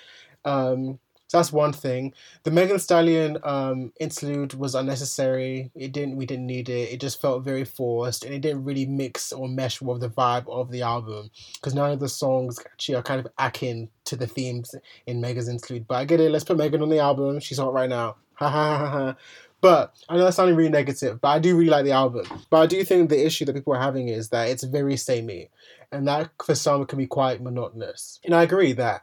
Um, 0.44 1.00
so 1.30 1.38
that's 1.38 1.52
one 1.52 1.72
thing. 1.72 2.12
The 2.42 2.50
Megan 2.50 2.80
Stallion 2.80 3.38
um, 3.44 3.92
interlude 4.00 4.54
was 4.54 4.74
unnecessary. 4.74 5.70
It 5.76 5.92
didn't. 5.92 6.16
We 6.16 6.26
didn't 6.26 6.48
need 6.48 6.68
it. 6.68 6.92
It 6.92 7.00
just 7.00 7.20
felt 7.20 7.44
very 7.44 7.64
forced, 7.64 8.24
and 8.24 8.34
it 8.34 8.40
didn't 8.40 8.64
really 8.64 8.84
mix 8.84 9.32
or 9.32 9.48
mesh 9.48 9.80
with 9.80 10.00
the 10.00 10.08
vibe 10.10 10.48
of 10.48 10.72
the 10.72 10.82
album. 10.82 11.30
Because 11.54 11.72
none 11.72 11.92
of 11.92 12.00
the 12.00 12.08
songs 12.08 12.58
actually 12.66 12.96
are 12.96 13.04
kind 13.04 13.20
of 13.20 13.28
akin 13.38 13.90
to 14.06 14.16
the 14.16 14.26
themes 14.26 14.74
in 15.06 15.20
Megan's 15.20 15.46
interlude. 15.46 15.86
But 15.86 15.98
I 15.98 16.04
get 16.04 16.18
it. 16.18 16.32
Let's 16.32 16.42
put 16.42 16.56
Megan 16.56 16.82
on 16.82 16.88
the 16.88 16.98
album. 16.98 17.38
She's 17.38 17.58
hot 17.58 17.72
right 17.72 17.88
now. 17.88 18.16
Ha 18.40 18.48
ha 18.48 18.78
ha 18.78 18.88
ha. 18.88 19.16
But 19.60 19.94
I 20.08 20.16
know 20.16 20.24
that's 20.24 20.36
sounding 20.36 20.56
really 20.56 20.70
negative, 20.70 21.20
but 21.20 21.28
I 21.28 21.38
do 21.38 21.54
really 21.54 21.70
like 21.70 21.84
the 21.84 21.92
album. 21.92 22.26
But 22.48 22.62
I 22.62 22.66
do 22.66 22.82
think 22.82 23.08
the 23.08 23.24
issue 23.24 23.44
that 23.44 23.54
people 23.54 23.74
are 23.74 23.80
having 23.80 24.08
is 24.08 24.30
that 24.30 24.48
it's 24.48 24.64
very 24.64 24.96
samey, 24.96 25.50
and 25.92 26.08
that 26.08 26.30
for 26.42 26.54
some 26.54 26.86
can 26.86 26.98
be 26.98 27.06
quite 27.06 27.42
monotonous. 27.42 28.18
And 28.24 28.34
I 28.34 28.42
agree 28.42 28.72
that 28.72 29.02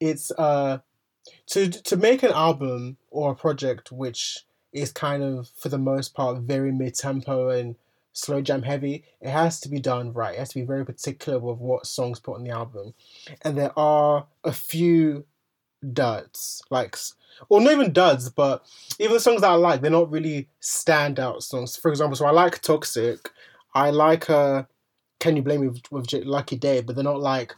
it's 0.00 0.30
uh 0.32 0.78
to 1.48 1.68
to 1.70 1.96
make 1.96 2.22
an 2.22 2.32
album 2.32 2.96
or 3.10 3.32
a 3.32 3.36
project 3.36 3.92
which 3.92 4.44
is 4.72 4.92
kind 4.92 5.22
of 5.22 5.48
for 5.48 5.68
the 5.68 5.78
most 5.78 6.14
part 6.14 6.38
very 6.38 6.72
mid 6.72 6.94
tempo 6.94 7.48
and 7.48 7.76
slow 8.12 8.40
jam 8.40 8.62
heavy, 8.62 9.04
it 9.20 9.30
has 9.30 9.60
to 9.60 9.68
be 9.68 9.78
done 9.78 10.12
right. 10.12 10.34
It 10.34 10.40
has 10.40 10.50
to 10.50 10.60
be 10.60 10.66
very 10.66 10.84
particular 10.84 11.38
with 11.38 11.58
what 11.58 11.86
songs 11.86 12.20
put 12.20 12.34
on 12.34 12.44
the 12.44 12.50
album. 12.50 12.94
And 13.42 13.56
there 13.56 13.78
are 13.78 14.26
a 14.44 14.52
few 14.52 15.24
duds, 15.92 16.62
like 16.70 16.96
or 17.48 17.60
not 17.60 17.72
even 17.72 17.92
duds, 17.92 18.28
but 18.30 18.64
even 18.98 19.14
the 19.14 19.20
songs 19.20 19.42
that 19.42 19.50
I 19.50 19.54
like, 19.54 19.80
they're 19.80 19.90
not 19.90 20.10
really 20.10 20.48
standout 20.60 21.42
songs. 21.42 21.76
For 21.76 21.90
example, 21.90 22.16
so 22.16 22.26
I 22.26 22.30
like 22.30 22.60
Toxic. 22.60 23.30
I 23.74 23.90
like 23.90 24.28
uh 24.28 24.64
Can 25.20 25.36
You 25.36 25.42
Blame 25.42 25.60
Me 25.62 25.68
with, 25.68 25.92
with 25.92 26.12
Lucky 26.24 26.56
Daye, 26.56 26.82
but 26.82 26.96
they're 26.96 27.04
not 27.04 27.20
like 27.20 27.54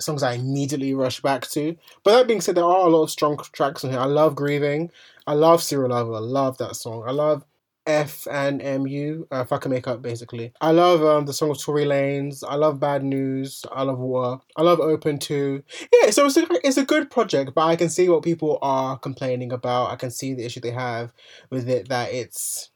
songs 0.00 0.22
I 0.22 0.34
immediately 0.34 0.94
rush 0.94 1.20
back 1.20 1.46
to. 1.48 1.76
But 2.02 2.12
that 2.12 2.28
being 2.28 2.40
said, 2.40 2.54
there 2.54 2.64
are 2.64 2.86
a 2.86 2.90
lot 2.90 3.04
of 3.04 3.10
strong 3.10 3.38
tracks 3.52 3.84
on 3.84 3.90
here. 3.90 4.00
I 4.00 4.06
love 4.06 4.34
Grieving. 4.34 4.90
I 5.26 5.34
love 5.34 5.62
Serial 5.62 5.90
Lover. 5.90 6.14
I 6.14 6.18
love 6.18 6.58
that 6.58 6.76
song. 6.76 7.04
I 7.06 7.12
love 7.12 7.44
F 7.86 8.26
and 8.30 8.62
MU, 8.62 9.26
uh, 9.30 9.44
Fuck 9.44 9.66
and 9.66 9.74
Make 9.74 9.86
Up, 9.86 10.00
basically. 10.00 10.52
I 10.60 10.70
love 10.70 11.02
um, 11.02 11.26
the 11.26 11.32
song 11.32 11.50
of 11.50 11.60
Tory 11.60 11.84
Lanez. 11.84 12.42
I 12.46 12.54
love 12.54 12.80
Bad 12.80 13.04
News. 13.04 13.64
I 13.70 13.82
love 13.82 13.98
War. 13.98 14.40
I 14.56 14.62
love 14.62 14.80
Open 14.80 15.18
too. 15.18 15.62
Yeah, 15.92 16.10
so 16.10 16.26
it's 16.26 16.36
a, 16.36 16.46
it's 16.64 16.76
a 16.78 16.84
good 16.84 17.10
project, 17.10 17.52
but 17.54 17.66
I 17.66 17.76
can 17.76 17.90
see 17.90 18.08
what 18.08 18.22
people 18.22 18.58
are 18.62 18.98
complaining 18.98 19.52
about. 19.52 19.90
I 19.90 19.96
can 19.96 20.10
see 20.10 20.34
the 20.34 20.44
issue 20.44 20.60
they 20.60 20.70
have 20.70 21.12
with 21.50 21.68
it, 21.68 21.88
that 21.88 22.12
it's 22.12 22.70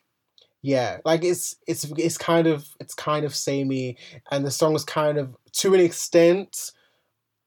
yeah 0.61 0.99
like 1.05 1.23
it's 1.23 1.55
it's 1.69 1.85
it's 1.97 2.19
kind 2.19 2.49
of 2.49 2.67
it's 2.81 2.93
kind 2.93 3.25
of 3.25 3.33
samey 3.33 3.97
and 4.33 4.45
the 4.45 4.51
songs 4.51 4.85
kind 4.85 5.17
of 5.17 5.37
to 5.53 5.73
an 5.73 5.79
extent 5.79 6.73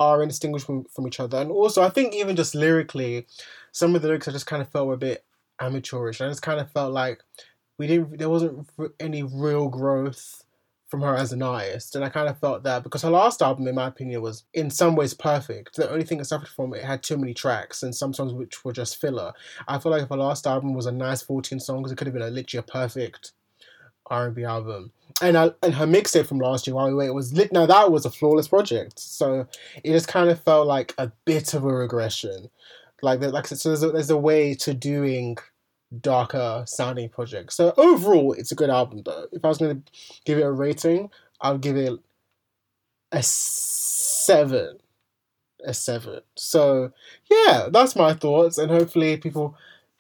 are 0.02 0.22
indistinguishable 0.22 0.86
from, 0.94 1.08
each 1.08 1.20
other. 1.20 1.38
And 1.40 1.52
also 1.52 1.82
i 1.82 1.90
think 1.90 2.14
even 2.14 2.36
just 2.36 2.56
lyrically 2.56 3.28
some 3.72 3.96
of 3.96 4.02
the 4.02 4.08
lyrics 4.08 4.28
i 4.28 4.32
just 4.32 4.48
kind 4.48 4.62
of 4.62 4.70
felt 4.70 4.94
a 4.94 4.98
bit 4.98 5.26
amateurish. 5.62 6.22
I 6.22 6.28
just 6.28 6.42
kind 6.42 6.60
of 6.60 6.72
felt 6.72 6.92
like 6.92 7.22
we 7.78 7.88
didn't 7.88 8.18
there 8.18 8.30
wasn't 8.30 8.68
any 9.00 9.24
real 9.24 9.70
growth 9.70 10.44
from 10.88 11.02
her 11.02 11.16
as 11.16 11.32
an 11.32 11.42
artist. 11.42 11.96
And 11.96 12.04
i 12.04 12.10
kind 12.10 12.28
of 12.28 12.40
felt 12.40 12.64
that 12.64 12.84
because 12.84 13.04
her 13.04 13.10
last 13.10 13.42
album 13.42 13.68
in 13.68 13.76
my 13.76 13.88
opinion 13.88 14.22
was 14.22 14.44
in 14.54 14.70
some 14.70 14.96
ways 14.96 15.14
perfect. 15.14 15.76
The 15.76 15.90
only 15.90 16.04
thing 16.04 16.18
that 16.18 16.26
suffered 16.26 16.50
from 16.50 16.74
it 16.74 16.84
had 16.84 17.02
too 17.04 17.18
many 17.18 17.34
tracks 17.34 17.84
and 17.84 17.96
some 17.96 18.14
songs 18.14 18.34
which 18.34 18.66
were 18.66 18.74
just 18.74 19.00
filler. 19.00 19.32
I 19.68 19.80
feel 19.80 19.92
like 19.92 20.04
if 20.04 20.10
her 20.10 20.18
last 20.18 20.46
album 20.48 20.74
was 20.74 20.88
a 20.88 20.92
nice 20.92 21.22
14 21.22 21.60
songs 21.60 21.92
it 21.92 21.98
could 21.98 22.08
have 22.08 22.14
been 22.14 22.24
a 22.24 22.30
literally 22.30 22.66
a 22.68 22.72
perfect 22.72 23.32
r&b 24.12 24.44
album 24.44 24.92
and 25.22 25.38
I, 25.38 25.52
and 25.64 25.74
her 25.74 25.88
mixtape 25.88 26.28
from 26.28 26.40
last 26.40 26.68
year 26.68 26.76
while 26.76 26.88
we 26.88 26.94
wait 26.94 27.10
was 27.10 27.34
lit 27.34 27.52
now 27.52 27.66
that 27.66 27.92
was 27.92 28.06
a 28.06 28.12
flawless 28.12 28.48
project 28.48 29.00
so 29.00 29.48
it 29.84 29.92
just 29.92 30.08
kind 30.08 30.30
of 30.30 30.42
felt 30.44 30.68
like 30.68 30.94
a 31.00 31.12
bit 31.26 31.54
of 31.56 31.64
a 31.64 31.74
regression 31.74 32.50
like 33.02 33.22
like 33.22 33.48
so 33.48 33.70
there's 33.70 33.84
a, 33.84 33.92
there's 33.92 34.10
a 34.12 34.18
way 34.18 34.54
to 34.54 34.74
doing 34.74 35.38
darker 36.00 36.64
sounding 36.68 37.10
project. 37.10 37.54
So 37.54 37.74
overall, 37.78 38.34
it's 38.34 38.52
a 38.52 38.56
good 38.56 38.70
album 38.70 39.02
though. 39.04 39.28
If 39.32 39.44
I 39.44 39.50
was 39.50 39.58
going 39.58 39.82
to 39.82 39.92
give 40.26 40.38
it 40.38 40.44
a 40.44 40.52
rating, 40.52 41.10
I 41.42 41.52
would 41.52 41.62
give 41.62 41.76
it 41.76 42.00
a 43.12 43.22
seven. 43.22 44.78
A 45.66 45.74
seven. 45.74 46.22
So 46.36 46.92
yeah, 47.30 47.68
that's 47.70 47.96
my 47.96 48.14
thoughts, 48.14 48.58
and 48.58 48.72
hopefully 48.72 49.18
people 49.18 49.56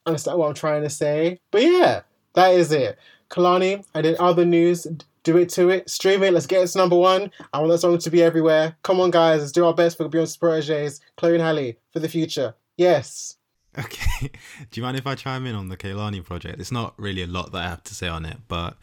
understand 0.06 0.39
what 0.39 0.47
I'm 0.47 0.54
trying 0.54 0.84
to 0.84 0.89
say. 0.89 1.39
But 1.52 1.63
yeah, 1.63 2.02
that 2.34 2.54
is 2.54 2.71
it. 2.71 2.97
Kehlani, 3.32 3.84
I 3.96 4.02
did 4.02 4.15
other 4.17 4.46
news. 4.46 4.86
Do 5.24 5.38
it 5.38 5.50
to 5.50 5.70
it. 5.70 5.89
Stream 5.89 6.24
it. 6.24 6.34
Let's 6.34 6.48
get 6.48 6.63
it 6.63 6.67
to 6.67 6.78
number 6.78 6.96
one. 6.96 7.32
I 7.54 7.60
want 7.60 7.72
that 7.72 7.78
song 7.78 7.98
to 7.98 8.10
be 8.10 8.22
everywhere. 8.22 8.76
Come 8.84 9.00
on, 9.00 9.12
guys. 9.12 9.39
Let's 9.39 9.52
do 9.52 9.65
our 9.65 9.74
best 9.74 9.98
for 9.98 10.10
Beyonce's 10.10 10.38
proteges, 10.38 11.00
Chloe 11.15 11.36
and 11.36 11.44
Halle, 11.44 11.78
for 11.94 12.00
the 12.00 12.10
future. 12.10 12.56
Yes. 12.78 13.38
Okay. 13.78 14.32
Do 14.72 14.80
you 14.80 14.84
mind 14.84 14.98
if 14.98 15.08
I 15.08 15.15
chime 15.15 15.46
in 15.46 15.56
on 15.56 15.70
the 15.70 15.78
Kehlani 15.78 16.24
project? 16.24 16.60
It's 16.60 16.72
not 16.72 16.94
really 16.98 17.22
a 17.22 17.28
lot 17.28 17.52
that 17.52 17.63
I 17.63 17.70
have 17.70 17.84
to 17.86 17.96
say 17.96 18.08
on 18.08 18.26
it, 18.26 18.38
but 18.48 18.78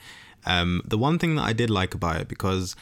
um, 0.47 0.83
the 0.85 0.99
one 0.99 1.19
thing 1.19 1.35
that 1.35 1.43
I 1.43 1.53
did 1.53 1.71
like 1.71 1.95
about 1.95 2.21
it, 2.21 2.29
because 2.29 2.75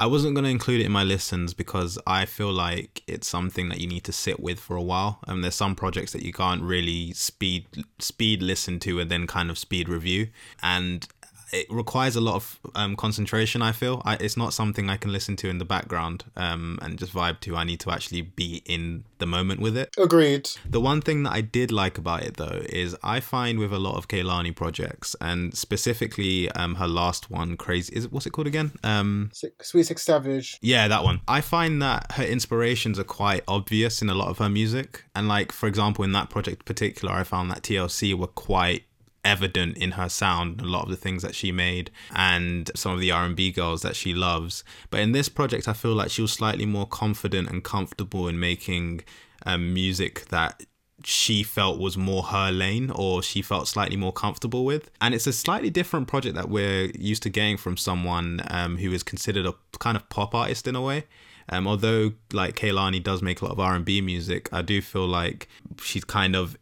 I 0.00 0.06
wasn't 0.06 0.34
going 0.34 0.44
to 0.44 0.50
include 0.50 0.80
it 0.80 0.86
in 0.86 0.92
my 0.92 1.04
listens 1.04 1.52
because 1.52 1.98
I 2.06 2.24
feel 2.24 2.50
like 2.50 3.02
it's 3.06 3.28
something 3.28 3.68
that 3.68 3.80
you 3.80 3.86
need 3.86 4.04
to 4.04 4.12
sit 4.12 4.40
with 4.40 4.58
for 4.58 4.74
a 4.74 4.82
while. 4.82 5.18
And 5.26 5.34
um, 5.34 5.42
there's 5.42 5.54
some 5.54 5.76
projects 5.76 6.12
that 6.12 6.22
you 6.22 6.32
can't 6.32 6.62
really 6.62 7.12
speed 7.12 7.66
speed 7.98 8.40
listen 8.40 8.78
to 8.80 8.98
and 8.98 9.10
then 9.10 9.26
kind 9.26 9.50
of 9.50 9.58
speed 9.58 9.90
review. 9.90 10.28
And 10.62 11.06
it 11.52 11.66
requires 11.70 12.16
a 12.16 12.20
lot 12.20 12.36
of 12.36 12.60
um, 12.74 12.96
concentration. 12.96 13.62
I 13.62 13.72
feel 13.72 14.02
I, 14.04 14.16
it's 14.16 14.36
not 14.36 14.52
something 14.52 14.88
I 14.88 14.96
can 14.96 15.12
listen 15.12 15.36
to 15.36 15.48
in 15.48 15.58
the 15.58 15.64
background 15.64 16.24
um, 16.36 16.78
and 16.82 16.98
just 16.98 17.12
vibe 17.12 17.40
to. 17.40 17.56
I 17.56 17.64
need 17.64 17.80
to 17.80 17.90
actually 17.90 18.22
be 18.22 18.62
in 18.66 19.04
the 19.18 19.26
moment 19.26 19.60
with 19.60 19.76
it. 19.76 19.90
Agreed. 19.98 20.50
The 20.68 20.80
one 20.80 21.00
thing 21.00 21.22
that 21.24 21.32
I 21.32 21.40
did 21.40 21.70
like 21.70 21.98
about 21.98 22.22
it 22.22 22.36
though 22.36 22.62
is 22.68 22.96
I 23.02 23.20
find 23.20 23.58
with 23.58 23.72
a 23.72 23.78
lot 23.78 23.96
of 23.96 24.08
Kehlani 24.08 24.54
projects 24.54 25.14
and 25.20 25.56
specifically 25.56 26.50
um, 26.52 26.76
her 26.76 26.88
last 26.88 27.30
one, 27.30 27.56
crazy 27.56 27.94
is 27.94 28.06
it 28.06 28.12
what's 28.12 28.26
it 28.26 28.30
called 28.30 28.46
again? 28.46 28.72
Um, 28.82 29.30
Sweet 29.32 29.86
Sexy 29.86 30.02
Savage. 30.02 30.58
Yeah, 30.62 30.88
that 30.88 31.04
one. 31.04 31.20
I 31.28 31.40
find 31.40 31.80
that 31.82 32.12
her 32.12 32.24
inspirations 32.24 32.98
are 32.98 33.04
quite 33.04 33.42
obvious 33.46 34.02
in 34.02 34.08
a 34.08 34.14
lot 34.14 34.28
of 34.28 34.38
her 34.38 34.48
music, 34.48 35.04
and 35.14 35.28
like 35.28 35.52
for 35.52 35.66
example 35.66 36.04
in 36.04 36.12
that 36.12 36.30
project 36.30 36.62
in 36.62 36.64
particular, 36.64 37.14
I 37.14 37.24
found 37.24 37.50
that 37.50 37.62
TLC 37.62 38.14
were 38.14 38.26
quite 38.26 38.84
evident 39.24 39.76
in 39.76 39.92
her 39.92 40.08
sound 40.08 40.60
a 40.60 40.64
lot 40.64 40.84
of 40.84 40.90
the 40.90 40.96
things 40.96 41.22
that 41.22 41.34
she 41.34 41.52
made 41.52 41.90
and 42.14 42.70
some 42.74 42.92
of 42.92 43.00
the 43.00 43.10
R&B 43.10 43.52
girls 43.52 43.82
that 43.82 43.96
she 43.96 44.14
loves. 44.14 44.64
But 44.90 45.00
in 45.00 45.12
this 45.12 45.28
project 45.28 45.68
I 45.68 45.72
feel 45.72 45.94
like 45.94 46.10
she 46.10 46.22
was 46.22 46.32
slightly 46.32 46.66
more 46.66 46.86
confident 46.86 47.48
and 47.50 47.62
comfortable 47.62 48.28
in 48.28 48.40
making 48.40 49.02
um, 49.44 49.72
music 49.74 50.26
that 50.26 50.62
she 51.04 51.42
felt 51.42 51.78
was 51.78 51.96
more 51.96 52.24
her 52.24 52.50
lane 52.50 52.90
or 52.90 53.22
she 53.22 53.42
felt 53.42 53.68
slightly 53.68 53.96
more 53.96 54.12
comfortable 54.12 54.64
with. 54.64 54.90
And 55.00 55.14
it's 55.14 55.26
a 55.26 55.32
slightly 55.32 55.70
different 55.70 56.08
project 56.08 56.34
that 56.34 56.48
we're 56.48 56.90
used 56.98 57.22
to 57.24 57.30
getting 57.30 57.56
from 57.56 57.76
someone 57.76 58.42
um, 58.48 58.76
who 58.76 58.92
is 58.92 59.02
considered 59.02 59.46
a 59.46 59.54
kind 59.78 59.96
of 59.96 60.08
pop 60.08 60.34
artist 60.34 60.66
in 60.66 60.76
a 60.76 60.82
way. 60.82 61.04
Um, 61.48 61.66
although 61.66 62.12
like 62.32 62.54
Kehlani 62.56 63.02
does 63.02 63.22
make 63.22 63.40
a 63.40 63.44
lot 63.44 63.52
of 63.52 63.60
R&B 63.60 64.02
music 64.02 64.48
I 64.52 64.62
do 64.62 64.80
feel 64.80 65.06
like 65.06 65.48
she's 65.82 66.04
kind 66.04 66.36
of 66.36 66.56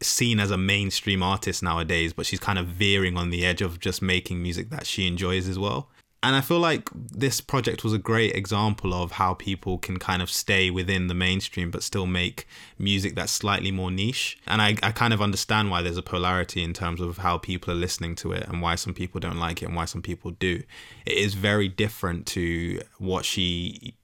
seen 0.00 0.40
as 0.40 0.50
a 0.50 0.56
mainstream 0.56 1.22
artist 1.22 1.62
nowadays, 1.62 2.12
but 2.12 2.26
she's 2.26 2.40
kind 2.40 2.58
of 2.58 2.66
veering 2.66 3.16
on 3.16 3.30
the 3.30 3.44
edge 3.44 3.62
of 3.62 3.80
just 3.80 4.02
making 4.02 4.42
music 4.42 4.70
that 4.70 4.86
she 4.86 5.06
enjoys 5.06 5.48
as 5.48 5.58
well. 5.58 5.88
And 6.20 6.34
I 6.34 6.40
feel 6.40 6.58
like 6.58 6.90
this 6.94 7.40
project 7.40 7.84
was 7.84 7.92
a 7.92 7.98
great 7.98 8.34
example 8.34 8.92
of 8.92 9.12
how 9.12 9.34
people 9.34 9.78
can 9.78 9.98
kind 9.98 10.20
of 10.20 10.28
stay 10.30 10.68
within 10.68 11.06
the 11.06 11.14
mainstream 11.14 11.70
but 11.70 11.84
still 11.84 12.06
make 12.06 12.48
music 12.76 13.14
that's 13.14 13.30
slightly 13.30 13.70
more 13.70 13.92
niche. 13.92 14.36
And 14.44 14.60
I, 14.60 14.76
I 14.82 14.90
kind 14.90 15.14
of 15.14 15.22
understand 15.22 15.70
why 15.70 15.80
there's 15.82 15.96
a 15.96 16.02
polarity 16.02 16.64
in 16.64 16.72
terms 16.72 17.00
of 17.00 17.18
how 17.18 17.38
people 17.38 17.72
are 17.72 17.76
listening 17.76 18.16
to 18.16 18.32
it 18.32 18.48
and 18.48 18.60
why 18.60 18.74
some 18.74 18.94
people 18.94 19.20
don't 19.20 19.38
like 19.38 19.62
it 19.62 19.66
and 19.66 19.76
why 19.76 19.84
some 19.84 20.02
people 20.02 20.32
do. 20.32 20.64
It 21.06 21.12
is 21.18 21.34
very 21.34 21.68
different 21.68 22.26
to 22.28 22.80
what 22.98 23.24
she 23.24 23.94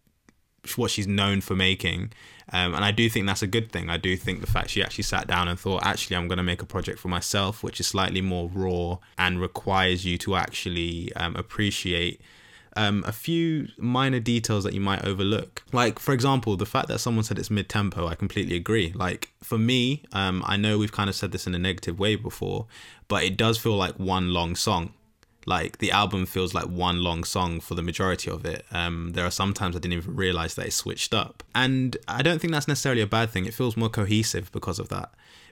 what 0.77 0.91
she's 0.91 1.07
known 1.07 1.41
for 1.41 1.55
making. 1.55 2.13
Um, 2.53 2.75
and 2.75 2.85
I 2.85 2.91
do 2.91 3.09
think 3.09 3.27
that's 3.27 3.43
a 3.43 3.47
good 3.47 3.73
thing. 3.73 3.89
I 3.89 3.97
do 3.97 4.17
think 4.17 4.41
the 4.41 4.47
fact 4.47 4.71
she 4.71 4.83
actually 4.83 5.05
sat 5.05 5.27
down 5.27 5.49
and 5.49 5.59
thought, 5.59 5.85
actually, 5.85 6.17
I'm 6.17 6.29
going 6.29 6.39
to 6.39 6.45
make 6.45 6.63
a 6.63 6.67
project 6.67 6.99
for 6.99 7.09
myself, 7.09 7.63
which 7.63 7.81
is 7.81 7.87
slightly 7.87 8.21
more 8.21 8.51
raw 8.53 8.99
and 9.17 9.41
requires 9.41 10.05
you 10.05 10.19
to 10.19 10.37
actually 10.37 11.13
um, 11.15 11.37
appreciate 11.37 12.21
um, 12.77 13.05
a 13.07 13.13
few 13.13 13.69
minor 13.79 14.21
details 14.21 14.65
that 14.65 14.75
you 14.75 14.81
might 14.81 15.05
overlook. 15.05 15.63
Like, 15.73 15.99
for 15.99 16.13
example, 16.13 16.57
the 16.57 16.67
fact 16.67 16.89
that 16.89 16.99
someone 16.99 17.25
said 17.25 17.39
it's 17.39 17.51
mid 17.51 17.69
tempo, 17.69 18.07
I 18.07 18.15
completely 18.15 18.57
agree. 18.57 18.93
Like, 18.95 19.31
for 19.43 19.59
me, 19.59 20.03
um, 20.13 20.43
I 20.45 20.57
know 20.57 20.79
we've 20.79 20.93
kind 20.93 21.09
of 21.09 21.17
said 21.17 21.33
this 21.33 21.47
in 21.47 21.55
a 21.55 21.59
negative 21.59 21.99
way 21.99 22.17
before, 22.17 22.67
but 23.09 23.23
it 23.23 23.37
does 23.37 23.59
feel 23.59 23.77
like 23.77 23.99
one 23.99 24.33
long 24.33 24.57
song 24.57 24.93
like 25.47 25.79
the 25.79 25.91
album 25.91 26.27
feels 26.27 26.55
like 26.55 26.67
one 26.67 27.03
long 27.03 27.25
song 27.25 27.61
for 27.61 27.75
the 27.75 27.83
majority 27.83 28.31
of 28.31 28.45
it. 28.45 28.65
Um, 28.71 29.13
there 29.13 29.27
are 29.27 29.31
sometimes 29.31 29.77
I 29.77 29.79
didn't 29.79 29.99
even 29.99 30.17
realize 30.17 30.55
that 30.55 30.67
it 30.67 30.73
switched 30.73 31.15
up, 31.15 31.43
and 31.55 31.97
I 32.09 32.23
don't 32.23 32.41
think 32.41 32.53
that's 32.53 32.69
necessarily 32.69 33.03
a 33.03 33.07
bad 33.07 33.31
thing. 33.31 33.47
It 33.47 33.55
feels 33.55 33.77
more 33.77 33.89
cohesive 33.89 34.51
because 34.53 34.79
of 34.79 34.89
that. 34.91 35.11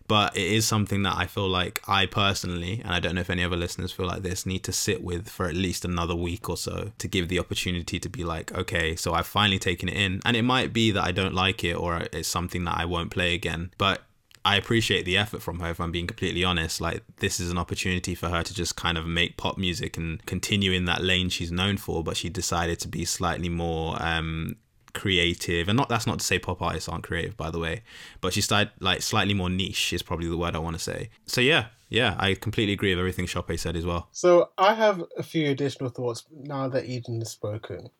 But 0.08 0.36
it 0.36 0.42
is 0.42 0.66
something 0.66 1.02
that 1.04 1.16
I 1.16 1.26
feel 1.26 1.48
like 1.48 1.80
I 1.86 2.06
personally, 2.06 2.80
and 2.84 2.92
I 2.92 3.00
don't 3.00 3.14
know 3.14 3.20
if 3.20 3.30
any 3.30 3.44
other 3.44 3.56
listeners 3.56 3.92
feel 3.92 4.06
like 4.06 4.22
this, 4.22 4.44
need 4.44 4.64
to 4.64 4.72
sit 4.72 5.02
with 5.02 5.28
for 5.28 5.46
at 5.46 5.54
least 5.54 5.84
another 5.84 6.14
week 6.14 6.48
or 6.48 6.56
so 6.56 6.92
to 6.98 7.08
give 7.08 7.28
the 7.28 7.38
opportunity 7.38 7.98
to 7.98 8.08
be 8.08 8.24
like, 8.24 8.52
okay, 8.52 8.96
so 8.96 9.14
I've 9.14 9.26
finally 9.26 9.58
taken 9.58 9.88
it 9.88 9.96
in. 9.96 10.20
And 10.24 10.36
it 10.36 10.42
might 10.42 10.72
be 10.72 10.90
that 10.90 11.04
I 11.04 11.12
don't 11.12 11.34
like 11.34 11.64
it 11.64 11.74
or 11.74 12.08
it's 12.12 12.28
something 12.28 12.64
that 12.64 12.78
I 12.78 12.84
won't 12.84 13.10
play 13.10 13.34
again. 13.34 13.70
But 13.78 14.02
I 14.44 14.56
appreciate 14.56 15.04
the 15.04 15.16
effort 15.16 15.40
from 15.42 15.60
her 15.60 15.70
if 15.70 15.80
I'm 15.80 15.92
being 15.92 16.06
completely 16.06 16.44
honest. 16.44 16.80
Like 16.80 17.02
this 17.18 17.38
is 17.38 17.50
an 17.50 17.58
opportunity 17.58 18.14
for 18.14 18.28
her 18.28 18.42
to 18.42 18.54
just 18.54 18.76
kind 18.76 18.98
of 18.98 19.06
make 19.06 19.36
pop 19.36 19.56
music 19.56 19.96
and 19.96 20.24
continue 20.26 20.72
in 20.72 20.84
that 20.86 21.02
lane 21.02 21.28
she's 21.28 21.52
known 21.52 21.76
for, 21.76 22.02
but 22.02 22.16
she 22.16 22.28
decided 22.28 22.80
to 22.80 22.88
be 22.88 23.04
slightly 23.04 23.48
more 23.48 24.02
um 24.02 24.56
creative. 24.94 25.68
And 25.68 25.76
not 25.76 25.88
that's 25.88 26.06
not 26.06 26.18
to 26.18 26.24
say 26.24 26.38
pop 26.38 26.60
artists 26.60 26.88
aren't 26.88 27.04
creative 27.04 27.36
by 27.36 27.50
the 27.50 27.58
way 27.58 27.82
but 28.20 28.34
she 28.34 28.40
started 28.42 28.72
like 28.80 29.00
slightly 29.00 29.32
more 29.32 29.48
niche 29.48 29.92
is 29.92 30.02
probably 30.02 30.28
the 30.28 30.36
word 30.36 30.54
i 30.54 30.58
want 30.58 30.76
to 30.76 30.82
say. 30.82 31.10
So 31.26 31.40
yeah 31.40 31.66
yeah 31.88 32.16
i 32.18 32.34
completely 32.34 32.72
agree 32.72 32.90
with 32.90 32.98
everything 32.98 33.26
Chope 33.26 33.56
said 33.58 33.76
as 33.76 33.86
well. 33.86 34.08
So 34.10 34.50
i 34.58 34.74
have 34.74 35.02
a 35.16 35.22
few 35.22 35.50
additional 35.50 35.90
thoughts 35.90 36.24
now 36.30 36.68
that 36.68 36.86
eden 36.86 37.20
has 37.20 37.30
spoken 37.30 37.90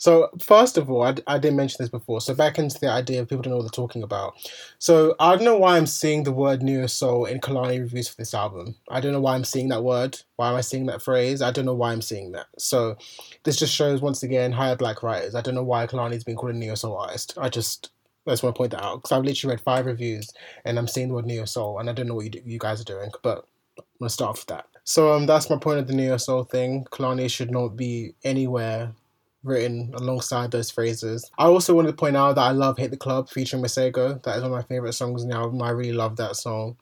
so 0.00 0.30
first 0.40 0.78
of 0.78 0.90
all, 0.90 1.02
I, 1.02 1.14
I 1.26 1.38
didn't 1.38 1.58
mention 1.58 1.76
this 1.78 1.90
before. 1.90 2.22
So 2.22 2.34
back 2.34 2.58
into 2.58 2.80
the 2.80 2.88
idea 2.88 3.20
of 3.20 3.28
people 3.28 3.42
don't 3.42 3.50
know 3.50 3.58
what 3.58 3.64
they're 3.64 3.84
talking 3.84 4.02
about. 4.02 4.32
So 4.78 5.14
I 5.20 5.36
don't 5.36 5.44
know 5.44 5.58
why 5.58 5.76
I'm 5.76 5.84
seeing 5.84 6.22
the 6.22 6.32
word 6.32 6.62
neo 6.62 6.86
soul 6.86 7.26
in 7.26 7.38
Kehlani 7.38 7.80
reviews 7.80 8.08
for 8.08 8.16
this 8.16 8.32
album. 8.32 8.74
I 8.88 9.02
don't 9.02 9.12
know 9.12 9.20
why 9.20 9.34
I'm 9.34 9.44
seeing 9.44 9.68
that 9.68 9.84
word. 9.84 10.18
Why 10.36 10.48
am 10.48 10.56
I 10.56 10.62
seeing 10.62 10.86
that 10.86 11.02
phrase? 11.02 11.42
I 11.42 11.50
don't 11.50 11.66
know 11.66 11.74
why 11.74 11.92
I'm 11.92 12.00
seeing 12.00 12.32
that. 12.32 12.46
So 12.56 12.96
this 13.44 13.58
just 13.58 13.74
shows 13.74 14.00
once 14.00 14.22
again 14.22 14.52
higher 14.52 14.74
black 14.74 15.02
writers. 15.02 15.34
I 15.34 15.42
don't 15.42 15.54
know 15.54 15.62
why 15.62 15.86
Kehlani's 15.86 16.24
been 16.24 16.36
called 16.36 16.54
a 16.54 16.56
neo 16.56 16.76
soul 16.76 16.96
artist. 16.96 17.34
I 17.36 17.50
just 17.50 17.90
I 18.26 18.30
just 18.30 18.42
want 18.42 18.56
to 18.56 18.58
point 18.58 18.70
that 18.70 18.82
out 18.82 19.02
because 19.02 19.12
I've 19.12 19.24
literally 19.24 19.52
read 19.52 19.60
five 19.60 19.84
reviews 19.84 20.32
and 20.64 20.78
I'm 20.78 20.88
seeing 20.88 21.08
the 21.08 21.14
word 21.14 21.26
neo 21.26 21.44
soul 21.44 21.78
and 21.78 21.90
I 21.90 21.92
don't 21.92 22.06
know 22.06 22.14
what 22.14 22.34
you, 22.34 22.40
you 22.46 22.58
guys 22.58 22.80
are 22.80 22.84
doing, 22.84 23.10
but 23.22 23.46
I'm 23.78 23.84
gonna 23.98 24.08
start 24.08 24.30
off 24.30 24.38
with 24.38 24.46
that. 24.46 24.64
So 24.84 25.12
um, 25.12 25.26
that's 25.26 25.50
my 25.50 25.58
point 25.58 25.78
of 25.78 25.88
the 25.88 25.92
neo 25.92 26.16
soul 26.16 26.44
thing. 26.44 26.86
Kehlani 26.90 27.30
should 27.30 27.50
not 27.50 27.76
be 27.76 28.14
anywhere 28.24 28.94
written 29.42 29.92
alongside 29.94 30.50
those 30.50 30.70
phrases. 30.70 31.30
I 31.38 31.46
also 31.46 31.74
wanted 31.74 31.88
to 31.88 31.96
point 31.96 32.16
out 32.16 32.34
that 32.34 32.42
I 32.42 32.50
love 32.50 32.78
Hate 32.78 32.90
the 32.90 32.96
Club 32.96 33.28
featuring 33.28 33.62
Masego. 33.62 34.22
That 34.22 34.36
is 34.36 34.42
one 34.42 34.52
of 34.52 34.56
my 34.56 34.62
favorite 34.62 34.92
songs 34.92 35.22
in 35.22 35.30
the 35.30 35.36
album. 35.36 35.62
I 35.62 35.70
really 35.70 35.92
love 35.92 36.16
that 36.16 36.36
song. 36.36 36.76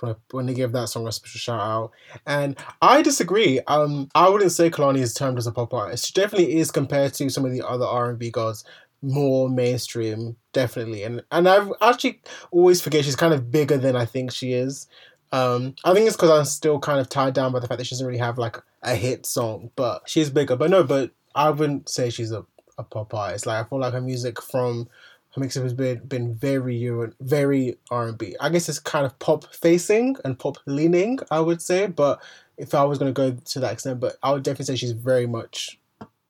So 0.00 0.16
when 0.32 0.46
they 0.46 0.54
give 0.54 0.72
that 0.72 0.88
song 0.88 1.06
a 1.06 1.12
special 1.12 1.38
shout 1.38 1.60
out, 1.60 1.92
and 2.26 2.56
I 2.82 3.02
disagree. 3.02 3.60
Um, 3.68 4.08
I 4.14 4.28
wouldn't 4.28 4.50
say 4.50 4.68
Kehlani 4.68 4.98
is 4.98 5.14
termed 5.14 5.38
as 5.38 5.46
a 5.46 5.52
pop 5.52 5.72
artist. 5.72 6.06
She 6.06 6.12
definitely 6.12 6.56
is 6.56 6.72
compared 6.72 7.14
to 7.14 7.30
some 7.30 7.44
of 7.44 7.52
the 7.52 7.66
other 7.66 7.86
R 7.86 8.10
and 8.10 8.18
B 8.18 8.30
gods, 8.30 8.64
more 9.00 9.48
mainstream, 9.48 10.36
definitely. 10.52 11.04
And 11.04 11.22
and 11.30 11.48
I've 11.48 11.70
actually 11.80 12.20
always 12.50 12.80
forget 12.80 13.04
she's 13.04 13.16
kind 13.16 13.32
of 13.32 13.52
bigger 13.52 13.76
than 13.76 13.94
I 13.94 14.04
think 14.04 14.32
she 14.32 14.54
is. 14.54 14.88
Um, 15.30 15.76
I 15.84 15.94
think 15.94 16.06
it's 16.06 16.16
because 16.16 16.30
I'm 16.30 16.44
still 16.44 16.78
kind 16.78 17.00
of 17.00 17.08
tied 17.08 17.32
down 17.32 17.52
by 17.52 17.60
the 17.60 17.66
fact 17.66 17.78
that 17.78 17.86
she 17.86 17.94
doesn't 17.94 18.06
really 18.06 18.18
have 18.18 18.38
like 18.38 18.58
a 18.82 18.96
hit 18.96 19.24
song, 19.24 19.70
but 19.76 20.02
she's 20.06 20.30
bigger. 20.30 20.56
But 20.56 20.70
no, 20.70 20.82
but 20.82 21.12
I 21.34 21.50
wouldn't 21.50 21.88
say 21.88 22.10
she's 22.10 22.32
a, 22.32 22.44
a 22.78 22.82
pop 22.84 23.14
artist. 23.14 23.46
Like 23.46 23.64
I 23.64 23.68
feel 23.68 23.80
like 23.80 23.92
her 23.92 24.00
music 24.00 24.40
from 24.42 24.88
her 25.34 25.40
mixtape 25.40 25.62
has 25.62 25.74
been 25.74 25.98
been 26.06 26.34
very 26.34 26.76
Euro, 26.76 27.12
very 27.20 27.78
R 27.90 28.08
and 28.08 28.18
B. 28.18 28.36
I 28.40 28.50
guess 28.50 28.68
it's 28.68 28.78
kind 28.78 29.06
of 29.06 29.18
pop 29.18 29.52
facing 29.54 30.16
and 30.24 30.38
pop 30.38 30.58
leaning. 30.66 31.18
I 31.30 31.40
would 31.40 31.62
say, 31.62 31.86
but 31.86 32.22
if 32.56 32.74
I 32.74 32.84
was 32.84 32.98
gonna 32.98 33.12
go 33.12 33.32
to 33.32 33.60
that 33.60 33.72
extent, 33.72 34.00
but 34.00 34.16
I 34.22 34.32
would 34.32 34.42
definitely 34.42 34.66
say 34.66 34.76
she's 34.76 34.92
very 34.92 35.26
much 35.26 35.78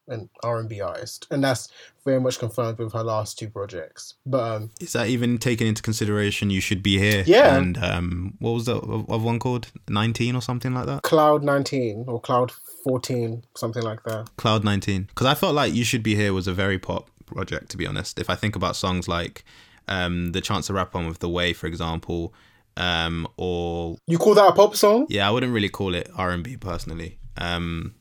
an 0.08 0.28
R 0.42 0.58
and 0.58 0.68
B 0.68 0.80
artist, 0.80 1.26
and 1.30 1.42
that's 1.44 1.68
very 2.04 2.20
much 2.20 2.38
confirmed 2.38 2.78
with 2.78 2.92
her 2.92 3.02
last 3.02 3.38
two 3.38 3.48
projects. 3.48 4.14
But 4.26 4.56
um, 4.56 4.70
is 4.80 4.92
that 4.92 5.08
even 5.08 5.38
taken 5.38 5.66
into 5.66 5.82
consideration? 5.82 6.50
You 6.50 6.60
should 6.60 6.82
be 6.82 6.98
here. 6.98 7.22
Yeah. 7.26 7.56
And 7.56 7.78
um, 7.78 8.34
what 8.38 8.50
was 8.50 8.66
the 8.66 8.76
of 8.76 9.22
one 9.22 9.38
called? 9.38 9.68
Nineteen 9.88 10.34
or 10.34 10.42
something 10.42 10.74
like 10.74 10.86
that. 10.86 11.02
Cloud 11.02 11.42
nineteen 11.42 12.04
or 12.08 12.20
Cloud 12.20 12.52
fourteen, 12.84 13.44
something 13.56 13.82
like 13.82 14.02
that. 14.04 14.30
Cloud 14.36 14.64
nineteen. 14.64 15.04
Because 15.04 15.26
I 15.26 15.34
felt 15.34 15.54
like 15.54 15.74
you 15.74 15.84
should 15.84 16.02
be 16.02 16.14
here 16.14 16.32
was 16.32 16.46
a 16.46 16.54
very 16.54 16.78
pop 16.78 17.10
project. 17.26 17.70
To 17.70 17.76
be 17.76 17.86
honest, 17.86 18.18
if 18.18 18.28
I 18.28 18.34
think 18.34 18.56
about 18.56 18.76
songs 18.76 19.08
like 19.08 19.44
um, 19.88 20.32
the 20.32 20.40
Chance 20.40 20.66
the 20.66 20.74
Rapper 20.74 20.98
on 20.98 21.06
with 21.06 21.20
the 21.20 21.28
Way, 21.28 21.52
for 21.52 21.66
example. 21.66 22.34
Um, 22.74 23.28
or 23.36 23.98
you 24.06 24.16
call 24.16 24.34
that 24.34 24.48
a 24.48 24.52
pop 24.52 24.74
song? 24.76 25.06
Yeah, 25.10 25.28
I 25.28 25.30
wouldn't 25.30 25.52
really 25.52 25.68
call 25.68 25.94
it 25.94 26.08
R 26.16 26.30
and 26.30 26.42
B 26.42 26.56
personally. 26.56 27.18
Um, 27.36 27.94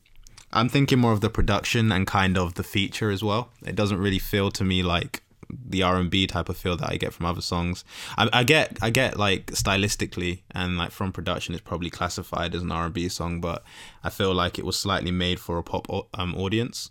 I'm 0.52 0.68
thinking 0.68 0.98
more 0.98 1.12
of 1.12 1.20
the 1.20 1.30
production 1.30 1.90
and 1.92 2.06
kind 2.06 2.36
of 2.36 2.54
the 2.54 2.62
feature 2.62 3.10
as 3.10 3.24
well. 3.24 3.50
It 3.64 3.74
doesn't 3.74 3.98
really 3.98 4.18
feel 4.18 4.50
to 4.52 4.64
me 4.64 4.82
like 4.82 5.22
the 5.50 5.82
R 5.82 5.96
and 5.96 6.10
B 6.10 6.26
type 6.26 6.48
of 6.48 6.56
feel 6.56 6.76
that 6.76 6.90
I 6.90 6.96
get 6.96 7.12
from 7.12 7.26
other 7.26 7.40
songs. 7.40 7.84
I, 8.16 8.28
I, 8.32 8.44
get 8.44 8.78
I 8.80 8.90
get 8.90 9.18
like 9.18 9.46
stylistically 9.46 10.40
and 10.50 10.78
like 10.78 10.90
from 10.90 11.12
production, 11.12 11.54
it's 11.54 11.62
probably 11.62 11.90
classified 11.90 12.54
as 12.54 12.62
an 12.62 12.72
R 12.72 12.86
and 12.86 12.94
B 12.94 13.08
song, 13.08 13.40
but 13.40 13.62
I 14.02 14.10
feel 14.10 14.34
like 14.34 14.58
it 14.58 14.64
was 14.64 14.78
slightly 14.78 15.10
made 15.10 15.40
for 15.40 15.58
a 15.58 15.62
pop 15.62 15.88
um 16.14 16.34
audience. 16.34 16.90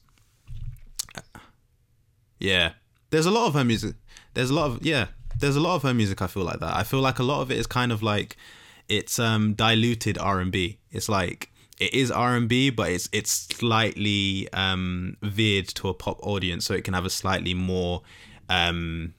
Yeah, 2.39 2.74
there's 3.12 3.28
a 3.28 3.32
lot 3.32 3.47
of 3.47 3.53
her 3.53 3.64
music. 3.64 3.95
There's 4.34 4.49
a 4.49 4.53
lot 4.53 4.72
of 4.72 4.86
yeah. 4.86 5.07
There's 5.39 5.55
a 5.55 5.62
lot 5.62 5.76
of 5.76 5.84
her 5.84 5.93
music. 5.93 6.22
I 6.22 6.28
feel 6.28 6.43
like 6.43 6.59
that. 6.59 6.76
I 6.76 6.84
feel 6.84 6.99
like 6.99 7.20
a 7.20 7.24
lot 7.24 7.41
of 7.41 7.51
it 7.51 7.57
is 7.57 7.68
kind 7.68 7.91
of 7.91 8.03
like 8.03 8.36
it's 8.89 9.20
um 9.20 9.53
diluted 9.53 10.18
R 10.18 10.39
and 10.39 10.51
B. 10.51 10.80
It's 10.91 11.09
like 11.09 11.51
it 11.82 11.95
is 11.95 12.11
R 12.11 12.36
and 12.36 12.47
B, 12.47 12.69
but 12.69 12.91
it's 12.91 13.09
it's 13.11 13.32
slightly 13.32 14.47
um, 14.53 15.17
veered 15.23 15.67
to 15.69 15.89
a 15.89 15.95
pop 15.95 16.19
audience, 16.21 16.63
so 16.63 16.75
it 16.75 16.84
can 16.84 16.93
have 16.93 17.05
a 17.05 17.09
slightly 17.09 17.55
more 17.55 18.03
um, 18.49 19.15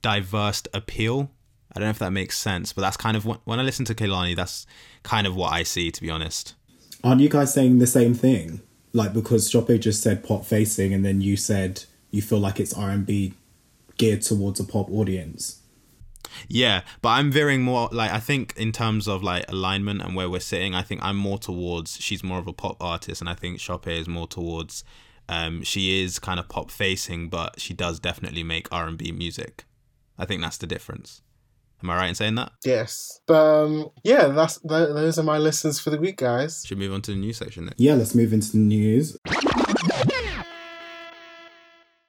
diverse 0.00 0.62
appeal. 0.72 1.30
I 1.72 1.78
don't 1.78 1.88
know 1.88 1.90
if 1.90 1.98
that 1.98 2.12
makes 2.12 2.38
sense, 2.38 2.72
but 2.72 2.80
that's 2.80 2.96
kind 2.96 3.14
of 3.14 3.26
what, 3.26 3.42
when 3.44 3.60
I 3.60 3.62
listen 3.62 3.84
to 3.86 3.94
Kehlani, 3.94 4.34
that's 4.34 4.66
kind 5.02 5.26
of 5.26 5.36
what 5.36 5.52
I 5.52 5.62
see, 5.64 5.90
to 5.90 6.00
be 6.00 6.08
honest. 6.08 6.54
Aren't 7.04 7.20
you 7.20 7.28
guys 7.28 7.52
saying 7.52 7.78
the 7.78 7.86
same 7.86 8.14
thing? 8.14 8.62
Like 8.94 9.12
because 9.12 9.50
Shoppe 9.50 9.78
just 9.78 10.02
said 10.02 10.24
pop 10.24 10.46
facing, 10.46 10.94
and 10.94 11.04
then 11.04 11.20
you 11.20 11.36
said 11.36 11.84
you 12.10 12.22
feel 12.22 12.38
like 12.38 12.58
it's 12.58 12.72
R 12.72 12.88
and 12.88 13.04
B 13.04 13.34
geared 13.98 14.22
towards 14.22 14.60
a 14.60 14.64
pop 14.64 14.90
audience. 14.90 15.60
Yeah, 16.48 16.82
but 17.02 17.10
I'm 17.10 17.30
veering 17.30 17.62
more 17.62 17.88
like 17.92 18.10
I 18.10 18.20
think 18.20 18.54
in 18.56 18.72
terms 18.72 19.08
of 19.08 19.22
like 19.22 19.50
alignment 19.50 20.02
and 20.02 20.14
where 20.14 20.28
we're 20.28 20.40
sitting, 20.40 20.74
I 20.74 20.82
think 20.82 21.02
I'm 21.02 21.16
more 21.16 21.38
towards 21.38 21.96
she's 22.00 22.22
more 22.22 22.38
of 22.38 22.46
a 22.46 22.52
pop 22.52 22.76
artist 22.80 23.20
and 23.20 23.28
I 23.28 23.34
think 23.34 23.58
Shoppe 23.58 23.88
is 23.88 24.08
more 24.08 24.26
towards 24.26 24.84
um 25.28 25.62
she 25.62 26.02
is 26.02 26.18
kind 26.18 26.38
of 26.38 26.48
pop 26.48 26.70
facing 26.70 27.28
but 27.28 27.60
she 27.60 27.74
does 27.74 27.98
definitely 27.98 28.42
make 28.42 28.68
R&B 28.70 29.12
music. 29.12 29.64
I 30.18 30.24
think 30.24 30.40
that's 30.40 30.58
the 30.58 30.66
difference. 30.66 31.22
Am 31.82 31.90
I 31.90 31.96
right 31.96 32.08
in 32.08 32.14
saying 32.14 32.36
that? 32.36 32.52
Yes. 32.64 33.20
But 33.26 33.34
um, 33.34 33.90
yeah, 34.02 34.28
that's 34.28 34.58
th- 34.60 34.88
those 34.88 35.18
are 35.18 35.22
my 35.22 35.38
listens 35.38 35.78
for 35.78 35.90
the 35.90 35.98
week, 35.98 36.16
guys. 36.16 36.64
Should 36.66 36.78
move 36.78 36.92
on 36.92 37.02
to 37.02 37.10
the 37.10 37.18
news 37.18 37.36
section 37.36 37.66
next. 37.66 37.78
Yeah, 37.78 37.94
let's 37.94 38.14
move 38.14 38.32
into 38.32 38.52
the 38.52 38.58
news. 38.58 39.18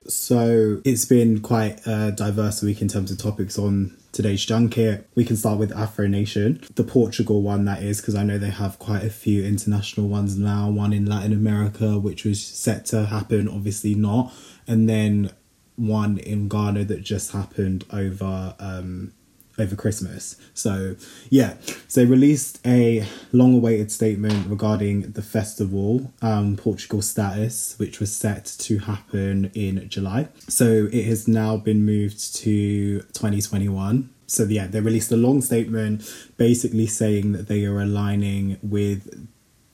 So 0.08 0.82
it's 0.86 1.06
been 1.06 1.42
quite 1.42 1.86
a 1.86 2.12
diverse 2.12 2.62
week 2.62 2.82
in 2.82 2.88
terms 2.88 3.12
of 3.12 3.18
topics 3.18 3.60
on 3.60 3.96
today's 4.14 4.46
junket. 4.46 5.08
We 5.16 5.26
can 5.26 5.36
start 5.36 5.60
with 5.60 5.76
Afro 5.76 6.08
Nation, 6.08 6.64
the 6.76 6.84
Portugal 6.84 7.42
one 7.42 7.66
that 7.66 7.84
is, 7.84 8.00
because 8.00 8.16
I 8.16 8.24
know 8.24 8.38
they 8.38 8.50
have 8.50 8.80
quite 8.80 9.04
a 9.04 9.10
few 9.10 9.44
international 9.44 10.08
ones 10.08 10.38
now. 10.38 10.70
One 10.70 10.94
in 10.94 11.06
Latin 11.06 11.34
America, 11.34 12.00
which 12.00 12.24
was 12.24 12.44
set 12.44 12.86
to 12.88 13.08
happen, 13.08 13.50
obviously 13.50 13.96
not, 13.96 14.34
and 14.66 14.88
then 14.88 15.32
one 15.76 16.18
in 16.18 16.48
Ghana 16.48 16.86
that 16.86 17.04
just 17.04 17.32
happened 17.32 17.86
over 17.92 18.56
um, 18.60 19.14
over 19.58 19.76
Christmas. 19.76 20.36
So, 20.54 20.96
yeah, 21.30 21.56
so 21.88 22.02
they 22.02 22.06
released 22.06 22.60
a 22.66 23.06
long 23.32 23.56
awaited 23.56 23.92
statement 23.92 24.48
regarding 24.48 25.12
the 25.12 25.22
festival, 25.22 26.14
um, 26.22 26.58
Portugal 26.58 27.02
status, 27.02 27.76
which 27.78 28.00
was 28.00 28.16
set 28.16 28.46
to 28.60 28.80
happen 28.80 29.52
in 29.54 29.88
July. 29.90 30.30
So, 30.48 30.88
it 30.92 31.06
has 31.06 31.28
now 31.28 31.58
been 31.58 31.86
moved 31.86 32.36
to 32.38 33.00
2021. 33.00 34.10
So, 34.28 34.44
yeah, 34.44 34.68
they 34.68 34.82
released 34.82 35.12
a 35.12 35.18
long 35.18 35.42
statement 35.42 36.04
basically 36.38 36.88
saying 36.88 37.32
that 37.32 37.48
they 37.48 37.66
are 37.66 37.80
aligning 37.80 38.58
with 38.62 39.28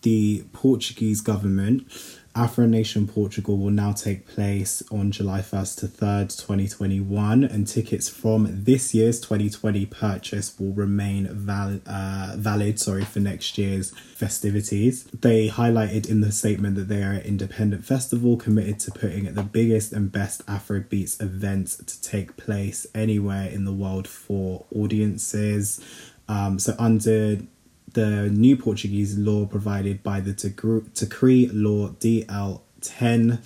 the 0.03 0.43
Portuguese 0.51 1.21
government 1.21 1.87
Afro 2.35 2.65
Nation 2.65 3.07
Portugal 3.07 3.59
will 3.59 3.69
now 3.69 3.91
take 3.91 4.25
place 4.25 4.81
on 4.91 5.11
July 5.11 5.41
1st 5.41 5.79
to 5.81 5.87
3rd, 5.87 6.35
2021, 6.35 7.43
and 7.43 7.67
tickets 7.67 8.09
from 8.09 8.47
this 8.49 8.95
year's 8.95 9.21
2020 9.21 9.85
purchase 9.85 10.59
will 10.59 10.73
remain 10.73 11.27
val- 11.27 11.79
uh, 11.85 12.33
valid 12.35 12.79
sorry, 12.79 13.05
for 13.05 13.19
next 13.19 13.59
year's 13.59 13.91
festivities. 14.15 15.03
They 15.13 15.47
highlighted 15.47 16.09
in 16.09 16.21
the 16.21 16.31
statement 16.31 16.75
that 16.75 16.87
they 16.87 17.03
are 17.03 17.11
an 17.11 17.21
independent 17.21 17.85
festival 17.85 18.35
committed 18.35 18.79
to 18.79 18.91
putting 18.91 19.31
the 19.31 19.43
biggest 19.43 19.93
and 19.93 20.11
best 20.11 20.43
Afrobeats 20.47 21.21
events 21.21 21.77
to 21.77 22.01
take 22.01 22.35
place 22.35 22.87
anywhere 22.95 23.47
in 23.47 23.65
the 23.65 23.73
world 23.73 24.07
for 24.07 24.65
audiences. 24.73 25.79
Um, 26.27 26.57
so, 26.57 26.73
under 26.79 27.37
the 27.93 28.29
new 28.29 28.57
Portuguese 28.57 29.17
law 29.17 29.45
provided 29.45 30.03
by 30.03 30.19
the 30.19 30.33
Decree 30.33 31.47
Law 31.47 31.89
DL 31.89 32.61
10 32.81 33.41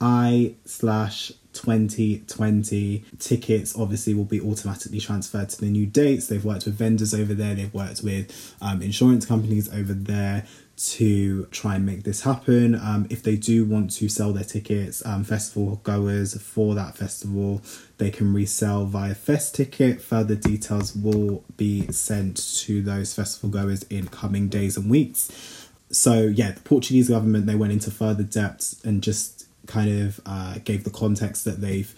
I 0.00 0.54
slash 0.64 1.32
2020 1.52 3.04
tickets 3.18 3.78
obviously 3.78 4.14
will 4.14 4.24
be 4.24 4.40
automatically 4.40 4.98
transferred 4.98 5.50
to 5.50 5.60
the 5.60 5.66
new 5.66 5.86
dates. 5.86 6.26
They've 6.26 6.44
worked 6.44 6.64
with 6.64 6.74
vendors 6.74 7.14
over 7.14 7.34
there, 7.34 7.54
they've 7.54 7.72
worked 7.72 8.02
with 8.02 8.56
um, 8.60 8.82
insurance 8.82 9.26
companies 9.26 9.72
over 9.72 9.92
there 9.92 10.46
to 10.90 11.46
try 11.46 11.76
and 11.76 11.86
make 11.86 12.02
this 12.02 12.22
happen. 12.22 12.74
Um, 12.74 13.06
if 13.10 13.22
they 13.22 13.36
do 13.36 13.64
want 13.64 13.92
to 13.92 14.08
sell 14.08 14.32
their 14.32 14.44
tickets, 14.44 15.04
um, 15.06 15.24
festival 15.24 15.80
goers 15.84 16.40
for 16.40 16.74
that 16.74 16.96
festival, 16.96 17.62
they 17.98 18.10
can 18.10 18.32
resell 18.32 18.86
via 18.86 19.14
Festicket. 19.14 20.00
Further 20.00 20.34
details 20.34 20.94
will 20.96 21.44
be 21.56 21.90
sent 21.92 22.36
to 22.60 22.82
those 22.82 23.14
festival 23.14 23.50
goers 23.50 23.84
in 23.84 24.08
coming 24.08 24.48
days 24.48 24.76
and 24.76 24.90
weeks. 24.90 25.68
So 25.90 26.22
yeah, 26.22 26.52
the 26.52 26.60
Portuguese 26.60 27.08
government 27.08 27.46
they 27.46 27.54
went 27.54 27.72
into 27.72 27.90
further 27.90 28.22
depth 28.22 28.84
and 28.84 29.02
just 29.02 29.46
kind 29.66 30.02
of 30.02 30.20
uh, 30.26 30.58
gave 30.64 30.84
the 30.84 30.90
context 30.90 31.44
that 31.44 31.60
they've 31.60 31.94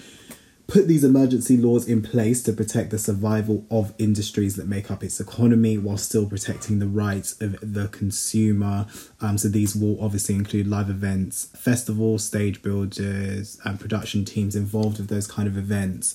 put 0.66 0.88
these 0.88 1.04
emergency 1.04 1.56
laws 1.56 1.86
in 1.86 2.02
place 2.02 2.42
to 2.42 2.52
protect 2.52 2.90
the 2.90 2.98
survival 2.98 3.66
of 3.70 3.94
industries 3.98 4.56
that 4.56 4.66
make 4.66 4.90
up 4.90 5.04
its 5.04 5.20
economy 5.20 5.76
while 5.76 5.96
still 5.96 6.26
protecting 6.26 6.78
the 6.78 6.86
rights 6.86 7.40
of 7.40 7.56
the 7.60 7.88
consumer. 7.88 8.86
Um, 9.20 9.36
so 9.36 9.48
these 9.48 9.76
will 9.76 10.02
obviously 10.02 10.34
include 10.34 10.66
live 10.66 10.88
events, 10.88 11.46
festivals, 11.56 12.24
stage 12.24 12.62
builders, 12.62 13.58
and 13.64 13.78
production 13.78 14.24
teams 14.24 14.56
involved 14.56 14.98
with 14.98 15.08
those 15.08 15.26
kind 15.26 15.46
of 15.48 15.58
events, 15.58 16.14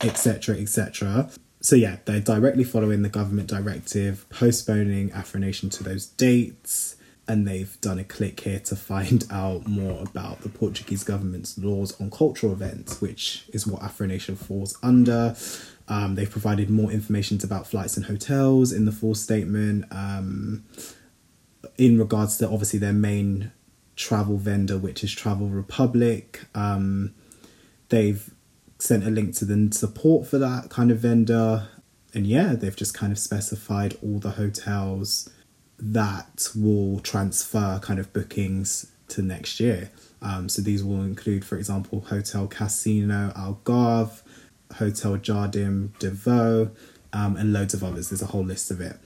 etc., 0.00 0.56
etc. 0.56 1.30
So 1.60 1.76
yeah, 1.76 1.98
they're 2.06 2.20
directly 2.20 2.64
following 2.64 3.02
the 3.02 3.10
government 3.10 3.48
directive, 3.48 4.26
postponing 4.30 5.12
Afro 5.12 5.40
Nation 5.40 5.68
to 5.70 5.84
those 5.84 6.06
dates 6.06 6.96
and 7.30 7.46
they've 7.46 7.80
done 7.80 8.00
a 8.00 8.04
click 8.04 8.40
here 8.40 8.58
to 8.58 8.74
find 8.74 9.24
out 9.30 9.66
more 9.66 10.02
about 10.02 10.40
the 10.40 10.48
Portuguese 10.48 11.04
government's 11.04 11.56
laws 11.56 11.98
on 12.00 12.10
cultural 12.10 12.52
events, 12.52 13.00
which 13.00 13.44
is 13.52 13.66
what 13.66 13.82
Afro 13.82 14.06
Nation 14.06 14.34
falls 14.34 14.76
under. 14.82 15.36
Um, 15.86 16.16
they've 16.16 16.30
provided 16.30 16.70
more 16.70 16.90
information 16.90 17.38
about 17.42 17.68
flights 17.68 17.96
and 17.96 18.06
hotels 18.06 18.72
in 18.72 18.84
the 18.84 18.92
full 18.92 19.14
statement. 19.14 19.84
Um, 19.92 20.64
in 21.78 21.98
regards 21.98 22.36
to 22.38 22.48
obviously 22.48 22.78
their 22.78 22.92
main 22.92 23.52
travel 23.96 24.36
vendor, 24.36 24.76
which 24.76 25.04
is 25.04 25.12
Travel 25.12 25.48
Republic. 25.48 26.40
Um, 26.54 27.14
they've 27.90 28.28
sent 28.78 29.06
a 29.06 29.10
link 29.10 29.36
to 29.36 29.44
the 29.44 29.72
support 29.72 30.26
for 30.26 30.38
that 30.38 30.68
kind 30.68 30.90
of 30.90 30.98
vendor. 30.98 31.68
And 32.12 32.26
yeah, 32.26 32.54
they've 32.54 32.74
just 32.74 32.92
kind 32.92 33.12
of 33.12 33.18
specified 33.18 33.96
all 34.02 34.18
the 34.18 34.32
hotels 34.32 35.30
that 35.80 36.48
will 36.54 37.00
transfer 37.00 37.78
kind 37.82 37.98
of 37.98 38.12
bookings 38.12 38.90
to 39.08 39.22
next 39.22 39.60
year. 39.60 39.90
Um, 40.22 40.48
so 40.48 40.62
these 40.62 40.84
will 40.84 41.02
include, 41.02 41.44
for 41.44 41.56
example, 41.56 42.00
Hotel 42.00 42.46
Casino 42.46 43.32
Algarve, 43.36 44.22
Hotel 44.74 45.16
Jardim 45.16 45.98
de 45.98 46.10
Vaux, 46.10 46.70
um, 47.12 47.36
and 47.36 47.52
loads 47.52 47.74
of 47.74 47.82
others. 47.82 48.10
There's 48.10 48.22
a 48.22 48.26
whole 48.26 48.44
list 48.44 48.70
of 48.70 48.80
it. 48.80 48.98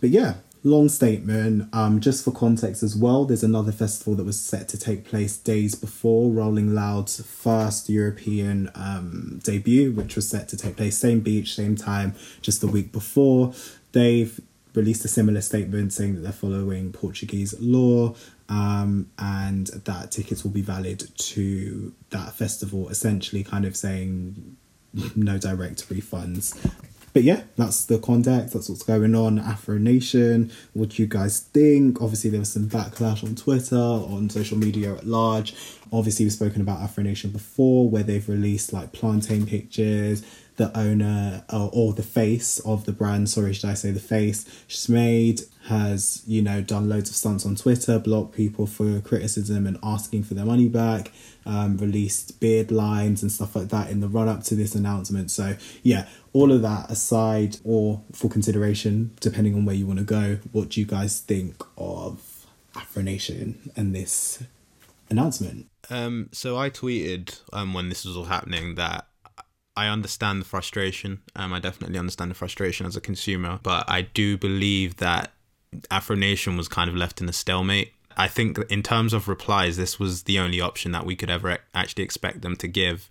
But 0.00 0.10
yeah, 0.10 0.34
long 0.66 0.88
statement. 0.88 1.72
Um, 1.72 2.00
just 2.00 2.24
for 2.24 2.32
context 2.32 2.82
as 2.82 2.96
well, 2.96 3.24
there's 3.24 3.44
another 3.44 3.72
festival 3.72 4.14
that 4.16 4.24
was 4.24 4.38
set 4.38 4.68
to 4.70 4.78
take 4.78 5.04
place 5.04 5.36
days 5.36 5.74
before 5.74 6.30
Rolling 6.30 6.74
Loud's 6.74 7.24
first 7.24 7.88
European 7.88 8.70
um, 8.74 9.40
debut, 9.42 9.92
which 9.92 10.16
was 10.16 10.28
set 10.28 10.48
to 10.50 10.56
take 10.56 10.76
place 10.76 10.98
same 10.98 11.20
beach, 11.20 11.54
same 11.54 11.76
time, 11.76 12.14
just 12.42 12.60
the 12.60 12.66
week 12.66 12.92
before. 12.92 13.54
They've 13.92 14.38
released 14.76 15.04
a 15.04 15.08
similar 15.08 15.40
statement 15.40 15.92
saying 15.92 16.14
that 16.14 16.20
they're 16.20 16.32
following 16.32 16.92
Portuguese 16.92 17.54
law 17.60 18.14
um, 18.48 19.10
and 19.18 19.68
that 19.68 20.10
tickets 20.10 20.44
will 20.44 20.52
be 20.52 20.62
valid 20.62 21.08
to 21.16 21.92
that 22.10 22.32
festival, 22.34 22.88
essentially, 22.88 23.42
kind 23.42 23.64
of 23.64 23.76
saying 23.76 24.56
no 25.16 25.38
direct 25.38 25.88
refunds 25.88 26.54
but 27.16 27.22
yeah, 27.22 27.44
that's 27.56 27.86
the 27.86 27.98
context. 27.98 28.52
That's 28.52 28.68
what's 28.68 28.82
going 28.82 29.14
on. 29.14 29.38
Afro 29.38 29.78
Nation. 29.78 30.52
What 30.74 30.90
do 30.90 31.02
you 31.02 31.08
guys 31.08 31.40
think? 31.40 32.02
Obviously, 32.02 32.28
there 32.28 32.40
was 32.40 32.52
some 32.52 32.68
backlash 32.68 33.24
on 33.24 33.34
Twitter, 33.34 33.74
on 33.74 34.28
social 34.28 34.58
media 34.58 34.92
at 34.94 35.06
large. 35.06 35.54
Obviously, 35.90 36.26
we've 36.26 36.34
spoken 36.34 36.60
about 36.60 36.82
Afro 36.82 37.02
Nation 37.02 37.30
before, 37.30 37.88
where 37.88 38.02
they've 38.02 38.28
released 38.28 38.74
like 38.74 38.92
plantain 38.92 39.46
pictures. 39.46 40.22
The 40.56 40.76
owner 40.76 41.44
or, 41.52 41.70
or 41.72 41.92
the 41.92 42.02
face 42.02 42.58
of 42.60 42.86
the 42.86 42.92
brand, 42.92 43.28
sorry, 43.28 43.52
should 43.52 43.68
I 43.68 43.74
say 43.74 43.90
the 43.90 44.00
face, 44.00 44.44
Smade 44.68 45.44
has, 45.66 46.22
you 46.26 46.40
know, 46.40 46.62
done 46.62 46.88
loads 46.88 47.10
of 47.10 47.16
stunts 47.16 47.44
on 47.44 47.56
Twitter, 47.56 47.98
blocked 47.98 48.34
people 48.34 48.66
for 48.66 49.00
criticism 49.00 49.66
and 49.66 49.78
asking 49.82 50.22
for 50.22 50.34
their 50.34 50.44
money 50.44 50.68
back, 50.68 51.12
um, 51.44 51.76
released 51.76 52.40
beard 52.40 52.70
lines 52.70 53.22
and 53.22 53.30
stuff 53.30 53.54
like 53.54 53.68
that 53.68 53.90
in 53.90 54.00
the 54.00 54.08
run 54.08 54.28
up 54.28 54.44
to 54.44 54.54
this 54.54 54.74
announcement. 54.74 55.30
So, 55.30 55.56
yeah, 55.82 56.06
all 56.32 56.52
of 56.52 56.62
that 56.62 56.90
aside 56.90 57.58
or 57.64 58.02
for 58.12 58.28
consideration, 58.30 59.12
depending 59.20 59.54
on 59.54 59.64
where 59.64 59.74
you 59.74 59.86
want 59.86 59.98
to 59.98 60.04
go, 60.04 60.38
what 60.52 60.70
do 60.70 60.80
you 60.80 60.86
guys 60.86 61.20
think 61.20 61.62
of 61.76 62.46
Afro 62.74 63.02
Nation 63.02 63.70
and 63.76 63.94
this 63.94 64.42
announcement? 65.10 65.66
Um, 65.90 66.28
so 66.32 66.56
I 66.56 66.70
tweeted 66.70 67.40
um, 67.52 67.74
when 67.74 67.88
this 67.88 68.04
was 68.04 68.16
all 68.16 68.24
happening 68.24 68.74
that 68.76 69.06
I 69.76 69.88
understand 69.88 70.40
the 70.40 70.46
frustration. 70.46 71.22
Um, 71.34 71.52
I 71.52 71.60
definitely 71.60 71.98
understand 71.98 72.30
the 72.30 72.34
frustration 72.34 72.86
as 72.86 72.96
a 72.96 73.00
consumer, 73.00 73.60
but 73.62 73.84
I 73.88 74.02
do 74.02 74.38
believe 74.38 74.96
that 74.96 75.32
Afro 75.90 76.16
Nation 76.16 76.56
was 76.56 76.68
kind 76.68 76.88
of 76.88 76.96
left 76.96 77.20
in 77.20 77.28
a 77.28 77.32
stalemate. 77.32 77.92
I 78.16 78.28
think 78.28 78.58
in 78.70 78.82
terms 78.82 79.12
of 79.12 79.28
replies, 79.28 79.76
this 79.76 80.00
was 80.00 80.22
the 80.22 80.38
only 80.38 80.60
option 80.60 80.92
that 80.92 81.04
we 81.04 81.14
could 81.14 81.28
ever 81.28 81.58
actually 81.74 82.04
expect 82.04 82.40
them 82.40 82.56
to 82.56 82.68
give. 82.68 83.08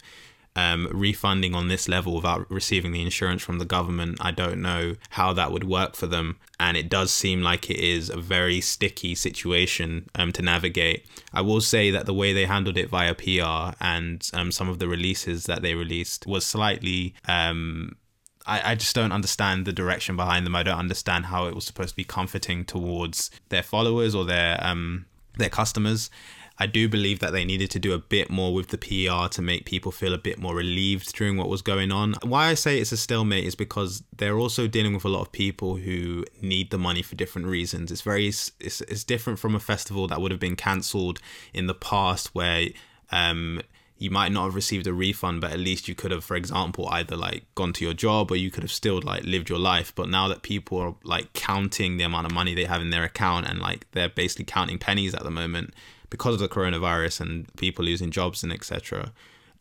Um, 0.58 0.88
refunding 0.91 1.53
on 1.53 1.68
this 1.68 1.89
level 1.89 2.16
without 2.16 2.49
receiving 2.49 2.93
the 2.93 3.01
insurance 3.01 3.43
from 3.43 3.60
the 3.60 3.66
government, 3.66 4.20
I 4.22 4.32
don't 4.32 4.62
know 4.62 4.95
how 5.10 5.34
that 5.34 5.51
would 5.51 5.66
work 5.66 5.95
for 5.95 6.08
them. 6.08 6.39
And 6.60 6.78
it 6.78 6.88
does 6.88 7.12
seem 7.12 7.41
like 7.41 7.70
it 7.70 7.78
is 7.78 8.10
a 8.10 8.16
very 8.16 8.62
sticky 8.62 9.16
situation 9.16 10.10
um, 10.16 10.32
to 10.32 10.41
navigate. 10.41 11.06
I 11.34 11.41
will 11.41 11.60
say 11.60 11.91
that 11.91 12.06
the 12.06 12.14
way 12.14 12.32
they 12.32 12.45
handled 12.45 12.78
it 12.78 12.89
via 12.89 13.14
PR 13.14 13.76
and 13.82 14.30
um, 14.34 14.49
some 14.49 14.70
of 14.70 14.80
the 14.80 14.88
releases 14.88 15.43
that 15.43 15.62
they 15.62 15.76
released 15.76 16.26
was 16.26 16.45
slightly 16.45 17.16
um, 17.28 17.97
I, 18.45 18.72
I 18.72 18.76
just 18.76 18.95
don't 18.95 19.12
understand 19.12 19.66
the 19.66 19.74
direction 19.74 20.16
behind 20.16 20.45
them. 20.45 20.56
I 20.56 20.64
don't 20.64 20.78
understand 20.78 21.26
how 21.26 21.47
it 21.47 21.56
was 21.56 21.66
supposed 21.66 21.89
to 21.91 21.95
be 21.95 22.03
comforting 22.03 22.64
towards 22.66 23.32
their 23.49 23.64
followers 23.64 24.14
or 24.14 24.26
their 24.26 24.58
um 24.62 25.06
their 25.38 25.49
customers. 25.49 26.10
I 26.58 26.68
do 26.68 26.88
believe 26.88 27.20
that 27.20 27.34
they 27.34 27.43
needed 27.43 27.70
to 27.72 27.80
do 27.80 27.93
a 27.93 27.99
bit 27.99 28.30
more 28.30 28.53
with 28.53 28.70
the 28.70 28.78
PR 28.78 29.28
to 29.30 29.41
make 29.41 29.66
people 29.66 29.91
feel 29.91 30.14
a 30.14 30.18
bit 30.18 30.39
more 30.39 30.56
relieved 30.56 31.14
during 31.16 31.36
what 31.36 31.49
was 31.49 31.62
going 31.62 31.91
on. 31.91 32.16
Why 32.24 32.47
I 32.47 32.53
say 32.53 32.80
it's 32.80 32.93
a 32.93 32.97
stalemate 32.97 33.43
is 33.43 33.56
because 33.56 34.03
they're 34.16 34.38
also 34.38 34.68
dealing 34.68 34.93
with 34.93 35.03
a 35.03 35.10
lot 35.10 35.22
of 35.22 35.32
people 35.32 35.76
who 35.76 36.24
need 36.41 36.72
the 36.72 36.78
money 36.78 37.01
for 37.01 37.16
different 37.16 37.47
reasons. 37.47 37.91
It's 37.91 38.01
very 38.01 38.28
it's, 38.28 38.51
it's 38.60 39.03
different 39.03 39.39
from 39.39 39.53
a 39.53 39.60
festival 39.60 40.08
that 40.08 40.22
would 40.22 40.32
have 40.32 40.39
been 40.39 40.56
cancelled 40.56 41.20
in 41.53 41.68
the 41.68 41.76
past 41.76 42.34
where 42.34 42.68
um 43.12 43.62
you 43.97 44.10
might 44.10 44.32
not 44.32 44.43
have 44.43 44.56
received 44.56 44.88
a 44.88 44.93
refund, 44.93 45.39
but 45.39 45.51
at 45.51 45.60
least 45.60 45.88
you 45.88 45.95
could 45.95 46.12
have, 46.12 46.24
for 46.24 46.36
example, 46.36 46.88
either 46.91 47.16
like 47.16 47.45
gone 47.56 47.72
to 47.72 47.86
your 47.86 47.93
job 47.93 48.30
or 48.30 48.36
you 48.36 48.51
could 48.51 48.64
have 48.64 48.72
still 48.72 49.01
like 49.01 49.24
lived 49.24 49.49
your 49.49 49.60
life. 49.60 49.95
But 49.95 50.10
now 50.10 50.28
that 50.28 50.41
people 50.41 50.78
are 50.80 50.95
like 51.03 51.32
counting 51.32 51.95
the 51.95 52.03
amount 52.03 52.26
of 52.26 52.34
money 52.34 52.53
they 52.53 52.66
have 52.66 52.82
in 52.82 52.89
their 52.89 53.06
account 53.06 53.47
and 53.47 53.60
like 53.60 53.89
they're 53.91 54.10
basically 54.10 54.45
counting 54.45 54.78
pennies 54.78 55.14
at 55.14 55.24
the 55.24 55.32
moment 55.32 55.74
because 56.10 56.36
of 56.36 56.39
the 56.39 56.47
coronavirus 56.47 57.22
and 57.22 57.56
people 57.56 57.86
losing 57.86 58.12
jobs 58.12 58.43
and 58.43 58.51
etc. 58.51 59.12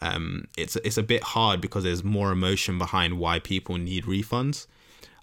Um, 0.01 0.47
it's 0.57 0.77
it's 0.77 0.99
a 0.99 1.03
bit 1.03 1.23
hard 1.23 1.61
because 1.61 1.85
there's 1.85 2.05
more 2.05 2.31
emotion 2.31 2.79
behind 2.79 3.19
why 3.19 3.39
people 3.39 3.77
need 3.77 4.05
refunds. 4.05 4.67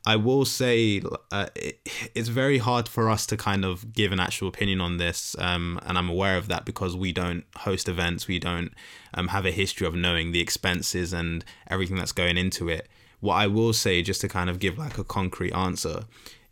I 0.03 0.15
will 0.15 0.45
say 0.45 1.01
uh, 1.31 1.47
it, 1.55 1.79
it's 2.15 2.29
very 2.29 2.57
hard 2.57 2.89
for 2.89 3.07
us 3.07 3.27
to 3.27 3.37
kind 3.37 3.63
of 3.63 3.93
give 3.93 4.11
an 4.11 4.19
actual 4.19 4.47
opinion 4.47 4.81
on 4.81 4.97
this, 4.97 5.35
um, 5.37 5.79
and 5.85 5.97
I'm 5.97 6.09
aware 6.09 6.37
of 6.37 6.47
that 6.47 6.65
because 6.65 6.95
we 6.95 7.11
don't 7.11 7.43
host 7.57 7.87
events, 7.87 8.27
we 8.27 8.39
don't 8.39 8.73
um, 9.13 9.27
have 9.27 9.45
a 9.45 9.51
history 9.51 9.85
of 9.85 9.93
knowing 9.93 10.31
the 10.31 10.39
expenses 10.39 11.13
and 11.13 11.45
everything 11.67 11.97
that's 11.97 12.11
going 12.13 12.37
into 12.37 12.67
it. 12.67 12.87
What 13.19 13.35
I 13.35 13.45
will 13.45 13.73
say, 13.73 14.01
just 14.01 14.21
to 14.21 14.27
kind 14.27 14.49
of 14.49 14.57
give 14.57 14.79
like 14.79 14.97
a 14.97 15.03
concrete 15.03 15.53
answer, 15.53 16.05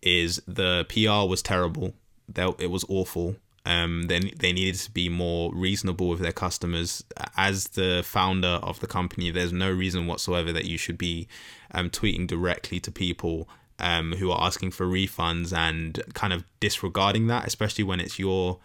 is 0.03 0.41
the 0.47 0.85
PR 0.87 1.27
was 1.27 1.41
terrible. 1.41 1.95
It 2.35 2.69
was 2.69 2.85
awful. 2.87 3.37
Um, 3.65 4.03
then 4.03 4.31
they 4.37 4.53
needed 4.53 4.75
to 4.75 4.91
be 4.91 5.09
more 5.09 5.53
reasonable 5.53 6.09
with 6.09 6.19
their 6.19 6.31
customers. 6.31 7.03
As 7.35 7.69
the 7.69 8.01
founder 8.05 8.59
of 8.63 8.79
the 8.79 8.87
company, 8.87 9.31
there's 9.31 9.53
no 9.53 9.71
reason 9.71 10.07
whatsoever 10.07 10.51
that 10.53 10.65
you 10.65 10.77
should 10.77 10.97
be 10.97 11.27
um, 11.71 11.89
tweeting 11.89 12.27
directly 12.27 12.79
to 12.79 12.91
people 12.91 13.49
um, 13.79 14.13
who 14.13 14.31
are 14.31 14.41
asking 14.41 14.71
for 14.71 14.85
refunds 14.85 15.55
and 15.55 16.01
kind 16.13 16.33
of 16.33 16.43
disregarding 16.59 17.27
that, 17.27 17.47
especially 17.47 17.83
when 17.83 17.99
it's 17.99 18.19
your 18.19 18.59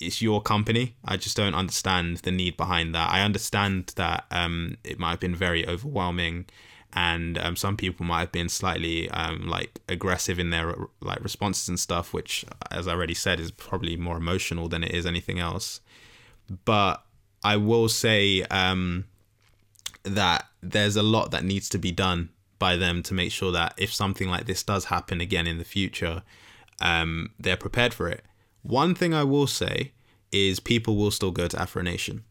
it's 0.00 0.22
your 0.22 0.40
company. 0.40 0.96
I 1.04 1.16
just 1.16 1.36
don't 1.36 1.54
understand 1.54 2.18
the 2.18 2.30
need 2.30 2.56
behind 2.56 2.94
that. 2.94 3.10
I 3.10 3.20
understand 3.20 3.92
that 3.96 4.24
um, 4.30 4.78
it 4.82 4.98
might 4.98 5.10
have 5.10 5.20
been 5.20 5.36
very 5.36 5.66
overwhelming 5.68 6.46
and 6.94 7.38
um, 7.38 7.56
some 7.56 7.76
people 7.76 8.06
might 8.06 8.20
have 8.20 8.32
been 8.32 8.48
slightly 8.48 9.10
um, 9.10 9.48
like 9.48 9.80
aggressive 9.88 10.38
in 10.38 10.50
their 10.50 10.74
like 11.00 11.22
responses 11.22 11.68
and 11.68 11.78
stuff 11.78 12.12
which 12.12 12.44
as 12.70 12.86
i 12.86 12.92
already 12.92 13.14
said 13.14 13.40
is 13.40 13.50
probably 13.50 13.96
more 13.96 14.16
emotional 14.16 14.68
than 14.68 14.84
it 14.84 14.92
is 14.92 15.04
anything 15.04 15.38
else. 15.38 15.80
But 16.64 17.02
i 17.42 17.56
will 17.56 17.88
say 17.88 18.42
um, 18.44 19.04
that 20.04 20.46
there's 20.62 20.96
a 20.96 21.02
lot 21.02 21.30
that 21.32 21.44
needs 21.44 21.68
to 21.70 21.78
be 21.78 21.90
done 21.90 22.30
by 22.58 22.76
them 22.76 23.02
to 23.02 23.14
make 23.14 23.32
sure 23.32 23.52
that 23.52 23.74
if 23.76 23.92
something 23.92 24.28
like 24.28 24.46
this 24.46 24.62
does 24.62 24.86
happen 24.86 25.20
again 25.20 25.46
in 25.46 25.58
the 25.58 25.64
future 25.64 26.22
um, 26.80 27.30
they're 27.38 27.56
prepared 27.56 27.94
for 27.94 28.08
it. 28.08 28.24
One 28.62 28.94
thing 28.94 29.12
i 29.12 29.24
will 29.24 29.46
say 29.46 29.92
is 30.30 30.60
people 30.60 30.96
will 30.96 31.10
still 31.10 31.30
go 31.30 31.48
to 31.48 31.60
afro 31.60 31.82
nation 31.82 32.24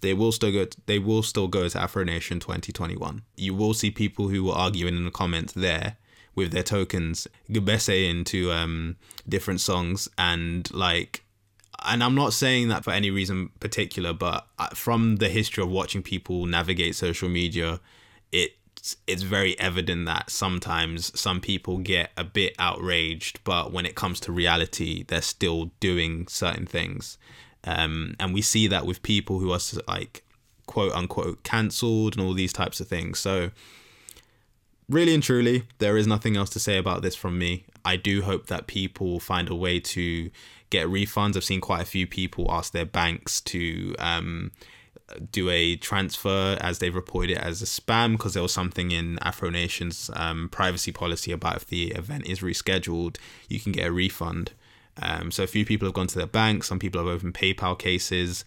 they 0.00 0.14
will 0.14 0.32
still 0.32 0.52
go. 0.52 0.64
To, 0.64 0.78
they 0.86 0.98
will 0.98 1.22
still 1.22 1.48
go 1.48 1.68
to 1.68 1.80
Afro 1.80 2.04
Nation 2.04 2.40
2021. 2.40 3.22
You 3.36 3.54
will 3.54 3.74
see 3.74 3.90
people 3.90 4.28
who 4.28 4.44
were 4.44 4.54
arguing 4.54 4.96
in 4.96 5.04
the 5.04 5.10
comments 5.10 5.52
there 5.52 5.96
with 6.34 6.52
their 6.52 6.62
tokens, 6.62 7.26
Gbese 7.50 8.08
into 8.08 8.52
um, 8.52 8.96
different 9.28 9.60
songs, 9.60 10.08
and 10.16 10.72
like, 10.72 11.24
and 11.84 12.02
I'm 12.02 12.14
not 12.14 12.32
saying 12.32 12.68
that 12.68 12.84
for 12.84 12.92
any 12.92 13.10
reason 13.10 13.50
particular, 13.60 14.12
but 14.12 14.46
uh, 14.58 14.68
from 14.68 15.16
the 15.16 15.28
history 15.28 15.62
of 15.62 15.70
watching 15.70 16.02
people 16.02 16.46
navigate 16.46 16.94
social 16.94 17.28
media, 17.28 17.80
it 18.32 18.52
it's 19.06 19.22
very 19.22 19.58
evident 19.58 20.06
that 20.06 20.30
sometimes 20.30 21.18
some 21.18 21.40
people 21.40 21.78
get 21.78 22.10
a 22.16 22.24
bit 22.24 22.54
outraged, 22.58 23.40
but 23.44 23.72
when 23.72 23.84
it 23.84 23.94
comes 23.94 24.20
to 24.20 24.32
reality, 24.32 25.04
they're 25.06 25.20
still 25.20 25.70
doing 25.80 26.26
certain 26.28 26.64
things. 26.64 27.18
Um, 27.64 28.14
and 28.18 28.32
we 28.32 28.42
see 28.42 28.66
that 28.68 28.86
with 28.86 29.02
people 29.02 29.38
who 29.38 29.52
are 29.52 29.60
like 29.86 30.24
quote 30.66 30.92
unquote 30.92 31.42
cancelled 31.42 32.16
and 32.16 32.24
all 32.24 32.32
these 32.32 32.52
types 32.52 32.80
of 32.80 32.88
things. 32.88 33.18
So, 33.18 33.50
really 34.88 35.14
and 35.14 35.22
truly, 35.22 35.64
there 35.78 35.96
is 35.96 36.06
nothing 36.06 36.36
else 36.36 36.50
to 36.50 36.60
say 36.60 36.78
about 36.78 37.02
this 37.02 37.16
from 37.16 37.38
me. 37.38 37.64
I 37.84 37.96
do 37.96 38.22
hope 38.22 38.46
that 38.46 38.66
people 38.66 39.20
find 39.20 39.48
a 39.48 39.54
way 39.54 39.80
to 39.80 40.30
get 40.70 40.86
refunds. 40.86 41.36
I've 41.36 41.44
seen 41.44 41.60
quite 41.60 41.82
a 41.82 41.86
few 41.86 42.06
people 42.06 42.46
ask 42.50 42.72
their 42.72 42.84
banks 42.84 43.40
to 43.42 43.94
um, 43.98 44.52
do 45.32 45.50
a 45.50 45.76
transfer 45.76 46.56
as 46.60 46.78
they've 46.78 46.94
reported 46.94 47.32
it 47.32 47.38
as 47.38 47.62
a 47.62 47.64
spam 47.64 48.12
because 48.12 48.34
there 48.34 48.42
was 48.42 48.52
something 48.52 48.90
in 48.90 49.18
Afro 49.22 49.50
Nation's 49.50 50.10
um, 50.14 50.48
privacy 50.50 50.92
policy 50.92 51.32
about 51.32 51.56
if 51.56 51.66
the 51.66 51.88
event 51.92 52.26
is 52.26 52.40
rescheduled, 52.40 53.16
you 53.48 53.60
can 53.60 53.72
get 53.72 53.86
a 53.86 53.92
refund. 53.92 54.52
Um, 54.98 55.30
so 55.30 55.42
a 55.42 55.46
few 55.46 55.64
people 55.64 55.86
have 55.86 55.94
gone 55.94 56.06
to 56.08 56.18
their 56.18 56.26
bank. 56.26 56.64
Some 56.64 56.78
people 56.78 57.00
have 57.00 57.08
opened 57.08 57.34
PayPal 57.34 57.78
cases. 57.78 58.44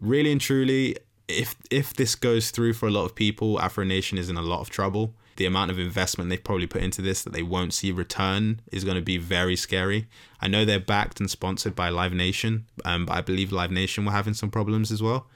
Really 0.00 0.32
and 0.32 0.40
truly, 0.40 0.96
if 1.28 1.54
if 1.70 1.94
this 1.94 2.14
goes 2.14 2.50
through 2.50 2.74
for 2.74 2.86
a 2.86 2.90
lot 2.90 3.04
of 3.04 3.14
people, 3.14 3.60
Afro 3.60 3.84
Nation 3.84 4.18
is 4.18 4.28
in 4.28 4.36
a 4.36 4.42
lot 4.42 4.60
of 4.60 4.70
trouble. 4.70 5.14
The 5.36 5.46
amount 5.46 5.70
of 5.70 5.78
investment 5.78 6.28
they've 6.28 6.42
probably 6.42 6.66
put 6.66 6.82
into 6.82 7.00
this 7.00 7.22
that 7.22 7.32
they 7.32 7.42
won't 7.42 7.72
see 7.72 7.90
return 7.90 8.60
is 8.70 8.84
going 8.84 8.96
to 8.96 9.02
be 9.02 9.16
very 9.16 9.56
scary. 9.56 10.06
I 10.40 10.48
know 10.48 10.64
they're 10.64 10.78
backed 10.78 11.20
and 11.20 11.30
sponsored 11.30 11.74
by 11.74 11.88
Live 11.88 12.12
Nation, 12.12 12.66
um, 12.84 13.06
but 13.06 13.16
I 13.16 13.22
believe 13.22 13.50
Live 13.50 13.70
Nation 13.70 14.04
were 14.04 14.12
having 14.12 14.34
some 14.34 14.50
problems 14.50 14.92
as 14.92 15.02
well. 15.02 15.26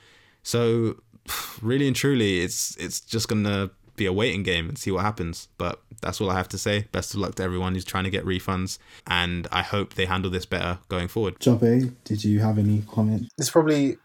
So, 0.43 1.01
really 1.63 1.87
and 1.87 1.97
truly, 1.97 2.41
it's 2.41 2.77
it's 2.77 3.01
just 3.01 3.29
gonna 3.29 3.71
be 3.97 4.07
a 4.07 4.13
waiting 4.13 4.43
game 4.43 4.69
and 4.69 4.79
see 4.79 4.91
what 4.91 5.03
happens. 5.03 5.49
But 5.57 5.81
that's 6.01 6.21
all 6.21 6.31
I 6.31 6.35
have 6.35 6.49
to 6.51 6.59
say. 6.59 6.87
Best 6.93 7.15
of 7.15 7.21
luck 7.21 7.35
to 7.37 7.43
everyone 7.43 7.75
who's 7.75 7.85
trying 7.85 8.05
to 8.05 8.11
get 8.11 8.25
refunds, 8.25 8.79
and 9.07 9.47
I 9.51 9.63
hope 9.63 9.95
they 9.95 10.07
handle 10.07 10.31
this 10.31 10.47
better 10.47 10.79
going 10.89 11.09
forward. 11.09 11.39
Jobe, 11.39 11.95
did 12.05 12.25
you 12.25 12.41
have 12.41 12.59
any 12.59 12.83
comment? 12.83 13.29
This 13.37 13.51
probably 13.51 13.97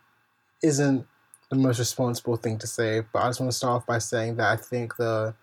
isn't 0.63 1.05
the 1.49 1.55
most 1.55 1.79
responsible 1.79 2.37
thing 2.37 2.57
to 2.59 2.67
say, 2.67 3.01
but 3.11 3.19
I 3.19 3.29
just 3.29 3.39
want 3.39 3.51
to 3.51 3.57
start 3.57 3.81
off 3.81 3.85
by 3.85 3.97
saying 3.97 4.37
that 4.37 4.51
I 4.51 4.55
think 4.55 4.95
the 4.97 5.35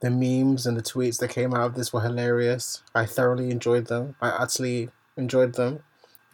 the 0.00 0.10
memes 0.10 0.66
and 0.66 0.76
the 0.76 0.82
tweets 0.82 1.18
that 1.20 1.30
came 1.30 1.54
out 1.54 1.62
of 1.62 1.74
this 1.74 1.92
were 1.92 2.00
hilarious. 2.00 2.82
I 2.92 3.06
thoroughly 3.06 3.50
enjoyed 3.50 3.86
them. 3.86 4.16
I 4.20 4.30
utterly 4.30 4.90
enjoyed 5.16 5.54
them. 5.54 5.84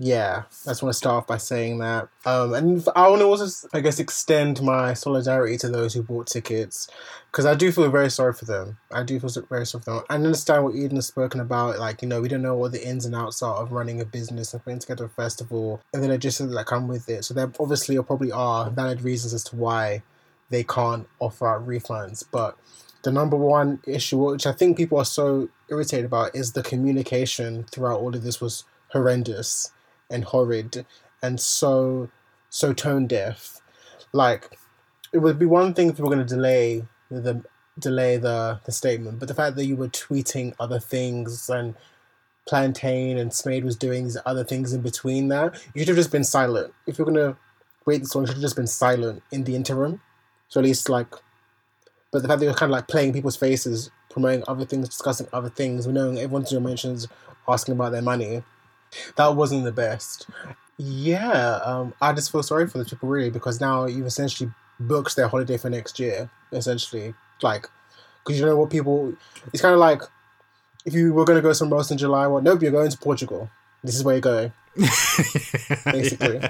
Yeah, 0.00 0.44
I 0.64 0.70
just 0.70 0.80
want 0.80 0.92
to 0.92 0.96
start 0.96 1.16
off 1.16 1.26
by 1.26 1.38
saying 1.38 1.78
that. 1.78 2.08
Um, 2.24 2.54
and 2.54 2.86
I 2.94 3.08
want 3.08 3.20
to 3.20 3.26
also, 3.26 3.68
I 3.72 3.80
guess, 3.80 3.98
extend 3.98 4.62
my 4.62 4.94
solidarity 4.94 5.56
to 5.58 5.68
those 5.68 5.92
who 5.92 6.04
bought 6.04 6.28
tickets 6.28 6.88
because 7.32 7.46
I 7.46 7.56
do 7.56 7.72
feel 7.72 7.90
very 7.90 8.08
sorry 8.08 8.32
for 8.32 8.44
them. 8.44 8.78
I 8.92 9.02
do 9.02 9.18
feel 9.18 9.30
very 9.50 9.66
sorry 9.66 9.82
for 9.82 9.90
them. 9.90 10.04
I 10.08 10.14
understand 10.14 10.62
what 10.62 10.76
Eden 10.76 10.96
has 10.96 11.08
spoken 11.08 11.40
about. 11.40 11.80
Like, 11.80 12.00
you 12.00 12.06
know, 12.06 12.20
we 12.20 12.28
don't 12.28 12.42
know 12.42 12.54
what 12.54 12.70
the 12.70 12.86
ins 12.86 13.06
and 13.06 13.14
outs 13.14 13.42
are 13.42 13.56
of 13.56 13.72
running 13.72 14.00
a 14.00 14.04
business 14.04 14.54
and 14.54 14.62
putting 14.62 14.78
together 14.78 15.06
a 15.06 15.08
festival, 15.08 15.80
and 15.92 16.00
then 16.00 16.20
just 16.20 16.38
that 16.38 16.66
come 16.66 16.86
with 16.86 17.08
it. 17.08 17.24
So 17.24 17.34
there 17.34 17.50
obviously 17.58 17.96
or 17.98 18.04
probably 18.04 18.30
are 18.30 18.70
valid 18.70 19.02
reasons 19.02 19.34
as 19.34 19.42
to 19.44 19.56
why 19.56 20.04
they 20.48 20.62
can't 20.62 21.08
offer 21.18 21.48
out 21.48 21.66
refunds. 21.66 22.24
But 22.30 22.56
the 23.02 23.10
number 23.10 23.36
one 23.36 23.80
issue, 23.84 24.18
which 24.18 24.46
I 24.46 24.52
think 24.52 24.76
people 24.76 24.98
are 24.98 25.04
so 25.04 25.48
irritated 25.68 26.04
about, 26.04 26.36
is 26.36 26.52
the 26.52 26.62
communication 26.62 27.64
throughout 27.64 27.98
all 27.98 28.14
of 28.14 28.22
this 28.22 28.40
was 28.40 28.62
horrendous 28.92 29.72
and 30.10 30.24
horrid 30.24 30.84
and 31.22 31.40
so 31.40 32.08
so 32.50 32.72
tone 32.72 33.06
deaf. 33.06 33.60
Like 34.12 34.58
it 35.12 35.18
would 35.18 35.38
be 35.38 35.46
one 35.46 35.74
thing 35.74 35.88
if 35.88 35.98
we 35.98 36.02
were 36.02 36.14
going 36.14 36.26
to 36.26 36.34
delay 36.34 36.84
the 37.10 37.42
delay 37.78 38.16
the 38.16 38.60
the 38.64 38.72
statement, 38.72 39.18
but 39.18 39.28
the 39.28 39.34
fact 39.34 39.56
that 39.56 39.66
you 39.66 39.76
were 39.76 39.88
tweeting 39.88 40.54
other 40.58 40.80
things 40.80 41.48
and 41.48 41.74
Plantain 42.46 43.18
and 43.18 43.30
Smade 43.30 43.62
was 43.62 43.76
doing 43.76 44.04
these 44.04 44.16
other 44.24 44.42
things 44.42 44.72
in 44.72 44.80
between 44.80 45.28
that, 45.28 45.62
you 45.74 45.80
should 45.80 45.88
have 45.88 45.96
just 45.98 46.10
been 46.10 46.24
silent. 46.24 46.72
If 46.86 46.98
you're 46.98 47.06
gonna 47.06 47.36
wait 47.84 47.98
this 47.98 48.14
long, 48.14 48.24
you 48.24 48.28
should 48.28 48.36
have 48.36 48.42
just 48.42 48.56
been 48.56 48.66
silent 48.66 49.22
in 49.30 49.44
the 49.44 49.54
interim. 49.54 50.00
So 50.48 50.60
at 50.60 50.64
least 50.64 50.88
like, 50.88 51.08
but 52.10 52.22
the 52.22 52.28
fact 52.28 52.40
that 52.40 52.46
you're 52.46 52.54
kind 52.54 52.72
of 52.72 52.74
like 52.74 52.88
playing 52.88 53.12
people's 53.12 53.36
faces, 53.36 53.90
promoting 54.08 54.44
other 54.48 54.64
things, 54.64 54.88
discussing 54.88 55.28
other 55.32 55.50
things, 55.50 55.86
knowing 55.86 56.18
everyone's 56.18 56.50
your 56.50 56.62
mentions, 56.62 57.06
asking 57.46 57.74
about 57.74 57.92
their 57.92 58.02
money 58.02 58.42
that 59.16 59.34
wasn't 59.34 59.64
the 59.64 59.72
best. 59.72 60.28
Yeah, 60.76 61.60
um, 61.64 61.94
I 62.00 62.12
just 62.12 62.30
feel 62.30 62.42
sorry 62.42 62.68
for 62.68 62.78
the 62.78 62.84
people 62.84 63.08
really 63.08 63.30
because 63.30 63.60
now 63.60 63.86
you've 63.86 64.06
essentially 64.06 64.50
booked 64.78 65.16
their 65.16 65.28
holiday 65.28 65.56
for 65.56 65.70
next 65.70 65.98
year. 65.98 66.30
Essentially, 66.52 67.14
like, 67.42 67.68
because 68.24 68.38
you 68.38 68.46
know 68.46 68.56
what 68.56 68.70
people, 68.70 69.14
it's 69.52 69.60
kind 69.60 69.74
of 69.74 69.80
like 69.80 70.02
if 70.84 70.94
you 70.94 71.12
were 71.12 71.24
going 71.24 71.36
to 71.36 71.42
go 71.42 71.52
somewhere 71.52 71.78
else 71.78 71.90
in 71.90 71.98
July. 71.98 72.26
Well, 72.26 72.42
nope, 72.42 72.62
you're 72.62 72.72
going 72.72 72.90
to 72.90 72.98
Portugal. 72.98 73.50
This 73.84 73.96
is 73.96 74.04
where 74.04 74.14
you're 74.14 74.22
going. 74.22 74.52
Basically. 75.84 76.40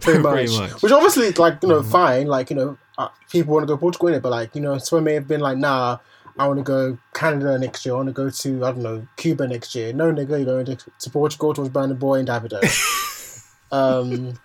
Pretty 0.00 0.18
much. 0.20 0.34
Pretty 0.34 0.58
much. 0.58 0.82
Which 0.82 0.92
obviously, 0.92 1.32
like, 1.32 1.62
you 1.62 1.68
know, 1.68 1.80
mm-hmm. 1.80 1.90
fine. 1.90 2.26
Like, 2.26 2.50
you 2.50 2.56
know, 2.56 2.78
uh, 2.96 3.08
people 3.30 3.54
want 3.54 3.64
to 3.64 3.66
go 3.66 3.76
Portugal 3.76 4.08
in 4.08 4.14
it, 4.14 4.22
but 4.22 4.30
like, 4.30 4.54
you 4.54 4.60
know, 4.60 4.78
someone 4.78 5.04
may 5.04 5.14
have 5.14 5.26
been 5.26 5.40
like, 5.40 5.58
nah, 5.58 5.98
I 6.38 6.46
want 6.46 6.58
to 6.58 6.64
go 6.64 6.98
Canada 7.14 7.58
next 7.58 7.86
year. 7.86 7.94
I 7.94 7.96
want 7.96 8.08
to 8.08 8.12
go 8.12 8.28
to 8.28 8.64
I 8.64 8.72
don't 8.72 8.82
know 8.82 9.06
Cuba 9.16 9.46
next 9.48 9.74
year. 9.74 9.92
No, 9.92 10.12
nigga, 10.12 10.30
you're 10.30 10.44
going 10.44 10.66
to, 10.66 10.76
to 10.76 11.10
Portugal 11.10 11.54
towards 11.54 11.70
Burna 11.70 11.98
Boy 11.98 12.18
and 12.18 12.28
Davido. 12.28 12.60
um, 13.72 14.38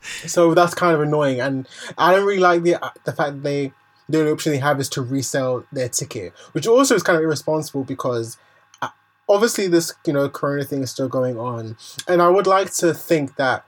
so 0.00 0.54
that's 0.54 0.74
kind 0.74 0.94
of 0.94 1.00
annoying, 1.00 1.40
and 1.40 1.68
I 1.98 2.12
don't 2.12 2.26
really 2.26 2.40
like 2.40 2.62
the 2.62 2.76
the 3.04 3.12
fact 3.12 3.32
that 3.32 3.42
they 3.42 3.72
the 4.08 4.20
only 4.20 4.30
option 4.30 4.52
they 4.52 4.58
have 4.58 4.78
is 4.78 4.88
to 4.90 5.02
resell 5.02 5.64
their 5.72 5.88
ticket, 5.88 6.32
which 6.52 6.66
also 6.66 6.94
is 6.94 7.02
kind 7.02 7.16
of 7.16 7.24
irresponsible 7.24 7.82
because 7.82 8.36
uh, 8.80 8.88
obviously 9.28 9.66
this 9.66 9.92
you 10.06 10.12
know 10.12 10.28
Corona 10.28 10.64
thing 10.64 10.82
is 10.82 10.90
still 10.90 11.08
going 11.08 11.38
on, 11.38 11.76
and 12.06 12.22
I 12.22 12.28
would 12.28 12.46
like 12.46 12.72
to 12.74 12.94
think 12.94 13.36
that 13.36 13.64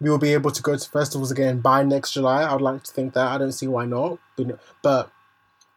we 0.00 0.08
will 0.08 0.18
be 0.18 0.32
able 0.32 0.52
to 0.52 0.62
go 0.62 0.76
to 0.76 0.90
festivals 0.90 1.30
again 1.30 1.60
by 1.60 1.82
next 1.82 2.12
July. 2.12 2.44
I 2.44 2.52
would 2.52 2.62
like 2.62 2.82
to 2.84 2.92
think 2.92 3.12
that. 3.14 3.26
I 3.26 3.36
don't 3.36 3.52
see 3.52 3.66
why 3.66 3.84
not, 3.84 4.18
but 4.82 5.10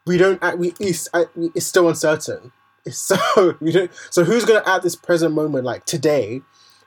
we 0.06 0.18
don't 0.18 0.42
we 0.58 0.74
it's, 0.80 1.08
it's 1.56 1.66
still 1.66 1.88
uncertain. 1.88 2.52
So 2.90 3.18
we 3.62 3.72
don't 3.72 3.92
so 4.10 4.24
who's 4.24 4.46
gonna 4.46 4.64
at 4.66 4.82
this 4.82 4.96
present 4.96 5.34
moment 5.34 5.66
like 5.66 5.86
today 5.86 6.42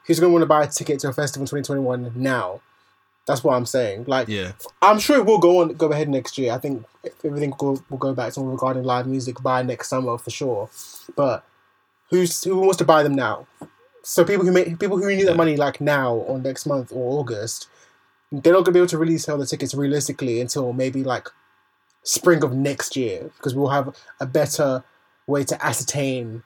who's 0.06 0.20
gonna 0.20 0.32
want 0.32 0.42
to 0.42 0.46
buy 0.46 0.64
a 0.64 0.68
ticket 0.68 1.00
to 1.00 1.08
a 1.08 1.12
festival 1.12 1.42
in 1.42 1.62
2021 1.62 2.12
now? 2.16 2.60
That's 3.26 3.42
what 3.42 3.54
i'm 3.54 3.64
saying. 3.64 4.04
Like 4.06 4.28
yeah. 4.28 4.52
I'm 4.82 4.98
sure 4.98 5.16
it 5.16 5.26
will 5.26 5.38
go 5.38 5.62
on 5.62 5.74
go 5.74 5.86
ahead 5.92 6.08
next 6.08 6.36
year. 6.36 6.52
I 6.52 6.58
think 6.58 6.84
everything 7.24 7.54
will, 7.60 7.82
will 7.88 7.98
go 7.98 8.12
back 8.12 8.32
to 8.34 8.40
regarding 8.40 8.84
live 8.84 9.06
music 9.06 9.42
by 9.42 9.62
next 9.62 9.88
summer 9.88 10.18
for 10.18 10.30
sure. 10.30 10.68
But 11.16 11.44
who's 12.10 12.42
who 12.44 12.58
wants 12.58 12.76
to 12.78 12.84
buy 12.84 13.02
them 13.02 13.14
now? 13.14 13.46
So 14.02 14.24
people 14.24 14.44
who 14.44 14.52
make 14.52 14.78
people 14.78 14.98
who 14.98 15.08
need 15.08 15.20
yeah. 15.20 15.26
that 15.26 15.36
money 15.36 15.56
like 15.56 15.80
now 15.80 16.14
or 16.14 16.38
next 16.38 16.66
month 16.66 16.92
or 16.92 17.20
august 17.20 17.68
they're 18.42 18.52
not 18.52 18.64
gonna 18.64 18.72
be 18.72 18.78
able 18.78 18.88
to 18.88 18.98
really 18.98 19.18
sell 19.18 19.38
the 19.38 19.46
tickets 19.46 19.74
realistically 19.74 20.40
until 20.40 20.72
maybe 20.72 21.04
like 21.04 21.28
spring 22.04 22.44
of 22.44 22.52
next 22.52 22.96
year 22.96 23.30
because 23.36 23.54
we'll 23.54 23.68
have 23.68 23.96
a 24.20 24.26
better 24.26 24.84
way 25.26 25.42
to 25.42 25.64
ascertain 25.64 26.42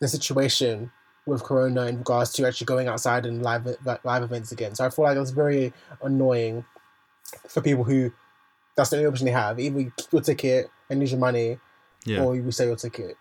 the 0.00 0.08
situation 0.08 0.92
with 1.26 1.42
Corona 1.42 1.86
in 1.86 1.98
regards 1.98 2.32
to 2.32 2.46
actually 2.46 2.66
going 2.66 2.88
outside 2.88 3.26
and 3.26 3.42
live 3.42 3.66
live 4.04 4.22
events 4.22 4.52
again. 4.52 4.74
So 4.74 4.84
I 4.84 4.90
feel 4.90 5.04
like 5.04 5.16
that's 5.16 5.30
very 5.30 5.72
annoying 6.02 6.64
for 7.48 7.60
people 7.60 7.84
who 7.84 8.12
that's 8.76 8.90
the 8.90 8.96
only 8.96 9.08
option 9.08 9.26
they 9.26 9.32
have. 9.32 9.58
Either 9.58 9.80
you 9.80 9.92
keep 9.96 10.12
your 10.12 10.22
ticket 10.22 10.70
and 10.88 11.00
lose 11.00 11.10
your 11.10 11.20
money, 11.20 11.58
yeah. 12.04 12.22
or 12.22 12.36
you 12.36 12.42
resell 12.42 12.68
your 12.68 12.76
ticket, 12.76 13.16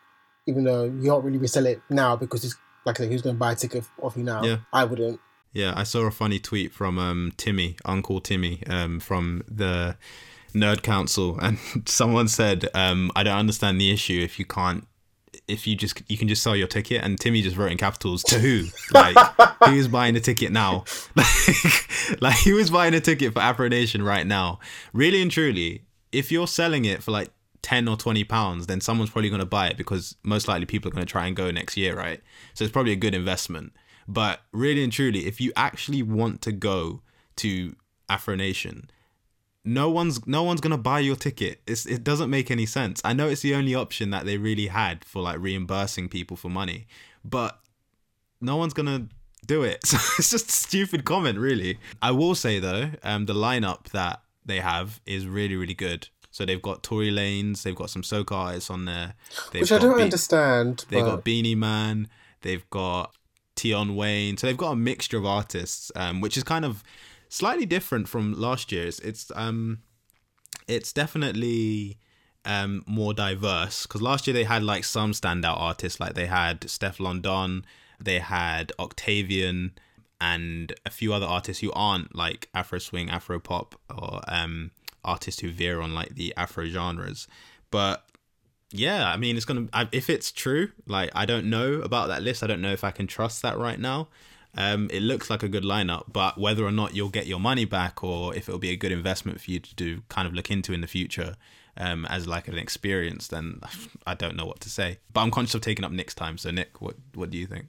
even 0.45 0.63
though 0.63 0.85
you 0.85 1.03
don't 1.03 1.23
really 1.23 1.37
resell 1.37 1.65
it 1.65 1.81
now 1.89 2.15
because 2.15 2.43
it's 2.43 2.55
like 2.85 2.99
I 2.99 3.03
said, 3.03 3.11
who's 3.11 3.21
going 3.21 3.35
to 3.35 3.39
buy 3.39 3.53
a 3.53 3.55
ticket 3.55 3.85
off 4.01 4.15
you 4.15 4.23
now? 4.23 4.43
Yeah. 4.43 4.57
I 4.71 4.85
wouldn't. 4.85 5.19
Yeah, 5.53 5.73
I 5.75 5.83
saw 5.83 6.01
a 6.01 6.11
funny 6.11 6.39
tweet 6.39 6.71
from 6.71 6.99
um, 6.99 7.33
Timmy, 7.35 7.75
Uncle 7.83 8.21
Timmy, 8.21 8.63
um, 8.67 8.99
from 8.99 9.43
the 9.47 9.97
Nerd 10.53 10.81
Council, 10.83 11.37
and 11.39 11.57
someone 11.85 12.27
said, 12.27 12.67
um, 12.73 13.11
"I 13.15 13.23
don't 13.23 13.37
understand 13.37 13.79
the 13.79 13.91
issue 13.91 14.21
if 14.21 14.39
you 14.39 14.45
can't." 14.45 14.85
If 15.47 15.65
you 15.65 15.75
just 15.75 16.01
you 16.07 16.17
can 16.17 16.27
just 16.27 16.43
sell 16.43 16.55
your 16.55 16.67
ticket, 16.67 17.03
and 17.03 17.19
Timmy 17.19 17.41
just 17.41 17.57
wrote 17.57 17.71
in 17.71 17.77
capitals 17.77 18.23
to 18.25 18.39
who? 18.39 18.65
Like 18.93 19.15
who's 19.65 19.87
buying 19.87 20.15
a 20.15 20.19
ticket 20.19 20.51
now? 20.51 20.85
Like, 21.15 22.21
like 22.21 22.37
who 22.39 22.57
is 22.57 22.69
buying 22.69 22.93
a 22.93 22.99
ticket 22.99 23.33
for 23.33 23.39
Afro 23.39 23.67
Nation 23.67 24.01
right 24.03 24.25
now? 24.25 24.59
Really 24.93 25.21
and 25.21 25.31
truly, 25.31 25.83
if 26.11 26.31
you're 26.31 26.47
selling 26.47 26.85
it 26.85 27.03
for 27.03 27.11
like 27.11 27.31
10 27.61 27.87
or 27.87 27.97
20 27.97 28.23
pounds, 28.23 28.67
then 28.67 28.81
someone's 28.81 29.09
probably 29.09 29.29
going 29.29 29.41
to 29.41 29.45
buy 29.45 29.67
it 29.67 29.77
because 29.77 30.15
most 30.23 30.47
likely 30.47 30.65
people 30.65 30.89
are 30.89 30.93
going 30.93 31.05
to 31.05 31.11
try 31.11 31.27
and 31.27 31.35
go 31.35 31.51
next 31.51 31.77
year, 31.77 31.95
right? 31.95 32.21
So 32.53 32.63
it's 32.63 32.71
probably 32.71 32.93
a 32.93 32.97
good 32.97 33.13
investment. 33.13 33.73
But 34.07 34.41
really 34.51 34.83
and 34.83 34.91
truly, 34.91 35.27
if 35.27 35.39
you 35.39 35.51
actually 35.55 36.01
want 36.01 36.41
to 36.43 36.51
go 36.51 37.01
to 37.37 37.75
Afro 38.09 38.35
Nation, 38.35 38.89
no 39.65 39.89
one's 39.89 40.25
no 40.25 40.43
one's 40.43 40.61
gonna 40.61 40.77
buy 40.77 40.99
your 40.99 41.15
ticket. 41.15 41.61
It's, 41.67 41.85
it 41.85 42.03
doesn't 42.03 42.29
make 42.29 42.49
any 42.49 42.65
sense. 42.65 43.01
I 43.03 43.13
know 43.13 43.27
it's 43.27 43.41
the 43.41 43.55
only 43.55 43.75
option 43.75 44.09
that 44.11 44.25
they 44.25 44.37
really 44.37 44.67
had 44.67 45.03
for 45.03 45.21
like 45.21 45.39
reimbursing 45.39 46.09
people 46.09 46.37
for 46.37 46.49
money, 46.49 46.87
but 47.23 47.59
no 48.41 48.55
one's 48.55 48.73
gonna 48.73 49.07
do 49.45 49.63
it. 49.63 49.79
So 49.85 49.97
it's 50.17 50.31
just 50.31 50.49
a 50.49 50.51
stupid 50.51 51.05
comment, 51.05 51.37
really. 51.37 51.79
I 52.01 52.11
will 52.11 52.35
say 52.35 52.59
though, 52.59 52.91
um, 53.03 53.25
the 53.25 53.33
lineup 53.33 53.89
that 53.89 54.21
they 54.45 54.59
have 54.59 55.01
is 55.05 55.27
really 55.27 55.55
really 55.55 55.73
good. 55.73 56.07
So 56.31 56.45
they've 56.45 56.61
got 56.61 56.83
Tory 56.83 57.11
Lanez, 57.11 57.63
they've 57.63 57.75
got 57.75 57.89
some 57.89 58.03
soca 58.03 58.31
artists 58.31 58.69
on 58.69 58.85
there. 58.85 59.15
They've 59.51 59.61
Which 59.61 59.71
I 59.71 59.79
don't 59.79 59.97
Be- 59.97 60.03
understand. 60.03 60.85
They've 60.89 61.03
but... 61.03 61.15
got 61.15 61.23
Beenie 61.23 61.55
Man. 61.55 62.07
They've 62.41 62.69
got 62.69 63.13
Tion 63.57 63.95
Wayne. 63.95 64.37
So 64.37 64.47
they've 64.47 64.55
got 64.55 64.71
a 64.71 64.75
mixture 64.75 65.17
of 65.17 65.25
artists, 65.25 65.91
um, 65.95 66.21
which 66.21 66.37
is 66.37 66.43
kind 66.43 66.65
of 66.65 66.83
slightly 67.29 67.65
different 67.65 68.09
from 68.09 68.33
last 68.33 68.71
year's. 68.71 68.99
It's 68.99 69.31
um, 69.35 69.79
it's 70.67 70.91
definitely 70.91 71.97
um 72.45 72.83
more 72.87 73.13
diverse 73.13 73.85
because 73.85 74.01
last 74.01 74.25
year 74.25 74.33
they 74.33 74.45
had 74.45 74.63
like 74.63 74.83
some 74.83 75.13
standout 75.13 75.59
artists, 75.59 75.99
like 75.99 76.15
they 76.15 76.25
had 76.25 76.61
Stefflon 76.61 77.21
Don, 77.21 77.65
they 77.99 78.19
had 78.19 78.71
Octavian, 78.79 79.73
and 80.19 80.73
a 80.85 80.89
few 80.89 81.13
other 81.13 81.25
artists 81.25 81.61
who 81.61 81.71
aren't 81.73 82.15
like 82.15 82.49
Afro 82.53 82.79
swing, 82.79 83.09
Afro 83.09 83.39
pop, 83.39 83.79
or 83.95 84.21
um 84.27 84.71
artists 85.05 85.41
who 85.41 85.49
veer 85.49 85.81
on 85.81 85.93
like 85.93 86.15
the 86.15 86.33
Afro 86.35 86.65
genres. 86.65 87.27
But 87.71 88.03
yeah, 88.71 89.09
I 89.09 89.17
mean, 89.17 89.35
it's 89.35 89.45
gonna. 89.45 89.67
If 89.91 90.09
it's 90.09 90.31
true, 90.31 90.69
like 90.85 91.09
I 91.15 91.25
don't 91.25 91.49
know 91.49 91.81
about 91.81 92.07
that 92.09 92.21
list. 92.21 92.43
I 92.43 92.47
don't 92.47 92.61
know 92.61 92.71
if 92.71 92.83
I 92.83 92.91
can 92.91 93.07
trust 93.07 93.41
that 93.41 93.57
right 93.57 93.79
now. 93.79 94.09
Um, 94.57 94.89
it 94.91 95.01
looks 95.01 95.29
like 95.29 95.43
a 95.43 95.47
good 95.47 95.63
lineup, 95.63 96.05
but 96.11 96.37
whether 96.37 96.65
or 96.65 96.71
not 96.71 96.95
you'll 96.95 97.09
get 97.09 97.27
your 97.27 97.39
money 97.39 97.65
back 97.65 98.03
or 98.03 98.35
if 98.35 98.49
it'll 98.49 98.59
be 98.59 98.71
a 98.71 98.75
good 98.75 98.91
investment 98.91 99.39
for 99.39 99.51
you 99.51 99.59
to 99.59 99.75
do, 99.75 100.01
kind 100.09 100.27
of 100.27 100.33
look 100.33 100.49
into 100.49 100.73
in 100.73 100.81
the 100.81 100.87
future, 100.87 101.35
um, 101.77 102.05
as 102.07 102.27
like 102.27 102.47
an 102.47 102.57
experience, 102.57 103.27
then 103.27 103.61
I 104.05 104.13
don't 104.13 104.35
know 104.35 104.45
what 104.45 104.59
to 104.61 104.69
say. 104.69 104.99
But 105.13 105.21
I'm 105.21 105.31
conscious 105.31 105.55
of 105.55 105.61
taking 105.61 105.85
up 105.85 105.91
Nick's 105.91 106.13
time. 106.13 106.37
So 106.37 106.51
Nick, 106.51 106.81
what 106.81 106.95
what 107.13 107.29
do 107.29 107.37
you 107.37 107.47
think? 107.47 107.67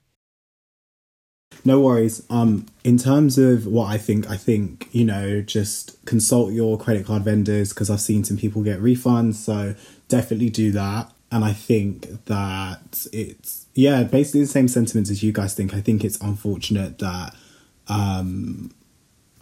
No 1.65 1.81
worries. 1.81 2.25
Um, 2.31 2.67
in 2.85 2.97
terms 2.97 3.37
of 3.37 3.67
what 3.67 3.87
I 3.87 3.99
think, 3.99 4.29
I 4.31 4.37
think 4.37 4.89
you 4.93 5.05
know 5.05 5.43
just 5.43 6.05
consult 6.07 6.53
your 6.53 6.79
credit 6.79 7.07
card 7.07 7.23
vendors 7.23 7.71
because 7.71 7.91
I've 7.91 8.01
seen 8.01 8.25
some 8.25 8.37
people 8.37 8.63
get 8.63 8.81
refunds. 8.81 9.35
So 9.35 9.75
definitely 10.09 10.51
do 10.51 10.73
that. 10.73 11.13
And 11.33 11.45
I 11.45 11.53
think 11.53 12.25
that 12.25 13.07
it's 13.13 13.60
yeah, 13.81 14.03
basically 14.03 14.43
the 14.43 14.47
same 14.47 14.69
sentiments 14.69 15.11
as 15.11 15.23
you 15.23 15.33
guys 15.33 15.55
think. 15.55 15.73
I 15.73 15.81
think 15.81 16.05
it's 16.05 16.21
unfortunate 16.21 16.99
that 16.99 17.35
um 17.89 18.71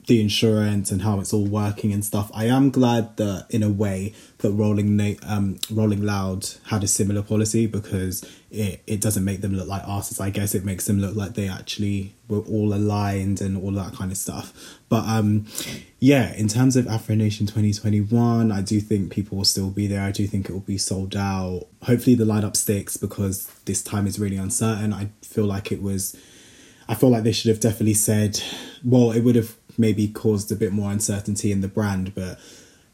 the 0.08 0.20
insurance 0.22 0.90
and 0.90 1.02
how 1.02 1.20
it's 1.20 1.34
all 1.34 1.46
working 1.46 1.92
and 1.92 2.02
stuff. 2.02 2.30
I 2.34 2.46
am 2.46 2.70
glad 2.70 3.18
that 3.18 3.46
in 3.50 3.62
a 3.62 3.68
way 3.68 4.14
that 4.38 4.50
Rolling 4.50 5.18
um 5.22 5.58
Rolling 5.70 6.02
Loud 6.02 6.48
had 6.66 6.82
a 6.82 6.88
similar 6.88 7.22
policy 7.22 7.66
because 7.66 8.24
it, 8.50 8.82
it 8.86 9.02
doesn't 9.02 9.24
make 9.24 9.42
them 9.42 9.54
look 9.54 9.68
like 9.68 9.82
asses. 9.86 10.18
I 10.18 10.30
guess 10.30 10.54
it 10.54 10.64
makes 10.64 10.86
them 10.86 10.98
look 10.98 11.14
like 11.14 11.34
they 11.34 11.46
actually 11.46 12.14
were 12.26 12.40
all 12.40 12.72
aligned 12.72 13.42
and 13.42 13.62
all 13.62 13.70
that 13.72 13.94
kind 13.94 14.10
of 14.10 14.16
stuff. 14.16 14.78
But 14.88 15.04
um 15.06 15.46
yeah, 16.00 16.32
in 16.34 16.48
terms 16.48 16.74
of 16.76 16.86
Afro 16.88 17.14
Nation 17.14 17.46
2021, 17.46 18.50
I 18.50 18.62
do 18.62 18.80
think 18.80 19.12
people 19.12 19.36
will 19.36 19.44
still 19.44 19.70
be 19.70 19.86
there. 19.86 20.02
I 20.02 20.10
do 20.10 20.26
think 20.26 20.48
it 20.48 20.52
will 20.52 20.60
be 20.60 20.78
sold 20.78 21.16
out. 21.16 21.66
Hopefully 21.82 22.16
the 22.16 22.24
lineup 22.24 22.56
sticks 22.56 22.96
because 22.96 23.46
this 23.66 23.82
time 23.82 24.06
is 24.06 24.18
really 24.18 24.36
uncertain. 24.36 24.94
I 24.94 25.10
feel 25.22 25.44
like 25.44 25.70
it 25.70 25.82
was 25.82 26.16
I 26.88 26.94
feel 26.94 27.10
like 27.10 27.24
they 27.24 27.32
should 27.32 27.50
have 27.50 27.60
definitely 27.60 27.92
said 27.92 28.40
well, 28.82 29.10
it 29.10 29.20
would 29.20 29.36
have 29.36 29.54
maybe 29.78 30.08
caused 30.08 30.52
a 30.52 30.56
bit 30.56 30.72
more 30.72 30.90
uncertainty 30.90 31.52
in 31.52 31.60
the 31.60 31.68
brand, 31.68 32.14
but 32.14 32.38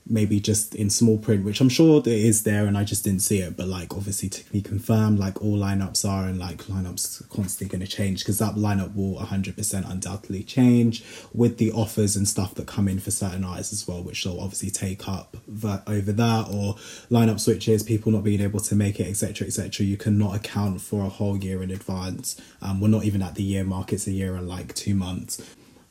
maybe 0.07 0.39
just 0.39 0.74
in 0.74 0.91
small 0.91 1.16
print, 1.16 1.45
which 1.45 1.61
I'm 1.61 1.68
sure 1.68 2.01
it 2.01 2.07
is 2.07 2.43
there 2.43 2.66
and 2.66 2.76
I 2.76 2.85
just 2.85 3.05
didn't 3.05 3.22
see 3.22 3.39
it. 3.39 3.57
But 3.57 3.68
like 3.68 3.95
obviously 3.95 4.28
to 4.28 4.53
be 4.53 4.61
confirmed, 4.61 5.18
like 5.18 5.43
all 5.43 5.57
lineups 5.57 6.09
are 6.09 6.26
and 6.26 6.39
like 6.39 6.64
lineups 6.64 7.28
constantly 7.30 7.76
going 7.76 7.87
to 7.87 7.97
change 7.97 8.20
because 8.20 8.39
that 8.39 8.55
lineup 8.55 8.95
will 8.95 9.16
100% 9.16 9.91
undoubtedly 9.91 10.43
change 10.43 11.03
with 11.32 11.59
the 11.59 11.72
offers 11.72 12.16
and 12.16 12.28
stuff 12.28 12.55
that 12.55 12.66
come 12.66 12.87
in 12.89 12.99
for 12.99 13.11
certain 13.11 13.45
artists 13.45 13.72
as 13.72 13.89
well, 13.89 14.03
which 14.03 14.24
will 14.24 14.41
obviously 14.41 14.70
take 14.70 15.09
up 15.09 15.37
that 15.49 15.82
over 15.87 16.12
that 16.12 16.49
or 16.49 16.74
lineup 17.11 17.41
switches, 17.41 17.82
people 17.82 18.12
not 18.12 18.24
being 18.24 18.41
able 18.41 18.61
to 18.61 18.74
make 18.74 19.01
it, 19.01 19.07
etc. 19.07 19.47
etc. 19.47 19.87
You 19.87 19.97
cannot 19.97 20.37
account 20.37 20.80
for 20.80 21.05
a 21.05 21.09
whole 21.09 21.37
year 21.37 21.62
in 21.62 21.70
advance. 21.70 22.41
Um, 22.61 22.80
we're 22.80 22.89
not 22.89 23.05
even 23.05 23.22
at 23.22 23.37
the 23.37 23.43
year 23.43 23.64
mark, 23.64 23.93
it's 23.93 24.07
a 24.07 24.12
year 24.12 24.37
and 24.37 24.49
like 24.49 24.74
two 24.74 24.95
months 24.95 25.41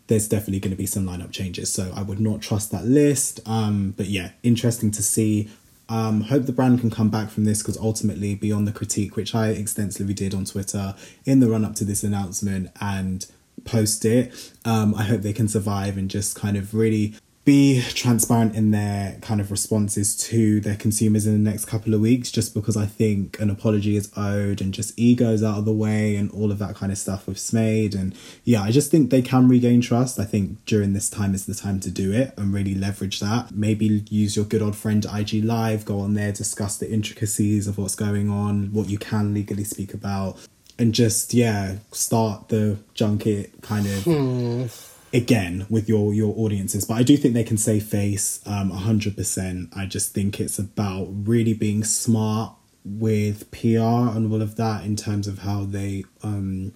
there's 0.07 0.27
definitely 0.27 0.59
going 0.59 0.71
to 0.71 0.77
be 0.77 0.85
some 0.85 1.05
lineup 1.05 1.31
changes. 1.31 1.71
So 1.71 1.91
I 1.95 2.01
would 2.01 2.19
not 2.19 2.41
trust 2.41 2.71
that 2.71 2.85
list. 2.85 3.39
Um, 3.45 3.93
but 3.95 4.07
yeah, 4.07 4.31
interesting 4.43 4.91
to 4.91 5.03
see. 5.03 5.49
Um, 5.89 6.21
hope 6.21 6.45
the 6.45 6.53
brand 6.53 6.79
can 6.79 6.89
come 6.89 7.09
back 7.09 7.29
from 7.29 7.43
this 7.45 7.61
because 7.61 7.77
ultimately, 7.77 8.35
beyond 8.35 8.67
the 8.67 8.71
critique, 8.71 9.15
which 9.15 9.35
I 9.35 9.49
extensively 9.49 10.13
did 10.13 10.33
on 10.33 10.45
Twitter 10.45 10.95
in 11.25 11.39
the 11.39 11.49
run 11.49 11.65
up 11.65 11.75
to 11.75 11.85
this 11.85 12.03
announcement 12.03 12.71
and 12.79 13.25
post 13.65 14.05
it, 14.05 14.51
um, 14.65 14.95
I 14.95 15.03
hope 15.03 15.21
they 15.21 15.33
can 15.33 15.47
survive 15.47 15.97
and 15.97 16.09
just 16.09 16.35
kind 16.35 16.57
of 16.57 16.73
really 16.73 17.15
be 17.45 17.81
transparent 17.89 18.55
in 18.55 18.71
their 18.71 19.17
kind 19.21 19.41
of 19.41 19.51
responses 19.51 20.15
to 20.15 20.61
their 20.61 20.77
consumers 20.77 21.27
in 21.27 21.33
the 21.33 21.49
next 21.49 21.65
couple 21.65 21.93
of 21.93 21.99
weeks 21.99 22.31
just 22.31 22.53
because 22.53 22.77
I 22.77 22.85
think 22.85 23.37
an 23.39 23.49
apology 23.49 23.97
is 23.97 24.09
owed 24.15 24.61
and 24.61 24.73
just 24.73 24.97
egos 24.97 25.43
out 25.43 25.57
of 25.57 25.65
the 25.65 25.73
way 25.73 26.15
and 26.15 26.31
all 26.31 26.51
of 26.51 26.59
that 26.59 26.75
kind 26.75 26.89
of 26.89 26.97
stuff 26.97 27.27
with 27.27 27.35
Smade 27.37 27.95
and 27.95 28.15
yeah 28.45 28.61
I 28.61 28.71
just 28.71 28.89
think 28.91 29.09
they 29.09 29.21
can 29.21 29.49
regain 29.49 29.81
trust. 29.81 30.19
I 30.19 30.23
think 30.25 30.63
during 30.65 30.93
this 30.93 31.09
time 31.09 31.33
is 31.33 31.45
the 31.45 31.53
time 31.53 31.81
to 31.81 31.91
do 31.91 32.13
it 32.13 32.33
and 32.37 32.53
really 32.53 32.75
leverage 32.75 33.19
that. 33.19 33.51
Maybe 33.51 34.05
use 34.09 34.37
your 34.37 34.45
good 34.45 34.61
old 34.61 34.77
friend 34.77 35.05
IG 35.05 35.43
live 35.43 35.83
go 35.83 35.99
on 35.99 36.13
there 36.13 36.31
discuss 36.31 36.77
the 36.77 36.89
intricacies 36.89 37.67
of 37.67 37.77
what's 37.77 37.95
going 37.95 38.29
on 38.29 38.71
what 38.71 38.89
you 38.89 38.97
can 38.97 39.33
legally 39.33 39.65
speak 39.65 39.93
about 39.93 40.37
and 40.79 40.93
just 40.93 41.33
yeah 41.33 41.75
start 41.91 42.47
the 42.47 42.77
junket 42.95 43.61
kind 43.61 43.85
of 43.85 44.03
Hmm. 44.03 44.92
Again 45.13 45.65
with 45.69 45.87
your 45.87 46.13
your 46.13 46.33
audiences 46.37 46.85
but 46.85 46.95
i 46.95 47.03
do 47.03 47.15
think 47.15 47.33
they 47.33 47.43
can 47.43 47.57
save 47.57 47.83
face 47.83 48.41
um 48.47 48.71
100% 48.71 49.77
i 49.77 49.85
just 49.85 50.13
think 50.13 50.39
it's 50.39 50.57
about 50.57 51.07
really 51.09 51.53
being 51.53 51.83
smart 51.83 52.53
with 52.83 53.49
pr 53.51 53.77
and 53.77 54.31
all 54.31 54.41
of 54.41 54.55
that 54.55 54.83
in 54.83 54.95
terms 54.95 55.27
of 55.27 55.39
how 55.39 55.63
they 55.63 56.03
um 56.23 56.73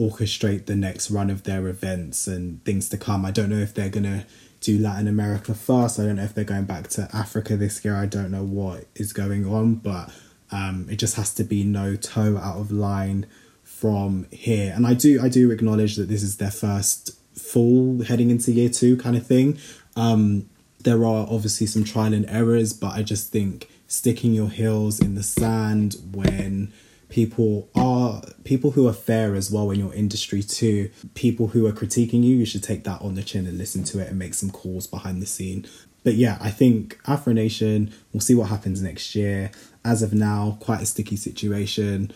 orchestrate 0.00 0.64
the 0.64 0.74
next 0.74 1.10
run 1.10 1.28
of 1.28 1.42
their 1.42 1.68
events 1.68 2.26
and 2.26 2.64
things 2.64 2.88
to 2.88 2.96
come. 2.96 3.26
I 3.26 3.30
don't 3.30 3.50
know 3.50 3.58
if 3.58 3.74
they're 3.74 3.90
gonna 3.90 4.24
do 4.60 4.78
latin 4.78 5.06
america 5.06 5.54
first. 5.54 5.98
I 5.98 6.04
don't 6.04 6.16
know 6.16 6.24
if 6.24 6.34
they're 6.34 6.44
going 6.44 6.64
back 6.64 6.88
to 6.88 7.08
africa 7.12 7.56
this 7.56 7.84
year. 7.84 7.96
I 7.96 8.06
don't 8.06 8.30
know 8.30 8.44
what 8.44 8.86
is 8.94 9.12
going 9.12 9.46
on 9.46 9.74
but 9.76 10.10
um 10.50 10.86
it 10.90 10.96
just 10.96 11.16
has 11.16 11.34
to 11.34 11.44
be 11.44 11.64
no 11.64 11.96
toe 11.96 12.38
out 12.38 12.56
of 12.56 12.72
line 12.72 13.26
from 13.62 14.26
here. 14.30 14.72
And 14.74 14.86
i 14.86 14.94
do 14.94 15.20
i 15.22 15.28
do 15.28 15.50
acknowledge 15.50 15.96
that 15.96 16.08
this 16.08 16.22
is 16.22 16.38
their 16.38 16.50
first 16.50 17.19
full 17.34 18.04
heading 18.04 18.30
into 18.30 18.52
year 18.52 18.68
two 18.68 18.96
kind 18.96 19.16
of 19.16 19.26
thing. 19.26 19.58
Um, 19.96 20.48
there 20.82 21.04
are 21.04 21.26
obviously 21.28 21.66
some 21.66 21.84
trial 21.84 22.14
and 22.14 22.28
errors, 22.28 22.72
but 22.72 22.94
I 22.94 23.02
just 23.02 23.30
think 23.30 23.68
sticking 23.86 24.32
your 24.32 24.48
heels 24.48 25.00
in 25.00 25.14
the 25.14 25.22
sand 25.22 25.96
when 26.12 26.72
people 27.08 27.68
are 27.74 28.22
people 28.44 28.70
who 28.70 28.86
are 28.86 28.92
fair 28.92 29.34
as 29.34 29.50
well 29.50 29.70
in 29.72 29.80
your 29.80 29.92
industry 29.94 30.44
too 30.44 30.88
people 31.14 31.48
who 31.48 31.66
are 31.66 31.72
critiquing 31.72 32.22
you 32.22 32.36
you 32.36 32.46
should 32.46 32.62
take 32.62 32.84
that 32.84 33.02
on 33.02 33.16
the 33.16 33.22
chin 33.22 33.48
and 33.48 33.58
listen 33.58 33.82
to 33.82 33.98
it 33.98 34.08
and 34.08 34.16
make 34.16 34.32
some 34.32 34.48
calls 34.48 34.86
behind 34.86 35.20
the 35.20 35.26
scene. 35.26 35.66
But 36.04 36.14
yeah 36.14 36.38
i 36.40 36.50
think 36.50 36.98
afro 37.06 37.32
nation 37.32 37.92
we'll 38.12 38.20
see 38.20 38.34
what 38.34 38.48
happens 38.48 38.80
next 38.80 39.14
year. 39.14 39.50
As 39.84 40.02
of 40.02 40.14
now 40.14 40.56
quite 40.60 40.82
a 40.82 40.86
sticky 40.86 41.16
situation. 41.16 42.12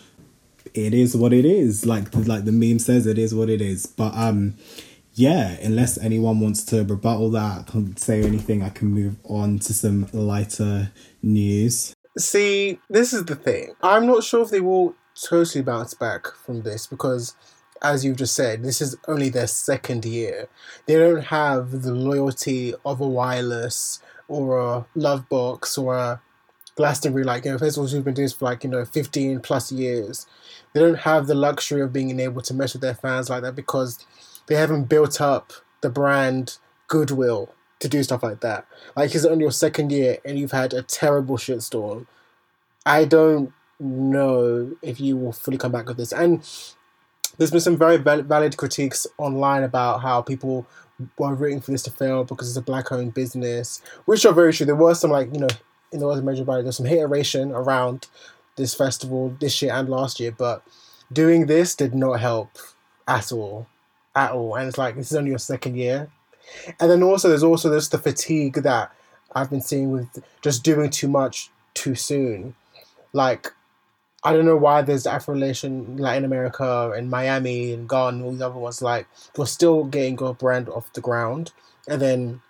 It 0.73 0.93
is 0.93 1.15
what 1.15 1.33
it 1.33 1.45
is. 1.45 1.85
Like 1.85 2.15
like 2.15 2.45
the 2.45 2.51
meme 2.51 2.79
says 2.79 3.05
it 3.05 3.19
is 3.19 3.35
what 3.35 3.49
it 3.49 3.61
is. 3.61 3.85
But 3.85 4.15
um 4.15 4.55
yeah, 5.15 5.51
unless 5.61 5.97
anyone 5.97 6.41
wants 6.41 6.63
to 6.65 6.83
rebuttal 6.83 7.31
that, 7.31 7.71
say 7.97 8.21
anything, 8.21 8.61
I 8.61 8.69
can 8.69 8.89
move 8.89 9.15
on 9.23 9.59
to 9.59 9.73
some 9.73 10.07
lighter 10.11 10.91
news. 11.23 11.95
See, 12.17 12.79
this 12.89 13.13
is 13.13 13.25
the 13.25 13.35
thing. 13.35 13.75
I'm 13.81 14.05
not 14.05 14.25
sure 14.25 14.43
if 14.43 14.49
they 14.49 14.59
will 14.59 14.93
totally 15.21 15.63
bounce 15.63 15.93
back 15.93 16.27
from 16.27 16.63
this 16.63 16.85
because, 16.85 17.33
as 17.81 18.03
you've 18.03 18.17
just 18.17 18.35
said, 18.35 18.63
this 18.63 18.81
is 18.81 18.97
only 19.07 19.29
their 19.29 19.47
second 19.47 20.03
year. 20.03 20.49
They 20.85 20.95
don't 20.95 21.25
have 21.25 21.83
the 21.83 21.93
loyalty 21.93 22.73
of 22.85 22.99
a 22.99 23.07
wireless 23.07 24.01
or 24.27 24.59
a 24.59 24.85
Lovebox 24.97 25.77
or 25.77 25.95
a 25.95 26.21
Glastonbury, 26.75 27.23
like 27.23 27.45
you 27.45 27.51
know, 27.51 27.57
festivals 27.57 27.93
who've 27.93 28.03
been 28.03 28.15
doing 28.15 28.25
this 28.25 28.33
for 28.33 28.45
like 28.45 28.65
you 28.65 28.69
know 28.69 28.83
15 28.83 29.39
plus 29.39 29.71
years. 29.71 30.27
They 30.73 30.81
don't 30.81 30.99
have 30.99 31.27
the 31.27 31.35
luxury 31.35 31.81
of 31.81 31.93
being 31.93 32.19
able 32.19 32.41
to 32.41 32.53
mesh 32.53 32.73
with 32.73 32.81
their 32.81 32.95
fans 32.95 33.29
like 33.29 33.43
that 33.43 33.55
because 33.55 34.05
they 34.47 34.55
haven't 34.55 34.85
built 34.85 35.19
up 35.21 35.53
the 35.81 35.89
brand 35.89 36.57
goodwill 36.87 37.53
to 37.79 37.87
do 37.87 38.03
stuff 38.03 38.23
like 38.23 38.41
that. 38.41 38.65
Like 38.95 39.13
it's 39.13 39.25
only 39.25 39.43
your 39.43 39.51
second 39.51 39.91
year 39.91 40.17
and 40.25 40.39
you've 40.39 40.51
had 40.51 40.73
a 40.73 40.81
terrible 40.81 41.37
shitstorm. 41.37 42.07
I 42.85 43.05
don't 43.05 43.51
know 43.79 44.75
if 44.81 44.99
you 44.99 45.17
will 45.17 45.33
fully 45.33 45.57
come 45.57 45.71
back 45.71 45.87
with 45.87 45.97
this. 45.97 46.13
And 46.13 46.47
there's 47.37 47.51
been 47.51 47.59
some 47.59 47.77
very 47.77 47.97
valid 47.97 48.57
critiques 48.57 49.05
online 49.17 49.63
about 49.63 50.01
how 50.01 50.21
people 50.21 50.65
were 51.17 51.35
rooting 51.35 51.59
for 51.59 51.71
this 51.71 51.83
to 51.83 51.91
fail 51.91 52.23
because 52.23 52.47
it's 52.47 52.57
a 52.57 52.61
black-owned 52.61 53.13
business, 53.13 53.81
which 54.05 54.25
are 54.25 54.33
very 54.33 54.53
true. 54.53 54.65
There 54.65 54.75
was 54.75 55.01
some 55.01 55.11
like 55.11 55.33
you 55.33 55.39
know 55.39 55.47
in 55.91 55.99
the 55.99 56.05
words 56.05 56.21
Major 56.21 56.45
Body, 56.45 56.63
there's 56.63 56.77
some 56.77 56.85
hateration 56.85 57.51
around 57.51 58.07
this 58.55 58.73
festival 58.73 59.35
this 59.39 59.61
year 59.61 59.73
and 59.73 59.89
last 59.89 60.19
year, 60.19 60.31
but 60.31 60.63
doing 61.11 61.47
this 61.47 61.75
did 61.75 61.93
not 61.93 62.19
help 62.19 62.57
at 63.07 63.31
all 63.31 63.67
at 64.15 64.31
all. 64.31 64.55
And 64.55 64.67
it's 64.67 64.77
like 64.77 64.95
this 64.95 65.11
is 65.11 65.17
only 65.17 65.31
your 65.31 65.39
second 65.39 65.75
year. 65.75 66.09
And 66.79 66.89
then 66.89 67.03
also 67.03 67.29
there's 67.29 67.43
also 67.43 67.69
this 67.69 67.89
the 67.89 67.97
fatigue 67.97 68.55
that 68.63 68.91
I've 69.33 69.49
been 69.49 69.61
seeing 69.61 69.91
with 69.91 70.23
just 70.41 70.63
doing 70.63 70.89
too 70.89 71.07
much 71.07 71.49
too 71.73 71.95
soon. 71.95 72.55
Like 73.13 73.51
I 74.23 74.33
don't 74.33 74.45
know 74.45 74.57
why 74.57 74.81
there's 74.81 75.03
the 75.03 75.11
Afro 75.11 75.35
Nation 75.35 75.97
Latin 75.97 76.25
America 76.25 76.91
and 76.95 77.09
Miami 77.09 77.73
and 77.73 77.87
Ghana 77.87 78.17
and 78.17 78.23
all 78.23 78.31
these 78.31 78.41
other 78.41 78.59
ones 78.59 78.81
like 78.81 79.07
we're 79.37 79.45
still 79.45 79.83
getting 79.83 80.17
your 80.17 80.33
brand 80.33 80.67
off 80.69 80.91
the 80.93 81.01
ground 81.01 81.51
and 81.87 82.01
then 82.01 82.41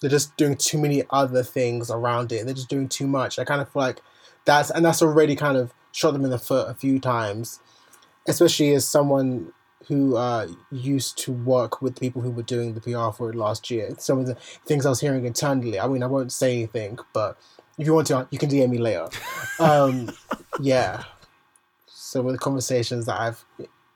they're 0.00 0.10
just 0.10 0.36
doing 0.36 0.56
too 0.56 0.78
many 0.78 1.02
other 1.10 1.42
things 1.42 1.90
around 1.90 2.32
it. 2.32 2.44
They're 2.44 2.54
just 2.54 2.68
doing 2.68 2.88
too 2.88 3.06
much. 3.06 3.38
I 3.38 3.44
kind 3.44 3.60
of 3.60 3.70
feel 3.70 3.82
like 3.82 4.00
that's 4.44 4.70
and 4.70 4.84
that's 4.84 5.02
already 5.02 5.36
kind 5.36 5.56
of 5.56 5.72
shot 5.92 6.12
them 6.12 6.24
in 6.24 6.30
the 6.30 6.38
foot 6.38 6.68
a 6.68 6.74
few 6.74 6.98
times. 6.98 7.60
Especially 8.26 8.72
as 8.72 8.86
someone 8.86 9.52
who 9.90 10.16
uh, 10.16 10.46
used 10.70 11.18
to 11.18 11.32
work 11.32 11.82
with 11.82 11.98
people 11.98 12.22
who 12.22 12.30
were 12.30 12.44
doing 12.44 12.74
the 12.74 12.80
PR 12.80 13.10
for 13.10 13.28
it 13.28 13.34
last 13.34 13.72
year. 13.72 13.92
Some 13.98 14.20
of 14.20 14.26
the 14.26 14.36
things 14.64 14.86
I 14.86 14.88
was 14.88 15.00
hearing 15.00 15.24
internally, 15.26 15.80
I 15.80 15.88
mean, 15.88 16.04
I 16.04 16.06
won't 16.06 16.30
say 16.30 16.52
anything, 16.52 17.00
but 17.12 17.36
If 17.76 17.86
you 17.86 17.94
want 17.94 18.06
to, 18.06 18.28
you 18.30 18.38
can 18.38 18.48
DM 18.48 18.70
me 18.70 18.78
later. 18.78 19.08
Um, 19.58 20.10
yeah. 20.60 21.02
So 21.86 22.22
with 22.22 22.36
the 22.36 22.38
conversations 22.38 23.04
that 23.06 23.20
I've 23.20 23.44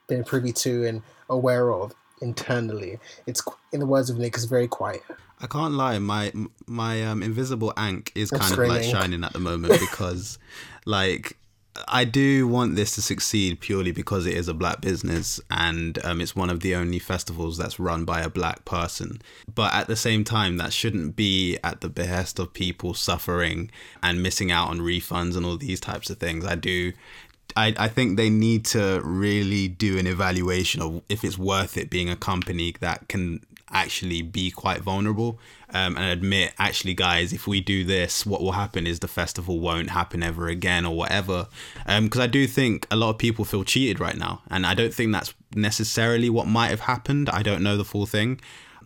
been 0.09 0.25
privy 0.25 0.53
to 0.53 0.85
and 0.85 1.03
aware 1.31 1.73
of 1.73 1.95
internally, 2.21 2.99
it's 3.27 3.43
in 3.73 3.79
the 3.79 3.87
words 3.87 4.11
of 4.11 4.19
Nick, 4.19 4.35
it's 4.35 4.45
very 4.45 4.69
quiet. 4.69 5.03
I 5.41 5.47
can't 5.47 5.75
lie, 5.75 5.99
my 6.01 6.33
my 6.67 7.05
um, 7.05 7.23
invisible 7.23 7.73
ank 7.77 8.11
is 8.15 8.31
kind 8.31 8.53
of 8.53 8.59
like 8.59 8.83
shining 8.83 9.23
at 9.25 9.33
the 9.33 9.41
moment 9.41 9.79
because, 9.81 10.39
like, 10.87 11.39
I 11.89 12.05
do 12.05 12.47
want 12.47 12.77
this 12.77 12.95
to 12.95 13.03
succeed 13.03 13.61
purely 13.61 13.91
because 13.91 14.27
it 14.27 14.35
is 14.35 14.47
a 14.47 14.55
black 14.55 14.81
business 14.81 15.41
and 15.51 16.03
um, 16.05 16.21
it's 16.21 16.37
one 16.37 16.51
of 16.51 16.61
the 16.61 16.75
only 16.75 17.01
festivals 17.01 17.59
that's 17.59 17.81
run 17.81 18.05
by 18.05 18.21
a 18.21 18.31
black 18.31 18.65
person. 18.65 19.21
But 19.53 19.75
at 19.75 19.89
the 19.89 19.97
same 19.97 20.23
time, 20.23 20.57
that 20.59 20.73
shouldn't 20.73 21.17
be 21.17 21.59
at 21.65 21.81
the 21.81 21.89
behest 21.89 22.39
of 22.39 22.53
people 22.53 22.95
suffering 22.95 23.71
and 24.03 24.23
missing 24.23 24.53
out 24.53 24.69
on 24.69 24.81
refunds 24.81 25.37
and 25.37 25.45
all 25.45 25.57
these 25.57 25.81
types 25.81 26.11
of 26.11 26.19
things. 26.19 26.45
I 26.45 26.55
do. 26.55 26.93
I, 27.57 27.75
I 27.77 27.89
think 27.89 28.17
they 28.17 28.31
need 28.31 28.65
to 28.67 29.01
really 29.05 29.69
do 29.69 29.99
an 29.99 30.07
evaluation 30.07 30.81
of 30.81 31.03
if 31.09 31.25
it's 31.25 31.39
worth 31.39 31.77
it 31.77 31.91
being 31.91 32.09
a 32.09 32.17
company 32.17 32.75
that 32.81 33.09
can 33.09 33.41
actually 33.71 34.23
be 34.23 34.51
quite 34.51 34.81
vulnerable. 34.81 35.39
Um, 35.71 35.97
and 35.97 36.05
admit 36.05 36.53
actually 36.59 36.95
guys 36.95 37.33
if 37.33 37.49
we 37.49 37.61
do 37.61 37.83
this 37.83 38.25
what 38.25 38.41
will 38.41 38.53
happen 38.53 38.87
is 38.87 39.01
the 39.01 39.09
festival 39.09 39.59
won't 39.59 39.91
happen 39.91 40.23
ever 40.23 40.47
again 40.47 40.87
or 40.87 40.95
whatever. 40.95 41.49
Because 41.87 42.21
i 42.21 42.27
do 42.27 42.47
think 42.47 42.87
a 42.91 42.97
lot 42.97 43.11
of 43.11 43.19
people 43.19 43.45
feel 43.45 43.65
cheated 43.65 44.01
right 44.01 44.17
now. 44.17 44.43
And 44.51 44.67
i 44.67 44.75
don't 44.75 44.95
think 44.95 45.13
that's 45.13 45.35
necessarily 45.55 46.31
what 46.31 46.47
might 46.47 46.71
have 46.71 46.81
happened. 46.81 47.29
I 47.29 47.43
don't 47.43 47.63
know 47.63 47.77
the 47.77 47.85
full 47.85 48.07
thing. 48.07 48.41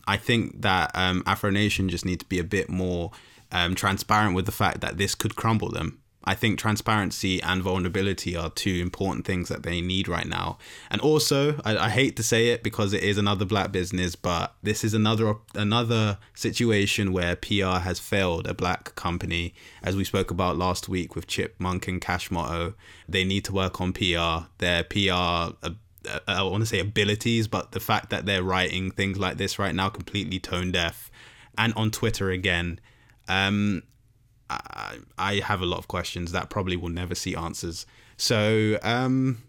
I 0.07 0.17
think 0.17 0.61
that 0.61 0.91
um, 0.95 1.21
afro 1.25 1.51
nation 1.51 1.89
just 1.89 2.05
need 2.05 2.19
to 2.21 2.25
be 2.25 2.39
a 2.39 2.43
bit 2.43 2.69
more 2.69 3.11
um, 3.51 3.75
transparent 3.75 4.35
with 4.35 4.45
the 4.45 4.51
fact 4.51 4.81
that 4.81 4.97
this 4.97 5.13
could 5.13 5.35
crumble 5.35 5.69
them 5.69 5.99
I 6.29 6.35
think 6.35 6.59
transparency 6.59 7.41
and 7.41 7.63
vulnerability 7.63 8.35
are 8.35 8.51
two 8.51 8.75
important 8.75 9.25
things 9.25 9.49
that 9.49 9.63
they 9.63 9.81
need 9.81 10.07
right 10.07 10.27
now. 10.27 10.59
And 10.91 11.01
also, 11.01 11.59
I, 11.65 11.75
I, 11.75 11.89
hate 11.89 12.15
to 12.17 12.23
say 12.23 12.49
it 12.49 12.61
because 12.61 12.93
it 12.93 13.01
is 13.01 13.17
another 13.17 13.45
black 13.45 13.71
business, 13.71 14.15
but 14.15 14.53
this 14.61 14.83
is 14.83 14.93
another 14.93 15.37
another 15.55 16.19
situation 16.35 17.13
where 17.13 17.35
PR 17.35 17.79
has 17.79 17.97
failed 17.99 18.45
a 18.45 18.53
black 18.53 18.93
company, 18.93 19.55
as 19.81 19.95
we 19.95 20.03
spoke 20.03 20.29
about 20.29 20.55
last 20.55 20.87
week 20.87 21.15
with 21.15 21.25
Chipmunk 21.25 21.87
and 21.87 21.99
Cash 21.99 22.29
Motto. 22.29 22.75
They 23.07 23.23
need 23.23 23.43
to 23.45 23.53
work 23.53 23.81
on 23.81 23.91
PR. 23.91 24.49
Their 24.59 24.83
PR. 24.83 25.55
Uh, 25.63 25.71
I 26.27 26.43
want 26.43 26.61
to 26.61 26.67
say 26.67 26.79
abilities, 26.79 27.47
but 27.47 27.71
the 27.71 27.79
fact 27.79 28.11
that 28.11 28.27
they're 28.27 28.43
writing 28.43 28.91
things 28.91 29.17
like 29.17 29.37
this 29.37 29.57
right 29.57 29.73
now 29.73 29.89
completely 29.89 30.39
tone 30.39 30.71
deaf, 30.71 31.09
and 31.57 31.73
on 31.73 31.89
Twitter 31.89 32.29
again. 32.29 32.79
Um, 33.27 33.81
I, 34.49 34.97
I 35.17 35.35
have 35.35 35.61
a 35.61 35.65
lot 35.65 35.77
of 35.77 35.87
questions 35.87 36.31
that 36.31 36.49
probably 36.49 36.75
will 36.75 36.89
never 36.89 37.15
see 37.15 37.35
answers. 37.35 37.85
So, 38.17 38.77
um, 38.83 39.43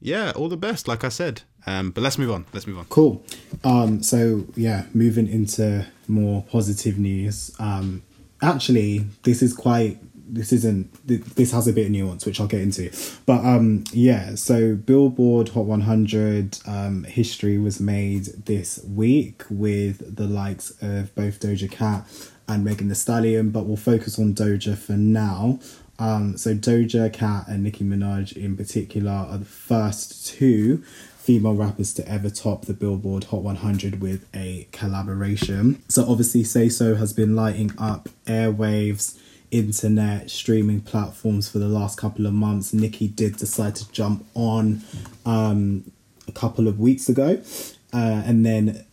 yeah, 0.00 0.32
all 0.36 0.48
the 0.48 0.56
best, 0.56 0.88
like 0.88 1.04
I 1.04 1.08
said. 1.08 1.42
Um, 1.66 1.90
but 1.90 2.02
let's 2.02 2.16
move 2.16 2.30
on. 2.30 2.46
Let's 2.52 2.66
move 2.66 2.78
on. 2.78 2.84
Cool. 2.86 3.24
Um, 3.64 4.02
so 4.02 4.46
yeah, 4.54 4.84
moving 4.94 5.26
into 5.26 5.86
more 6.06 6.44
positive 6.50 6.98
news. 6.98 7.54
Um, 7.58 8.02
actually, 8.42 8.98
this 9.24 9.42
is 9.42 9.52
quite. 9.52 9.98
This 10.28 10.52
isn't. 10.52 11.06
This 11.06 11.52
has 11.52 11.68
a 11.68 11.72
bit 11.72 11.86
of 11.86 11.92
nuance, 11.92 12.24
which 12.24 12.40
I'll 12.40 12.46
get 12.46 12.60
into. 12.60 12.90
But 13.26 13.44
um, 13.44 13.84
yeah. 13.92 14.36
So 14.36 14.76
Billboard 14.76 15.50
Hot 15.50 15.64
100 15.64 16.58
um, 16.66 17.04
history 17.04 17.58
was 17.58 17.80
made 17.80 18.26
this 18.46 18.82
week 18.84 19.42
with 19.50 20.16
the 20.16 20.26
likes 20.26 20.70
of 20.80 21.14
both 21.14 21.40
Doja 21.40 21.70
Cat 21.70 22.06
and 22.48 22.64
Megan 22.64 22.88
Thee 22.88 22.94
Stallion, 22.94 23.50
but 23.50 23.66
we'll 23.66 23.76
focus 23.76 24.18
on 24.18 24.34
Doja 24.34 24.76
for 24.76 24.92
now. 24.92 25.58
Um, 25.98 26.36
so 26.36 26.54
Doja 26.54 27.12
Cat 27.12 27.48
and 27.48 27.62
Nicki 27.64 27.84
Minaj 27.84 28.36
in 28.36 28.56
particular 28.56 29.10
are 29.10 29.38
the 29.38 29.44
first 29.44 30.26
two 30.26 30.82
female 31.26 31.54
rappers 31.54 31.92
to 31.94 32.08
ever 32.08 32.30
top 32.30 32.66
the 32.66 32.72
Billboard 32.72 33.24
Hot 33.24 33.42
100 33.42 34.00
with 34.00 34.28
a 34.32 34.68
collaboration. 34.70 35.82
So 35.88 36.08
obviously 36.08 36.44
Say 36.44 36.68
So 36.68 36.94
has 36.94 37.12
been 37.12 37.34
lighting 37.34 37.72
up 37.78 38.08
airwaves, 38.26 39.18
internet, 39.50 40.30
streaming 40.30 40.82
platforms 40.82 41.48
for 41.48 41.58
the 41.58 41.66
last 41.66 41.98
couple 41.98 42.26
of 42.26 42.32
months. 42.32 42.72
Nicki 42.72 43.08
did 43.08 43.38
decide 43.38 43.74
to 43.76 43.90
jump 43.90 44.24
on 44.34 44.82
um, 45.24 45.90
a 46.28 46.32
couple 46.32 46.68
of 46.68 46.78
weeks 46.78 47.08
ago. 47.08 47.42
Uh, 47.92 48.22
and 48.24 48.46
then 48.46 48.85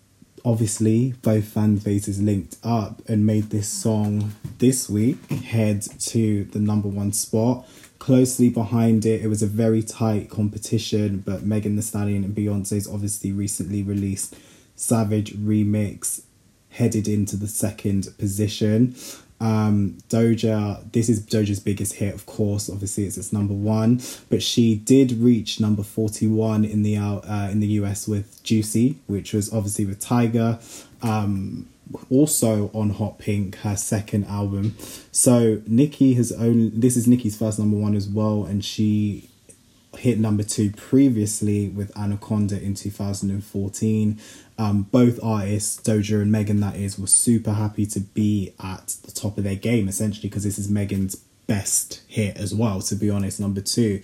obviously 0.46 1.14
both 1.22 1.46
fan 1.46 1.78
bases 1.78 2.22
linked 2.22 2.58
up 2.64 3.02
and 3.08 3.26
made 3.26 3.50
this 3.50 3.68
song 3.68 4.34
this 4.60 4.89
week 4.89 5.30
head 5.30 5.82
to 6.00 6.44
the 6.46 6.60
number 6.60 6.88
one 6.88 7.14
spot. 7.14 7.66
Closely 8.00 8.50
behind 8.50 9.06
it, 9.06 9.22
it 9.22 9.28
was 9.28 9.41
a 9.41 9.48
very 9.48 9.82
tight 9.82 10.30
competition, 10.30 11.20
but 11.26 11.44
Megan 11.44 11.78
Thee 11.78 11.82
Stallion 11.82 12.26
and 12.26 12.36
Beyonce's 12.36 12.88
obviously 12.88 13.32
recently 13.32 13.82
released 13.82 14.36
Savage 14.76 15.34
remix 15.34 16.24
headed 16.70 17.08
into 17.08 17.38
the 17.38 17.48
second 17.48 18.10
position. 18.18 18.96
Um, 19.44 19.98
Doja, 20.08 20.89
this 20.94 21.10
is 21.10 21.22
Doja's 21.22 21.60
biggest 21.60 21.96
hit, 21.96 22.16
of 22.16 22.26
course. 22.26 22.70
Obviously, 22.70 23.04
it's 23.04 23.18
its 23.18 23.34
number 23.34 23.54
one, 23.54 24.00
but 24.30 24.41
she 24.41 24.76
did 24.76 25.12
reach 25.12 25.60
number 25.60 25.84
forty-one 25.84 26.64
in 26.64 26.82
the 26.84 26.96
uh, 26.96 27.50
in 27.52 27.60
the 27.60 27.68
US 27.80 28.08
with 28.08 28.41
Juicy, 28.44 29.00
which 29.08 29.34
was 29.34 29.52
obviously 29.52 29.86
with 29.86 30.00
Tyga. 30.00 30.62
Um, 31.04 31.68
also 32.10 32.72
on 32.74 32.91
Hot 32.91 33.20
Pink, 33.20 33.58
her 33.58 33.76
second 33.76 34.24
album. 34.26 34.78
So 35.12 35.62
Nicki 35.68 36.14
has 36.14 36.32
only 36.32 36.70
this 36.70 36.96
is 36.96 37.06
Nicki's 37.06 37.38
first 37.38 37.60
number 37.60 37.76
one 37.76 37.98
as 37.98 38.08
well, 38.08 38.46
and 38.46 38.64
she 38.64 39.30
hit 39.98 40.20
number 40.20 40.44
two 40.44 40.72
previously 40.72 41.68
with 41.68 41.96
Anaconda 41.98 42.62
in 42.62 42.76
2014. 42.76 44.20
Um, 44.64 44.84
both 44.84 45.22
artists, 45.22 45.78
Doja 45.82 46.22
and 46.22 46.32
Megan, 46.32 46.61
that 46.61 46.78
is, 46.78 46.97
were 46.97 47.05
super 47.05 47.51
happy 47.51 47.86
to 47.88 47.99
be 47.99 48.53
at 48.64 48.95
the 49.03 49.11
top 49.11 49.38
of 49.38 49.43
their 49.43 49.57
game 49.57 49.89
essentially 49.89 50.30
because 50.30 50.45
this 50.45 50.57
is 50.57 50.70
Megan's 50.70 51.16
best 51.47 52.01
hit 52.07 52.38
as 52.38 52.55
well, 52.55 52.80
to 52.84 52.95
be 52.95 53.09
honest, 53.09 53.41
number 53.41 53.59
two. 53.59 54.01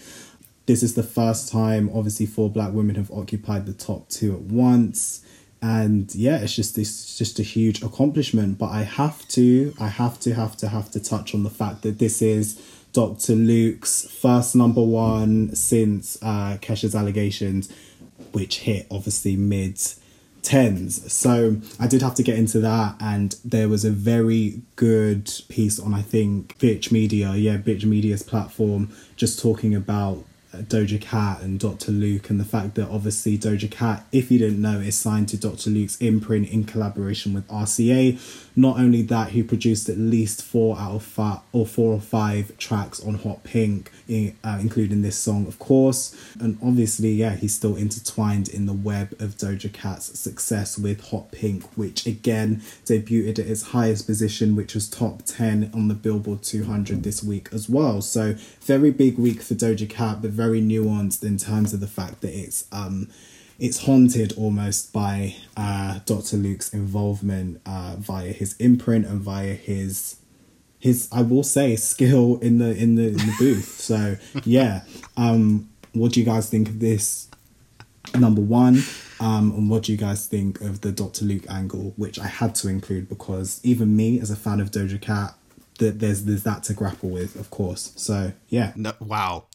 This 0.65 0.83
is 0.83 0.95
the 0.95 1.03
first 1.03 1.49
time, 1.49 1.89
obviously, 1.95 2.25
four 2.25 2.49
black 2.49 2.73
women 2.73 2.95
have 2.95 3.09
occupied 3.09 3.67
the 3.67 3.73
top 3.73 4.09
two 4.09 4.33
at 4.33 4.41
once. 4.41 5.23
And 5.61 6.13
yeah, 6.13 6.39
it's 6.39 6.55
just 6.55 6.75
this 6.75 7.17
just 7.17 7.39
a 7.39 7.43
huge 7.43 7.81
accomplishment. 7.81 8.57
But 8.57 8.71
I 8.71 8.83
have 8.83 9.25
to, 9.29 9.73
I 9.79 9.87
have 9.87 10.19
to, 10.21 10.33
have 10.33 10.57
to, 10.57 10.67
have 10.67 10.91
to 10.91 10.99
touch 10.99 11.33
on 11.33 11.43
the 11.43 11.49
fact 11.49 11.83
that 11.83 11.99
this 11.99 12.21
is 12.21 12.61
Dr. 12.91 13.33
Luke's 13.33 14.09
first 14.09 14.57
number 14.57 14.83
one 14.83 15.55
since 15.55 16.17
uh, 16.21 16.57
Kesha's 16.61 16.95
allegations, 16.95 17.71
which 18.33 18.59
hit 18.59 18.87
obviously 18.91 19.37
mid 19.37 19.79
tens. 20.41 21.11
So 21.11 21.57
I 21.79 21.87
did 21.87 22.01
have 22.01 22.15
to 22.15 22.23
get 22.23 22.37
into 22.37 22.59
that, 22.59 22.95
and 22.99 23.35
there 23.43 23.69
was 23.69 23.85
a 23.85 23.91
very 23.91 24.61
good 24.75 25.31
piece 25.49 25.79
on 25.79 25.93
I 25.93 26.01
think 26.01 26.57
Bitch 26.59 26.91
Media, 26.91 27.33
yeah, 27.35 27.57
Bitch 27.57 27.85
Media's 27.85 28.23
platform, 28.23 28.91
just 29.15 29.39
talking 29.41 29.75
about 29.75 30.23
Doja 30.63 30.99
Cat 30.99 31.41
and 31.41 31.59
Dr. 31.59 31.91
Luke, 31.91 32.29
and 32.29 32.39
the 32.39 32.45
fact 32.45 32.75
that 32.75 32.89
obviously 32.89 33.37
Doja 33.37 33.69
Cat, 33.69 34.05
if 34.11 34.31
you 34.31 34.39
didn't 34.39 34.61
know, 34.61 34.79
is 34.79 34.97
signed 34.97 35.29
to 35.29 35.37
Dr. 35.37 35.69
Luke's 35.69 35.97
imprint 35.97 36.49
in 36.49 36.63
collaboration 36.63 37.33
with 37.33 37.47
RCA. 37.47 38.19
Not 38.55 38.77
only 38.77 39.01
that, 39.03 39.29
he 39.29 39.43
produced 39.43 39.87
at 39.89 39.97
least 39.97 40.43
four 40.43 40.77
out 40.77 40.95
of 40.95 41.03
five 41.03 41.39
or 41.53 41.65
four 41.65 41.93
or 41.93 42.01
five 42.01 42.57
tracks 42.57 42.99
on 43.05 43.15
Hot 43.15 43.43
Pink, 43.43 43.91
uh, 44.09 44.57
including 44.59 45.01
this 45.01 45.17
song, 45.17 45.47
of 45.47 45.59
course. 45.59 46.15
And 46.39 46.57
obviously, 46.61 47.11
yeah, 47.11 47.35
he's 47.35 47.53
still 47.53 47.75
intertwined 47.75 48.49
in 48.49 48.65
the 48.65 48.73
web 48.73 49.13
of 49.13 49.37
Doja 49.37 49.71
Cat's 49.71 50.19
success 50.19 50.77
with 50.77 51.09
Hot 51.09 51.31
Pink, 51.31 51.63
which 51.77 52.05
again 52.05 52.61
debuted 52.85 53.39
at 53.39 53.47
its 53.47 53.61
highest 53.61 54.07
position, 54.07 54.55
which 54.55 54.73
was 54.73 54.89
top 54.89 55.23
10 55.25 55.71
on 55.73 55.87
the 55.87 55.93
Billboard 55.93 56.43
200 56.43 57.03
this 57.03 57.23
week 57.23 57.49
as 57.53 57.69
well. 57.69 58.01
So, 58.01 58.35
very 58.61 58.91
big 58.91 59.17
week 59.17 59.41
for 59.41 59.53
Doja 59.53 59.89
Cat, 59.89 60.21
but 60.21 60.31
very 60.31 60.48
nuanced 60.55 61.23
in 61.23 61.37
terms 61.37 61.73
of 61.73 61.79
the 61.79 61.87
fact 61.87 62.21
that 62.21 62.37
it's 62.37 62.65
um 62.71 63.09
it's 63.59 63.83
haunted 63.83 64.33
almost 64.37 64.93
by 64.93 65.35
uh, 65.57 65.99
Dr. 66.05 66.37
Luke's 66.37 66.73
involvement 66.73 67.61
uh, 67.65 67.97
via 67.99 68.31
his 68.31 68.55
imprint 68.55 69.05
and 69.05 69.19
via 69.19 69.53
his 69.53 70.15
his 70.79 71.09
I 71.11 71.21
will 71.23 71.43
say 71.43 71.75
skill 71.75 72.39
in 72.39 72.57
the 72.57 72.75
in 72.75 72.95
the 72.95 73.07
in 73.07 73.17
the 73.17 73.35
booth. 73.37 73.79
So 73.81 74.15
yeah, 74.45 74.83
um, 75.17 75.69
what 75.93 76.13
do 76.13 76.21
you 76.21 76.25
guys 76.25 76.49
think 76.49 76.69
of 76.69 76.79
this? 76.79 77.27
Number 78.17 78.41
one, 78.41 78.81
um, 79.19 79.51
and 79.51 79.69
what 79.69 79.83
do 79.83 79.91
you 79.91 79.97
guys 79.97 80.25
think 80.25 80.61
of 80.61 80.81
the 80.81 80.91
Dr. 80.91 81.25
Luke 81.25 81.43
angle, 81.49 81.93
which 81.97 82.17
I 82.17 82.25
had 82.27 82.55
to 82.55 82.69
include 82.69 83.07
because 83.09 83.59
even 83.63 83.95
me 83.95 84.19
as 84.19 84.31
a 84.31 84.35
fan 84.35 84.61
of 84.61 84.71
Doja 84.71 84.99
Cat, 84.99 85.35
that 85.79 85.99
there's 85.99 86.23
there's 86.23 86.43
that 86.43 86.63
to 86.63 86.73
grapple 86.73 87.09
with, 87.09 87.35
of 87.35 87.49
course. 87.49 87.91
So 87.97 88.31
yeah, 88.47 88.71
No, 88.75 88.93
wow. 88.99 89.45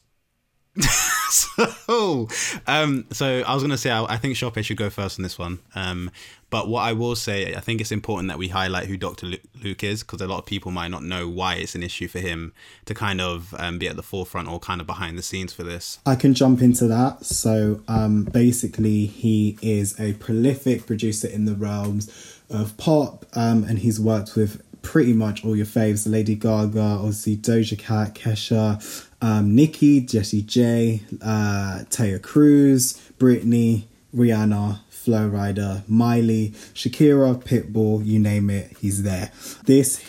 so, 1.31 2.29
um, 2.66 3.07
so 3.12 3.43
I 3.47 3.55
was 3.55 3.62
gonna 3.62 3.79
say 3.79 3.91
I, 3.91 4.05
I 4.05 4.16
think 4.16 4.37
Shoppe 4.37 4.62
should 4.64 4.77
go 4.77 4.91
first 4.91 5.18
on 5.18 5.22
this 5.22 5.39
one. 5.39 5.61
Um, 5.75 6.11
but 6.51 6.68
what 6.68 6.83
I 6.83 6.93
will 6.93 7.16
say, 7.16 7.55
I 7.55 7.61
think 7.61 7.81
it's 7.81 7.91
important 7.91 8.29
that 8.29 8.39
we 8.39 8.47
highlight 8.47 8.87
who 8.87 8.97
Dr. 8.97 9.27
Luke 9.61 9.83
is 9.83 10.05
because 10.05 10.20
a 10.20 10.29
lot 10.29 10.39
of 10.39 10.47
people 10.47 10.70
might 10.70 10.89
not 10.89 11.03
know 11.03 11.29
why 11.29 11.57
it's 11.57 11.75
an 11.75 11.83
issue 11.83 12.07
for 12.07 12.20
him 12.20 12.53
to 12.85 12.95
kind 12.95 13.20
of 13.20 13.55
um, 13.59 13.79
be 13.79 13.89
at 13.89 13.97
the 13.97 14.05
forefront 14.05 14.49
or 14.49 14.61
kind 14.61 14.81
of 14.81 14.87
behind 14.87 15.18
the 15.18 15.22
scenes 15.22 15.53
for 15.53 15.64
this. 15.64 15.99
I 16.07 16.14
can 16.14 16.33
jump 16.33 16.62
into 16.62 16.87
that. 16.87 17.25
So 17.25 17.83
um, 17.89 18.25
basically, 18.25 19.07
he 19.07 19.59
is 19.62 19.99
a 19.99 20.12
prolific 20.14 20.87
producer 20.87 21.27
in 21.27 21.45
the 21.45 21.55
realms 21.55 22.41
of 22.49 22.77
pop, 22.77 23.27
um, 23.35 23.64
and 23.64 23.81
he's 23.81 23.99
worked 23.99 24.37
with 24.37 24.62
pretty 24.85 25.12
much 25.12 25.45
all 25.45 25.57
your 25.57 25.66
faves 25.66 26.09
Lady 26.09 26.37
Gaga, 26.37 26.81
obviously 26.81 27.37
Doja 27.37 27.77
Cat, 27.77 28.14
Kesha, 28.14 28.81
um, 29.25 29.55
Nicki, 29.55 30.03
Jessie 30.03 30.43
J, 30.43 31.01
uh, 31.22 31.85
Taio 31.89 32.20
Cruz, 32.20 33.01
Britney, 33.18 33.85
Rihanna, 34.14 34.81
Flo 34.91 35.31
Rida, 35.31 35.83
Miley, 35.89 36.51
Shakira, 36.75 37.43
Pitbull, 37.43 38.05
you 38.05 38.18
name 38.18 38.51
it, 38.51 38.77
he's 38.81 39.03
there. 39.03 39.33
This 39.64 40.05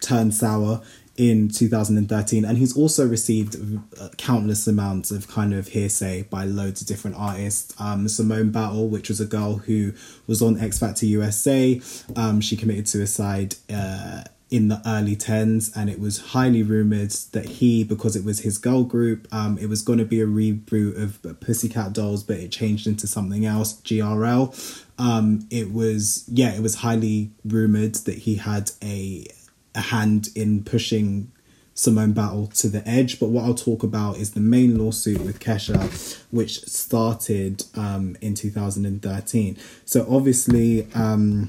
turned 0.00 0.34
sour 0.34 0.82
in 1.16 1.48
2013 1.48 2.44
and 2.44 2.58
he's 2.58 2.76
also 2.76 3.06
received 3.06 3.56
uh, 4.00 4.08
countless 4.18 4.66
amounts 4.66 5.10
of 5.10 5.28
kind 5.28 5.54
of 5.54 5.68
hearsay 5.68 6.22
by 6.24 6.44
loads 6.44 6.80
of 6.80 6.88
different 6.88 7.16
artists 7.16 7.72
um, 7.80 8.08
simone 8.08 8.50
battle 8.50 8.88
which 8.88 9.08
was 9.08 9.20
a 9.20 9.24
girl 9.24 9.58
who 9.58 9.92
was 10.26 10.42
on 10.42 10.58
x 10.58 10.76
factor 10.80 11.06
usa 11.06 11.80
um, 12.16 12.40
she 12.40 12.56
committed 12.56 12.88
suicide 12.88 13.54
uh, 13.72 14.24
in 14.54 14.68
the 14.68 14.80
early 14.86 15.16
10s 15.16 15.76
and 15.76 15.90
it 15.90 15.98
was 15.98 16.26
highly 16.26 16.62
rumored 16.62 17.10
that 17.32 17.44
he 17.44 17.82
because 17.82 18.14
it 18.14 18.24
was 18.24 18.38
his 18.40 18.56
girl 18.56 18.84
group 18.84 19.26
um, 19.34 19.58
it 19.58 19.68
was 19.68 19.82
going 19.82 19.98
to 19.98 20.04
be 20.04 20.20
a 20.20 20.26
reboot 20.26 20.96
of 20.96 21.40
pussycat 21.40 21.92
dolls 21.92 22.22
but 22.22 22.36
it 22.36 22.52
changed 22.52 22.86
into 22.86 23.04
something 23.04 23.44
else 23.44 23.80
grl 23.82 24.86
um, 24.96 25.44
it 25.50 25.72
was 25.72 26.24
yeah 26.28 26.54
it 26.54 26.62
was 26.62 26.76
highly 26.76 27.32
rumored 27.44 27.96
that 28.06 28.18
he 28.18 28.36
had 28.36 28.70
a, 28.80 29.26
a 29.74 29.80
hand 29.80 30.28
in 30.36 30.62
pushing 30.62 31.32
Simone 31.76 32.12
Battle 32.12 32.46
to 32.46 32.68
the 32.68 32.86
edge. 32.88 33.18
But 33.18 33.30
what 33.30 33.42
I'll 33.44 33.52
talk 33.52 33.82
about 33.82 34.18
is 34.18 34.30
the 34.30 34.38
main 34.38 34.78
lawsuit 34.78 35.20
with 35.22 35.40
Kesha, 35.40 36.22
which 36.30 36.60
started 36.60 37.64
um, 37.74 38.16
in 38.20 38.34
2013. 38.34 39.56
So 39.84 40.06
obviously, 40.08 40.86
um, 40.94 41.48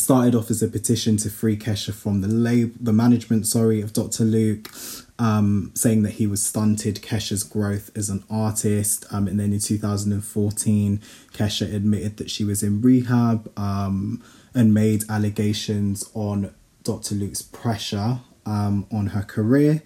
started 0.00 0.34
off 0.34 0.50
as 0.50 0.62
a 0.62 0.68
petition 0.68 1.16
to 1.18 1.30
free 1.30 1.56
Kesha 1.56 1.92
from 1.92 2.20
the 2.20 2.28
lab, 2.28 2.74
the 2.80 2.92
management, 2.92 3.46
sorry, 3.46 3.80
of 3.80 3.92
Dr. 3.92 4.24
Luke, 4.24 4.70
um, 5.18 5.70
saying 5.74 6.02
that 6.02 6.12
he 6.12 6.26
was 6.26 6.42
stunted 6.42 6.96
Kesha's 7.02 7.44
growth 7.44 7.90
as 7.96 8.08
an 8.08 8.24
artist. 8.30 9.04
Um, 9.10 9.28
and 9.28 9.38
then 9.38 9.52
in 9.52 9.60
2014, 9.60 11.00
Kesha 11.32 11.74
admitted 11.74 12.16
that 12.16 12.30
she 12.30 12.44
was 12.44 12.62
in 12.62 12.80
rehab 12.80 13.50
um, 13.58 14.22
and 14.54 14.72
made 14.72 15.04
allegations 15.08 16.10
on 16.14 16.54
Dr. 16.82 17.14
Luke's 17.14 17.42
pressure 17.42 18.20
um, 18.46 18.86
on 18.90 19.08
her 19.08 19.22
career. 19.22 19.82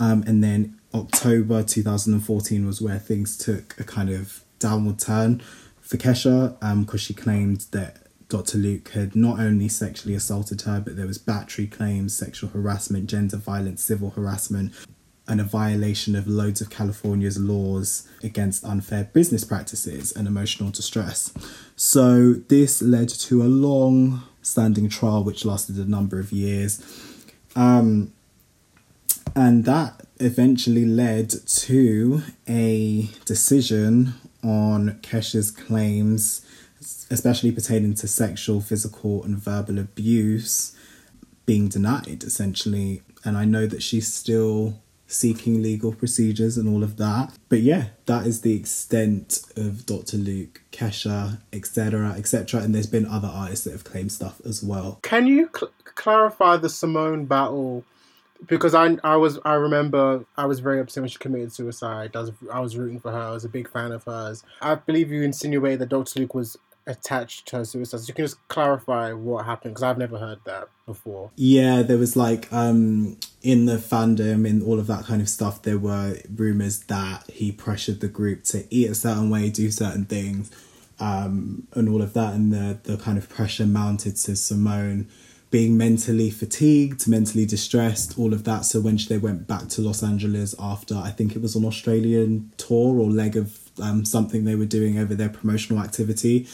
Um, 0.00 0.24
and 0.26 0.42
then 0.42 0.78
October 0.94 1.62
2014 1.62 2.66
was 2.66 2.80
where 2.80 2.98
things 2.98 3.36
took 3.36 3.78
a 3.78 3.84
kind 3.84 4.08
of 4.08 4.42
downward 4.58 4.98
turn 4.98 5.42
for 5.80 5.96
Kesha 5.96 6.58
because 6.80 6.94
um, 6.94 6.98
she 6.98 7.14
claimed 7.14 7.66
that 7.72 8.07
Dr. 8.28 8.58
Luke 8.58 8.90
had 8.90 9.16
not 9.16 9.40
only 9.40 9.68
sexually 9.68 10.14
assaulted 10.14 10.62
her, 10.62 10.80
but 10.80 10.96
there 10.96 11.06
was 11.06 11.16
battery 11.18 11.66
claims, 11.66 12.14
sexual 12.14 12.50
harassment, 12.50 13.08
gender 13.08 13.38
violence, 13.38 13.82
civil 13.82 14.10
harassment, 14.10 14.72
and 15.26 15.40
a 15.40 15.44
violation 15.44 16.14
of 16.14 16.26
loads 16.26 16.60
of 16.60 16.70
California's 16.70 17.38
laws 17.38 18.08
against 18.22 18.64
unfair 18.64 19.04
business 19.04 19.44
practices 19.44 20.12
and 20.12 20.26
emotional 20.26 20.70
distress. 20.70 21.32
So 21.76 22.34
this 22.34 22.82
led 22.82 23.08
to 23.10 23.42
a 23.42 23.44
long 23.44 24.22
standing 24.42 24.88
trial 24.88 25.24
which 25.24 25.44
lasted 25.44 25.76
a 25.76 25.84
number 25.84 26.18
of 26.18 26.32
years. 26.32 26.82
Um, 27.54 28.12
and 29.34 29.64
that 29.66 30.06
eventually 30.20 30.84
led 30.84 31.30
to 31.46 32.22
a 32.48 33.08
decision 33.24 34.14
on 34.42 34.98
Kesha's 35.02 35.50
claims 35.50 36.44
especially 37.10 37.52
pertaining 37.52 37.94
to 37.94 38.08
sexual, 38.08 38.60
physical, 38.60 39.22
and 39.24 39.38
verbal 39.38 39.78
abuse, 39.78 40.76
being 41.46 41.68
denied 41.68 42.22
essentially. 42.24 43.02
And 43.24 43.36
I 43.36 43.44
know 43.44 43.66
that 43.66 43.82
she's 43.82 44.12
still 44.12 44.80
seeking 45.08 45.62
legal 45.62 45.92
procedures 45.92 46.56
and 46.56 46.68
all 46.68 46.84
of 46.84 46.98
that. 46.98 47.32
But 47.48 47.60
yeah, 47.60 47.86
that 48.06 48.26
is 48.26 48.42
the 48.42 48.54
extent 48.54 49.40
of 49.56 49.86
Dr. 49.86 50.18
Luke, 50.18 50.62
Kesha, 50.70 51.40
etc., 51.52 52.10
etc. 52.10 52.60
And 52.60 52.74
there's 52.74 52.86
been 52.86 53.06
other 53.06 53.28
artists 53.28 53.64
that 53.64 53.72
have 53.72 53.84
claimed 53.84 54.12
stuff 54.12 54.40
as 54.44 54.62
well. 54.62 55.00
Can 55.02 55.26
you 55.26 55.50
cl- 55.56 55.72
clarify 55.94 56.58
the 56.58 56.68
Simone 56.68 57.24
Battle? 57.24 57.84
Because 58.46 58.72
I 58.74 58.98
I 59.02 59.16
was 59.16 59.40
I 59.44 59.54
remember 59.54 60.24
I 60.36 60.46
was 60.46 60.60
very 60.60 60.78
upset 60.78 61.02
when 61.02 61.08
she 61.08 61.18
committed 61.18 61.52
suicide. 61.52 62.14
I 62.14 62.20
was 62.20 62.32
I 62.52 62.60
was 62.60 62.76
rooting 62.76 63.00
for 63.00 63.10
her. 63.10 63.18
I 63.18 63.32
was 63.32 63.44
a 63.44 63.48
big 63.48 63.68
fan 63.68 63.90
of 63.90 64.04
hers. 64.04 64.44
I 64.62 64.76
believe 64.76 65.10
you 65.10 65.22
insinuated 65.22 65.80
that 65.80 65.88
Dr. 65.88 66.20
Luke 66.20 66.34
was 66.34 66.56
attached 66.88 67.46
to 67.48 67.58
her 67.58 67.64
suicide. 67.64 68.00
So 68.00 68.06
you 68.08 68.14
can 68.14 68.24
just 68.24 68.48
clarify 68.48 69.12
what 69.12 69.44
happened 69.44 69.74
because 69.74 69.82
I've 69.82 69.98
never 69.98 70.18
heard 70.18 70.38
that 70.44 70.68
before. 70.86 71.30
Yeah, 71.36 71.82
there 71.82 71.98
was 71.98 72.16
like 72.16 72.52
um 72.52 73.18
in 73.42 73.66
the 73.66 73.76
fandom 73.76 74.48
in 74.48 74.62
all 74.62 74.80
of 74.80 74.86
that 74.88 75.04
kind 75.04 75.22
of 75.22 75.28
stuff. 75.28 75.62
There 75.62 75.78
were 75.78 76.16
rumors 76.34 76.80
that 76.84 77.30
he 77.30 77.52
pressured 77.52 78.00
the 78.00 78.08
group 78.08 78.44
to 78.44 78.66
eat 78.74 78.90
a 78.90 78.94
certain 78.94 79.30
way, 79.30 79.50
do 79.50 79.70
certain 79.70 80.06
things, 80.06 80.50
um, 80.98 81.68
and 81.74 81.88
all 81.88 82.02
of 82.02 82.14
that, 82.14 82.34
and 82.34 82.52
the 82.52 82.78
the 82.82 82.96
kind 82.96 83.18
of 83.18 83.28
pressure 83.28 83.66
mounted 83.66 84.16
to 84.16 84.34
Simone 84.34 85.08
being 85.50 85.78
mentally 85.78 86.30
fatigued, 86.30 87.08
mentally 87.08 87.46
distressed, 87.46 88.18
all 88.18 88.34
of 88.34 88.44
that. 88.44 88.64
So 88.66 88.80
when 88.80 88.98
they 89.08 89.16
went 89.16 89.46
back 89.46 89.68
to 89.68 89.80
Los 89.80 90.02
Angeles 90.02 90.54
after, 90.58 90.94
I 90.94 91.10
think 91.10 91.34
it 91.34 91.40
was 91.40 91.56
an 91.56 91.64
Australian 91.64 92.52
tour 92.58 93.00
or 93.00 93.10
leg 93.10 93.36
of 93.36 93.58
um, 93.80 94.04
something 94.04 94.44
they 94.44 94.56
were 94.56 94.66
doing 94.66 94.98
over 94.98 95.14
their 95.14 95.28
promotional 95.28 95.82
activity, 95.82 96.46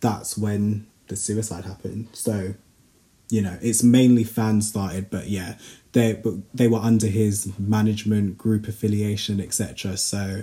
that's 0.00 0.36
when 0.36 0.86
the 1.08 1.16
suicide 1.16 1.64
happened. 1.64 2.08
So, 2.12 2.54
you 3.28 3.42
know, 3.42 3.58
it's 3.60 3.82
mainly 3.82 4.24
fan 4.24 4.62
started, 4.62 5.10
but 5.10 5.28
yeah, 5.28 5.56
they 5.92 6.14
but 6.14 6.34
they 6.54 6.68
were 6.68 6.78
under 6.78 7.06
his 7.06 7.52
management 7.58 8.38
group 8.38 8.68
affiliation, 8.68 9.40
etc. 9.40 9.96
So 9.96 10.42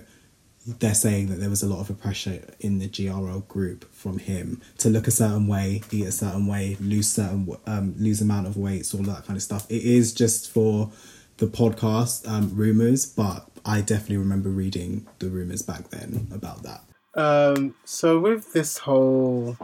they're 0.65 0.93
saying 0.93 1.27
that 1.27 1.35
there 1.35 1.49
was 1.49 1.61
a 1.61 1.67
lot 1.67 1.89
of 1.89 1.99
pressure 1.99 2.41
in 2.59 2.79
the 2.79 2.87
GRL 2.87 3.47
group 3.47 3.91
from 3.93 4.17
him 4.19 4.61
to 4.77 4.89
look 4.89 5.07
a 5.07 5.11
certain 5.11 5.47
way, 5.47 5.81
eat 5.91 6.05
a 6.05 6.11
certain 6.11 6.47
way, 6.47 6.77
lose 6.79 7.11
certain 7.11 7.55
um, 7.67 7.95
lose 7.97 8.21
amount 8.21 8.47
of 8.47 8.57
weights, 8.57 8.93
all 8.93 9.03
that 9.03 9.25
kind 9.25 9.35
of 9.35 9.43
stuff. 9.43 9.69
It 9.69 9.83
is 9.83 10.13
just 10.13 10.51
for 10.51 10.91
the 11.37 11.47
podcast 11.47 12.27
um, 12.29 12.55
rumors, 12.55 13.05
but 13.05 13.49
I 13.65 13.81
definitely 13.81 14.17
remember 14.17 14.49
reading 14.49 15.07
the 15.19 15.29
rumors 15.29 15.61
back 15.61 15.89
then 15.89 16.27
about 16.33 16.63
that. 16.63 16.83
Um, 17.15 17.75
so 17.85 18.19
with 18.19 18.53
this 18.53 18.79
whole 18.79 19.57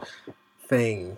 thing, 0.68 1.18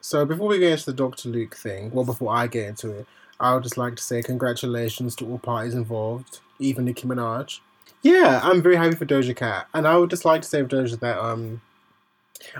so 0.00 0.24
before 0.24 0.48
we 0.48 0.58
get 0.58 0.72
into 0.72 0.86
the 0.86 0.92
Doctor 0.92 1.28
Luke 1.28 1.56
thing, 1.56 1.90
well, 1.92 2.04
before 2.04 2.34
I 2.34 2.46
get 2.46 2.68
into 2.68 2.90
it, 2.90 3.06
I 3.40 3.54
would 3.54 3.62
just 3.62 3.76
like 3.76 3.96
to 3.96 4.02
say 4.02 4.22
congratulations 4.22 5.16
to 5.16 5.28
all 5.28 5.38
parties 5.38 5.74
involved, 5.74 6.40
even 6.58 6.84
Nicki 6.84 7.06
Minaj. 7.06 7.60
Yeah, 8.02 8.40
I'm 8.42 8.62
very 8.62 8.76
happy 8.76 8.94
for 8.96 9.06
Doja 9.06 9.34
Cat, 9.34 9.66
and 9.74 9.86
I 9.88 9.96
would 9.96 10.10
just 10.10 10.24
like 10.24 10.42
to 10.42 10.48
say 10.48 10.60
of 10.60 10.68
Doja 10.68 11.00
that 11.00 11.18
um, 11.18 11.60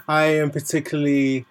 I 0.08 0.24
am 0.24 0.50
particularly 0.50 1.46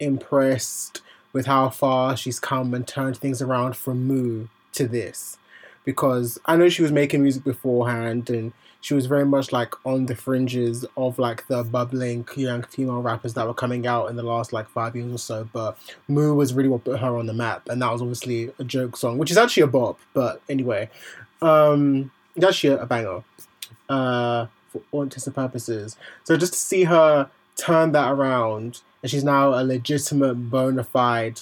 impressed 0.00 1.00
with 1.32 1.46
how 1.46 1.70
far 1.70 2.16
she's 2.16 2.38
come 2.38 2.74
and 2.74 2.86
turned 2.86 3.16
things 3.16 3.40
around 3.40 3.76
from 3.76 4.04
Moo 4.06 4.48
to 4.72 4.86
this, 4.86 5.38
because 5.84 6.38
I 6.44 6.56
know 6.56 6.68
she 6.68 6.82
was 6.82 6.92
making 6.92 7.22
music 7.22 7.44
beforehand 7.44 8.28
and 8.28 8.52
she 8.82 8.94
was 8.94 9.06
very 9.06 9.24
much 9.24 9.52
like 9.52 9.74
on 9.86 10.06
the 10.06 10.16
fringes 10.16 10.84
of 10.96 11.16
like 11.16 11.46
the 11.46 11.62
bubbling 11.62 12.26
young 12.36 12.64
female 12.64 13.00
rappers 13.00 13.32
that 13.34 13.46
were 13.46 13.54
coming 13.54 13.86
out 13.86 14.10
in 14.10 14.16
the 14.16 14.24
last 14.24 14.52
like 14.52 14.68
five 14.68 14.96
years 14.96 15.14
or 15.14 15.18
so. 15.18 15.48
But 15.52 15.78
Moo 16.08 16.34
was 16.34 16.52
really 16.52 16.68
what 16.68 16.82
put 16.82 16.98
her 16.98 17.16
on 17.16 17.26
the 17.26 17.32
map, 17.32 17.68
and 17.68 17.80
that 17.80 17.92
was 17.92 18.02
obviously 18.02 18.52
a 18.58 18.64
joke 18.64 18.96
song, 18.96 19.18
which 19.18 19.30
is 19.30 19.38
actually 19.38 19.62
a 19.62 19.68
bop. 19.68 20.00
But 20.14 20.42
anyway, 20.48 20.90
um, 21.40 22.10
it's 22.34 22.44
actually 22.44 22.74
a, 22.74 22.84
banger 22.84 23.22
uh, 23.88 24.46
for 24.68 24.82
all 24.90 25.02
intents 25.02 25.28
and 25.28 25.36
purposes. 25.36 25.96
So 26.24 26.36
just 26.36 26.52
to 26.54 26.58
see 26.58 26.82
her 26.82 27.30
turn 27.56 27.92
that 27.92 28.10
around, 28.10 28.80
and 29.00 29.10
she's 29.10 29.24
now 29.24 29.50
a 29.54 29.62
legitimate, 29.62 30.34
bona 30.50 30.82
fide 30.82 31.40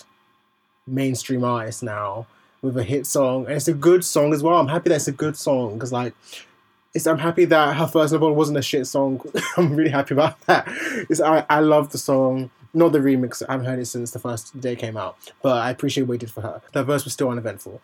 mainstream 0.87 1.43
artist 1.43 1.83
now 1.83 2.27
with 2.61 2.77
a 2.77 2.85
hit 2.85 3.07
song, 3.07 3.47
and 3.47 3.55
it's 3.55 3.69
a 3.69 3.73
good 3.73 4.05
song 4.05 4.35
as 4.35 4.43
well. 4.43 4.59
I'm 4.59 4.69
happy 4.69 4.91
that 4.91 4.97
it's 4.97 5.09
a 5.09 5.13
good 5.13 5.39
song 5.39 5.75
because 5.75 5.91
like 5.91 6.13
it's, 6.95 7.07
I'm 7.07 7.19
happy 7.19 7.45
that 7.47 7.77
her 7.77 7.87
first 7.87 8.13
novel 8.13 8.35
wasn't 8.35 8.59
a 8.59 8.63
shit 8.63 8.87
song. 8.87 9.21
I'm 9.57 9.75
really 9.75 9.91
happy 9.91 10.15
about 10.15 10.41
that. 10.43 10.65
It's, 11.09 11.21
I, 11.21 11.45
I 11.49 11.61
love 11.61 11.93
the 11.93 11.99
song. 11.99 12.51
Not 12.73 12.93
the 12.93 12.99
remix. 12.99 13.43
I 13.49 13.53
haven't 13.53 13.67
heard 13.67 13.79
it 13.79 13.87
since 13.87 14.13
the 14.13 14.19
first 14.19 14.61
day 14.61 14.77
came 14.77 14.97
out, 14.97 15.17
but 15.43 15.59
I 15.59 15.71
appreciate 15.71 16.05
what 16.05 16.21
did 16.21 16.31
for 16.31 16.41
her. 16.41 16.63
That 16.73 16.85
verse 16.85 17.05
was 17.05 17.13
still 17.13 17.31
uneventful. 17.31 17.81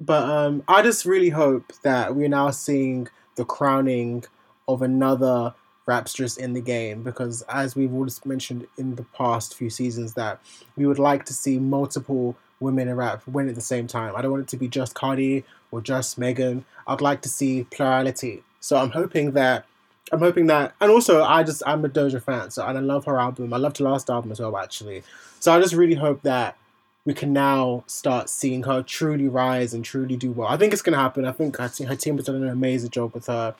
But 0.00 0.28
um, 0.28 0.62
I 0.68 0.82
just 0.82 1.04
really 1.04 1.28
hope 1.28 1.72
that 1.82 2.14
we're 2.14 2.28
now 2.28 2.50
seeing 2.50 3.08
the 3.36 3.44
crowning 3.44 4.24
of 4.68 4.82
another 4.82 5.54
rapstress 5.86 6.38
in 6.38 6.52
the 6.52 6.60
game 6.60 7.02
because 7.02 7.42
as 7.48 7.74
we've 7.74 7.92
always 7.92 8.24
mentioned 8.24 8.66
in 8.78 8.94
the 8.94 9.02
past 9.02 9.56
few 9.56 9.68
seasons 9.68 10.14
that 10.14 10.40
we 10.76 10.86
would 10.86 10.98
like 10.98 11.24
to 11.24 11.34
see 11.34 11.58
multiple 11.58 12.36
women 12.60 12.88
in 12.88 12.96
rap 12.96 13.26
win 13.26 13.48
at 13.48 13.54
the 13.54 13.60
same 13.60 13.86
time. 13.86 14.14
I 14.14 14.22
don't 14.22 14.30
want 14.30 14.44
it 14.44 14.48
to 14.48 14.56
be 14.56 14.68
just 14.68 14.94
Cardi 14.94 15.44
or 15.72 15.80
just 15.80 16.16
Megan. 16.16 16.64
I'd 16.86 17.00
like 17.00 17.22
to 17.22 17.28
see 17.28 17.64
plurality. 17.64 18.44
So 18.60 18.76
I'm 18.76 18.90
hoping 18.90 19.32
that 19.32 19.66
I'm 20.12 20.20
hoping 20.20 20.46
that 20.46 20.74
and 20.80 20.90
also 20.90 21.24
I 21.24 21.42
just 21.42 21.62
I'm 21.66 21.84
a 21.84 21.88
Doja 21.88 22.22
fan, 22.22 22.50
so 22.50 22.64
and 22.64 22.78
I 22.78 22.80
love 22.80 23.06
her 23.06 23.18
album. 23.18 23.52
I 23.52 23.56
loved 23.56 23.78
her 23.78 23.84
last 23.84 24.08
album 24.08 24.30
as 24.30 24.38
well 24.38 24.56
actually. 24.56 25.02
So 25.40 25.52
I 25.52 25.60
just 25.60 25.74
really 25.74 25.94
hope 25.94 26.22
that 26.22 26.56
we 27.04 27.14
can 27.14 27.32
now 27.32 27.82
start 27.88 28.28
seeing 28.28 28.62
her 28.62 28.82
truly 28.82 29.26
rise 29.26 29.74
and 29.74 29.84
truly 29.84 30.16
do 30.16 30.30
well. 30.30 30.46
I 30.46 30.56
think 30.56 30.72
it's 30.72 30.82
gonna 30.82 30.98
happen. 30.98 31.24
I 31.24 31.32
think 31.32 31.56
her 31.56 31.68
team 31.68 32.16
has 32.16 32.26
done 32.26 32.36
an 32.36 32.48
amazing 32.48 32.90
job 32.90 33.14
with 33.14 33.26
her. 33.26 33.56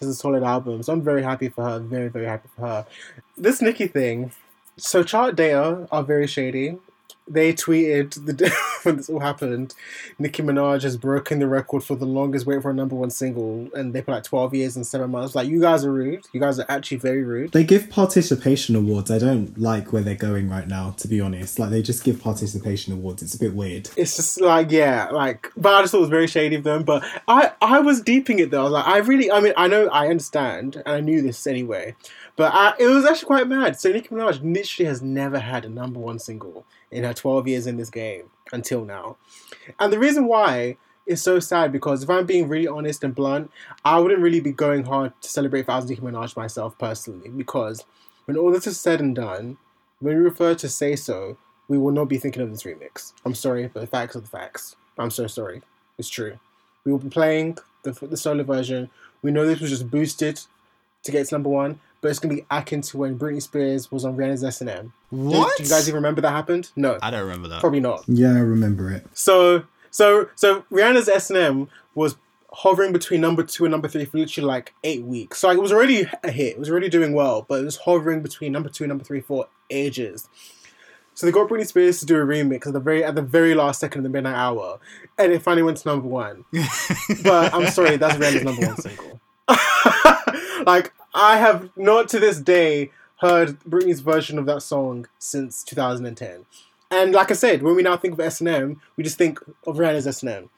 It's 0.00 0.10
a 0.10 0.14
solid 0.14 0.42
album, 0.42 0.82
so 0.82 0.94
I'm 0.94 1.02
very 1.02 1.22
happy 1.22 1.50
for 1.50 1.62
her. 1.62 1.78
Very 1.78 2.08
very 2.08 2.26
happy 2.26 2.48
for 2.56 2.62
her. 2.66 2.86
This 3.36 3.60
Nicki 3.60 3.86
thing. 3.86 4.32
So 4.78 5.02
chart 5.02 5.36
data 5.36 5.86
are 5.92 6.02
very 6.02 6.26
shady 6.26 6.78
they 7.30 7.52
tweeted 7.52 8.26
the 8.26 8.32
day 8.32 8.50
when 8.82 8.96
this 8.96 9.08
all 9.08 9.20
happened. 9.20 9.74
Nicki 10.18 10.42
Minaj 10.42 10.82
has 10.82 10.96
broken 10.96 11.38
the 11.38 11.46
record 11.46 11.84
for 11.84 11.94
the 11.94 12.04
longest 12.04 12.46
wait 12.46 12.60
for 12.60 12.70
a 12.70 12.74
number 12.74 12.96
one 12.96 13.10
single, 13.10 13.70
and 13.74 13.92
they 13.92 14.02
put 14.02 14.12
like 14.12 14.24
twelve 14.24 14.54
years 14.54 14.76
and 14.76 14.86
seven 14.86 15.10
months. 15.10 15.34
Like 15.34 15.48
you 15.48 15.60
guys 15.60 15.84
are 15.84 15.92
rude. 15.92 16.26
You 16.32 16.40
guys 16.40 16.58
are 16.58 16.66
actually 16.68 16.98
very 16.98 17.22
rude. 17.22 17.52
They 17.52 17.64
give 17.64 17.88
participation 17.88 18.74
awards. 18.74 19.10
I 19.10 19.18
don't 19.18 19.58
like 19.58 19.92
where 19.92 20.02
they're 20.02 20.14
going 20.14 20.50
right 20.50 20.66
now. 20.66 20.90
To 20.98 21.08
be 21.08 21.20
honest, 21.20 21.58
like 21.58 21.70
they 21.70 21.82
just 21.82 22.04
give 22.04 22.20
participation 22.20 22.92
awards. 22.92 23.22
It's 23.22 23.34
a 23.34 23.38
bit 23.38 23.54
weird. 23.54 23.88
It's 23.96 24.16
just 24.16 24.40
like 24.40 24.70
yeah, 24.70 25.08
like. 25.10 25.50
But 25.56 25.74
I 25.74 25.80
just 25.82 25.92
thought 25.92 25.98
it 25.98 26.02
was 26.02 26.10
very 26.10 26.26
shady 26.26 26.56
of 26.56 26.64
them. 26.64 26.82
But 26.82 27.04
I 27.28 27.52
I 27.60 27.80
was 27.80 28.00
deeping 28.00 28.38
it 28.40 28.50
though. 28.50 28.60
I 28.60 28.64
was 28.64 28.72
like, 28.72 28.86
I 28.86 28.98
really, 28.98 29.30
I 29.30 29.40
mean, 29.40 29.52
I 29.56 29.68
know, 29.68 29.88
I 29.88 30.08
understand, 30.08 30.76
and 30.76 30.88
I 30.88 31.00
knew 31.00 31.22
this 31.22 31.46
anyway. 31.46 31.94
But 32.36 32.80
it 32.80 32.86
was 32.86 33.04
actually 33.04 33.26
quite 33.26 33.48
mad. 33.48 33.78
So 33.78 33.90
Nicki 33.90 34.08
Minaj 34.08 34.42
literally 34.42 34.88
has 34.88 35.02
never 35.02 35.38
had 35.38 35.64
a 35.64 35.68
number 35.68 36.00
one 36.00 36.18
single 36.18 36.64
in 36.90 37.04
her 37.04 37.14
12 37.14 37.48
years 37.48 37.66
in 37.66 37.76
this 37.76 37.90
game 37.90 38.30
until 38.52 38.84
now. 38.84 39.16
And 39.78 39.92
the 39.92 39.98
reason 39.98 40.26
why 40.26 40.76
is 41.06 41.22
so 41.22 41.40
sad 41.40 41.72
because 41.72 42.02
if 42.02 42.10
I'm 42.10 42.26
being 42.26 42.48
really 42.48 42.68
honest 42.68 43.02
and 43.02 43.14
blunt, 43.14 43.50
I 43.84 43.98
wouldn't 43.98 44.20
really 44.20 44.40
be 44.40 44.52
going 44.52 44.84
hard 44.84 45.12
to 45.20 45.28
celebrate 45.28 45.66
Thousand 45.66 45.90
Nicki 45.90 46.02
Minaj 46.02 46.36
myself 46.36 46.78
personally 46.78 47.28
because 47.28 47.84
when 48.24 48.36
all 48.36 48.52
this 48.52 48.66
is 48.66 48.78
said 48.78 49.00
and 49.00 49.14
done, 49.14 49.58
when 49.98 50.16
we 50.16 50.22
refer 50.22 50.54
to 50.54 50.68
Say 50.68 50.96
So, 50.96 51.36
we 51.68 51.78
will 51.78 51.92
not 51.92 52.06
be 52.06 52.18
thinking 52.18 52.42
of 52.42 52.50
this 52.50 52.64
remix. 52.64 53.12
I'm 53.24 53.34
sorry, 53.34 53.68
but 53.68 53.80
the 53.80 53.86
facts 53.86 54.16
are 54.16 54.20
the 54.20 54.26
facts. 54.26 54.76
I'm 54.98 55.10
so 55.10 55.26
sorry. 55.26 55.62
It's 55.98 56.08
true. 56.08 56.38
We 56.84 56.92
will 56.92 56.98
be 56.98 57.08
playing 57.08 57.58
the, 57.82 57.92
the 57.92 58.16
solo 58.16 58.42
version. 58.42 58.90
We 59.22 59.30
know 59.30 59.46
this 59.46 59.60
was 59.60 59.70
just 59.70 59.90
boosted 59.90 60.40
to 61.02 61.12
get 61.12 61.22
its 61.22 61.32
number 61.32 61.48
one, 61.48 61.80
but 62.00 62.10
it's 62.10 62.18
gonna 62.18 62.34
be 62.34 62.46
akin 62.50 62.80
to 62.82 62.98
when 62.98 63.18
Britney 63.18 63.42
Spears 63.42 63.90
was 63.90 64.04
on 64.04 64.16
Rihanna's 64.16 64.44
S 64.44 64.60
and 64.60 64.70
M. 64.70 64.92
What? 65.10 65.56
Do, 65.56 65.64
do 65.64 65.68
you 65.68 65.74
guys 65.74 65.88
even 65.88 65.96
remember 65.96 66.20
that 66.20 66.30
happened? 66.30 66.70
No, 66.76 66.98
I 67.02 67.10
don't 67.10 67.22
remember 67.22 67.48
that. 67.48 67.60
probably 67.60 67.80
not. 67.80 68.04
Yeah, 68.06 68.34
I 68.34 68.40
remember 68.40 68.90
it. 68.90 69.06
So, 69.12 69.64
so, 69.90 70.28
so 70.34 70.62
Rihanna's 70.70 71.08
S 71.08 71.30
and 71.30 71.38
M 71.38 71.68
was 71.94 72.16
hovering 72.52 72.92
between 72.92 73.20
number 73.20 73.42
two 73.42 73.64
and 73.64 73.72
number 73.72 73.88
three 73.88 74.04
for 74.04 74.18
literally 74.18 74.46
like 74.46 74.74
eight 74.82 75.04
weeks. 75.04 75.38
So 75.38 75.48
like, 75.48 75.58
it 75.58 75.60
was 75.60 75.72
already 75.72 76.06
a 76.22 76.30
hit. 76.30 76.54
It 76.54 76.58
was 76.58 76.70
already 76.70 76.88
doing 76.88 77.12
well, 77.12 77.44
but 77.48 77.60
it 77.60 77.64
was 77.64 77.76
hovering 77.76 78.22
between 78.22 78.52
number 78.52 78.68
two 78.68 78.84
and 78.84 78.88
number 78.88 79.04
three 79.04 79.20
for 79.20 79.46
ages. 79.70 80.28
So 81.14 81.26
they 81.26 81.32
got 81.32 81.48
Britney 81.48 81.66
Spears 81.66 82.00
to 82.00 82.06
do 82.06 82.16
a 82.16 82.24
remix 82.24 82.66
at 82.66 82.72
the 82.72 82.80
very 82.80 83.04
at 83.04 83.14
the 83.14 83.22
very 83.22 83.54
last 83.54 83.80
second 83.80 84.00
of 84.00 84.02
the 84.04 84.08
midnight 84.08 84.36
hour, 84.36 84.78
and 85.18 85.32
it 85.32 85.42
finally 85.42 85.62
went 85.62 85.76
to 85.78 85.88
number 85.88 86.08
one. 86.08 86.44
but 87.22 87.52
I'm 87.52 87.66
sorry, 87.68 87.96
that's 87.96 88.16
Rihanna's 88.16 88.44
number 88.44 88.66
one 88.66 88.76
single. 88.76 89.20
like 90.66 90.92
I 91.14 91.38
have 91.38 91.70
not 91.76 92.08
to 92.10 92.18
this 92.18 92.40
day 92.40 92.90
heard 93.20 93.60
Britney's 93.60 94.00
version 94.00 94.38
of 94.38 94.46
that 94.46 94.62
song 94.62 95.06
since 95.18 95.62
2010. 95.64 96.46
And 96.90 97.12
like 97.12 97.30
I 97.30 97.34
said, 97.34 97.62
when 97.62 97.76
we 97.76 97.82
now 97.82 97.96
think 97.96 98.14
of 98.14 98.20
S 98.20 98.40
and 98.40 98.48
M, 98.48 98.80
we 98.96 99.04
just 99.04 99.18
think 99.18 99.38
of 99.66 99.76
Rihanna's 99.76 100.06
S 100.06 100.22
and 100.22 100.30
M. 100.30 100.50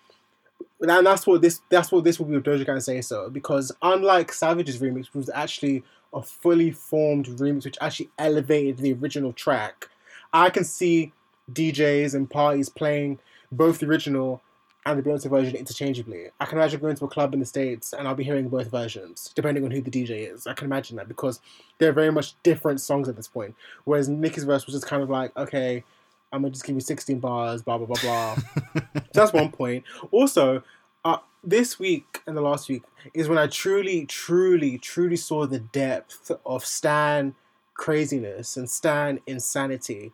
And 0.80 1.06
that's 1.06 1.26
what 1.26 1.42
this 1.42 1.60
that's 1.68 1.92
what 1.92 2.04
this 2.04 2.18
will 2.18 2.26
be 2.26 2.34
with 2.34 2.44
Doja 2.44 2.66
Cat 2.66 2.82
Say 2.82 3.00
So 3.02 3.30
because 3.30 3.70
unlike 3.82 4.32
Savage's 4.32 4.78
remix, 4.78 4.96
which 4.96 5.14
was 5.14 5.30
actually 5.32 5.84
a 6.12 6.22
fully 6.22 6.70
formed 6.70 7.26
remix 7.26 7.64
which 7.64 7.78
actually 7.80 8.10
elevated 8.18 8.78
the 8.78 8.92
original 8.94 9.32
track, 9.32 9.88
I 10.32 10.50
can 10.50 10.64
see 10.64 11.12
DJs 11.52 12.14
and 12.14 12.28
parties 12.28 12.68
playing 12.68 13.20
both 13.52 13.78
the 13.78 13.86
original 13.86 14.42
and 14.84 14.98
the 14.98 15.02
Beyonce 15.02 15.30
version 15.30 15.54
interchangeably. 15.54 16.26
I 16.40 16.44
can 16.44 16.58
imagine 16.58 16.80
going 16.80 16.96
to 16.96 17.04
a 17.04 17.08
club 17.08 17.34
in 17.34 17.40
the 17.40 17.46
States 17.46 17.92
and 17.92 18.08
I'll 18.08 18.14
be 18.14 18.24
hearing 18.24 18.48
both 18.48 18.70
versions, 18.70 19.32
depending 19.34 19.64
on 19.64 19.70
who 19.70 19.80
the 19.80 19.90
DJ 19.90 20.32
is. 20.32 20.46
I 20.46 20.54
can 20.54 20.66
imagine 20.66 20.96
that 20.96 21.08
because 21.08 21.40
they're 21.78 21.92
very 21.92 22.10
much 22.10 22.34
different 22.42 22.80
songs 22.80 23.08
at 23.08 23.14
this 23.14 23.28
point. 23.28 23.54
Whereas 23.84 24.08
Nicki's 24.08 24.44
verse 24.44 24.66
was 24.66 24.74
just 24.74 24.86
kind 24.86 25.02
of 25.02 25.08
like, 25.08 25.36
okay, 25.36 25.84
I'm 26.32 26.42
gonna 26.42 26.52
just 26.52 26.64
give 26.64 26.74
you 26.74 26.80
16 26.80 27.20
bars, 27.20 27.62
blah, 27.62 27.78
blah, 27.78 27.86
blah, 27.86 28.00
blah. 28.02 28.34
so 28.74 29.00
that's 29.12 29.32
one 29.32 29.52
point. 29.52 29.84
Also, 30.10 30.62
uh, 31.04 31.18
this 31.44 31.78
week 31.78 32.20
and 32.26 32.36
the 32.36 32.40
last 32.40 32.68
week 32.68 32.82
is 33.14 33.28
when 33.28 33.38
I 33.38 33.46
truly, 33.46 34.06
truly, 34.06 34.78
truly 34.78 35.16
saw 35.16 35.46
the 35.46 35.60
depth 35.60 36.32
of 36.44 36.64
Stan 36.64 37.34
craziness 37.74 38.56
and 38.56 38.68
Stan 38.68 39.20
insanity 39.26 40.12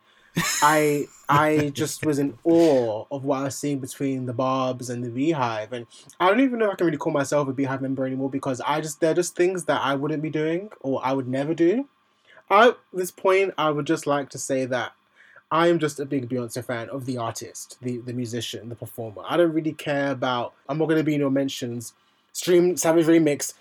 I 0.61 1.07
I 1.27 1.69
just 1.73 2.05
was 2.05 2.19
in 2.19 2.37
awe 2.43 3.05
of 3.11 3.23
what 3.23 3.39
I 3.39 3.43
was 3.43 3.55
seeing 3.55 3.79
between 3.79 4.25
the 4.25 4.33
Barbs 4.33 4.89
and 4.89 5.03
the 5.03 5.09
Beehive, 5.09 5.73
and 5.73 5.85
I 6.19 6.27
don't 6.29 6.39
even 6.39 6.59
know 6.59 6.65
if 6.67 6.73
I 6.73 6.75
can 6.75 6.85
really 6.87 6.97
call 6.97 7.13
myself 7.13 7.47
a 7.47 7.53
Beehive 7.53 7.81
member 7.81 8.05
anymore 8.05 8.29
because 8.29 8.61
I 8.61 8.81
just 8.81 8.99
they're 8.99 9.13
just 9.13 9.35
things 9.35 9.65
that 9.65 9.81
I 9.81 9.95
wouldn't 9.95 10.23
be 10.23 10.29
doing 10.29 10.69
or 10.81 11.01
I 11.03 11.13
would 11.13 11.27
never 11.27 11.53
do. 11.53 11.87
At 12.49 12.77
this 12.91 13.11
point, 13.11 13.53
I 13.57 13.69
would 13.69 13.85
just 13.85 14.07
like 14.07 14.29
to 14.31 14.39
say 14.39 14.65
that 14.65 14.93
I 15.51 15.67
am 15.67 15.79
just 15.79 15.99
a 15.99 16.05
big 16.05 16.29
Beyonce 16.29 16.63
fan 16.63 16.89
of 16.89 17.05
the 17.05 17.17
artist, 17.17 17.77
the 17.81 17.97
the 17.97 18.13
musician, 18.13 18.69
the 18.69 18.75
performer. 18.75 19.23
I 19.27 19.37
don't 19.37 19.53
really 19.53 19.73
care 19.73 20.11
about. 20.11 20.53
I'm 20.67 20.77
not 20.77 20.85
going 20.85 20.99
to 20.99 21.03
be 21.03 21.17
no 21.17 21.29
mentions. 21.29 21.93
Stream 22.31 22.77
Savage 22.77 23.05
remix. 23.05 23.53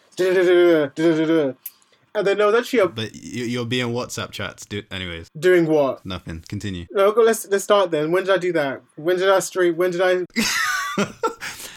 And 2.18 2.26
then 2.26 2.38
there 2.38 2.46
was 2.46 2.54
actually 2.56 2.80
a 2.80 2.88
But 2.88 3.14
you- 3.14 3.44
you're 3.44 3.64
being 3.66 3.88
WhatsApp 3.88 4.30
chats. 4.32 4.64
Do- 4.66 4.82
anyways, 4.90 5.28
doing 5.38 5.66
what? 5.66 6.04
nothing. 6.04 6.44
Continue. 6.48 6.86
No, 6.90 7.12
go- 7.12 7.22
let's 7.22 7.46
let's 7.48 7.64
start 7.64 7.90
then. 7.90 8.10
When 8.12 8.24
did 8.24 8.32
I 8.34 8.38
do 8.38 8.52
that? 8.52 8.82
When 8.96 9.16
did 9.18 9.28
I 9.28 9.38
stream? 9.40 9.76
When 9.76 9.90
did 9.90 10.00
I? 10.00 10.24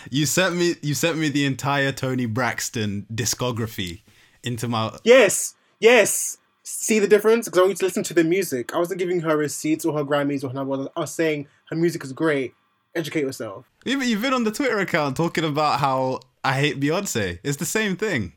You 0.10 0.26
sent 0.26 0.56
me. 0.58 0.76
You 0.82 0.94
sent 0.94 1.18
me 1.18 1.30
the 1.30 1.46
entire 1.46 1.92
Toni 1.94 2.26
Braxton 2.26 3.06
discography 3.14 4.02
into 4.44 4.68
my. 4.68 4.98
Yes, 5.06 5.56
yes. 5.80 6.38
See 6.64 7.00
the 7.00 7.08
difference? 7.08 7.48
Because 7.48 7.60
I 7.60 7.62
want 7.62 7.72
you 7.72 7.76
to 7.78 7.86
listen 7.86 8.04
to 8.04 8.14
the 8.14 8.24
music. 8.24 8.74
I 8.76 8.78
wasn't 8.80 9.00
giving 9.00 9.22
her 9.22 9.38
receipts 9.38 9.86
or 9.86 9.98
her 9.98 10.04
Grammys 10.04 10.44
or 10.44 10.50
her. 10.50 10.90
I 10.98 11.00
was 11.00 11.14
saying 11.14 11.48
her 11.70 11.76
music 11.78 12.04
is 12.04 12.12
great. 12.14 12.54
Educate 12.94 13.22
yourself. 13.22 13.66
You've 13.86 14.22
been 14.22 14.34
on 14.34 14.44
the 14.44 14.52
Twitter 14.52 14.80
account 14.80 15.16
talking 15.16 15.46
about 15.46 15.80
how 15.80 16.20
I 16.44 16.60
hate 16.60 16.80
Beyonce. 16.80 17.40
It's 17.44 17.58
the 17.58 17.66
same 17.66 17.96
thing. 17.96 18.34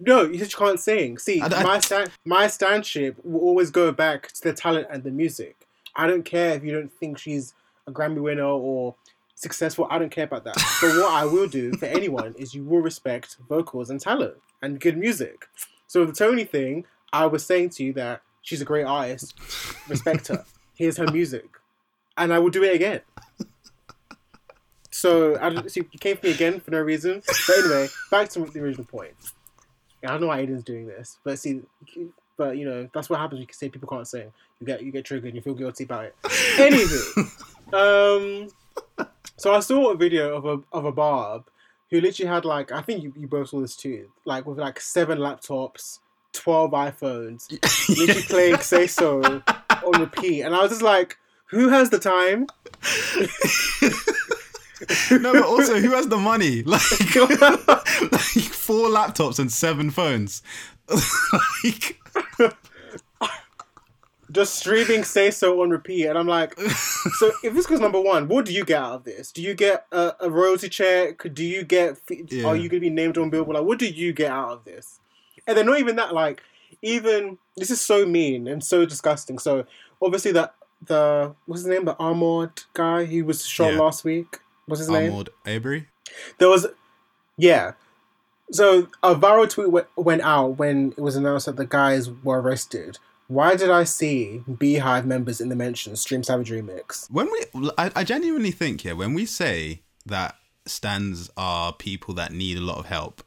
No, 0.00 0.22
you 0.22 0.38
just 0.38 0.56
can't 0.56 0.80
sing. 0.80 1.18
See, 1.18 1.40
I- 1.40 1.46
I- 1.46 1.62
my 1.62 1.78
stand, 1.78 2.10
my 2.24 2.46
standship 2.46 3.16
will 3.22 3.40
always 3.40 3.70
go 3.70 3.92
back 3.92 4.32
to 4.32 4.42
the 4.42 4.52
talent 4.52 4.86
and 4.90 5.04
the 5.04 5.10
music. 5.10 5.66
I 5.94 6.06
don't 6.06 6.24
care 6.24 6.52
if 6.54 6.64
you 6.64 6.72
don't 6.72 6.92
think 6.92 7.18
she's 7.18 7.52
a 7.86 7.92
Grammy 7.92 8.20
winner 8.22 8.44
or 8.44 8.94
successful. 9.34 9.86
I 9.90 9.98
don't 9.98 10.10
care 10.10 10.24
about 10.24 10.44
that. 10.44 10.56
But 10.80 10.96
what 10.96 11.12
I 11.12 11.24
will 11.26 11.48
do 11.48 11.72
for 11.74 11.84
anyone 11.86 12.34
is 12.38 12.54
you 12.54 12.64
will 12.64 12.80
respect 12.80 13.36
vocals 13.48 13.90
and 13.90 14.00
talent 14.00 14.34
and 14.62 14.80
good 14.80 14.96
music. 14.96 15.48
So 15.86 16.04
the 16.06 16.12
Toni 16.12 16.44
thing, 16.44 16.86
I 17.12 17.26
was 17.26 17.44
saying 17.44 17.70
to 17.70 17.84
you 17.84 17.92
that 17.94 18.22
she's 18.42 18.60
a 18.62 18.64
great 18.64 18.84
artist. 18.84 19.34
Respect 19.88 20.28
her. 20.28 20.44
Here's 20.74 20.96
her 20.96 21.06
music, 21.10 21.46
and 22.16 22.32
I 22.32 22.38
will 22.38 22.48
do 22.50 22.62
it 22.64 22.74
again. 22.74 23.00
So 24.90 25.36
I 25.40 25.54
so 25.66 25.80
you 25.80 25.98
came 25.98 26.16
for 26.16 26.26
me 26.26 26.32
again 26.32 26.60
for 26.60 26.70
no 26.70 26.80
reason. 26.80 27.22
But 27.26 27.58
anyway, 27.58 27.88
back 28.10 28.28
to 28.30 28.40
the 28.46 28.60
original 28.60 28.86
point. 28.86 29.14
I 30.04 30.08
don't 30.08 30.22
know 30.22 30.26
why 30.28 30.44
Aiden's 30.44 30.64
doing 30.64 30.86
this, 30.86 31.18
but 31.24 31.38
see, 31.38 31.62
but 32.36 32.56
you 32.56 32.64
know 32.64 32.88
that's 32.94 33.10
what 33.10 33.20
happens. 33.20 33.40
You 33.40 33.46
can 33.46 33.54
say 33.54 33.68
people 33.68 33.88
can't 33.88 34.08
sing. 34.08 34.32
You 34.60 34.66
get 34.66 34.82
you 34.82 34.92
get 34.92 35.04
triggered. 35.04 35.28
and 35.28 35.36
You 35.36 35.42
feel 35.42 35.54
guilty 35.54 35.84
about 35.84 36.06
it. 36.06 36.16
Anywho, 36.22 37.74
um, 37.74 38.48
so 39.36 39.54
I 39.54 39.60
saw 39.60 39.90
a 39.90 39.96
video 39.96 40.34
of 40.34 40.46
a 40.46 40.62
of 40.72 40.86
a 40.86 40.92
barb 40.92 41.44
who 41.90 42.00
literally 42.00 42.28
had 42.28 42.44
like 42.44 42.72
I 42.72 42.80
think 42.80 43.02
you, 43.02 43.12
you 43.16 43.26
both 43.26 43.50
saw 43.50 43.60
this 43.60 43.76
too, 43.76 44.08
like 44.24 44.46
with 44.46 44.58
like 44.58 44.80
seven 44.80 45.18
laptops, 45.18 45.98
twelve 46.32 46.70
iPhones, 46.70 47.50
literally 47.98 48.22
playing 48.22 48.58
Say 48.58 48.86
So 48.86 49.22
on 49.22 50.00
repeat, 50.00 50.42
and 50.42 50.54
I 50.54 50.62
was 50.62 50.70
just 50.70 50.82
like, 50.82 51.18
who 51.46 51.68
has 51.68 51.90
the 51.90 51.98
time? 51.98 52.46
No, 55.10 55.32
but 55.32 55.42
also 55.44 55.78
who 55.78 55.90
has 55.90 56.08
the 56.08 56.16
money? 56.16 56.62
Like, 56.66 56.82
like 58.12 58.44
four 58.52 58.88
laptops 58.88 59.38
and 59.38 59.50
seven 59.52 59.90
phones. 59.90 60.42
like, 61.62 61.98
just 64.32 64.54
streaming 64.54 65.02
"Say 65.04 65.30
So" 65.30 65.60
on 65.62 65.70
repeat, 65.70 66.06
and 66.06 66.16
I'm 66.16 66.28
like, 66.28 66.58
so 66.60 67.32
if 67.42 67.52
this 67.52 67.66
goes 67.66 67.80
number 67.80 68.00
one, 68.00 68.28
what 68.28 68.44
do 68.44 68.52
you 68.52 68.64
get 68.64 68.80
out 68.80 68.92
of 68.94 69.04
this? 69.04 69.32
Do 69.32 69.42
you 69.42 69.54
get 69.54 69.86
a, 69.90 70.12
a 70.20 70.30
royalty 70.30 70.68
check? 70.68 71.22
Do 71.34 71.44
you 71.44 71.64
get? 71.64 71.98
Yeah. 72.08 72.46
Are 72.46 72.54
you 72.56 72.68
going 72.68 72.80
to 72.82 72.88
be 72.88 72.90
named 72.90 73.18
on 73.18 73.30
Billboard? 73.30 73.56
Like, 73.56 73.64
what 73.66 73.78
do 73.78 73.86
you 73.88 74.12
get 74.12 74.30
out 74.30 74.50
of 74.50 74.64
this? 74.64 75.00
And 75.46 75.56
they're 75.56 75.64
not 75.64 75.80
even 75.80 75.96
that. 75.96 76.14
Like, 76.14 76.42
even 76.82 77.38
this 77.56 77.70
is 77.70 77.80
so 77.80 78.06
mean 78.06 78.46
and 78.46 78.62
so 78.62 78.84
disgusting. 78.86 79.38
So 79.38 79.66
obviously 80.00 80.32
that 80.32 80.54
the 80.86 81.34
what's 81.46 81.62
his 81.62 81.68
name? 81.68 81.84
The 81.84 81.94
Ahmaud 81.96 82.64
guy 82.72 83.04
who 83.06 83.24
was 83.24 83.44
shot 83.44 83.72
Yeah. 83.72 83.80
last 83.80 84.04
week. 84.04 84.38
What's 84.70 84.80
his 84.80 84.88
name? 84.88 85.10
Ahmaud 85.10 85.28
Arbery. 85.46 85.88
There 86.38 86.48
was, 86.48 86.66
yeah. 87.36 87.72
So 88.52 88.88
a 89.02 89.14
viral 89.14 89.50
tweet 89.50 89.70
went, 89.70 89.88
went 89.96 90.22
out 90.22 90.58
when 90.58 90.92
it 90.92 91.00
was 91.00 91.16
announced 91.16 91.46
that 91.46 91.56
the 91.56 91.66
guys 91.66 92.10
were 92.10 92.40
arrested. 92.40 92.98
Why 93.26 93.54
did 93.54 93.70
I 93.70 93.84
see 93.84 94.42
Beehive 94.58 95.06
members 95.06 95.40
in 95.40 95.48
the 95.48 95.56
mention 95.56 95.94
Stream 95.96 96.22
Savage 96.22 96.50
remix? 96.50 97.10
When 97.10 97.30
we, 97.30 97.70
I, 97.78 97.90
I 97.96 98.04
genuinely 98.04 98.50
think, 98.50 98.84
yeah, 98.84 98.92
when 98.92 99.14
we 99.14 99.26
say 99.26 99.82
that 100.06 100.36
stands 100.66 101.30
are 101.36 101.72
people 101.72 102.14
that 102.14 102.32
need 102.32 102.56
a 102.56 102.60
lot 102.60 102.78
of 102.78 102.86
help, 102.86 103.22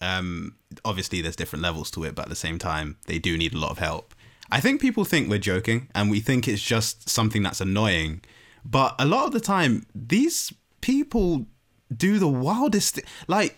um, 0.00 0.56
obviously 0.84 1.22
there's 1.22 1.36
different 1.36 1.62
levels 1.62 1.90
to 1.92 2.04
it, 2.04 2.14
but 2.14 2.22
at 2.22 2.28
the 2.28 2.36
same 2.36 2.58
time, 2.58 2.98
they 3.06 3.18
do 3.18 3.36
need 3.38 3.54
a 3.54 3.58
lot 3.58 3.70
of 3.70 3.78
help. 3.78 4.14
I 4.50 4.60
think 4.60 4.80
people 4.80 5.04
think 5.04 5.28
we're 5.28 5.38
joking 5.38 5.88
and 5.94 6.10
we 6.10 6.20
think 6.20 6.46
it's 6.46 6.62
just 6.62 7.08
something 7.08 7.42
that's 7.42 7.60
annoying. 7.60 8.22
But 8.64 8.94
a 8.98 9.06
lot 9.06 9.26
of 9.26 9.32
the 9.32 9.40
time, 9.40 9.86
these 9.94 10.52
people 10.82 11.46
do 11.94 12.18
the 12.18 12.28
wildest, 12.28 13.00
like, 13.28 13.56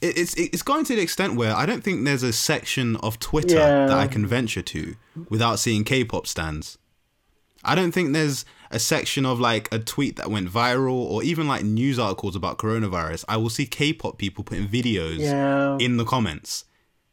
it's 0.00 0.34
it's 0.34 0.62
going 0.62 0.84
to 0.86 0.96
the 0.96 1.02
extent 1.02 1.36
where 1.36 1.54
I 1.54 1.64
don't 1.64 1.84
think 1.84 2.04
there's 2.04 2.24
a 2.24 2.32
section 2.32 2.96
of 2.96 3.20
Twitter 3.20 3.54
Yeah. 3.54 3.86
that 3.86 3.96
I 3.98 4.08
can 4.08 4.26
venture 4.26 4.62
to 4.62 4.96
without 5.28 5.60
seeing 5.60 5.84
K-pop 5.84 6.26
stands. 6.26 6.76
I 7.62 7.76
don't 7.76 7.92
think 7.92 8.12
there's 8.12 8.44
a 8.72 8.80
section 8.80 9.24
of 9.24 9.38
like 9.38 9.72
a 9.72 9.78
tweet 9.78 10.16
that 10.16 10.28
went 10.28 10.48
viral 10.50 10.94
or 10.94 11.22
even 11.22 11.46
like 11.46 11.62
news 11.62 12.00
articles 12.00 12.34
about 12.34 12.58
coronavirus. 12.58 13.24
I 13.28 13.36
will 13.36 13.50
see 13.50 13.64
K-pop 13.66 14.18
people 14.18 14.42
putting 14.42 14.66
videos 14.66 15.20
Yeah. 15.20 15.76
in 15.78 15.98
the 15.98 16.04
comments, 16.04 16.64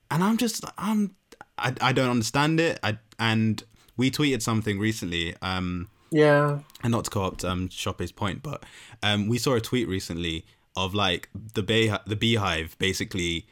and 0.10 0.24
I'm 0.24 0.38
just 0.38 0.66
I'm 0.78 1.14
I, 1.60 1.76
I 1.82 1.92
don't 1.94 2.10
understand 2.10 2.60
it. 2.60 2.80
I 2.82 2.98
and 3.20 3.64
we 3.98 4.10
tweeted 4.10 4.42
something 4.42 4.80
recently. 4.80 5.36
Um, 5.44 5.90
Yeah. 6.10 6.60
And 6.84 6.92
not 6.92 7.06
to 7.06 7.10
co-opt 7.10 7.44
um 7.44 7.68
Chope's 7.70 8.12
point, 8.12 8.42
but 8.42 8.64
um 9.04 9.28
we 9.28 9.38
saw 9.38 9.56
a 9.56 9.62
tweet 9.62 9.88
recently 9.88 10.46
of 10.76 10.94
like 10.94 11.30
the 11.34 11.64
bay 11.64 11.94
the 12.06 12.16
beehive 12.16 12.78
basically 12.80 13.48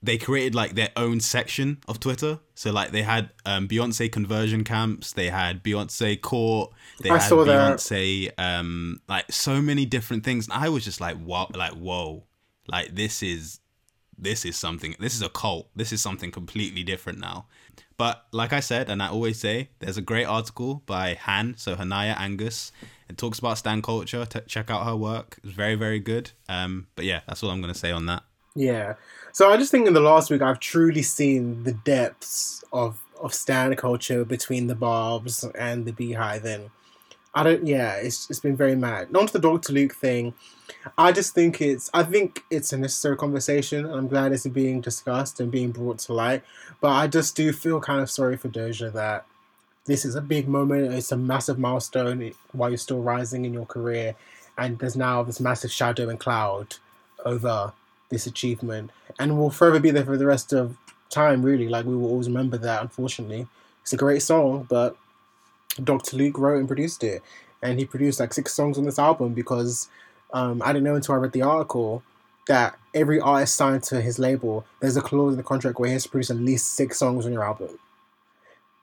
they 0.00 0.16
created 0.16 0.54
like 0.54 0.76
their 0.76 0.90
own 0.96 1.18
section 1.18 1.78
of 1.88 1.98
Twitter. 1.98 2.38
So 2.54 2.70
like 2.70 2.92
they 2.92 3.02
had 3.02 3.30
um 3.44 3.66
Beyonce 3.66 4.10
conversion 4.10 4.62
camps, 4.62 5.12
they 5.12 5.28
had 5.28 5.64
Beyonce 5.64 6.20
court, 6.20 6.72
they 7.00 7.10
I 7.10 7.18
had. 7.18 7.78
Beyonce 7.78 8.30
um 8.38 9.00
like 9.08 9.30
so 9.32 9.60
many 9.60 9.86
different 9.86 10.24
things. 10.24 10.46
And 10.46 10.54
I 10.54 10.68
was 10.68 10.84
just 10.84 11.00
like 11.00 11.16
wow 11.20 11.48
like 11.54 11.72
whoa. 11.72 12.24
Like 12.68 12.94
this 12.94 13.22
is 13.22 13.60
this 14.16 14.44
is 14.44 14.56
something 14.56 14.94
this 15.00 15.14
is 15.14 15.22
a 15.22 15.28
cult. 15.28 15.68
This 15.74 15.92
is 15.92 16.00
something 16.00 16.30
completely 16.30 16.84
different 16.84 17.18
now. 17.18 17.46
But 17.98 18.24
like 18.32 18.52
I 18.52 18.60
said, 18.60 18.88
and 18.88 19.02
I 19.02 19.08
always 19.08 19.38
say, 19.38 19.70
there's 19.80 19.96
a 19.96 20.02
great 20.02 20.24
article 20.24 20.82
by 20.86 21.14
Han, 21.14 21.54
so 21.58 21.74
Hanaya 21.74 22.18
Angus. 22.18 22.72
It 23.08 23.18
talks 23.18 23.40
about 23.40 23.58
stan 23.58 23.82
culture. 23.82 24.24
T- 24.24 24.40
check 24.46 24.70
out 24.70 24.86
her 24.86 24.94
work. 24.94 25.38
It's 25.42 25.52
very, 25.52 25.74
very 25.74 25.98
good. 25.98 26.30
Um, 26.48 26.86
but 26.94 27.04
yeah, 27.04 27.20
that's 27.26 27.42
all 27.42 27.50
I'm 27.50 27.60
gonna 27.60 27.74
say 27.74 27.90
on 27.90 28.06
that. 28.06 28.22
Yeah. 28.54 28.94
So 29.32 29.50
I 29.50 29.56
just 29.56 29.70
think 29.70 29.86
in 29.86 29.94
the 29.94 30.00
last 30.00 30.30
week 30.30 30.42
I've 30.42 30.60
truly 30.60 31.02
seen 31.02 31.64
the 31.64 31.72
depths 31.72 32.64
of 32.72 33.00
of 33.20 33.34
stand 33.34 33.76
culture 33.76 34.24
between 34.24 34.68
the 34.68 34.76
Barbs 34.76 35.44
and 35.58 35.84
the 35.84 35.92
Beehive, 35.92 36.44
and 36.44 36.70
I 37.38 37.44
don't. 37.44 37.64
Yeah, 37.64 37.94
it's 37.94 38.28
it's 38.28 38.40
been 38.40 38.56
very 38.56 38.74
mad. 38.74 39.14
On 39.14 39.24
to 39.24 39.32
the 39.32 39.38
Doctor 39.38 39.72
Luke 39.72 39.94
thing. 39.94 40.34
I 40.96 41.12
just 41.12 41.34
think 41.34 41.60
it's 41.60 41.88
I 41.94 42.02
think 42.02 42.42
it's 42.50 42.72
a 42.72 42.78
necessary 42.78 43.16
conversation, 43.16 43.86
I'm 43.86 44.08
glad 44.08 44.32
it's 44.32 44.44
being 44.48 44.80
discussed 44.80 45.38
and 45.38 45.48
being 45.48 45.70
brought 45.70 46.00
to 46.00 46.14
light. 46.14 46.42
But 46.80 46.88
I 46.88 47.06
just 47.06 47.36
do 47.36 47.52
feel 47.52 47.80
kind 47.80 48.00
of 48.00 48.10
sorry 48.10 48.36
for 48.36 48.48
Doja 48.48 48.92
that 48.92 49.24
this 49.84 50.04
is 50.04 50.16
a 50.16 50.20
big 50.20 50.48
moment. 50.48 50.92
It's 50.92 51.12
a 51.12 51.16
massive 51.16 51.60
milestone 51.60 52.32
while 52.50 52.70
you're 52.70 52.76
still 52.76 53.02
rising 53.02 53.44
in 53.44 53.54
your 53.54 53.66
career, 53.66 54.16
and 54.56 54.76
there's 54.80 54.96
now 54.96 55.22
this 55.22 55.38
massive 55.38 55.70
shadow 55.70 56.08
and 56.08 56.18
cloud 56.18 56.74
over 57.24 57.72
this 58.10 58.26
achievement, 58.26 58.90
and 59.20 59.38
will 59.38 59.50
forever 59.50 59.78
be 59.78 59.92
there 59.92 60.04
for 60.04 60.16
the 60.16 60.26
rest 60.26 60.52
of 60.52 60.76
time. 61.08 61.44
Really, 61.44 61.68
like 61.68 61.86
we 61.86 61.94
will 61.94 62.10
always 62.10 62.26
remember 62.26 62.58
that. 62.58 62.82
Unfortunately, 62.82 63.46
it's 63.82 63.92
a 63.92 63.96
great 63.96 64.22
song, 64.22 64.66
but 64.68 64.96
Dr. 65.82 66.16
Luke 66.16 66.38
wrote 66.38 66.58
and 66.58 66.68
produced 66.68 67.04
it, 67.04 67.22
and 67.62 67.78
he 67.78 67.84
produced 67.84 68.20
like 68.20 68.34
six 68.34 68.54
songs 68.54 68.78
on 68.78 68.84
this 68.84 68.98
album 68.98 69.34
because 69.34 69.88
um, 70.32 70.62
I 70.62 70.72
didn't 70.72 70.84
know 70.84 70.94
until 70.94 71.14
I 71.14 71.18
read 71.18 71.32
the 71.32 71.42
article 71.42 72.02
that 72.48 72.78
every 72.94 73.20
artist 73.20 73.56
signed 73.56 73.82
to 73.84 74.00
his 74.00 74.18
label, 74.18 74.64
there's 74.80 74.96
a 74.96 75.02
clause 75.02 75.34
in 75.34 75.36
the 75.36 75.42
contract 75.42 75.78
where 75.78 75.88
he 75.88 75.92
has 75.92 76.04
to 76.04 76.08
produce 76.08 76.30
at 76.30 76.36
least 76.36 76.74
six 76.74 76.98
songs 76.98 77.26
on 77.26 77.32
your 77.32 77.44
album. 77.44 77.78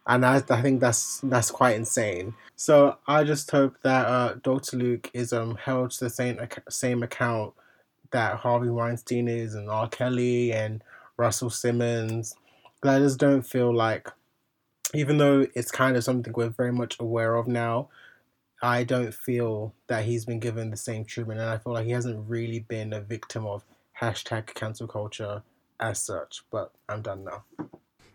And 0.07 0.23
I, 0.23 0.35
I 0.49 0.61
think 0.61 0.81
that's 0.81 1.19
that's 1.22 1.49
quite 1.49 1.76
insane. 1.76 2.35
So 2.55 2.97
I 3.07 3.23
just 3.23 3.49
hope 3.49 3.76
that 3.81 4.05
uh, 4.05 4.35
Dr. 4.43 4.77
Luke 4.77 5.09
is 5.13 5.34
um 5.34 5.55
held 5.55 5.91
to 5.91 6.03
the 6.05 6.09
same 6.11 6.39
same 6.69 7.01
account 7.01 7.53
that 8.11 8.38
Harvey 8.38 8.69
Weinstein 8.69 9.27
is, 9.27 9.55
and 9.55 9.69
R. 9.69 9.89
Kelly, 9.89 10.53
and 10.53 10.84
Russell 11.17 11.49
Simmons. 11.49 12.35
I 12.84 12.99
just 12.99 13.19
don't 13.19 13.41
feel 13.41 13.73
like, 13.73 14.09
even 14.94 15.18
though 15.18 15.48
it's 15.56 15.72
kind 15.72 15.98
of 15.98 16.03
something 16.03 16.34
we're 16.36 16.49
very 16.49 16.72
much 16.72 16.98
aware 16.99 17.36
of 17.36 17.48
now, 17.48 17.90
I 18.62 18.84
don't 18.84 19.14
feel 19.14 19.74
that 19.88 20.06
he's 20.06 20.26
been 20.26 20.40
given 20.40 20.70
the 20.70 20.78
same 20.78 21.06
treatment, 21.06 21.40
and 21.40 21.49
I 21.49 21.57
feel 21.57 21.74
like 21.74 21.86
he 21.86 21.91
hasn't 21.91 22.30
really 22.30 22.60
been 22.60 22.94
a 22.94 23.02
victim 23.02 23.45
of 23.45 23.64
hashtag 23.99 24.48
cancel 24.53 24.88
culture 24.88 25.44
as 25.80 25.99
such. 25.99 26.44
But 26.52 26.72
I'm 26.88 27.02
done 27.02 27.24
now. 27.24 27.44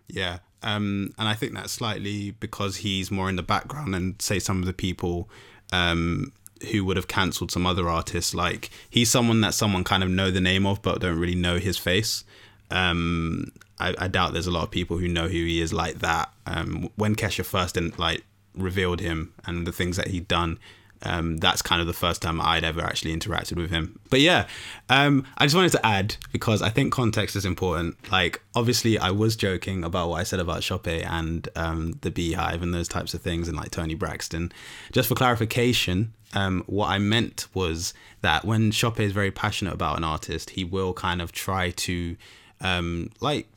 Yeah. 0.09 0.39
Um, 0.63 1.15
and 1.19 1.29
I 1.29 1.35
think 1.35 1.55
that's 1.55 1.73
slightly 1.73 2.33
because 2.33 2.77
he's 2.79 3.11
more 3.11 3.29
in 3.29 3.37
the 3.37 3.43
background 3.43 3.95
and 3.95 4.21
say 4.21 4.39
some 4.39 4.61
of 4.61 4.67
the 4.67 4.73
people 4.73 5.29
um, 5.73 6.33
who 6.71 6.85
would 6.85 6.97
have 6.97 7.09
cancelled 7.09 7.51
some 7.51 7.67
other 7.67 7.89
artists. 7.89 8.35
Like 8.35 8.71
he's 8.89 9.11
someone 9.11 9.41
that 9.41 9.55
someone 9.55 9.85
kind 9.85 10.03
of 10.03 10.11
know 10.11 10.31
the 10.31 10.41
name 10.41 10.67
of 10.67 10.83
but 10.83 11.01
don't 11.01 11.19
really 11.19 11.35
know 11.35 11.59
his 11.59 11.79
face. 11.79 12.25
Um, 12.71 13.53
I, 13.81 13.95
I 13.99 14.09
doubt 14.09 14.33
there's 14.33 14.47
a 14.47 14.51
lot 14.51 14.65
of 14.65 14.71
people 14.71 14.99
who 14.99 15.09
know 15.09 15.29
who 15.29 15.45
he 15.45 15.61
is 15.61 15.73
like 15.73 15.99
that. 16.01 16.33
Um, 16.47 16.91
when 16.97 17.15
Kesha 17.17 17.45
first 17.45 17.77
in, 17.77 17.93
like 17.97 18.25
revealed 18.55 19.01
him 19.01 19.33
and 19.47 19.67
the 19.67 19.73
things 19.73 19.97
that 19.97 20.09
he'd 20.09 20.29
done, 20.29 20.59
um, 21.03 21.39
that's 21.39 21.63
kind 21.63 21.81
of 21.81 21.87
the 21.87 21.95
first 21.95 22.21
time 22.21 22.41
I'd 22.41 22.65
ever 22.65 22.83
actually 22.83 23.17
interacted 23.17 23.57
with 23.57 23.71
him. 23.71 23.99
But 24.11 24.21
yeah, 24.21 24.47
um, 24.89 25.25
I 25.39 25.47
just 25.47 25.57
wanted 25.57 25.73
to 25.73 25.87
add 25.87 26.17
because 26.31 26.61
I 26.61 26.69
think 26.69 26.93
context 26.93 27.37
is 27.37 27.47
important. 27.47 27.97
Like, 28.13 28.43
obviously, 28.55 28.99
I 28.99 29.11
was 29.11 29.35
joking 29.35 29.83
about 29.83 30.11
what 30.11 30.21
I 30.21 30.25
said 30.25 30.41
about 30.41 30.63
Chope 30.63 30.89
and 30.89 31.49
um, 31.57 31.99
the 32.03 32.11
Beehive 32.11 32.63
and 32.63 32.75
those 32.75 32.89
types 32.89 33.15
of 33.15 33.23
things, 33.23 33.49
and 33.49 33.57
like 33.57 33.71
Toni 33.71 33.95
Braxton. 33.95 34.53
Just 34.93 35.09
for 35.09 35.15
clarification, 35.15 36.13
um, 36.35 36.65
what 36.67 36.89
I 36.89 36.99
meant 36.99 37.47
was 37.55 37.95
that 38.21 38.45
when 38.45 38.71
Chope 38.71 39.01
is 39.01 39.13
very 39.13 39.31
passionate 39.31 39.73
about 39.73 39.97
an 39.97 40.05
artist, 40.05 40.51
he 40.51 40.65
will 40.65 40.93
kind 40.93 41.23
of 41.23 41.33
try 41.33 41.71
to, 41.71 42.17
um, 42.61 43.11
like, 43.21 43.49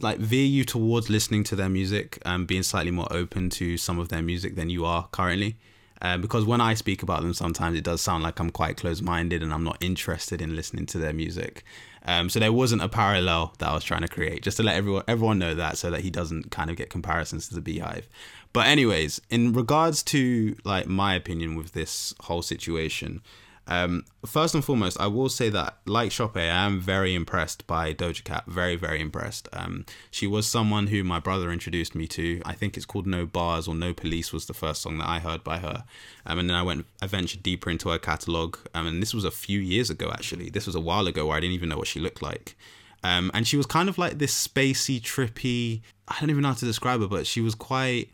like 0.00 0.18
veer 0.18 0.46
you 0.46 0.64
towards 0.64 1.10
listening 1.10 1.44
to 1.44 1.56
their 1.56 1.68
music 1.68 2.18
and 2.24 2.46
being 2.46 2.62
slightly 2.62 2.90
more 2.90 3.08
open 3.10 3.50
to 3.50 3.76
some 3.76 3.98
of 3.98 4.08
their 4.08 4.22
music 4.22 4.54
than 4.56 4.70
you 4.70 4.84
are 4.84 5.08
currently. 5.12 5.56
Uh, 6.00 6.16
because 6.16 6.44
when 6.44 6.60
I 6.60 6.74
speak 6.74 7.02
about 7.02 7.22
them, 7.22 7.34
sometimes 7.34 7.76
it 7.76 7.82
does 7.82 8.00
sound 8.00 8.22
like 8.22 8.38
I'm 8.38 8.50
quite 8.50 8.76
close 8.76 9.02
minded 9.02 9.42
and 9.42 9.52
I'm 9.52 9.64
not 9.64 9.82
interested 9.82 10.40
in 10.40 10.54
listening 10.54 10.86
to 10.86 10.98
their 10.98 11.12
music. 11.12 11.64
Um, 12.04 12.30
so 12.30 12.38
there 12.38 12.52
wasn't 12.52 12.82
a 12.82 12.88
parallel 12.88 13.54
that 13.58 13.68
I 13.68 13.74
was 13.74 13.84
trying 13.84 14.02
to 14.02 14.08
create, 14.08 14.42
just 14.42 14.56
to 14.58 14.62
let 14.62 14.76
everyone 14.76 15.02
everyone 15.08 15.38
know 15.38 15.54
that, 15.54 15.76
so 15.76 15.90
that 15.90 16.00
he 16.00 16.10
doesn't 16.10 16.50
kind 16.50 16.70
of 16.70 16.76
get 16.76 16.88
comparisons 16.88 17.48
to 17.48 17.54
the 17.54 17.60
Beehive. 17.60 18.08
But 18.52 18.66
anyways, 18.66 19.20
in 19.28 19.52
regards 19.52 20.02
to 20.04 20.56
like 20.64 20.86
my 20.86 21.14
opinion 21.14 21.54
with 21.56 21.72
this 21.72 22.14
whole 22.20 22.42
situation, 22.42 23.20
um, 23.68 24.04
first 24.24 24.54
and 24.54 24.64
foremost, 24.64 24.98
I 24.98 25.06
will 25.06 25.28
say 25.28 25.50
that, 25.50 25.78
like 25.86 26.10
Chope, 26.10 26.36
I 26.36 26.44
am 26.44 26.80
very 26.80 27.14
impressed 27.14 27.66
by 27.66 27.92
Doja 27.92 28.24
Cat. 28.24 28.44
Very, 28.46 28.76
very 28.76 29.00
impressed. 29.00 29.48
Um, 29.52 29.84
she 30.10 30.26
was 30.26 30.46
someone 30.46 30.86
who 30.86 31.04
my 31.04 31.20
brother 31.20 31.52
introduced 31.52 31.94
me 31.94 32.06
to. 32.08 32.40
I 32.46 32.54
think 32.54 32.76
it's 32.76 32.86
called 32.86 33.06
No 33.06 33.26
Bars 33.26 33.68
or 33.68 33.74
No 33.74 33.92
Police 33.92 34.32
was 34.32 34.46
the 34.46 34.54
first 34.54 34.80
song 34.80 34.98
that 34.98 35.08
I 35.08 35.18
heard 35.18 35.44
by 35.44 35.58
her. 35.58 35.84
Um, 36.24 36.38
and 36.38 36.48
then 36.48 36.56
I 36.56 36.62
went, 36.62 36.86
I 37.02 37.06
ventured 37.06 37.42
deeper 37.42 37.68
into 37.68 37.90
her 37.90 37.98
catalog. 37.98 38.56
Um, 38.74 38.86
and 38.86 39.02
this 39.02 39.12
was 39.12 39.24
a 39.24 39.30
few 39.30 39.60
years 39.60 39.90
ago, 39.90 40.10
actually. 40.10 40.48
This 40.48 40.66
was 40.66 40.74
a 40.74 40.80
while 40.80 41.06
ago 41.06 41.26
where 41.26 41.36
I 41.36 41.40
didn't 41.40 41.54
even 41.54 41.68
know 41.68 41.76
what 41.76 41.88
she 41.88 42.00
looked 42.00 42.22
like. 42.22 42.56
Um, 43.04 43.30
and 43.34 43.46
she 43.46 43.56
was 43.56 43.66
kind 43.66 43.88
of 43.88 43.98
like 43.98 44.18
this 44.18 44.48
spacey, 44.48 45.00
trippy. 45.00 45.82
I 46.08 46.16
don't 46.20 46.30
even 46.30 46.42
know 46.42 46.48
how 46.48 46.54
to 46.54 46.64
describe 46.64 47.00
her, 47.00 47.06
but 47.06 47.26
she 47.26 47.40
was 47.40 47.54
quite 47.54 48.10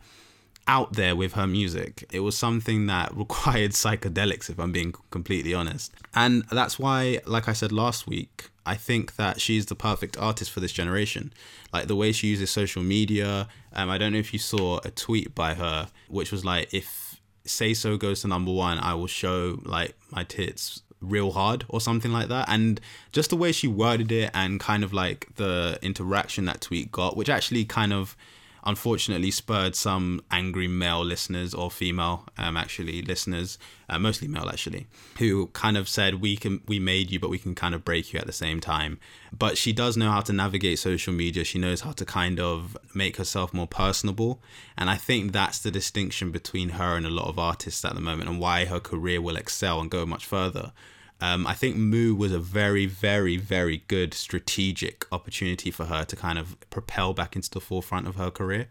out 0.67 0.93
there 0.93 1.15
with 1.15 1.33
her 1.33 1.47
music. 1.47 2.05
It 2.11 2.21
was 2.21 2.37
something 2.37 2.87
that 2.87 3.15
required 3.17 3.71
psychedelics, 3.71 4.49
if 4.49 4.59
I'm 4.59 4.71
being 4.71 4.93
completely 5.11 5.53
honest. 5.53 5.93
And 6.13 6.43
that's 6.51 6.79
why, 6.79 7.19
like 7.25 7.47
I 7.47 7.53
said 7.53 7.71
last 7.71 8.07
week, 8.07 8.49
I 8.65 8.75
think 8.75 9.15
that 9.17 9.39
she's 9.39 9.67
the 9.67 9.75
perfect 9.75 10.17
artist 10.17 10.51
for 10.51 10.59
this 10.59 10.71
generation. 10.71 11.31
Like 11.71 11.87
the 11.87 11.95
way 11.95 12.11
she 12.11 12.27
uses 12.27 12.49
social 12.49 12.81
media. 12.81 13.47
Um, 13.73 13.89
I 13.89 13.97
don't 13.97 14.13
know 14.13 14.19
if 14.19 14.33
you 14.33 14.39
saw 14.39 14.79
a 14.83 14.91
tweet 14.91 15.35
by 15.35 15.53
her, 15.53 15.89
which 16.07 16.31
was 16.31 16.43
like, 16.43 16.73
if 16.73 17.21
Say 17.45 17.75
So 17.75 17.95
goes 17.95 18.21
to 18.21 18.27
number 18.27 18.51
one, 18.51 18.79
I 18.79 18.95
will 18.95 19.07
show 19.07 19.59
like 19.63 19.95
my 20.09 20.23
tits 20.23 20.81
real 20.99 21.31
hard 21.31 21.65
or 21.69 21.79
something 21.79 22.11
like 22.11 22.29
that. 22.29 22.49
And 22.49 22.81
just 23.11 23.29
the 23.29 23.35
way 23.35 23.51
she 23.51 23.67
worded 23.67 24.11
it 24.11 24.31
and 24.33 24.59
kind 24.59 24.83
of 24.83 24.93
like 24.93 25.27
the 25.35 25.77
interaction 25.83 26.45
that 26.45 26.61
tweet 26.61 26.91
got, 26.91 27.15
which 27.15 27.29
actually 27.29 27.65
kind 27.65 27.93
of 27.93 28.17
unfortunately 28.65 29.31
spurred 29.31 29.75
some 29.75 30.21
angry 30.31 30.67
male 30.67 31.03
listeners 31.03 31.53
or 31.53 31.69
female 31.69 32.25
um, 32.37 32.57
actually 32.57 33.01
listeners 33.01 33.57
uh, 33.89 33.99
mostly 33.99 34.27
male 34.27 34.49
actually 34.49 34.87
who 35.19 35.47
kind 35.47 35.77
of 35.77 35.87
said 35.87 36.21
we 36.21 36.35
can 36.35 36.61
we 36.67 36.79
made 36.79 37.11
you 37.11 37.19
but 37.19 37.29
we 37.29 37.37
can 37.37 37.53
kind 37.53 37.75
of 37.75 37.85
break 37.85 38.13
you 38.13 38.19
at 38.19 38.25
the 38.25 38.33
same 38.33 38.59
time. 38.59 38.99
But 39.37 39.57
she 39.57 39.73
does 39.73 39.97
know 39.97 40.11
how 40.11 40.21
to 40.21 40.33
navigate 40.33 40.79
social 40.79 41.13
media. 41.13 41.43
She 41.43 41.59
knows 41.59 41.81
how 41.81 41.91
to 41.91 42.05
kind 42.05 42.39
of 42.39 42.77
make 42.93 43.17
herself 43.17 43.53
more 43.53 43.67
personable. 43.67 44.41
And 44.77 44.89
i 44.89 44.95
think 44.95 45.31
that's 45.31 45.59
the 45.59 45.71
distinction 45.71 46.31
between 46.31 46.69
her 46.69 46.95
and 46.95 47.05
a 47.05 47.09
lot 47.09 47.27
of 47.27 47.39
artists 47.39 47.85
at 47.85 47.95
the 47.95 48.01
moment 48.01 48.29
and 48.29 48.39
why 48.39 48.65
her 48.65 48.79
career 48.79 49.21
will 49.21 49.35
excel 49.35 49.79
and 49.79 49.91
go 49.91 50.05
much 50.05 50.25
further 50.25 50.71
um, 51.25 51.47
I 51.47 51.55
think 51.55 51.75
Moo 51.75 52.13
was 52.13 52.31
a 52.31 52.39
very, 52.39 52.85
very, 52.85 53.35
very 53.35 53.83
good 53.87 54.13
strategic 54.13 55.07
opportunity 55.11 55.71
for 55.71 55.85
her 55.85 56.05
to 56.05 56.15
kind 56.15 56.37
of 56.37 56.55
propel 56.69 57.15
back 57.15 57.35
into 57.35 57.49
the 57.49 57.59
forefront 57.59 58.07
of 58.07 58.15
her 58.15 58.29
career. 58.29 58.67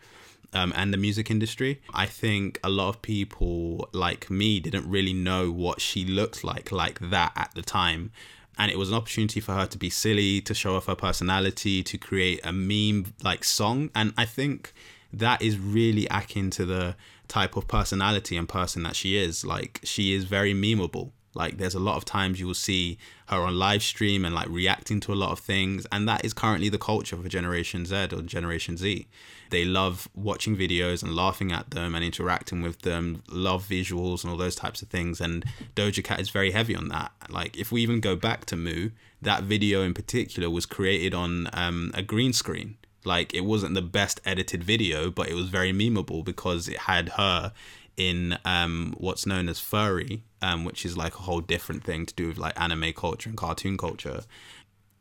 Um, 0.52 0.72
and 0.76 0.92
the 0.92 0.96
music 0.96 1.32
industry. 1.32 1.82
I 1.92 2.06
think 2.06 2.60
a 2.62 2.70
lot 2.70 2.88
of 2.90 3.02
people 3.02 3.88
like 3.92 4.30
me 4.30 4.60
didn't 4.60 4.88
really 4.88 5.12
know 5.12 5.50
what 5.50 5.80
she 5.80 6.04
looked 6.04 6.44
like 6.44 6.70
like 6.70 7.00
that 7.00 7.32
at 7.34 7.50
the 7.56 7.62
time. 7.62 8.12
And 8.56 8.70
it 8.70 8.78
was 8.78 8.88
an 8.88 8.94
opportunity 8.94 9.40
for 9.40 9.50
her 9.50 9.66
to 9.66 9.76
be 9.76 9.90
silly, 9.90 10.40
to 10.42 10.54
show 10.54 10.76
off 10.76 10.86
her 10.86 10.94
personality, 10.94 11.82
to 11.82 11.98
create 11.98 12.38
a 12.46 12.52
meme 12.52 13.14
like 13.24 13.42
song. 13.42 13.90
And 13.96 14.14
I 14.16 14.26
think 14.26 14.72
that 15.12 15.42
is 15.42 15.58
really 15.58 16.06
akin 16.06 16.50
to 16.50 16.64
the 16.64 16.94
type 17.26 17.56
of 17.56 17.66
personality 17.66 18.36
and 18.36 18.48
person 18.48 18.84
that 18.84 18.94
she 18.94 19.16
is. 19.16 19.44
Like 19.44 19.80
she 19.82 20.14
is 20.14 20.22
very 20.22 20.54
memeable. 20.54 21.10
Like 21.34 21.58
there's 21.58 21.74
a 21.74 21.80
lot 21.80 21.96
of 21.96 22.04
times 22.04 22.40
you 22.40 22.46
will 22.46 22.54
see 22.54 22.98
her 23.28 23.38
on 23.38 23.58
live 23.58 23.82
stream 23.82 24.24
and 24.24 24.34
like 24.34 24.48
reacting 24.48 25.00
to 25.00 25.12
a 25.12 25.14
lot 25.14 25.32
of 25.32 25.38
things, 25.38 25.86
and 25.90 26.08
that 26.08 26.24
is 26.24 26.32
currently 26.32 26.68
the 26.68 26.78
culture 26.78 27.16
for 27.16 27.28
Generation 27.28 27.84
Z 27.86 28.08
or 28.12 28.22
Generation 28.22 28.76
Z. 28.76 29.06
They 29.50 29.64
love 29.64 30.08
watching 30.14 30.56
videos 30.56 31.02
and 31.02 31.14
laughing 31.14 31.52
at 31.52 31.70
them 31.70 31.94
and 31.94 32.04
interacting 32.04 32.62
with 32.62 32.82
them, 32.82 33.22
love 33.28 33.66
visuals 33.68 34.22
and 34.22 34.30
all 34.30 34.36
those 34.36 34.56
types 34.56 34.82
of 34.82 34.88
things. 34.88 35.20
And 35.20 35.44
Doja 35.76 36.02
Cat 36.02 36.20
is 36.20 36.30
very 36.30 36.50
heavy 36.50 36.74
on 36.74 36.88
that. 36.88 37.12
Like 37.28 37.56
if 37.56 37.70
we 37.70 37.82
even 37.82 38.00
go 38.00 38.16
back 38.16 38.46
to 38.46 38.56
Moo, 38.56 38.90
that 39.22 39.44
video 39.44 39.82
in 39.82 39.94
particular 39.94 40.50
was 40.50 40.66
created 40.66 41.14
on 41.14 41.48
um, 41.52 41.90
a 41.94 42.02
green 42.02 42.32
screen. 42.32 42.76
Like 43.04 43.34
it 43.34 43.44
wasn't 43.44 43.74
the 43.74 43.82
best 43.82 44.20
edited 44.24 44.64
video, 44.64 45.10
but 45.10 45.28
it 45.28 45.34
was 45.34 45.48
very 45.48 45.72
memeable 45.72 46.24
because 46.24 46.68
it 46.68 46.78
had 46.78 47.10
her 47.10 47.52
in 47.96 48.38
um, 48.44 48.94
what's 48.98 49.26
known 49.26 49.48
as 49.48 49.60
furry, 49.60 50.22
um, 50.44 50.64
which 50.64 50.84
is 50.84 50.96
like 50.96 51.14
a 51.14 51.22
whole 51.22 51.40
different 51.40 51.82
thing 51.82 52.04
to 52.04 52.14
do 52.14 52.28
with 52.28 52.38
like 52.38 52.58
anime 52.60 52.92
culture 52.92 53.30
and 53.30 53.38
cartoon 53.38 53.78
culture. 53.78 54.20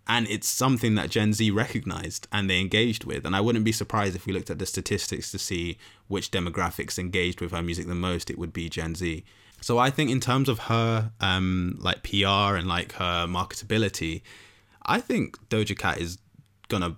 And 0.08 0.28
it's 0.28 0.48
something 0.48 0.96
that 0.96 1.10
Gen 1.10 1.34
Z 1.34 1.52
recognized 1.52 2.28
and 2.32 2.50
they 2.50 2.60
engaged 2.60 3.04
with. 3.04 3.26
And 3.26 3.36
I 3.36 3.42
wouldn't 3.42 3.66
be 3.66 3.72
surprised 3.72 4.16
if 4.16 4.26
we 4.26 4.34
looked 4.34 4.50
at 4.50 4.60
the 4.60 4.66
statistics 4.66 5.32
to 5.32 5.40
see 5.40 5.78
which 6.08 6.32
demographics 6.32 6.98
engaged 6.98 7.42
with 7.42 7.52
her 7.52 7.62
music 7.62 7.88
the 7.88 7.96
most, 7.96 8.30
it 8.30 8.38
would 8.38 8.54
be 8.54 8.70
Gen 8.70 8.96
Z. 8.96 9.24
So 9.62 9.78
I 9.78 9.90
think 9.90 10.10
in 10.10 10.20
terms 10.20 10.50
of 10.50 10.60
her 10.60 11.12
um, 11.20 11.78
like 11.82 12.04
PR 12.04 12.56
and 12.58 12.68
like 12.68 12.94
her 12.94 13.28
marketability, 13.28 14.22
I 14.86 15.00
think 15.00 15.38
Doja 15.50 15.78
Cat 15.78 16.00
is 16.00 16.18
gonna 16.70 16.96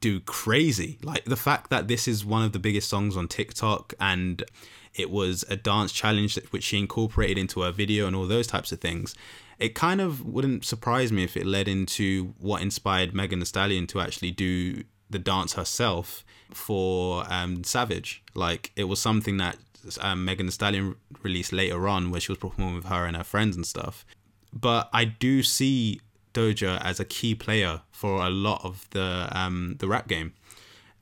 do 0.00 0.20
crazy. 0.20 0.98
Like 1.02 1.24
the 1.24 1.36
fact 1.36 1.70
that 1.70 1.88
this 1.88 2.06
is 2.06 2.24
one 2.24 2.44
of 2.44 2.52
the 2.52 2.58
biggest 2.58 2.88
songs 2.88 3.16
on 3.16 3.28
TikTok 3.28 3.94
and 4.00 4.44
it 4.94 5.10
was 5.10 5.44
a 5.48 5.56
dance 5.56 5.92
challenge 5.92 6.38
which 6.50 6.64
she 6.64 6.78
incorporated 6.78 7.38
into 7.38 7.62
her 7.62 7.72
video 7.72 8.06
and 8.06 8.16
all 8.16 8.26
those 8.26 8.46
types 8.46 8.72
of 8.72 8.80
things. 8.80 9.14
It 9.58 9.74
kind 9.74 10.00
of 10.00 10.24
wouldn't 10.24 10.64
surprise 10.64 11.10
me 11.10 11.24
if 11.24 11.36
it 11.36 11.46
led 11.46 11.68
into 11.68 12.34
what 12.38 12.62
inspired 12.62 13.14
Megan 13.14 13.40
Thee 13.40 13.44
Stallion 13.44 13.86
to 13.88 14.00
actually 14.00 14.30
do 14.30 14.84
the 15.10 15.18
dance 15.18 15.54
herself 15.54 16.24
for 16.52 17.24
um, 17.28 17.64
Savage. 17.64 18.22
Like 18.34 18.72
it 18.76 18.84
was 18.84 19.00
something 19.00 19.36
that 19.38 19.56
um, 20.00 20.24
Megan 20.24 20.46
Thee 20.46 20.52
Stallion 20.52 20.94
released 21.22 21.52
later 21.52 21.88
on, 21.88 22.10
where 22.10 22.20
she 22.20 22.32
was 22.32 22.38
performing 22.38 22.76
with 22.76 22.86
her 22.86 23.04
and 23.04 23.16
her 23.16 23.24
friends 23.24 23.56
and 23.56 23.66
stuff. 23.66 24.04
But 24.52 24.88
I 24.92 25.04
do 25.04 25.42
see 25.42 26.00
Doja 26.34 26.80
as 26.82 27.00
a 27.00 27.04
key 27.04 27.34
player 27.34 27.82
for 27.90 28.24
a 28.24 28.30
lot 28.30 28.64
of 28.64 28.88
the 28.90 29.28
um, 29.32 29.76
the 29.78 29.88
rap 29.88 30.08
game 30.08 30.34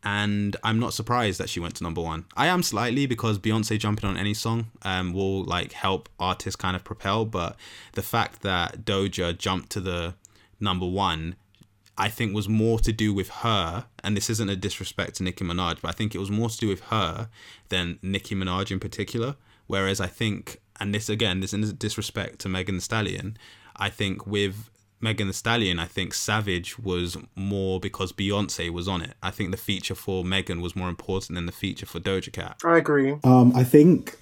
and 0.07 0.57
I'm 0.63 0.79
not 0.79 0.95
surprised 0.95 1.41
that 1.41 1.51
she 1.51 1.59
went 1.59 1.75
to 1.77 1.83
number 1.83 2.01
one. 2.01 2.27
I 2.37 2.47
am 2.47 2.63
slightly 2.63 3.07
because 3.07 3.41
Beyonce 3.41 3.77
jumping 3.77 4.09
on 4.09 4.17
any 4.17 4.35
song 4.35 4.67
um, 4.83 5.13
will 5.13 5.43
like 5.43 5.73
help 5.73 6.09
artists 6.21 6.55
kind 6.55 6.77
of 6.77 6.85
propel, 6.85 7.25
but 7.25 7.57
the 7.95 8.03
fact 8.03 8.43
that 8.43 8.85
Doja 8.85 9.37
jumped 9.37 9.71
to 9.71 9.81
the 9.81 10.15
number 10.61 10.87
one, 10.87 11.35
I 11.99 12.09
think 12.09 12.37
was 12.37 12.49
more 12.49 12.79
to 12.79 12.93
do 12.93 13.13
with 13.13 13.31
her, 13.31 13.87
and 14.05 14.17
this 14.17 14.31
isn't 14.31 14.49
a 14.49 14.55
disrespect 14.55 15.17
to 15.17 15.25
Nicki 15.25 15.45
Minaj, 15.45 15.81
but 15.83 15.89
I 15.89 15.93
think 15.93 16.15
it 16.15 16.19
was 16.19 16.31
more 16.31 16.51
to 16.51 16.57
do 16.57 16.69
with 16.69 16.83
her 16.83 17.29
than 17.69 17.99
Nicki 18.01 18.37
Minaj 18.37 18.71
in 18.71 18.79
particular. 18.79 19.35
Whereas 19.67 20.01
I 20.01 20.07
think, 20.07 20.61
and 20.79 20.95
this 20.95 21.09
again, 21.09 21.41
this 21.41 21.53
isn't 21.53 21.81
disrespect 21.81 22.39
to 22.41 22.49
Megan 22.49 22.77
Thee 22.77 22.81
Stallion, 22.81 23.37
I 23.75 23.91
think 23.91 24.25
with 24.25 24.71
Megan 25.07 25.29
Thee 25.29 25.35
Stallion, 25.35 25.79
I 25.79 25.85
think 25.85 26.13
Savage 26.15 26.81
was 26.81 27.17
more 27.37 27.79
because 27.79 28.13
Beyonce 28.13 28.71
was 28.71 28.89
on 28.89 29.03
it. 29.03 29.15
I 29.23 29.31
think 29.31 29.53
the 29.53 29.57
feature 29.57 29.95
for 29.95 30.25
Megan 30.25 30.61
was 30.61 30.75
more 30.75 30.89
important 30.89 31.37
than 31.37 31.47
the 31.47 31.53
feature 31.53 31.87
for 31.87 32.01
Doja 32.01 32.33
Cat. 32.33 32.57
I 32.65 32.79
agree. 32.79 33.15
Um, 33.23 33.53
I 33.55 33.63
think 33.63 34.19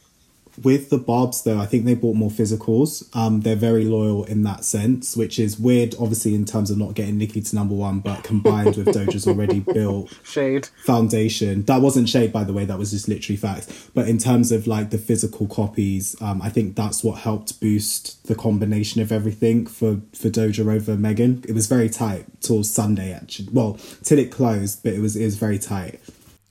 with 0.62 0.90
the 0.90 0.98
Barbs 0.98 1.42
though, 1.42 1.58
I 1.58 1.66
think 1.66 1.84
they 1.84 1.94
bought 1.94 2.16
more 2.16 2.30
physicals. 2.30 3.04
Um, 3.16 3.40
they're 3.40 3.56
very 3.56 3.84
loyal 3.84 4.24
in 4.24 4.42
that 4.44 4.64
sense, 4.64 5.16
which 5.16 5.38
is 5.38 5.58
weird, 5.58 5.94
obviously 5.98 6.34
in 6.34 6.44
terms 6.44 6.70
of 6.70 6.78
not 6.78 6.94
getting 6.94 7.18
Nicki 7.18 7.40
to 7.40 7.54
number 7.54 7.74
one, 7.74 8.00
but 8.00 8.22
combined 8.24 8.76
with 8.76 8.86
Doja's 8.94 9.26
already 9.26 9.60
built 9.60 10.12
Shade. 10.24 10.66
foundation. 10.84 11.64
That 11.64 11.80
wasn't 11.80 12.08
shade, 12.08 12.32
by 12.32 12.44
the 12.44 12.52
way. 12.52 12.64
That 12.64 12.78
was 12.78 12.90
just 12.92 13.08
literally 13.08 13.36
facts. 13.36 13.88
But 13.94 14.08
in 14.08 14.18
terms 14.18 14.52
of 14.52 14.66
like 14.66 14.90
the 14.90 14.98
physical 14.98 15.46
copies, 15.46 16.20
um, 16.22 16.40
I 16.42 16.50
think 16.50 16.76
that's 16.76 17.02
what 17.02 17.18
helped 17.20 17.60
boost 17.60 18.26
the 18.26 18.34
combination 18.34 19.02
of 19.02 19.10
everything 19.12 19.66
for 19.66 20.00
for 20.14 20.28
Doja 20.28 20.72
over 20.72 20.96
Megan. 20.96 21.44
It 21.48 21.52
was 21.54 21.66
very 21.66 21.88
tight 21.88 22.26
till 22.40 22.62
Sunday, 22.64 23.12
actually. 23.12 23.48
Well, 23.52 23.78
till 24.02 24.18
it 24.18 24.30
closed, 24.30 24.82
but 24.82 24.92
it 24.92 25.00
was 25.00 25.16
it 25.16 25.24
was 25.24 25.36
very 25.36 25.58
tight. 25.58 26.00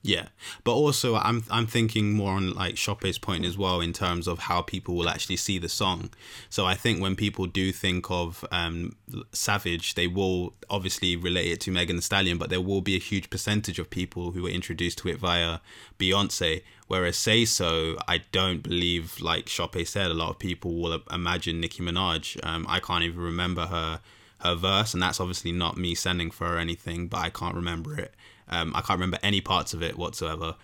Yeah, 0.06 0.28
but 0.64 0.72
also 0.72 1.16
I'm 1.16 1.44
I'm 1.50 1.66
thinking 1.66 2.12
more 2.12 2.32
on 2.32 2.52
like 2.52 2.74
Chope's 2.74 3.16
point 3.16 3.46
as 3.46 3.56
well 3.56 3.80
in 3.80 3.94
terms 3.94 4.28
of 4.28 4.38
how 4.40 4.60
people 4.60 4.94
will 4.94 5.08
actually 5.08 5.36
see 5.36 5.58
the 5.58 5.68
song. 5.70 6.10
So 6.50 6.66
I 6.66 6.74
think 6.74 7.00
when 7.00 7.16
people 7.16 7.46
do 7.46 7.72
think 7.72 8.10
of 8.10 8.44
um, 8.52 8.96
Savage, 9.32 9.94
they 9.94 10.06
will 10.06 10.52
obviously 10.68 11.16
relate 11.16 11.52
it 11.52 11.60
to 11.62 11.70
Megan 11.70 11.96
Thee 11.96 12.02
Stallion, 12.02 12.36
but 12.36 12.50
there 12.50 12.60
will 12.60 12.82
be 12.82 12.96
a 12.96 12.98
huge 12.98 13.30
percentage 13.30 13.78
of 13.78 13.88
people 13.88 14.32
who 14.32 14.42
were 14.42 14.50
introduced 14.50 14.98
to 14.98 15.08
it 15.08 15.16
via 15.16 15.60
Beyonce. 15.98 16.60
Whereas 16.86 17.16
Say 17.16 17.46
So, 17.46 17.96
I 18.06 18.18
don't 18.30 18.62
believe, 18.62 19.18
like 19.22 19.46
Chope 19.46 19.86
said, 19.86 20.10
a 20.10 20.14
lot 20.14 20.28
of 20.28 20.38
people 20.38 20.74
will 20.74 21.00
imagine 21.10 21.60
Nicki 21.62 21.82
Minaj. 21.82 22.44
Um, 22.44 22.66
I 22.68 22.78
can't 22.78 23.04
even 23.04 23.22
remember 23.22 23.68
her 23.68 24.00
her 24.40 24.54
verse, 24.54 24.92
and 24.92 25.02
that's 25.02 25.20
obviously 25.20 25.52
not 25.52 25.78
me 25.78 25.94
sending 25.94 26.30
for 26.30 26.46
her 26.46 26.58
anything, 26.58 27.08
but 27.08 27.20
I 27.20 27.30
can't 27.30 27.54
remember 27.54 27.98
it. 27.98 28.14
Um, 28.48 28.72
I 28.74 28.80
can't 28.80 28.98
remember 28.98 29.18
any 29.22 29.40
parts 29.40 29.74
of 29.74 29.82
it 29.82 29.96
whatsoever. 29.96 30.54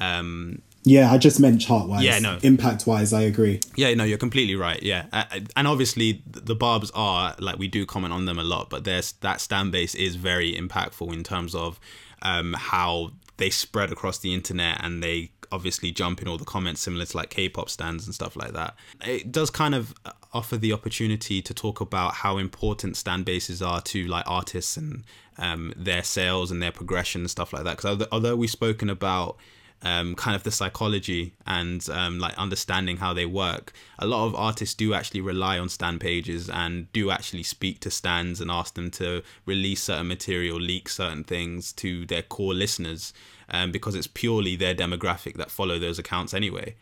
Um, 0.00 0.62
Yeah, 0.84 1.10
I 1.12 1.18
just 1.18 1.40
meant 1.40 1.60
chart 1.60 1.88
wise. 1.88 2.02
Yeah, 2.04 2.18
no. 2.18 2.38
Impact 2.42 2.86
wise, 2.86 3.12
I 3.12 3.22
agree. 3.22 3.60
yeah, 3.76 3.92
no, 3.94 4.04
you're 4.04 4.18
completely 4.18 4.54
right. 4.54 4.82
Yeah, 4.82 5.06
uh, 5.12 5.24
and 5.56 5.66
obviously 5.66 6.22
the 6.26 6.54
Barbs 6.54 6.90
are 6.94 7.34
like 7.38 7.58
we 7.58 7.68
do 7.68 7.84
comment 7.84 8.12
on 8.12 8.24
them 8.26 8.38
a 8.38 8.44
lot, 8.44 8.70
but 8.70 8.84
there's 8.84 9.12
that 9.20 9.40
stand 9.40 9.72
base 9.72 9.94
is 9.94 10.16
very 10.16 10.54
impactful 10.54 11.12
in 11.12 11.24
terms 11.24 11.54
of 11.54 11.78
um, 12.22 12.54
how 12.54 13.10
they 13.36 13.50
spread 13.50 13.92
across 13.92 14.18
the 14.18 14.34
internet 14.34 14.80
and 14.82 15.02
they 15.02 15.30
obviously 15.52 15.90
jump 15.90 16.22
in 16.22 16.28
all 16.28 16.38
the 16.38 16.44
comments 16.44 16.80
similar 16.80 17.04
to 17.04 17.16
like 17.16 17.30
K-pop 17.30 17.70
stands 17.70 18.06
and 18.06 18.14
stuff 18.14 18.36
like 18.36 18.52
that. 18.52 18.74
It 19.04 19.32
does 19.32 19.50
kind 19.50 19.74
of 19.74 19.94
offer 20.32 20.56
the 20.56 20.72
opportunity 20.72 21.40
to 21.42 21.54
talk 21.54 21.80
about 21.80 22.14
how 22.14 22.38
important 22.38 22.96
stand 22.96 23.24
bases 23.24 23.62
are 23.62 23.80
to 23.80 24.06
like 24.06 24.24
artists 24.26 24.76
and 24.76 25.04
um, 25.38 25.72
their 25.76 26.02
sales 26.02 26.50
and 26.50 26.62
their 26.62 26.72
progression 26.72 27.22
and 27.22 27.30
stuff 27.30 27.52
like 27.52 27.64
that. 27.64 27.76
Because 27.76 28.06
although 28.12 28.36
we've 28.36 28.50
spoken 28.50 28.90
about 28.90 29.38
um, 29.82 30.14
kind 30.14 30.34
of 30.34 30.42
the 30.42 30.50
psychology 30.50 31.34
and 31.46 31.88
um, 31.90 32.18
like 32.18 32.36
understanding 32.36 32.96
how 32.96 33.12
they 33.12 33.26
work. 33.26 33.72
A 33.98 34.06
lot 34.06 34.26
of 34.26 34.34
artists 34.34 34.74
do 34.74 34.94
actually 34.94 35.20
rely 35.20 35.58
on 35.58 35.68
stand 35.68 36.00
pages 36.00 36.50
and 36.50 36.92
do 36.92 37.10
actually 37.10 37.44
speak 37.44 37.80
to 37.80 37.90
stands 37.90 38.40
and 38.40 38.50
ask 38.50 38.74
them 38.74 38.90
to 38.92 39.22
release 39.46 39.84
certain 39.84 40.08
material, 40.08 40.58
leak 40.58 40.88
certain 40.88 41.24
things 41.24 41.72
to 41.74 42.06
their 42.06 42.22
core 42.22 42.54
listeners, 42.54 43.12
um, 43.50 43.72
because 43.72 43.94
it's 43.94 44.06
purely 44.06 44.56
their 44.56 44.74
demographic 44.74 45.34
that 45.34 45.50
follow 45.50 45.78
those 45.78 45.98
accounts 45.98 46.34
anyway, 46.34 46.74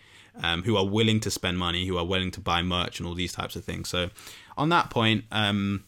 um, 0.42 0.62
who 0.64 0.76
are 0.76 0.86
willing 0.86 1.20
to 1.20 1.30
spend 1.30 1.58
money, 1.58 1.86
who 1.86 1.96
are 1.96 2.04
willing 2.04 2.30
to 2.32 2.40
buy 2.40 2.62
merch 2.62 2.98
and 2.98 3.06
all 3.06 3.14
these 3.14 3.32
types 3.32 3.56
of 3.56 3.64
things. 3.64 3.88
So, 3.88 4.10
on 4.56 4.68
that 4.70 4.90
point, 4.90 5.24
um, 5.30 5.84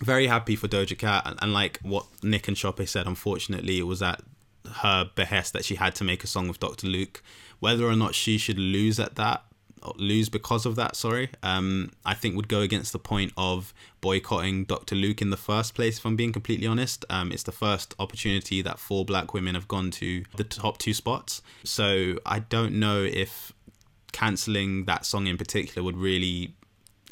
very 0.00 0.26
happy 0.26 0.56
for 0.56 0.68
Doja 0.68 0.98
Cat, 0.98 1.36
and, 1.40 1.52
like 1.52 1.78
what 1.82 2.06
Nick 2.22 2.48
and 2.48 2.56
Chope 2.56 2.86
said, 2.86 3.06
unfortunately, 3.06 3.78
it 3.78 3.84
was 3.84 4.02
at 4.02 4.22
her 4.76 5.10
behest 5.14 5.52
that 5.52 5.64
she 5.64 5.76
had 5.76 5.94
to 5.96 6.04
make 6.04 6.24
a 6.24 6.26
song 6.26 6.48
with 6.48 6.60
Dr. 6.60 6.86
Luke. 6.86 7.22
Whether 7.60 7.86
or 7.86 7.96
not 7.96 8.14
she 8.14 8.38
should 8.38 8.58
lose 8.58 8.98
at 8.98 9.14
that, 9.16 9.44
lose 9.96 10.28
because 10.28 10.66
of 10.66 10.76
that, 10.76 10.96
sorry, 10.96 11.30
um, 11.42 11.92
I 12.04 12.14
think 12.14 12.36
would 12.36 12.48
go 12.48 12.60
against 12.60 12.92
the 12.92 12.98
point 12.98 13.32
of 13.36 13.72
boycotting 14.00 14.64
Dr. 14.64 14.94
Luke 14.94 15.22
in 15.22 15.30
the 15.30 15.36
first 15.36 15.74
place, 15.74 15.98
if 15.98 16.04
I'm 16.04 16.16
being 16.16 16.32
completely 16.32 16.66
honest. 16.66 17.04
Um, 17.10 17.32
it's 17.32 17.42
the 17.42 17.52
first 17.52 17.94
opportunity 17.98 18.62
that 18.62 18.78
four 18.78 19.04
black 19.04 19.34
women 19.34 19.54
have 19.54 19.68
gone 19.68 19.90
to 19.92 20.24
the 20.36 20.44
top 20.44 20.78
two 20.78 20.94
spots. 20.94 21.42
So 21.64 22.18
I 22.26 22.40
don't 22.40 22.74
know 22.74 23.02
if 23.02 23.52
cancelling 24.12 24.84
that 24.84 25.04
song 25.04 25.26
in 25.26 25.36
particular 25.36 25.84
would 25.84 25.96
really 25.96 26.54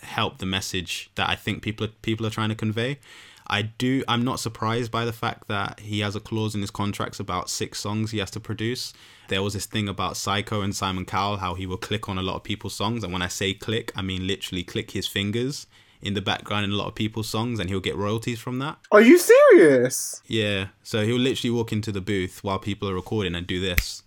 help 0.02 0.38
the 0.38 0.46
message 0.46 1.10
that 1.14 1.28
I 1.28 1.36
think 1.36 1.62
people 1.62 1.86
are, 1.86 1.90
people 2.02 2.26
are 2.26 2.30
trying 2.30 2.50
to 2.50 2.54
convey. 2.54 2.98
I 3.46 3.62
do. 3.62 4.02
I'm 4.08 4.24
not 4.24 4.40
surprised 4.40 4.90
by 4.90 5.04
the 5.04 5.12
fact 5.12 5.48
that 5.48 5.80
he 5.80 6.00
has 6.00 6.16
a 6.16 6.20
clause 6.20 6.54
in 6.54 6.60
his 6.60 6.70
contracts 6.70 7.20
about 7.20 7.50
six 7.50 7.80
songs 7.80 8.10
he 8.10 8.18
has 8.18 8.30
to 8.30 8.40
produce. 8.40 8.94
There 9.32 9.42
was 9.42 9.54
this 9.54 9.64
thing 9.64 9.88
about 9.88 10.12
Syco 10.12 10.62
and 10.62 10.76
Simon 10.76 11.06
Cowell, 11.06 11.38
how 11.38 11.54
he 11.54 11.64
will 11.64 11.78
click 11.78 12.06
on 12.06 12.18
a 12.18 12.22
lot 12.22 12.36
of 12.36 12.42
people's 12.42 12.74
songs, 12.74 13.02
and 13.02 13.14
when 13.14 13.22
I 13.22 13.28
say 13.28 13.54
click, 13.54 13.90
I 13.96 14.02
mean 14.02 14.26
literally 14.26 14.62
click 14.62 14.90
his 14.90 15.06
fingers 15.06 15.66
in 16.02 16.12
the 16.12 16.20
background 16.20 16.66
in 16.66 16.70
a 16.70 16.74
lot 16.74 16.88
of 16.88 16.94
people's 16.94 17.30
songs, 17.30 17.58
and 17.58 17.70
he'll 17.70 17.80
get 17.80 17.96
royalties 17.96 18.38
from 18.40 18.58
that. 18.58 18.76
Are 18.90 19.00
you 19.00 19.16
serious? 19.16 20.20
Yeah. 20.26 20.66
So 20.82 21.06
he'll 21.06 21.16
literally 21.16 21.50
walk 21.50 21.72
into 21.72 21.90
the 21.90 22.02
booth 22.02 22.44
while 22.44 22.58
people 22.58 22.90
are 22.90 22.94
recording 22.94 23.34
and 23.34 23.46
do 23.46 23.58
this, 23.58 24.02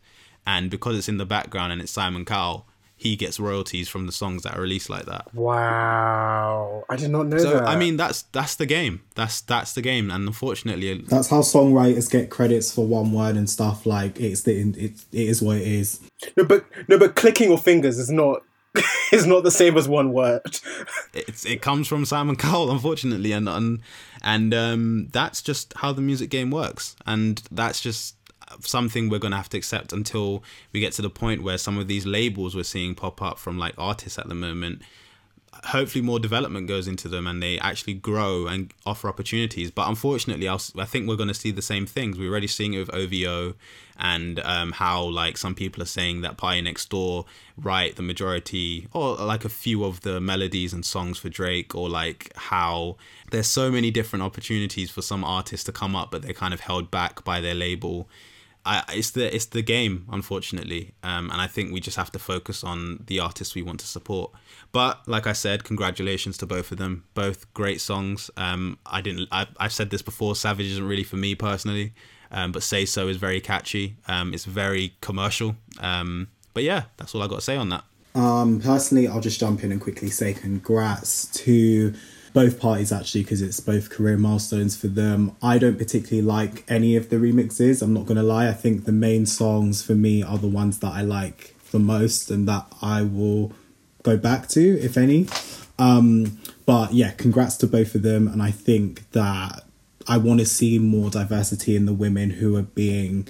and 0.45 0.69
because 0.69 0.95
it's 0.95 1.10
in 1.10 1.18
the 1.18 1.26
background 1.26 1.73
and 1.73 1.81
it's 1.81 1.91
Simon 1.91 2.23
Cowell, 2.23 2.68
he 2.97 3.15
gets 3.15 3.39
royalties 3.39 3.89
from 3.89 4.05
the 4.05 4.11
songs 4.11 4.43
that 4.43 4.57
are 4.57 4.61
released 4.61 4.89
like 4.89 5.05
that. 5.05 5.34
Wow, 5.34 6.84
I 6.89 6.95
did 6.95 7.11
not 7.11 7.27
know 7.27 7.38
So 7.38 7.53
that. 7.55 7.67
I 7.67 7.76
mean, 7.76 7.97
that's 7.97 8.23
that's 8.23 8.55
the 8.55 8.65
game. 8.65 9.01
That's 9.15 9.41
that's 9.41 9.73
the 9.73 9.81
game, 9.81 10.09
and 10.09 10.27
unfortunately, 10.27 11.03
That's 11.07 11.30
how 11.30 11.41
songwriters 11.41 12.09
get 12.09 12.30
credits 12.30 12.73
for 12.73 12.85
one 12.85 13.11
word 13.11 13.35
and 13.35 13.49
stuff. 13.49 13.85
Like 13.85 14.19
it's 14.19 14.43
the 14.43 14.53
it, 14.59 14.77
it 14.77 15.05
is 15.11 15.41
what 15.41 15.57
it 15.57 15.67
is. 15.67 15.99
no, 16.38 16.45
but 16.45 16.65
no, 16.88 16.97
but 16.97 17.15
clicking 17.15 17.49
your 17.49 17.57
fingers 17.57 17.99
is 17.99 18.09
not 18.09 18.43
is 19.11 19.26
not 19.26 19.43
the 19.43 19.51
same 19.51 19.77
as 19.77 19.88
one 19.88 20.13
word. 20.13 20.41
it's 21.13 21.45
it 21.45 21.61
comes 21.61 21.88
from 21.88 22.05
Simon 22.05 22.35
Cowell, 22.35 22.72
unfortunately, 22.72 23.31
and 23.31 23.49
and 23.49 23.81
and 24.22 24.53
um, 24.53 25.07
that's 25.11 25.41
just 25.41 25.73
how 25.77 25.91
the 25.91 26.01
music 26.01 26.30
game 26.30 26.49
works, 26.49 26.95
and 27.05 27.41
that's 27.51 27.81
just 27.81 28.15
something 28.61 29.10
we're 29.10 29.19
gonna 29.19 29.38
have 29.38 29.49
to 29.49 29.57
accept 29.57 29.94
until 29.94 30.44
we 30.72 30.80
get 30.80 30.94
to 30.94 31.02
the 31.02 31.10
point 31.10 31.44
where 31.44 31.57
some 31.57 31.77
of 31.77 31.88
these 31.88 32.06
labels 32.06 32.56
we're 32.56 32.64
seeing 32.64 32.95
pop 32.95 33.22
up 33.22 33.40
from 33.40 33.57
like 33.57 33.73
artists 33.77 34.19
at 34.19 34.27
the 34.27 34.36
moment. 34.36 34.82
Hopefully, 35.68 36.03
more 36.03 36.19
development 36.19 36.68
goes 36.68 36.86
into 36.88 37.07
them 37.07 37.26
and 37.26 37.41
they 37.41 37.57
actually 37.60 37.94
grow 37.94 38.45
and 38.45 38.73
offer 38.86 39.07
opportunities. 39.07 39.72
But 39.72 39.88
unfortunately, 39.88 40.49
I 40.49 40.57
think 40.57 41.07
we're 41.07 41.15
going 41.15 41.30
to 41.30 41.34
see 41.34 41.49
the 41.52 41.61
same 41.61 41.86
things. 41.86 42.19
We're 42.19 42.30
already 42.30 42.48
seeing 42.48 42.73
it 42.73 42.80
with 42.80 42.94
OVO 42.94 43.56
and 43.98 44.40
um, 44.41 44.73
how 44.73 45.03
like 45.03 45.38
some 45.38 45.56
people 45.56 45.82
are 45.82 45.88
saying 45.88 46.22
that 46.22 46.38
PartyNextDoor 46.38 47.26
write 47.57 47.95
the 47.95 48.02
majority 48.02 48.88
or 48.91 49.15
like 49.15 49.45
a 49.45 49.49
few 49.49 49.86
of 49.86 50.02
the 50.02 50.19
melodies 50.19 50.73
and 50.73 50.86
songs 50.86 51.18
for 51.18 51.30
Drake, 51.30 51.73
or 51.73 51.90
like 51.90 52.32
how 52.36 52.98
there's 53.32 53.48
so 53.48 53.72
many 53.72 53.91
different 53.91 54.23
opportunities 54.23 54.91
for 54.91 55.02
some 55.02 55.23
artists 55.23 55.64
to 55.65 55.72
come 55.72 55.95
up, 55.95 56.11
but 56.11 56.22
they're 56.22 56.34
kind 56.34 56.53
of 56.53 56.60
held 56.60 56.91
back 56.91 57.23
by 57.23 57.40
their 57.40 57.56
label. 57.56 58.10
I, 58.65 58.83
it's 58.93 59.11
the 59.11 59.33
it's 59.33 59.45
the 59.45 59.61
game, 59.61 60.07
unfortunately, 60.11 60.95
um, 61.03 61.29
and 61.29 61.39
I 61.39 61.47
think 61.47 61.71
we 61.71 61.79
just 61.79 61.97
have 61.97 62.11
to 62.13 62.19
focus 62.19 62.63
on 62.63 63.03
the 63.05 63.19
artists 63.19 63.53
we 63.53 63.61
want 63.61 63.79
to 63.81 63.87
support. 63.87 64.31
But 64.71 65.07
like 65.07 65.27
I 65.27 65.33
said, 65.33 65.63
congratulations 65.63 66.37
to 66.39 66.45
both 66.47 66.71
of 66.71 66.79
them. 66.79 67.03
Both 67.13 67.53
great 67.53 67.79
songs. 67.79 68.31
Um, 68.37 68.79
I 68.85 69.01
didn't. 69.01 69.29
I, 69.31 69.47
I've 69.59 69.73
said 69.73 69.91
this 69.91 70.01
before. 70.01 70.35
Savage 70.35 70.65
isn't 70.65 70.87
really 70.87 71.03
for 71.03 71.17
me 71.17 71.35
personally, 71.35 71.93
um, 72.31 72.51
but 72.51 72.63
Say 72.63 72.85
So 72.85 73.07
is 73.07 73.17
very 73.17 73.39
catchy. 73.39 73.97
Um, 74.07 74.33
it's 74.33 74.45
very 74.45 74.95
commercial. 74.99 75.55
Um, 75.79 76.29
but 76.55 76.63
yeah, 76.63 76.85
that's 76.97 77.13
all 77.13 77.21
I 77.21 77.27
got 77.27 77.35
to 77.35 77.41
say 77.41 77.57
on 77.57 77.69
that. 77.69 77.83
Um, 78.15 78.61
personally, 78.61 79.07
I'll 79.07 79.21
just 79.21 79.39
jump 79.39 79.63
in 79.63 79.71
and 79.71 79.79
quickly 79.79 80.09
say 80.09 80.33
congrats 80.33 81.27
to 81.43 81.93
both 82.36 82.60
parties 82.60 82.91
actually 82.91 83.24
because 83.24 83.41
it's 83.41 83.62
both 83.62 83.90
career 83.90 84.18
milestones 84.18 84.76
for 84.76 84.88
them. 84.88 85.34
I 85.41 85.57
don't 85.57 85.78
particularly 85.78 86.22
like 86.22 86.66
any 86.70 86.98
of 86.98 87.10
the 87.10 87.16
remixes. 87.16 87.82
I'm 87.82 87.94
not 87.94 88.06
gonna 88.06 88.24
lie. 88.24 88.49
I 88.49 88.53
think 88.53 88.84
the 88.84 88.91
main 88.91 89.26
songs 89.26 89.82
for 89.82 89.95
me 89.95 90.22
are 90.22 90.38
the 90.38 90.49
ones 90.49 90.80
that 90.80 90.91
I 90.91 91.02
like 91.02 91.56
the 91.72 91.80
most 91.80 92.30
and 92.30 92.45
that 92.49 92.68
I 92.82 93.03
will 93.03 93.53
go 94.03 94.18
back 94.18 94.49
to, 94.49 94.80
if 94.82 94.98
any. 94.98 95.28
Um, 95.80 96.38
but 96.66 96.94
yeah, 96.94 97.12
congrats 97.12 97.56
to 97.57 97.68
both 97.68 97.95
of 97.95 98.02
them, 98.02 98.28
and 98.28 98.44
I 98.44 98.52
think 98.52 99.10
that 99.12 99.64
I 100.06 100.18
want 100.18 100.41
to 100.41 100.45
see 100.45 100.78
more 100.78 101.10
diversity 101.10 101.78
in 101.78 101.86
the 101.86 101.94
women 101.94 102.32
who 102.32 102.57
are 102.57 102.64
being 102.64 103.30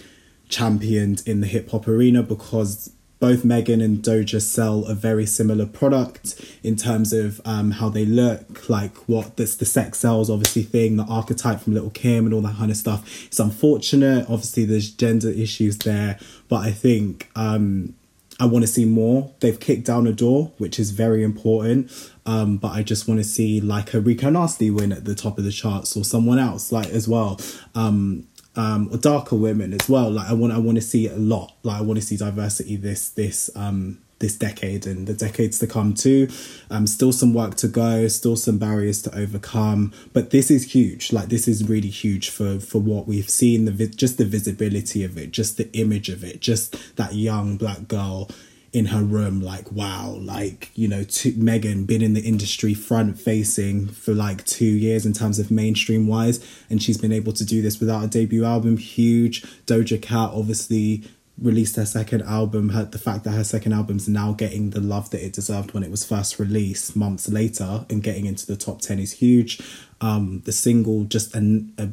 championed 0.50 1.22
in 1.28 1.42
the 1.42 1.48
hip 1.48 1.70
hop 1.70 1.88
arena 1.88 2.24
because 2.24 2.92
both 3.20 3.46
Megan 3.46 3.82
and 3.82 4.00
Doja 4.00 4.42
sell 4.42 4.86
a 4.86 4.94
very 4.94 5.26
similar 5.26 5.66
product 5.66 6.44
in 6.64 6.76
terms 6.76 7.14
of 7.14 7.42
um, 7.46 7.72
how 7.72 7.90
they 7.90 8.06
look, 8.06 8.70
like 8.70 8.96
what 9.08 9.38
this 9.38 9.56
the 9.56 9.66
sex 9.66 10.00
sells, 10.00 10.30
obviously 10.30 10.64
thing, 10.64 10.98
the 10.98 11.06
archetype 11.06 11.62
from 11.62 11.74
Little 11.74 11.90
Kim 11.90 12.26
and 12.26 12.34
all 12.34 12.42
that 12.42 12.58
kind 12.58 12.72
of 12.72 12.78
stuff. 12.78 13.26
It's 13.26 13.40
unfortunate, 13.40 14.30
obviously 14.30 14.66
there's 14.66 14.92
gender 14.92 15.30
issues 15.30 15.78
there, 15.80 16.20
but 16.50 16.58
I 16.58 16.72
think 16.72 17.30
um, 17.36 17.96
I 18.40 18.46
want 18.46 18.64
to 18.64 18.68
see 18.68 18.86
more. 18.86 19.32
They've 19.40 19.60
kicked 19.60 19.86
down 19.86 20.08
a 20.08 20.14
door, 20.14 20.52
which 20.58 20.78
is 20.78 20.92
very 20.92 21.24
important. 21.24 21.92
Um, 22.26 22.58
but 22.58 22.70
I 22.70 22.84
just 22.84 23.08
want 23.08 23.20
to 23.20 23.24
see 23.24 23.62
like 23.62 23.94
a 23.94 24.02
Rico 24.02 24.30
Nasty 24.30 24.72
win 24.72 24.92
at 24.92 25.06
the 25.06 25.16
top 25.16 25.38
of 25.38 25.44
the 25.44 25.52
charts 25.52 25.96
or 25.96 26.04
someone 26.04 26.40
else 26.40 26.72
like 26.72 26.88
as 26.88 27.08
well. 27.08 27.40
Um, 27.76 28.28
um, 28.56 28.90
or 28.92 28.98
darker 28.98 29.36
women 29.36 29.74
as 29.74 29.90
well. 29.90 30.10
Like 30.10 30.30
I 30.30 30.34
want, 30.34 30.54
I 30.54 30.58
want 30.58 30.78
to 30.78 30.82
see 30.82 31.08
a 31.08 31.16
lot. 31.16 31.54
Like 31.64 31.80
I 31.80 31.82
want 31.82 32.00
to 32.00 32.06
see 32.06 32.18
diversity 32.18 32.76
this 32.76 33.10
this 33.10 33.50
um 33.56 34.00
this 34.20 34.36
decade 34.38 34.88
and 34.88 35.08
the 35.08 35.14
decades 35.14 35.60
to 35.60 35.68
come 35.68 35.94
too. 35.94 36.28
Um, 36.70 36.88
still 36.88 37.12
some 37.12 37.34
work 37.34 37.56
to 37.56 37.68
go, 37.68 38.08
still 38.08 38.36
some 38.36 38.58
barriers 38.58 39.02
to 39.04 39.16
overcome, 39.18 39.94
but 40.14 40.30
this 40.30 40.50
is 40.50 40.72
huge. 40.72 41.12
Like 41.12 41.28
this 41.28 41.48
is 41.48 41.68
really 41.68 41.90
huge 41.90 42.30
for 42.30 42.60
for 42.60 42.80
what 42.80 43.08
we've 43.08 43.30
seen. 43.30 43.66
The 43.66 43.72
vi- 43.72 43.88
just 43.88 44.18
the 44.18 44.26
visibility 44.26 45.04
of 45.04 45.18
it, 45.18 45.32
just 45.32 45.58
the 45.58 45.72
image 45.78 46.10
of 46.10 46.24
it, 46.24 46.40
just 46.40 46.96
that 46.96 47.14
young 47.14 47.58
black 47.58 47.88
girl 47.88 48.30
in 48.76 48.88
her 48.88 49.04
room 49.04 49.40
like 49.40 49.72
wow 49.72 50.18
like 50.20 50.70
you 50.76 50.88
know 50.88 51.04
to, 51.04 51.34
megan 51.38 51.86
been 51.86 52.02
in 52.02 52.14
the 52.14 52.22
industry 52.22 52.74
front 52.74 53.18
facing 53.18 53.88
for 53.88 54.14
like 54.14 54.46
two 54.46 54.66
years 54.66 55.06
in 55.06 55.14
terms 55.14 55.40
of 55.40 55.50
mainstream 55.50 56.08
wise 56.08 56.46
and 56.70 56.82
she's 56.82 56.98
been 56.98 57.12
able 57.12 57.34
to 57.34 57.46
do 57.46 57.62
this 57.62 57.80
without 57.80 58.04
a 58.04 58.08
debut 58.08 58.44
album. 58.44 58.78
Huge. 58.78 59.44
Doja 59.66 60.02
cat 60.02 60.32
obviously 60.34 61.04
released 61.38 61.76
her 61.76 61.86
second 61.86 62.22
album. 62.24 62.70
Her, 62.70 62.86
the 62.86 62.98
fact 62.98 63.24
that 63.26 63.32
her 63.32 63.44
second 63.44 63.74
album's 63.74 64.08
now 64.08 64.32
getting 64.34 64.70
the 64.70 64.80
love 64.80 65.10
that 65.12 65.24
it 65.24 65.34
deserved 65.34 65.74
when 65.74 65.84
it 65.84 65.92
was 65.92 66.06
first 66.06 66.40
released 66.40 66.96
months 66.96 67.28
later 67.28 67.86
and 67.90 68.02
getting 68.02 68.26
into 68.26 68.46
the 68.46 68.56
top 68.56 68.82
10 68.82 69.00
is 69.00 69.14
huge. 69.14 69.62
Um 70.02 70.42
the 70.46 70.52
single 70.52 71.06
just 71.06 71.36
an, 71.36 71.74
a 71.78 71.90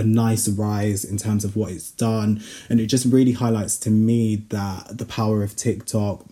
a 0.00 0.02
nice 0.02 0.48
rise 0.48 1.04
in 1.04 1.16
terms 1.16 1.44
of 1.44 1.54
what 1.54 1.70
it's 1.70 1.90
done. 1.92 2.42
And 2.68 2.80
it 2.80 2.86
just 2.86 3.06
really 3.06 3.32
highlights 3.32 3.76
to 3.80 3.90
me 3.90 4.36
that 4.48 4.98
the 4.98 5.04
power 5.04 5.42
of 5.42 5.54
tiktok. 5.54 6.24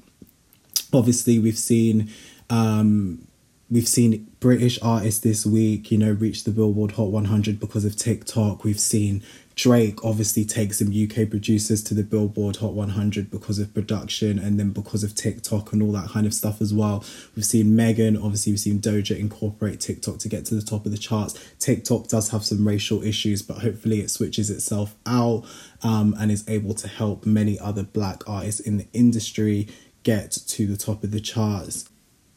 Obviously 0.92 1.38
we've 1.38 1.58
seen 1.58 2.10
um 2.50 3.26
we've 3.70 3.86
seen 3.86 4.26
british 4.40 4.78
artists 4.80 5.20
this 5.20 5.44
week 5.44 5.90
you 5.90 5.98
know 5.98 6.12
reach 6.12 6.44
the 6.44 6.50
billboard 6.50 6.92
hot 6.92 7.10
100 7.10 7.60
because 7.60 7.84
of 7.84 7.94
tiktok. 7.94 8.64
We've 8.64 8.80
seen 8.80 9.22
drake 9.58 10.04
obviously 10.04 10.44
takes 10.44 10.78
some 10.78 10.86
uk 10.86 11.28
producers 11.28 11.82
to 11.82 11.92
the 11.92 12.04
billboard 12.04 12.56
hot 12.56 12.74
100 12.74 13.28
because 13.28 13.58
of 13.58 13.74
production 13.74 14.38
and 14.38 14.58
then 14.58 14.70
because 14.70 15.02
of 15.02 15.16
tiktok 15.16 15.72
and 15.72 15.82
all 15.82 15.90
that 15.90 16.08
kind 16.08 16.26
of 16.26 16.32
stuff 16.32 16.60
as 16.60 16.72
well. 16.72 17.04
We've 17.34 17.44
seen 17.44 17.74
megan 17.74 18.16
obviously 18.16 18.52
we've 18.52 18.60
seen 18.60 18.78
doja 18.78 19.18
incorporate 19.18 19.80
tiktok 19.80 20.18
to 20.18 20.28
get 20.28 20.44
to 20.46 20.54
the 20.54 20.62
top 20.62 20.86
of 20.86 20.92
the 20.92 20.98
charts. 20.98 21.34
Tiktok 21.58 22.06
does 22.06 22.30
have 22.30 22.44
some 22.44 22.66
racial 22.66 23.02
issues 23.02 23.42
but 23.42 23.58
hopefully 23.58 23.98
it 24.00 24.10
switches 24.10 24.48
itself 24.48 24.94
out 25.04 25.44
um, 25.82 26.14
and 26.20 26.30
is 26.30 26.48
able 26.48 26.74
to 26.74 26.86
help 26.86 27.26
many 27.26 27.58
other 27.58 27.82
black 27.82 28.28
artists 28.28 28.60
in 28.60 28.76
the 28.76 28.86
industry 28.92 29.66
get 30.04 30.30
to 30.30 30.66
the 30.68 30.76
top 30.76 31.02
of 31.02 31.10
the 31.10 31.20
charts. 31.20 31.88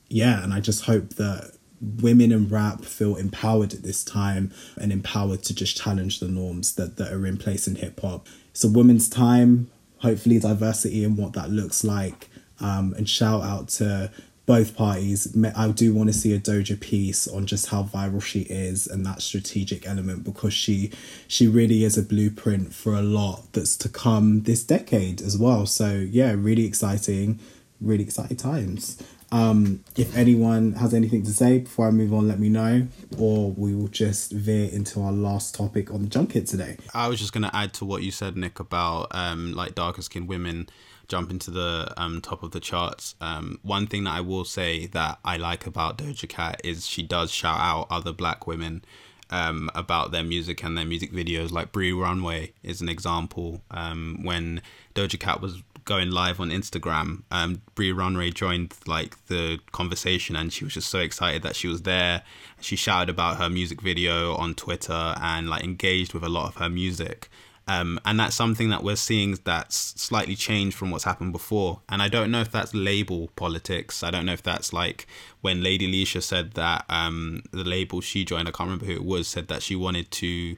Yeah, 0.10 0.43
and 0.43 0.53
I 0.53 0.60
just 0.60 0.85
hope 0.85 1.10
that 1.15 1.56
women 1.82 2.32
in 2.32 2.48
rap 2.48 2.84
feel 2.84 3.16
empowered 3.16 3.74
at 3.74 3.84
this 3.84 4.03
time 4.03 4.52
and 4.78 4.91
empowered 4.91 5.44
to 5.44 5.56
just 5.56 5.78
challenge 5.78 6.20
the 6.20 6.28
norms 6.28 6.76
that, 6.76 6.98
that 6.98 7.12
are 7.12 7.26
in 7.26 7.38
place 7.38 7.68
in 7.68 7.76
hip 7.76 7.99
hop. 7.99 8.28
It's 8.52 8.64
a 8.64 8.70
women's 8.70 9.10
time. 9.10 9.70
hopefully 9.99 10.40
diversity 10.40 11.03
and 11.03 11.18
what 11.18 11.34
that 11.34 11.49
looks 11.49 11.84
like. 11.84 12.30
Um, 12.60 12.94
and 12.98 13.08
shout 13.10 13.44
out 13.44 13.70
to 13.70 14.12
both 14.45 14.76
parties. 14.76 15.36
I 15.56 15.70
do 15.70 15.94
want 15.94 16.10
to 16.10 16.14
see 16.14 16.34
a 16.34 16.40
Doja 16.40 16.80
piece 16.80 17.28
on 17.28 17.45
just 17.45 17.68
how 17.70 17.84
viral 17.84 18.22
she 18.22 18.41
is 18.41 18.88
and 18.88 19.06
that 19.06 19.22
strategic 19.22 19.88
element 19.88 20.24
because 20.24 20.53
she 20.53 20.91
she 21.28 21.48
really 21.48 21.84
is 21.84 21.98
a 21.98 22.03
blueprint 22.03 22.74
for 22.74 22.94
a 22.94 23.02
lot 23.02 23.53
that's 23.53 23.78
to 23.78 23.90
come 23.90 24.44
this 24.44 24.64
decade 24.64 25.22
as 25.22 25.38
well. 25.38 25.66
So 25.66 25.91
yeah, 25.91 26.34
really 26.36 26.66
exciting, 26.66 27.40
really 27.80 28.03
exciting 28.03 28.38
times. 28.38 29.02
Um, 29.32 29.84
if 29.95 30.16
anyone 30.18 30.74
has 30.74 30.94
anything 30.94 31.24
to 31.24 31.32
say 31.32 31.60
before 31.60 31.88
I 31.88 31.91
move 31.91 32.14
on, 32.14 32.28
let 32.28 32.40
me 32.40 32.49
know, 32.49 32.88
or 33.18 33.52
we 33.52 33.74
will 33.74 33.88
just 33.88 34.32
veer 34.32 34.70
into 34.70 35.02
our 35.02 35.12
last 35.12 35.56
topic 35.56 35.91
on 35.91 36.02
the 36.02 36.10
junket 36.10 36.48
today. 36.48 36.78
I 36.94 37.08
was 37.08 37.20
just 37.20 37.32
going 37.32 37.44
to 37.44 37.56
add 37.56 37.74
to 37.76 37.86
what 37.86 38.03
you 38.03 38.12
said, 38.12 38.36
Nick, 38.36 38.60
about 38.60 39.08
um, 39.12 39.53
like 39.53 39.76
darker 39.76 40.02
skinned 40.02 40.28
women 40.28 40.68
jumping 41.08 41.40
to 41.40 41.52
the 41.52 41.94
um, 41.98 42.22
top 42.22 42.41
of 42.41 42.52
the 42.52 42.60
charts. 42.60 43.16
Um, 43.20 43.60
one 43.64 43.86
thing 43.86 44.06
that 44.06 44.16
I 44.16 44.22
will 44.22 44.45
say 44.45 44.86
that 44.88 45.20
I 45.26 45.38
like 45.38 45.68
about 45.68 45.98
Doja 45.98 46.28
Cat 46.28 46.62
is 46.64 46.88
she 46.88 47.03
does 47.03 47.32
shout 47.32 47.60
out 47.60 47.88
other 47.90 48.14
black 48.14 48.48
women 48.48 48.84
um, 49.32 49.70
about 49.74 50.12
their 50.12 50.24
music 50.24 50.64
and 50.64 50.78
their 50.78 50.86
music 50.86 51.12
videos. 51.12 51.52
Like 51.52 51.72
Bree 51.72 51.91
Runway 51.91 52.53
is 52.64 52.82
an 52.82 52.90
example. 52.90 53.62
Um, 53.72 54.20
when 54.24 54.62
Doja 54.94 55.20
Cat 55.20 55.41
was 55.41 55.64
going 55.86 56.12
live 56.12 56.40
on 56.40 56.49
Instagram, 56.49 57.24
um, 57.32 57.62
Bree 57.74 57.91
Runway 57.91 58.32
joined 58.32 58.76
like 58.86 59.26
the 59.28 59.60
conversation, 59.72 60.36
and 60.36 60.52
she 60.53 60.64
was 60.64 60.74
just 60.74 60.90
so 60.90 60.99
excited 60.99 61.44
that 61.44 61.56
she 61.56 61.68
was 61.68 61.84
there. 61.84 62.24
She 62.60 62.76
shouted 62.76 63.10
about 63.10 63.38
her 63.38 63.49
music 63.49 63.82
video 63.82 64.36
on 64.36 64.53
Twitter 64.53 65.16
and 65.22 65.49
like 65.49 65.64
engaged 65.64 66.14
with 66.14 66.24
a 66.24 66.30
lot 66.30 66.48
of 66.48 66.56
her 66.56 66.70
music. 66.70 67.30
Um, 67.72 67.99
and 68.03 68.19
that's 68.19 68.35
something 68.35 68.69
that 68.69 68.84
we're 68.84 68.98
seeing 68.98 69.38
that's 69.45 69.77
slightly 69.77 70.35
changed 70.35 70.76
from 70.76 70.91
what's 70.91 71.06
happened 71.06 71.31
before. 71.31 71.80
And 71.88 72.02
I 72.02 72.10
don't 72.10 72.30
know 72.30 72.41
if 72.41 72.52
that's 72.52 72.73
label 72.73 73.30
politics. 73.38 74.03
I 74.03 74.11
don't 74.11 74.26
know 74.26 74.34
if 74.34 74.43
that's 74.43 74.73
like 74.73 75.07
when 75.39 75.64
Lady 75.64 75.88
Leshurr 75.89 76.22
said 76.22 76.52
that 76.53 76.84
um, 76.89 77.43
the 77.52 77.64
label 77.64 78.02
she 78.02 78.26
joined, 78.26 78.49
I 78.49 78.52
can't 78.52 78.68
remember 78.68 78.85
who 78.88 78.93
it 78.93 79.06
was, 79.06 79.27
said 79.27 79.48
that 79.48 79.61
she 79.61 79.77
wanted 79.77 80.11
to 80.11 80.57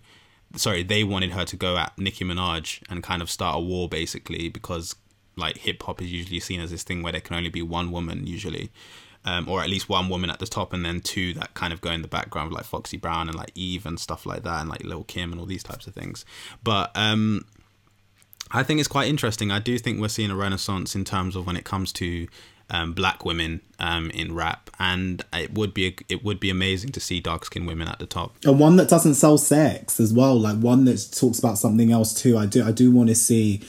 sorry, 0.55 0.83
they 0.83 1.03
wanted 1.03 1.31
her 1.31 1.45
to 1.45 1.55
go 1.55 1.77
at 1.77 1.97
Nicki 1.97 2.23
Minaj 2.25 2.81
and 2.89 3.03
kind 3.03 3.21
of 3.21 3.29
start 3.29 3.57
a 3.57 3.59
war 3.59 3.89
basically 3.89 4.49
because 4.49 4.95
like 5.35 5.57
hip 5.57 5.81
hop 5.83 6.01
is 6.01 6.11
usually 6.11 6.39
seen 6.39 6.59
as 6.59 6.71
this 6.71 6.83
thing 6.83 7.01
where 7.01 7.11
there 7.11 7.21
can 7.21 7.35
only 7.35 7.49
be 7.49 7.61
one 7.61 7.91
woman 7.91 8.25
usually. 8.25 8.71
Um, 9.25 9.47
or 9.47 9.61
at 9.61 9.69
least 9.69 9.87
one 9.87 10.09
woman 10.09 10.29
at 10.29 10.39
the 10.39 10.45
top, 10.45 10.73
and 10.73 10.85
then 10.85 10.99
two 10.99 11.33
that 11.35 11.53
kind 11.53 11.71
of 11.71 11.79
go 11.79 11.91
in 11.91 12.01
the 12.01 12.09
background, 12.09 12.51
like 12.51 12.65
Foxy 12.65 12.97
Brown 12.97 13.29
and 13.29 13.37
like 13.37 13.51
Eve 13.55 13.85
and 13.85 13.97
stuff 13.97 14.25
like 14.25 14.43
that, 14.43 14.59
and 14.59 14.69
like 14.69 14.83
Lil 14.83 15.05
Kim 15.05 15.31
and 15.31 15.39
all 15.39 15.47
these 15.47 15.63
types 15.63 15.87
of 15.87 15.93
things. 15.93 16.25
But 16.61 16.91
um, 16.93 17.45
I 18.51 18.63
think 18.63 18.79
it's 18.79 18.89
quite 18.89 19.07
interesting. 19.07 19.49
I 19.49 19.59
do 19.59 19.77
think 19.79 20.01
we're 20.01 20.09
seeing 20.09 20.29
a 20.29 20.35
renaissance 20.35 20.93
in 20.93 21.05
terms 21.05 21.35
of 21.35 21.47
when 21.47 21.55
it 21.55 21.63
comes 21.63 21.93
to 21.93 22.27
um, 22.69 22.93
black 22.93 23.25
women 23.25 23.61
um, 23.79 24.09
in 24.11 24.33
rap, 24.33 24.69
and 24.79 25.23
it 25.33 25.53
would 25.53 25.73
be 25.73 25.95
it 26.09 26.23
would 26.23 26.39
be 26.39 26.49
amazing 26.49 26.91
to 26.91 26.99
see 26.99 27.19
dark 27.19 27.45
skinned 27.45 27.67
women 27.67 27.87
at 27.87 27.99
the 27.99 28.05
top. 28.05 28.35
And 28.43 28.59
one 28.59 28.75
that 28.77 28.89
doesn't 28.89 29.15
sell 29.15 29.37
sex 29.37 29.99
as 29.99 30.13
well, 30.13 30.39
like 30.39 30.57
one 30.57 30.85
that 30.85 31.09
talks 31.11 31.39
about 31.39 31.57
something 31.57 31.91
else 31.91 32.13
too. 32.13 32.37
I 32.37 32.45
do 32.45 32.63
I 32.63 32.71
do 32.71 32.91
want 32.91 33.09
to 33.09 33.15
see 33.15 33.61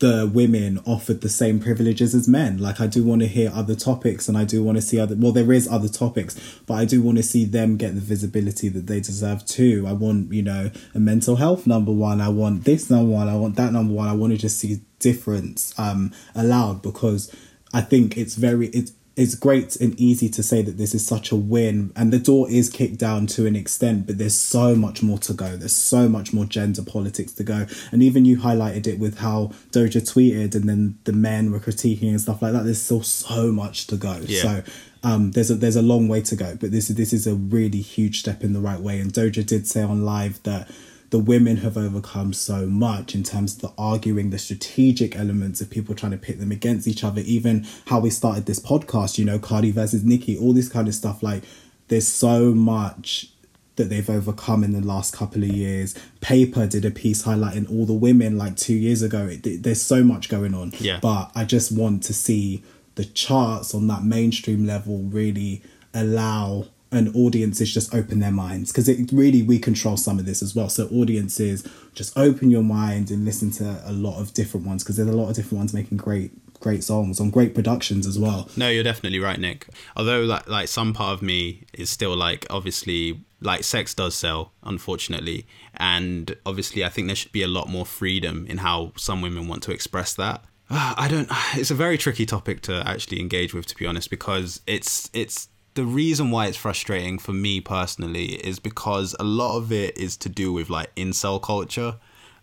the 0.00 0.30
women 0.32 0.80
offered 0.86 1.20
the 1.20 1.28
same 1.28 1.60
privileges 1.60 2.14
as 2.14 2.28
men. 2.28 2.58
Like 2.58 2.80
I 2.80 2.86
do 2.86 3.04
want 3.04 3.22
to 3.22 3.28
hear 3.28 3.50
other 3.52 3.74
topics 3.74 4.28
and 4.28 4.38
I 4.38 4.44
do 4.44 4.62
want 4.62 4.76
to 4.76 4.82
see 4.82 4.98
other 4.98 5.16
well 5.16 5.32
there 5.32 5.52
is 5.52 5.68
other 5.68 5.88
topics, 5.88 6.60
but 6.66 6.74
I 6.74 6.84
do 6.84 7.02
want 7.02 7.18
to 7.18 7.22
see 7.22 7.44
them 7.44 7.76
get 7.76 7.94
the 7.94 8.00
visibility 8.00 8.68
that 8.68 8.86
they 8.86 9.00
deserve 9.00 9.44
too. 9.44 9.84
I 9.86 9.92
want, 9.92 10.32
you 10.32 10.42
know, 10.42 10.70
a 10.94 11.00
mental 11.00 11.36
health 11.36 11.66
number 11.66 11.92
one, 11.92 12.20
I 12.20 12.28
want 12.28 12.64
this 12.64 12.90
number 12.90 13.12
one, 13.12 13.28
I 13.28 13.36
want 13.36 13.56
that 13.56 13.72
number 13.72 13.94
one. 13.94 14.08
I 14.08 14.14
want 14.14 14.32
to 14.32 14.38
just 14.38 14.58
see 14.58 14.80
difference 14.98 15.78
um 15.78 16.12
allowed 16.34 16.82
because 16.82 17.32
I 17.72 17.82
think 17.82 18.16
it's 18.16 18.34
very 18.34 18.68
it's 18.68 18.92
it's 19.18 19.34
great 19.34 19.74
and 19.76 19.98
easy 19.98 20.28
to 20.28 20.44
say 20.44 20.62
that 20.62 20.78
this 20.78 20.94
is 20.94 21.04
such 21.04 21.32
a 21.32 21.36
win 21.36 21.92
and 21.96 22.12
the 22.12 22.20
door 22.20 22.48
is 22.48 22.70
kicked 22.70 22.98
down 22.98 23.26
to 23.26 23.46
an 23.46 23.56
extent 23.56 24.06
but 24.06 24.16
there's 24.16 24.36
so 24.36 24.76
much 24.76 25.02
more 25.02 25.18
to 25.18 25.32
go. 25.32 25.56
There's 25.56 25.74
so 25.74 26.08
much 26.08 26.32
more 26.32 26.44
gender 26.44 26.82
politics 26.82 27.32
to 27.32 27.42
go. 27.42 27.66
And 27.90 28.00
even 28.00 28.24
you 28.24 28.36
highlighted 28.36 28.86
it 28.86 29.00
with 29.00 29.18
how 29.18 29.50
doja 29.72 30.00
tweeted 30.02 30.54
and 30.54 30.68
then 30.68 30.98
the 31.02 31.12
men 31.12 31.50
were 31.50 31.58
critiquing 31.58 32.10
and 32.10 32.20
stuff 32.20 32.40
like 32.42 32.52
that. 32.52 32.62
There's 32.62 32.80
still 32.80 33.02
so 33.02 33.50
much 33.50 33.88
to 33.88 33.96
go. 33.96 34.20
Yeah. 34.24 34.42
so 34.42 34.62
um, 35.02 35.32
there's 35.32 35.50
a 35.50 35.56
there's 35.56 35.76
a 35.76 35.82
long 35.82 36.08
way 36.08 36.20
to 36.22 36.34
go 36.36 36.56
but 36.60 36.70
this 36.70 36.90
is 36.90 36.96
this 36.96 37.12
is 37.12 37.26
a 37.26 37.34
really 37.34 37.80
huge 37.80 38.20
step 38.20 38.44
in 38.44 38.52
the 38.52 38.60
right 38.60 38.80
way. 38.80 39.00
And 39.00 39.12
doja 39.12 39.44
did 39.44 39.66
say 39.66 39.82
on 39.82 40.04
live 40.04 40.40
that 40.44 40.70
the 41.10 41.18
women 41.18 41.58
have 41.58 41.76
overcome 41.76 42.32
so 42.32 42.66
much 42.66 43.14
in 43.14 43.22
terms 43.22 43.54
of 43.54 43.60
the 43.62 43.72
arguing, 43.78 44.30
the 44.30 44.38
strategic 44.38 45.16
elements 45.16 45.60
of 45.60 45.70
people 45.70 45.94
trying 45.94 46.12
to 46.12 46.18
pit 46.18 46.38
them 46.38 46.52
against 46.52 46.86
each 46.86 47.02
other, 47.02 47.22
even 47.24 47.66
how 47.86 47.98
we 47.98 48.10
started 48.10 48.46
this 48.46 48.60
podcast, 48.60 49.18
you 49.18 49.24
know, 49.24 49.38
Cardi 49.38 49.70
versus 49.70 50.04
Nicki, 50.04 50.36
all 50.36 50.52
this 50.52 50.68
kind 50.68 50.86
of 50.86 50.94
stuff. 50.94 51.22
Like, 51.22 51.44
there's 51.88 52.06
so 52.06 52.52
much 52.52 53.32
that 53.76 53.84
they've 53.84 54.10
overcome 54.10 54.62
in 54.62 54.72
the 54.72 54.86
last 54.86 55.14
couple 55.14 55.42
of 55.42 55.48
years. 55.48 55.94
Paper 56.20 56.66
did 56.66 56.84
a 56.84 56.90
piece 56.90 57.22
highlighting 57.22 57.70
all 57.70 57.86
the 57.86 57.94
women 57.94 58.36
like 58.36 58.56
two 58.56 58.74
years 58.74 59.02
ago. 59.02 59.26
It, 59.30 59.62
there's 59.62 59.80
so 59.80 60.04
much 60.04 60.28
going 60.28 60.52
on. 60.52 60.72
Yeah. 60.78 60.98
But 61.00 61.30
I 61.34 61.44
just 61.44 61.72
want 61.72 62.02
to 62.04 62.12
see 62.12 62.62
the 62.96 63.04
charts 63.04 63.74
on 63.74 63.86
that 63.86 64.02
mainstream 64.02 64.66
level 64.66 64.98
really 64.98 65.62
allow 65.94 66.66
and 66.90 67.14
audiences 67.14 67.72
just 67.72 67.94
open 67.94 68.18
their 68.20 68.32
minds 68.32 68.72
because 68.72 68.88
it 68.88 69.10
really 69.12 69.42
we 69.42 69.58
control 69.58 69.96
some 69.96 70.18
of 70.18 70.24
this 70.24 70.42
as 70.42 70.54
well. 70.54 70.68
So 70.68 70.88
audiences 70.88 71.66
just 71.94 72.16
open 72.16 72.50
your 72.50 72.62
mind 72.62 73.10
and 73.10 73.24
listen 73.24 73.50
to 73.52 73.82
a 73.84 73.92
lot 73.92 74.20
of 74.20 74.32
different 74.34 74.66
ones 74.66 74.82
because 74.82 74.96
there's 74.96 75.08
a 75.08 75.12
lot 75.12 75.28
of 75.28 75.36
different 75.36 75.58
ones 75.58 75.74
making 75.74 75.98
great 75.98 76.32
great 76.60 76.82
songs 76.82 77.20
on 77.20 77.30
great 77.30 77.54
productions 77.54 78.06
as 78.06 78.18
well. 78.18 78.48
No 78.56 78.68
you're 78.68 78.84
definitely 78.84 79.20
right 79.20 79.38
nick. 79.38 79.68
Although 79.96 80.22
like 80.22 80.48
like 80.48 80.68
some 80.68 80.92
part 80.92 81.12
of 81.12 81.22
me 81.22 81.64
is 81.72 81.90
still 81.90 82.16
like 82.16 82.46
obviously 82.50 83.20
like 83.40 83.62
sex 83.64 83.94
does 83.94 84.14
sell 84.14 84.52
unfortunately. 84.62 85.46
And 85.76 86.34
obviously 86.46 86.84
i 86.84 86.88
think 86.88 87.06
there 87.06 87.16
should 87.16 87.32
be 87.32 87.42
a 87.42 87.48
lot 87.48 87.68
more 87.68 87.86
freedom 87.86 88.46
in 88.48 88.58
how 88.58 88.92
some 88.96 89.20
women 89.20 89.46
want 89.46 89.62
to 89.64 89.72
express 89.72 90.14
that. 90.14 90.42
Ah, 90.70 90.94
I 90.98 91.08
don't. 91.08 91.28
It's 91.54 91.70
a 91.70 91.74
very 91.74 91.98
tricky 91.98 92.26
topic 92.26 92.60
to 92.62 92.82
actually 92.86 93.20
engage 93.20 93.54
with, 93.54 93.66
to 93.66 93.76
be 93.76 93.86
honest, 93.86 94.10
because 94.10 94.60
it's 94.66 95.10
it's 95.12 95.48
the 95.78 95.84
reason 95.84 96.32
why 96.32 96.48
it's 96.48 96.56
frustrating 96.56 97.20
for 97.20 97.32
me 97.32 97.60
personally 97.60 98.32
is 98.44 98.58
because 98.58 99.14
a 99.20 99.22
lot 99.22 99.56
of 99.56 99.70
it 99.70 99.96
is 99.96 100.16
to 100.16 100.28
do 100.28 100.52
with 100.52 100.68
like 100.68 100.92
incel 100.96 101.40
culture. 101.40 101.94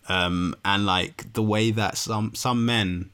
Um, 0.07 0.55
and 0.63 0.85
like 0.85 1.33
the 1.33 1.43
way 1.43 1.71
that 1.71 1.97
some 1.97 2.33
some 2.33 2.65
men 2.65 3.09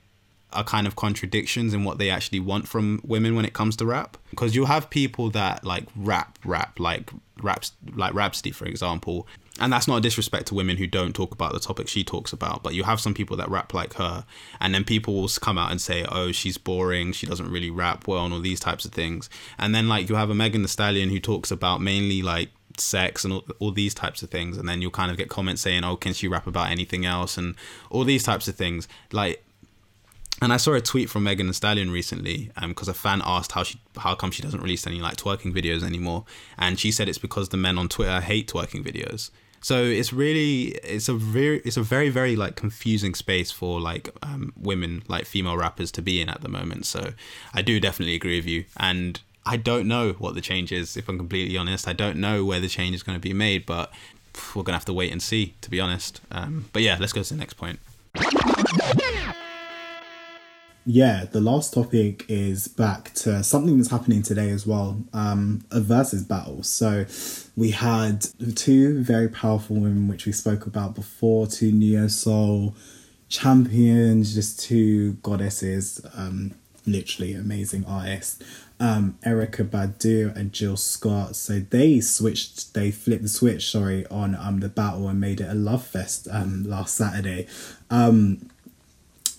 are 0.53 0.63
kind 0.63 0.85
of 0.85 0.95
contradictions 0.95 1.73
in 1.73 1.83
what 1.85 1.97
they 1.97 2.11
actually 2.11 2.39
want 2.39 2.67
from 2.67 3.01
women 3.03 3.35
when 3.35 3.45
it 3.45 3.53
comes 3.53 3.75
to 3.77 3.85
rap. 3.87 4.15
Because 4.29 4.53
you'll 4.55 4.67
have 4.67 4.91
people 4.91 5.31
that 5.31 5.63
like 5.63 5.85
rap 5.95 6.37
rap 6.45 6.79
like 6.79 7.09
raps 7.41 7.71
like 7.95 8.13
Rapsody 8.13 8.51
for 8.51 8.65
example 8.65 9.25
and 9.61 9.71
that's 9.71 9.87
not 9.87 9.97
a 9.97 10.01
disrespect 10.01 10.47
to 10.47 10.55
women 10.55 10.77
who 10.77 10.87
don't 10.87 11.15
talk 11.15 11.31
about 11.31 11.53
the 11.53 11.59
topic 11.59 11.87
she 11.87 12.03
talks 12.03 12.33
about 12.33 12.63
but 12.63 12.73
you 12.73 12.83
have 12.83 12.99
some 12.99 13.13
people 13.13 13.37
that 13.37 13.49
rap 13.49 13.73
like 13.73 13.93
her 13.93 14.25
and 14.59 14.73
then 14.73 14.83
people 14.83 15.13
will 15.13 15.29
come 15.39 15.57
out 15.57 15.71
and 15.71 15.79
say 15.79 16.03
oh 16.09 16.31
she's 16.31 16.57
boring 16.57 17.13
she 17.13 17.27
doesn't 17.27 17.49
really 17.49 17.69
rap 17.69 18.07
well 18.07 18.25
and 18.25 18.33
all 18.33 18.41
these 18.41 18.59
types 18.59 18.83
of 18.83 18.91
things. 18.91 19.29
And 19.57 19.73
then 19.73 19.87
like 19.87 20.09
you 20.09 20.15
have 20.15 20.29
a 20.29 20.35
Megan 20.35 20.63
Thee 20.63 20.67
Stallion 20.67 21.09
who 21.09 21.19
talks 21.19 21.51
about 21.51 21.79
mainly 21.79 22.21
like 22.21 22.49
sex 22.77 23.23
and 23.23 23.33
all, 23.33 23.45
all 23.59 23.71
these 23.71 23.93
types 23.93 24.23
of 24.23 24.29
things 24.29 24.57
and 24.57 24.67
then 24.67 24.81
you'll 24.81 24.91
kind 24.91 25.11
of 25.11 25.17
get 25.17 25.29
comments 25.29 25.61
saying 25.61 25.83
oh 25.83 25.95
can 25.95 26.13
she 26.13 26.27
rap 26.27 26.47
about 26.47 26.71
anything 26.71 27.05
else? 27.05 27.37
and 27.37 27.55
all 27.89 28.03
these 28.03 28.23
types 28.23 28.47
of 28.47 28.55
things. 28.55 28.87
Like 29.11 29.43
and 30.41 30.51
I 30.51 30.57
saw 30.57 30.73
a 30.73 30.81
tweet 30.81 31.07
from 31.07 31.23
Megan 31.23 31.45
Thee 31.45 31.53
Stallion 31.53 31.91
recently, 31.91 32.49
because 32.67 32.87
um, 32.87 32.91
a 32.91 32.95
fan 32.95 33.21
asked 33.23 33.51
how 33.51 33.61
she, 33.61 33.79
how 33.95 34.15
come 34.15 34.31
she 34.31 34.41
doesn't 34.41 34.59
release 34.59 34.87
any 34.87 34.99
like 34.99 35.15
twerking 35.15 35.53
videos 35.53 35.83
anymore, 35.83 36.25
and 36.57 36.79
she 36.79 36.91
said 36.91 37.07
it's 37.07 37.19
because 37.19 37.49
the 37.49 37.57
men 37.57 37.77
on 37.77 37.87
Twitter 37.87 38.19
hate 38.21 38.51
twerking 38.51 38.83
videos. 38.83 39.29
So 39.61 39.83
it's 39.83 40.11
really 40.11 40.69
it's 40.83 41.07
a 41.07 41.13
very 41.13 41.59
it's 41.59 41.77
a 41.77 41.83
very 41.83 42.09
very 42.09 42.35
like 42.35 42.55
confusing 42.55 43.13
space 43.13 43.51
for 43.51 43.79
like 43.79 44.09
um, 44.23 44.53
women 44.59 45.03
like 45.07 45.25
female 45.25 45.57
rappers 45.57 45.91
to 45.93 46.01
be 46.01 46.21
in 46.21 46.29
at 46.29 46.41
the 46.41 46.49
moment. 46.49 46.85
So 46.85 47.13
I 47.53 47.61
do 47.61 47.79
definitely 47.79 48.15
agree 48.15 48.37
with 48.37 48.47
you, 48.47 48.65
and 48.77 49.19
I 49.45 49.57
don't 49.57 49.87
know 49.87 50.13
what 50.13 50.35
the 50.35 50.41
change 50.41 50.71
is. 50.71 50.97
If 50.97 51.07
I'm 51.07 51.17
completely 51.17 51.57
honest, 51.57 51.87
I 51.87 51.93
don't 51.93 52.17
know 52.17 52.43
where 52.43 52.59
the 52.59 52.67
change 52.67 52.95
is 52.95 53.03
going 53.03 53.15
to 53.15 53.21
be 53.21 53.33
made, 53.33 53.65
but 53.65 53.91
we're 54.55 54.63
gonna 54.63 54.77
have 54.77 54.85
to 54.85 54.93
wait 54.93 55.11
and 55.11 55.21
see. 55.21 55.53
To 55.61 55.69
be 55.69 55.79
honest, 55.79 56.21
um, 56.31 56.65
but 56.73 56.81
yeah, 56.81 56.97
let's 56.99 57.13
go 57.13 57.21
to 57.21 57.29
the 57.29 57.39
next 57.39 57.53
point 57.53 57.79
yeah, 60.85 61.25
the 61.25 61.41
last 61.41 61.73
topic 61.73 62.25
is 62.27 62.67
back 62.67 63.13
to 63.13 63.43
something 63.43 63.77
that's 63.77 63.91
happening 63.91 64.23
today 64.23 64.49
as 64.49 64.65
well 64.65 65.03
um, 65.13 65.63
a 65.69 65.79
Verzuz 65.79 66.27
battle. 66.27 66.63
So 66.63 67.05
we 67.55 67.71
had 67.71 68.25
two 68.55 69.01
very 69.01 69.27
powerful 69.27 69.75
women, 69.75 70.07
which 70.07 70.25
we 70.25 70.31
spoke 70.31 70.65
about 70.65 70.95
before, 70.95 71.45
two 71.45 71.71
Neo 71.71 72.07
Soul 72.07 72.75
champions, 73.29 74.33
just 74.33 74.59
two 74.59 75.13
goddesses, 75.23 76.01
um, 76.15 76.55
literally 76.85 77.33
amazing 77.33 77.85
artists. 77.85 78.43
Um, 78.79 79.19
Erykah 79.23 79.69
Badu 79.69 80.35
and 80.35 80.51
Jill 80.51 80.75
Scott. 80.75 81.35
So 81.35 81.59
they 81.59 81.99
switched, 82.01 82.73
they 82.73 82.89
flipped 82.89 83.21
the 83.21 83.29
switch, 83.29 83.69
sorry, 83.69 84.07
on 84.07 84.33
um 84.33 84.59
the 84.59 84.69
battle 84.69 85.07
and 85.07 85.21
made 85.21 85.39
it 85.39 85.49
a 85.49 85.53
love 85.53 85.85
fest 85.85 86.27
um 86.31 86.63
last 86.63 86.95
Saturday. 86.95 87.45
Um 87.91 88.49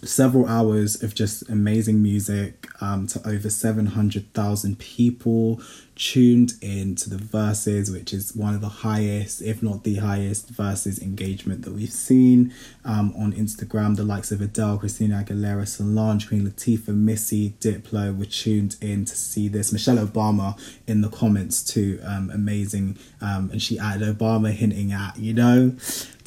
several 0.04 0.46
hours 0.46 1.02
of 1.02 1.14
just 1.14 1.48
amazing 1.48 2.02
music 2.02 2.68
um, 2.80 3.06
to 3.06 3.20
over 3.28 3.48
700,000 3.48 4.78
people 4.78 5.60
tuned 5.94 6.54
in 6.60 6.96
to 6.96 7.10
the 7.10 7.16
Verzuz, 7.16 7.92
which 7.92 8.12
is 8.12 8.34
one 8.34 8.54
of 8.54 8.60
the 8.60 8.68
highest, 8.68 9.42
if 9.42 9.62
not 9.62 9.84
the 9.84 9.96
highest, 9.96 10.52
Verzuz 10.52 11.00
engagement 11.00 11.62
that 11.62 11.72
we've 11.72 11.92
seen 11.92 12.52
um, 12.84 13.14
on 13.16 13.32
Instagram. 13.32 13.96
The 13.96 14.02
likes 14.02 14.32
of 14.32 14.40
Adele, 14.40 14.78
Christina 14.78 15.24
Aguilera, 15.24 15.68
Solange, 15.68 16.26
Queen 16.28 16.48
Latifah, 16.48 16.94
Missy, 16.94 17.50
Diplo 17.60 18.16
were 18.16 18.24
tuned 18.24 18.76
in 18.80 19.04
to 19.04 19.14
see 19.14 19.48
this. 19.48 19.72
Michelle 19.72 20.04
Obama 20.04 20.58
in 20.86 21.02
the 21.02 21.08
comments 21.08 21.62
too, 21.62 22.00
um, 22.04 22.30
amazing. 22.30 22.98
Um, 23.20 23.50
and 23.50 23.62
she 23.62 23.78
added 23.78 24.18
Obama 24.18 24.50
hinting 24.50 24.92
at, 24.92 25.18
you 25.18 25.34
know, 25.34 25.76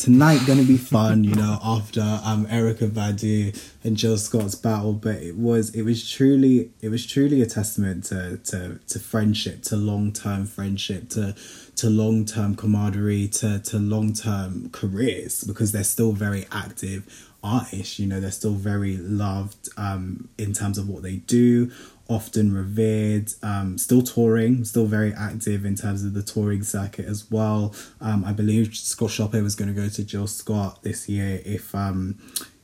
tonight 0.06 0.40
gonna 0.46 0.62
be 0.62 0.78
fun, 0.78 1.24
you 1.24 1.34
know, 1.34 1.58
after 1.64 2.00
um 2.24 2.46
Erykah 2.46 2.92
Badu 2.92 3.60
and 3.84 3.98
Jill 3.98 4.20
Scott's 4.20 4.54
battle. 4.54 4.94
But 4.94 5.16
it 5.16 5.36
was 5.36 5.74
it 5.74 5.82
was 5.82 6.08
truly 6.08 6.70
it 6.80 6.90
was 6.90 7.08
truly 7.08 7.42
a 7.42 7.48
testament 7.48 8.04
to 8.06 8.38
to 8.38 8.80
to 8.88 9.00
friendship, 9.00 9.64
to 9.64 9.76
long 9.76 10.14
term 10.14 10.46
friendship, 10.46 11.10
to 11.10 11.34
to 11.78 11.90
long 11.90 12.24
term 12.24 12.56
camaraderie, 12.56 13.28
to 13.30 13.58
to 13.58 13.80
long 13.80 14.14
term 14.14 14.70
careers 14.70 15.44
because 15.44 15.72
they're 15.72 15.84
still 15.84 16.12
very 16.12 16.46
active 16.52 17.28
artists. 17.44 17.98
You 17.98 18.06
know, 18.06 18.20
they're 18.20 18.30
still 18.30 18.54
very 18.54 18.98
loved 18.98 19.70
um 19.76 20.30
in 20.38 20.54
terms 20.54 20.78
of 20.78 20.88
what 20.88 21.02
they 21.02 21.16
do 21.16 21.72
often 22.08 22.54
revered, 22.54 23.32
um, 23.42 23.78
still 23.78 24.02
touring, 24.02 24.64
still 24.64 24.86
very 24.86 25.14
active 25.14 25.66
in 25.66 25.76
terms 25.76 26.04
of 26.04 26.14
the 26.14 26.22
touring 26.22 26.64
circuit 26.64 27.06
as 27.06 27.30
well. 27.32 27.74
Um, 28.00 28.24
I 28.24 28.32
believe 28.32 28.76
Scott 28.76 29.12
Shopper 29.12 29.42
was 29.42 29.56
going 29.56 29.74
to 29.74 29.80
go 29.80 29.90
to 29.90 30.04
Jill 30.04 30.28
Scott 30.28 30.84
this 30.84 31.10
year 31.10 31.42
if 31.46 31.74
um, 31.74 32.20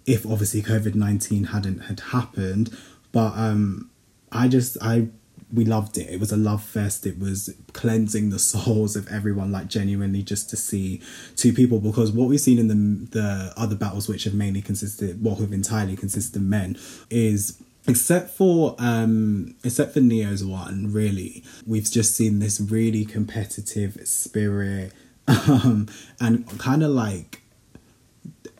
if 0.05 0.26
obviously 0.26 0.61
COVID 0.61 0.95
nineteen 0.95 1.45
hadn't 1.45 1.80
had 1.80 1.99
happened. 1.99 2.76
But 3.11 3.34
um, 3.35 3.89
I 4.31 4.47
just 4.47 4.77
I 4.81 5.07
we 5.53 5.65
loved 5.65 5.97
it. 5.97 6.09
It 6.09 6.19
was 6.19 6.31
a 6.31 6.38
love 6.38 6.63
fest. 6.63 7.05
It 7.05 7.19
was 7.19 7.53
cleansing 7.73 8.30
the 8.30 8.39
souls 8.51 8.95
of 8.95 9.07
everyone, 9.07 9.51
like 9.51 9.68
genuinely 9.68 10.23
just 10.23 10.49
to 10.51 10.57
see 10.57 11.01
two 11.35 11.53
people. 11.53 11.80
Because 11.80 12.11
what 12.11 12.30
we've 12.30 12.39
seen 12.39 12.59
in 12.59 12.68
the 12.68 13.07
the 13.11 13.53
other 13.57 13.76
battles, 13.76 14.07
which 14.07 14.23
have 14.26 14.34
mainly 14.34 14.61
consisted, 14.61 15.23
well, 15.23 15.35
have 15.35 15.51
entirely 15.51 15.95
consisted 15.95 16.35
of 16.35 16.43
men, 16.43 16.77
is 17.09 17.61
except 17.87 18.29
for 18.29 18.75
um 18.79 19.55
except 19.63 19.93
for 19.93 20.01
Ne-Yo's 20.01 20.43
one 20.43 20.91
really 20.91 21.43
we've 21.65 21.89
just 21.89 22.15
seen 22.15 22.39
this 22.39 22.59
really 22.61 23.05
competitive 23.05 23.97
spirit 24.07 24.93
um 25.27 25.87
and 26.19 26.47
kind 26.59 26.83
of 26.83 26.91
like 26.91 27.41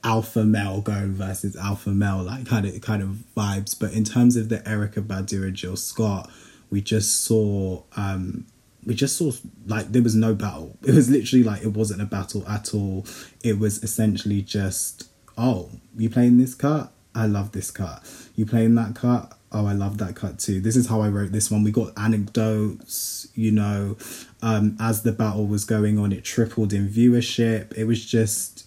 alpha 0.04 0.44
male 0.44 0.82
going 0.82 1.14
versus 1.14 1.56
alpha 1.56 1.90
male 1.90 2.24
like 2.24 2.48
kind 2.48 2.66
of 2.66 2.82
kind 2.82 3.04
of 3.04 3.24
vibes. 3.38 3.78
But 3.80 3.94
in 3.94 4.04
terms 4.04 4.36
of 4.36 4.50
the 4.50 4.58
Erykah 4.60 5.06
Badu 5.06 5.44
and 5.44 5.56
jill 5.56 5.76
scott 5.76 6.30
we 6.70 6.82
just 6.82 7.22
saw 7.22 7.84
um 7.96 8.46
we 8.84 8.96
just 8.96 9.16
saw 9.18 9.32
like 9.68 9.92
there 9.92 10.02
was 10.02 10.16
no 10.16 10.34
battle. 10.34 10.78
It 10.84 10.96
was 10.96 11.10
literally 11.10 11.44
like 11.44 11.62
it 11.62 11.74
wasn't 11.74 12.02
a 12.02 12.06
battle 12.06 12.48
at 12.48 12.74
all. 12.74 13.06
It 13.44 13.60
was 13.60 13.84
essentially 13.84 14.42
just 14.42 15.10
oh 15.38 15.70
you 15.96 16.10
playing 16.10 16.38
this 16.38 16.56
cut? 16.56 16.92
I 17.14 17.28
love 17.28 17.52
this 17.52 17.70
cut. 17.72 18.04
You 18.36 18.46
playing 18.46 18.76
that 18.76 18.96
cut? 18.96 19.38
Oh, 19.52 19.66
I 19.66 19.74
love 19.74 19.98
that 19.98 20.16
cut 20.16 20.40
too. 20.40 20.62
This 20.62 20.78
is 20.78 20.88
how 20.88 21.02
I 21.02 21.10
wrote 21.10 21.34
this 21.34 21.52
one. 21.52 21.64
We 21.64 21.72
got 21.72 21.92
anecdotes, 21.98 23.28
you 23.36 23.52
know, 23.52 23.98
um, 24.42 24.78
as 24.80 25.04
the 25.04 25.12
battle 25.12 25.46
was 25.46 25.66
going 25.66 26.00
on, 26.00 26.14
it 26.14 26.24
tripled 26.24 26.72
in 26.72 26.88
viewership. 26.88 27.78
It 27.78 27.84
was 27.84 28.06
just, 28.06 28.66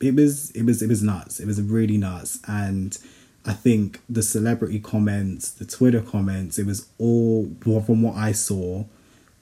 it 0.00 0.14
was, 0.14 0.52
it 0.52 0.62
was, 0.62 0.82
it 0.82 0.88
was 0.88 1.02
nuts. 1.02 1.40
It 1.40 1.46
was 1.46 1.60
really 1.60 1.96
nuts. 1.96 2.38
And 2.46 2.96
I 3.44 3.54
think 3.54 4.00
the 4.08 4.22
celebrity 4.22 4.78
comments, 4.78 5.50
the 5.50 5.64
Twitter 5.64 6.00
comments, 6.00 6.58
it 6.60 6.66
was 6.66 6.86
all, 6.98 7.50
from 7.60 8.02
what 8.02 8.14
I 8.14 8.30
saw, 8.30 8.84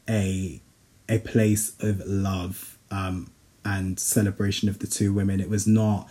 a, 0.08 0.60
a 1.08 1.18
place 1.18 1.74
of 1.80 2.00
love 2.06 2.78
um, 2.90 3.30
and 3.64 4.00
celebration 4.00 4.70
of 4.70 4.78
the 4.78 4.86
two 4.86 5.12
women. 5.12 5.38
It 5.38 5.50
was 5.50 5.66
not, 5.66 6.08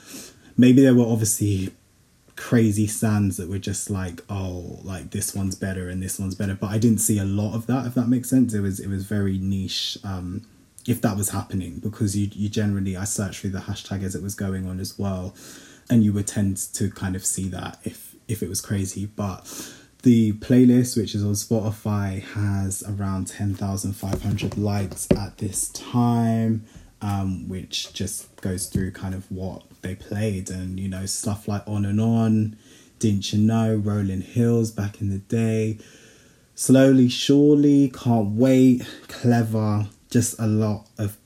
maybe 0.56 0.84
there 0.84 0.94
were 0.94 1.06
obviously 1.06 1.74
crazy 2.36 2.88
stands 2.88 3.38
that 3.38 3.50
were 3.50 3.60
just 3.60 3.90
like 3.90 4.22
oh 4.30 4.80
like 4.84 5.12
this 5.12 5.36
one's 5.36 5.56
better 5.56 5.90
and 5.90 6.02
this 6.02 6.20
one's 6.20 6.36
better. 6.36 6.56
But 6.56 6.72
i 6.72 6.78
didn't 6.78 7.00
see 7.00 7.20
a 7.20 7.26
lot 7.26 7.56
of 7.56 7.68
that 7.68 7.86
if 7.86 7.94
that 7.96 8.08
makes 8.08 8.30
sense. 8.30 8.54
It 8.54 8.62
was 8.62 8.80
it 8.80 8.88
was 8.88 9.06
very 9.06 9.38
niche 9.38 9.98
um 10.04 10.46
if 10.88 11.02
that 11.02 11.16
was 11.16 11.30
happening 11.30 11.80
because 11.80 12.18
you 12.18 12.30
you 12.34 12.50
generally 12.50 12.98
i 12.98 13.04
searched 13.04 13.42
through 13.42 13.52
the 13.52 13.60
hashtag 13.60 14.04
as 14.04 14.16
it 14.16 14.24
was 14.24 14.34
going 14.34 14.68
on 14.68 14.80
as 14.80 14.98
well 14.98 15.36
and 15.92 16.04
you 16.04 16.12
would 16.14 16.26
tend 16.26 16.58
to 16.58 16.90
kind 16.90 17.16
of 17.16 17.26
see 17.26 17.48
that 17.50 17.78
if 17.84 18.16
if 18.28 18.42
it 18.42 18.50
was 18.50 18.62
crazy. 18.62 19.06
But 19.06 19.46
the 20.04 20.32
playlist 20.34 20.98
which 20.98 21.14
is 21.14 21.24
on 21.24 21.34
spotify 21.34 22.24
has 22.24 22.82
around 22.88 23.30
10500 23.30 24.58
likes 24.58 25.08
at 25.16 25.38
this 25.38 25.70
time 25.70 26.66
um, 27.02 27.48
which 27.50 27.94
just 27.94 28.36
goes 28.42 28.68
through 28.68 28.92
kind 28.92 29.16
of 29.16 29.30
what 29.32 29.64
they 29.82 29.96
played 29.96 30.50
and 30.50 30.80
you 30.80 30.88
know 30.88 31.06
stuff 31.06 31.48
like 31.48 31.64
on 31.68 31.86
and 31.86 32.00
on 32.00 32.56
didn't 33.00 33.34
you 33.34 33.40
know 33.40 33.76
rolling 33.76 34.22
hills 34.22 34.72
back 34.72 35.02
in 35.02 35.10
the 35.10 35.18
day. 35.18 35.78
Slowly 36.54 37.10
surely 37.10 37.90
can't 37.90 38.36
wait 38.36 38.86
clever 39.08 39.88
just 40.12 40.40
a 40.40 40.46
lot 40.46 40.88
of 40.98 41.18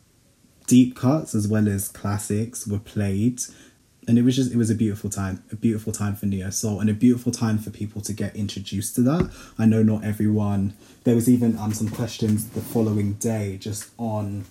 deep 0.68 0.96
cuts 0.96 1.36
as 1.36 1.48
well 1.48 1.68
as 1.68 1.90
classics 1.90 2.66
were 2.66 2.80
played. 2.80 3.42
And 4.08 4.18
it 4.18 4.22
was 4.22 4.36
just 4.36 4.54
it 4.54 4.58
was 4.58 4.70
a 4.70 4.76
beautiful 4.76 5.10
time 5.10 5.44
a 5.52 5.56
beautiful 5.56 5.92
time 5.92 6.16
for 6.16 6.28
neo 6.28 6.50
soul 6.52 6.80
and 6.80 6.90
a 6.90 6.94
beautiful 6.94 7.32
time 7.32 7.58
for 7.58 7.72
people 7.72 8.02
to 8.02 8.14
get 8.14 8.36
introduced 8.36 8.96
to 8.96 9.02
that. 9.02 9.30
I 9.60 9.66
know 9.66 9.84
not 9.84 10.06
everyone 10.06 10.76
there 11.04 11.16
was 11.16 11.30
even 11.30 11.58
um 11.58 11.74
some 11.74 11.90
questions 11.90 12.50
the 12.50 12.62
following 12.62 13.14
day 13.14 13.58
just 13.58 13.90
on 13.98 14.46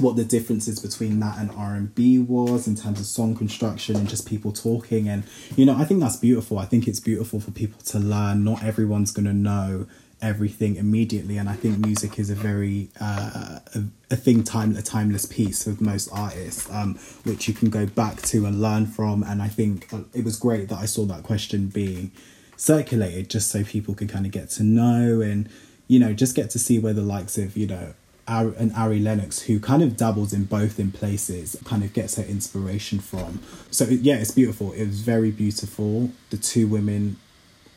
what 0.00 0.16
the 0.16 0.24
differences 0.24 0.78
between 0.78 1.20
that 1.20 1.38
and 1.38 1.50
R&B 1.50 2.18
was 2.20 2.66
in 2.66 2.74
terms 2.74 3.00
of 3.00 3.06
song 3.06 3.34
construction 3.34 3.96
and 3.96 4.08
just 4.08 4.28
people 4.28 4.52
talking. 4.52 5.08
And 5.08 5.24
you 5.56 5.64
know 5.64 5.76
I 5.76 5.84
think 5.84 6.00
that's 6.00 6.16
beautiful. 6.16 6.58
I 6.58 6.64
think 6.64 6.86
it's 6.86 7.00
beautiful 7.00 7.40
for 7.40 7.50
people 7.50 7.80
to 7.86 7.98
learn. 7.98 8.44
Not 8.44 8.62
everyone's 8.62 9.10
going 9.10 9.26
to 9.26 9.32
know 9.32 9.86
everything 10.20 10.76
immediately. 10.76 11.36
And 11.36 11.48
I 11.48 11.54
think 11.54 11.78
music 11.78 12.18
is 12.18 12.30
a 12.30 12.34
very 12.34 12.90
uh, 13.00 13.60
a, 13.74 13.82
a 14.10 14.16
thing 14.16 14.42
time 14.42 14.76
a 14.76 14.82
timeless 14.82 15.26
piece 15.26 15.66
with 15.66 15.80
most 15.80 16.08
artists 16.12 16.68
um, 16.70 16.96
which 17.24 17.48
you 17.48 17.54
can 17.54 17.70
go 17.70 17.86
back 17.86 18.22
to 18.22 18.46
and 18.46 18.60
learn 18.60 18.86
from. 18.86 19.22
And 19.22 19.42
I 19.42 19.48
think 19.48 19.92
uh, 19.92 20.00
it 20.12 20.24
was 20.24 20.36
great 20.36 20.68
that 20.68 20.78
I 20.78 20.86
saw 20.86 21.04
that 21.06 21.22
question 21.22 21.68
being 21.68 22.10
circulated 22.56 23.30
just 23.30 23.50
so 23.50 23.62
people 23.62 23.94
could 23.94 24.08
kind 24.08 24.26
of 24.26 24.32
get 24.32 24.50
to 24.50 24.64
know 24.64 25.20
and 25.20 25.48
you 25.86 25.98
know 25.98 26.12
just 26.12 26.34
get 26.34 26.50
to 26.50 26.58
see 26.58 26.78
where 26.78 26.92
the 26.92 27.02
likes 27.02 27.38
of 27.38 27.56
you 27.56 27.66
know 27.68 27.94
and 28.28 28.72
Ari 28.74 29.00
Lennox, 29.00 29.42
who 29.42 29.58
kind 29.58 29.82
of 29.82 29.96
dabbles 29.96 30.32
in 30.32 30.44
both 30.44 30.78
in 30.78 30.92
places, 30.92 31.56
kind 31.64 31.82
of 31.82 31.92
gets 31.92 32.16
her 32.16 32.22
inspiration 32.22 32.98
from. 32.98 33.40
So 33.70 33.84
yeah, 33.86 34.16
it's 34.16 34.30
beautiful. 34.30 34.72
It 34.72 34.86
was 34.86 35.00
very 35.00 35.30
beautiful. 35.30 36.10
The 36.30 36.36
two 36.36 36.66
women 36.66 37.16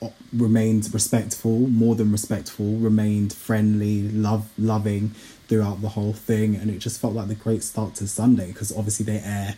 uh, 0.01 0.09
remained 0.33 0.93
respectful, 0.93 1.59
more 1.67 1.95
than 1.95 2.11
respectful, 2.11 2.77
remained 2.77 3.33
friendly, 3.33 4.09
love 4.09 4.49
loving 4.57 5.09
throughout 5.47 5.81
the 5.81 5.89
whole 5.89 6.13
thing, 6.13 6.55
and 6.55 6.69
it 6.69 6.79
just 6.79 6.99
felt 6.99 7.13
like 7.13 7.27
the 7.27 7.35
great 7.35 7.63
start 7.63 7.95
to 7.95 8.07
Sunday 8.07 8.47
because 8.47 8.75
obviously 8.75 9.05
they 9.05 9.19
air 9.19 9.55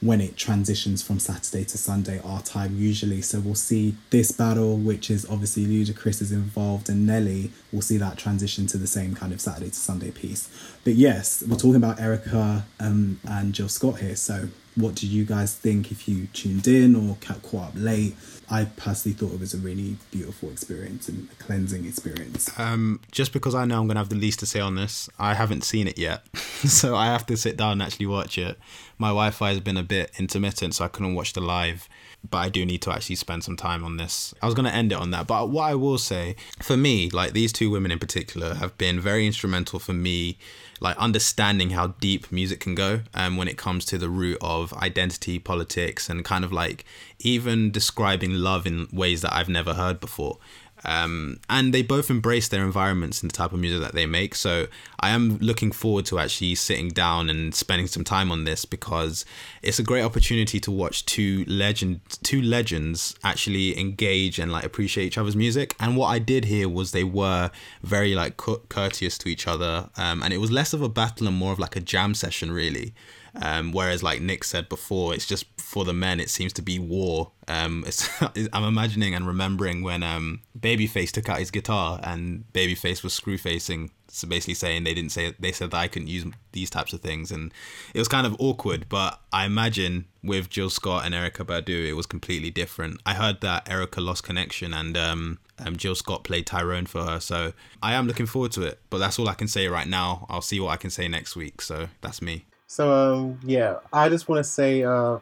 when 0.00 0.20
it 0.20 0.36
transitions 0.36 1.02
from 1.02 1.18
Saturday 1.18 1.64
to 1.64 1.78
Sunday, 1.78 2.20
our 2.24 2.42
time 2.42 2.76
usually. 2.76 3.22
So 3.22 3.40
we'll 3.40 3.54
see 3.54 3.96
this 4.10 4.30
battle, 4.30 4.76
which 4.76 5.10
is 5.10 5.24
obviously 5.28 5.64
Ludacris 5.64 6.20
is 6.20 6.32
involved, 6.32 6.88
and 6.88 7.06
Nelly. 7.06 7.50
We'll 7.72 7.82
see 7.82 7.96
that 7.98 8.18
transition 8.18 8.66
to 8.68 8.78
the 8.78 8.86
same 8.86 9.14
kind 9.14 9.32
of 9.32 9.40
Saturday 9.40 9.70
to 9.70 9.74
Sunday 9.74 10.10
piece. 10.10 10.48
But 10.84 10.94
yes, 10.94 11.42
we're 11.46 11.56
talking 11.56 11.76
about 11.76 11.98
Erykah 11.98 12.62
um, 12.78 13.20
and 13.24 13.54
Jill 13.54 13.68
Scott 13.68 14.00
here. 14.00 14.16
So 14.16 14.48
what 14.76 14.94
did 14.94 15.08
you 15.08 15.24
guys 15.24 15.54
think 15.54 15.90
if 15.90 16.06
you 16.06 16.26
tuned 16.28 16.68
in 16.68 16.94
or 16.94 17.16
caught 17.42 17.68
up 17.68 17.72
late? 17.74 18.14
I 18.48 18.66
personally 18.76 19.16
thought 19.16 19.32
it 19.32 19.40
was 19.40 19.54
a 19.54 19.58
really 19.58 19.96
beautiful 20.12 20.50
experience 20.50 21.08
and 21.08 21.28
a 21.32 21.42
cleansing 21.42 21.84
experience. 21.84 22.56
Um, 22.58 23.00
just 23.10 23.32
because 23.32 23.54
I 23.54 23.64
know 23.64 23.80
I'm 23.80 23.86
going 23.86 23.96
to 23.96 24.00
have 24.00 24.10
the 24.10 24.16
least 24.16 24.38
to 24.40 24.46
say 24.46 24.60
on 24.60 24.76
this, 24.76 25.08
I 25.18 25.34
haven't 25.34 25.64
seen 25.64 25.88
it 25.88 25.98
yet. 25.98 26.24
so 26.36 26.94
I 26.94 27.06
have 27.06 27.26
to 27.26 27.36
sit 27.36 27.56
down 27.56 27.72
and 27.72 27.82
actually 27.82 28.06
watch 28.06 28.38
it. 28.38 28.58
My 28.98 29.08
Wi 29.08 29.30
Fi 29.30 29.48
has 29.48 29.60
been 29.60 29.76
a 29.76 29.82
bit 29.82 30.12
intermittent, 30.18 30.74
so 30.74 30.84
I 30.84 30.88
couldn't 30.88 31.14
watch 31.14 31.32
the 31.32 31.40
live. 31.40 31.88
But 32.28 32.38
I 32.38 32.48
do 32.48 32.64
need 32.66 32.82
to 32.82 32.92
actually 32.92 33.16
spend 33.16 33.44
some 33.44 33.56
time 33.56 33.84
on 33.84 33.96
this. 33.96 34.34
I 34.42 34.46
was 34.46 34.54
going 34.54 34.66
to 34.66 34.74
end 34.74 34.92
it 34.92 34.98
on 34.98 35.10
that. 35.10 35.26
But 35.26 35.48
what 35.48 35.64
I 35.64 35.74
will 35.74 35.98
say, 35.98 36.36
for 36.62 36.76
me, 36.76 37.08
like 37.10 37.32
these 37.32 37.52
two 37.52 37.70
women 37.70 37.90
in 37.90 37.98
particular 37.98 38.54
have 38.54 38.76
been 38.78 39.00
very 39.00 39.26
instrumental 39.26 39.78
for 39.78 39.92
me 39.92 40.38
like 40.80 40.96
understanding 40.98 41.70
how 41.70 41.88
deep 42.00 42.30
music 42.30 42.60
can 42.60 42.74
go 42.74 43.00
um, 43.14 43.36
when 43.36 43.48
it 43.48 43.56
comes 43.56 43.84
to 43.86 43.98
the 43.98 44.08
root 44.08 44.38
of 44.40 44.72
identity 44.74 45.38
politics 45.38 46.08
and 46.08 46.24
kind 46.24 46.44
of 46.44 46.52
like 46.52 46.84
even 47.18 47.70
describing 47.70 48.34
love 48.34 48.66
in 48.66 48.88
ways 48.92 49.22
that 49.22 49.32
I've 49.32 49.48
never 49.48 49.74
heard 49.74 50.00
before. 50.00 50.38
Um, 50.86 51.40
and 51.50 51.74
they 51.74 51.82
both 51.82 52.10
embrace 52.10 52.46
their 52.46 52.64
environments 52.64 53.20
and 53.20 53.30
the 53.30 53.36
type 53.36 53.52
of 53.52 53.58
music 53.58 53.80
that 53.80 53.92
they 53.92 54.06
make. 54.06 54.36
So 54.36 54.68
I 55.00 55.10
am 55.10 55.36
looking 55.38 55.72
forward 55.72 56.06
to 56.06 56.20
actually 56.20 56.54
sitting 56.54 56.90
down 56.90 57.28
and 57.28 57.52
spending 57.52 57.88
some 57.88 58.04
time 58.04 58.30
on 58.30 58.44
this 58.44 58.64
because 58.64 59.24
it's 59.62 59.80
a 59.80 59.82
great 59.82 60.02
opportunity 60.02 60.60
to 60.60 60.70
watch 60.70 61.04
two 61.04 61.44
legend 61.48 62.00
two 62.22 62.40
legends 62.40 63.16
actually 63.24 63.78
engage 63.78 64.38
and 64.38 64.52
like 64.52 64.64
appreciate 64.64 65.06
each 65.06 65.18
other's 65.18 65.34
music. 65.34 65.74
And 65.80 65.96
what 65.96 66.06
I 66.06 66.20
did 66.20 66.44
here 66.44 66.68
was 66.68 66.92
they 66.92 67.04
were 67.04 67.50
very 67.82 68.14
like 68.14 68.36
courteous 68.36 69.18
to 69.18 69.28
each 69.28 69.48
other, 69.48 69.90
um, 69.96 70.22
and 70.22 70.32
it 70.32 70.38
was 70.38 70.52
less 70.52 70.72
of 70.72 70.82
a 70.82 70.88
battle 70.88 71.26
and 71.26 71.36
more 71.36 71.52
of 71.52 71.58
like 71.58 71.74
a 71.74 71.80
jam 71.80 72.14
session 72.14 72.52
really. 72.52 72.94
Um, 73.42 73.72
whereas, 73.72 74.02
like 74.02 74.20
Nick 74.20 74.44
said 74.44 74.68
before, 74.68 75.14
it's 75.14 75.26
just 75.26 75.44
for 75.60 75.84
the 75.84 75.92
men. 75.92 76.20
It 76.20 76.30
seems 76.30 76.52
to 76.54 76.62
be 76.62 76.78
war. 76.78 77.32
Um, 77.48 77.84
I'm 78.52 78.64
imagining 78.64 79.14
and 79.14 79.26
remembering 79.26 79.82
when 79.82 80.02
um, 80.02 80.40
Babyface 80.58 81.10
took 81.10 81.28
out 81.28 81.38
his 81.38 81.50
guitar 81.50 82.00
and 82.02 82.44
Babyface 82.52 83.02
was 83.02 83.12
screw 83.12 83.38
facing, 83.38 83.90
so 84.08 84.26
basically 84.26 84.54
saying 84.54 84.84
they 84.84 84.94
didn't 84.94 85.12
say 85.12 85.34
they 85.38 85.52
said 85.52 85.70
that 85.72 85.76
I 85.76 85.88
couldn't 85.88 86.08
use 86.08 86.24
these 86.52 86.70
types 86.70 86.92
of 86.92 87.00
things, 87.00 87.30
and 87.30 87.52
it 87.94 87.98
was 87.98 88.08
kind 88.08 88.26
of 88.26 88.36
awkward. 88.38 88.88
But 88.88 89.20
I 89.32 89.44
imagine 89.44 90.06
with 90.22 90.48
Jill 90.48 90.70
Scott 90.70 91.04
and 91.04 91.14
Erykah 91.14 91.46
Badu, 91.46 91.88
it 91.88 91.94
was 91.94 92.06
completely 92.06 92.50
different. 92.50 93.00
I 93.04 93.14
heard 93.14 93.40
that 93.42 93.66
Erykah 93.66 94.04
lost 94.04 94.24
connection 94.24 94.72
and 94.72 94.96
um, 94.96 95.38
um, 95.58 95.76
Jill 95.76 95.94
Scott 95.94 96.24
played 96.24 96.46
Tyrone 96.46 96.86
for 96.86 97.04
her, 97.04 97.20
so 97.20 97.52
I 97.82 97.94
am 97.94 98.06
looking 98.06 98.26
forward 98.26 98.52
to 98.52 98.62
it. 98.62 98.80
But 98.90 98.98
that's 98.98 99.18
all 99.18 99.28
I 99.28 99.34
can 99.34 99.48
say 99.48 99.68
right 99.68 99.88
now. 99.88 100.26
I'll 100.28 100.42
see 100.42 100.60
what 100.60 100.70
I 100.70 100.76
can 100.76 100.90
say 100.90 101.08
next 101.08 101.36
week. 101.36 101.60
So 101.60 101.88
that's 102.00 102.22
me. 102.22 102.46
So 102.66 102.92
um, 102.92 103.40
yeah, 103.44 103.78
I 103.92 104.08
just 104.08 104.28
want 104.28 104.44
to 104.44 104.50
say 104.50 104.82
uh, 104.82 105.18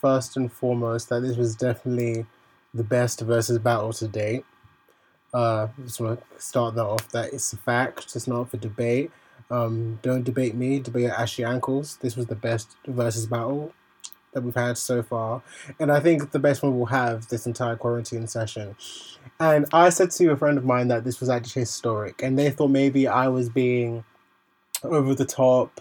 first 0.00 0.36
and 0.36 0.52
foremost 0.52 1.08
that 1.08 1.20
this 1.20 1.36
was 1.36 1.56
definitely 1.56 2.26
the 2.74 2.84
best 2.84 3.24
Verzuz 3.26 3.62
battle 3.62 3.92
to 3.94 4.08
date. 4.08 4.44
Uh, 5.32 5.68
just 5.84 6.00
want 6.00 6.20
to 6.20 6.42
start 6.42 6.74
that 6.74 6.84
off. 6.84 7.08
That 7.10 7.32
it's 7.32 7.52
a 7.52 7.56
fact. 7.56 8.14
It's 8.16 8.26
not 8.26 8.50
for 8.50 8.56
debate. 8.56 9.10
Um, 9.50 9.98
don't 10.02 10.24
debate 10.24 10.54
me. 10.54 10.78
Debate 10.80 11.10
Ashley 11.10 11.44
Ankles. 11.44 11.98
This 11.98 12.16
was 12.16 12.26
the 12.26 12.34
best 12.34 12.76
Verzuz 12.86 13.28
battle 13.28 13.72
that 14.32 14.42
we've 14.42 14.54
had 14.54 14.76
so 14.76 15.02
far, 15.02 15.42
and 15.80 15.90
I 15.90 16.00
think 16.00 16.32
the 16.32 16.38
best 16.38 16.62
one 16.62 16.76
we'll 16.76 16.86
have 16.86 17.28
this 17.28 17.46
entire 17.46 17.76
quarantine 17.76 18.26
session. 18.26 18.76
And 19.40 19.66
I 19.72 19.88
said 19.88 20.10
to 20.12 20.32
a 20.32 20.36
friend 20.36 20.58
of 20.58 20.64
mine 20.64 20.88
that 20.88 21.04
this 21.04 21.18
was 21.20 21.30
actually 21.30 21.62
historic, 21.62 22.22
and 22.22 22.38
they 22.38 22.50
thought 22.50 22.68
maybe 22.68 23.08
I 23.08 23.28
was 23.28 23.48
being 23.48 24.04
over 24.82 25.14
the 25.14 25.24
top 25.24 25.80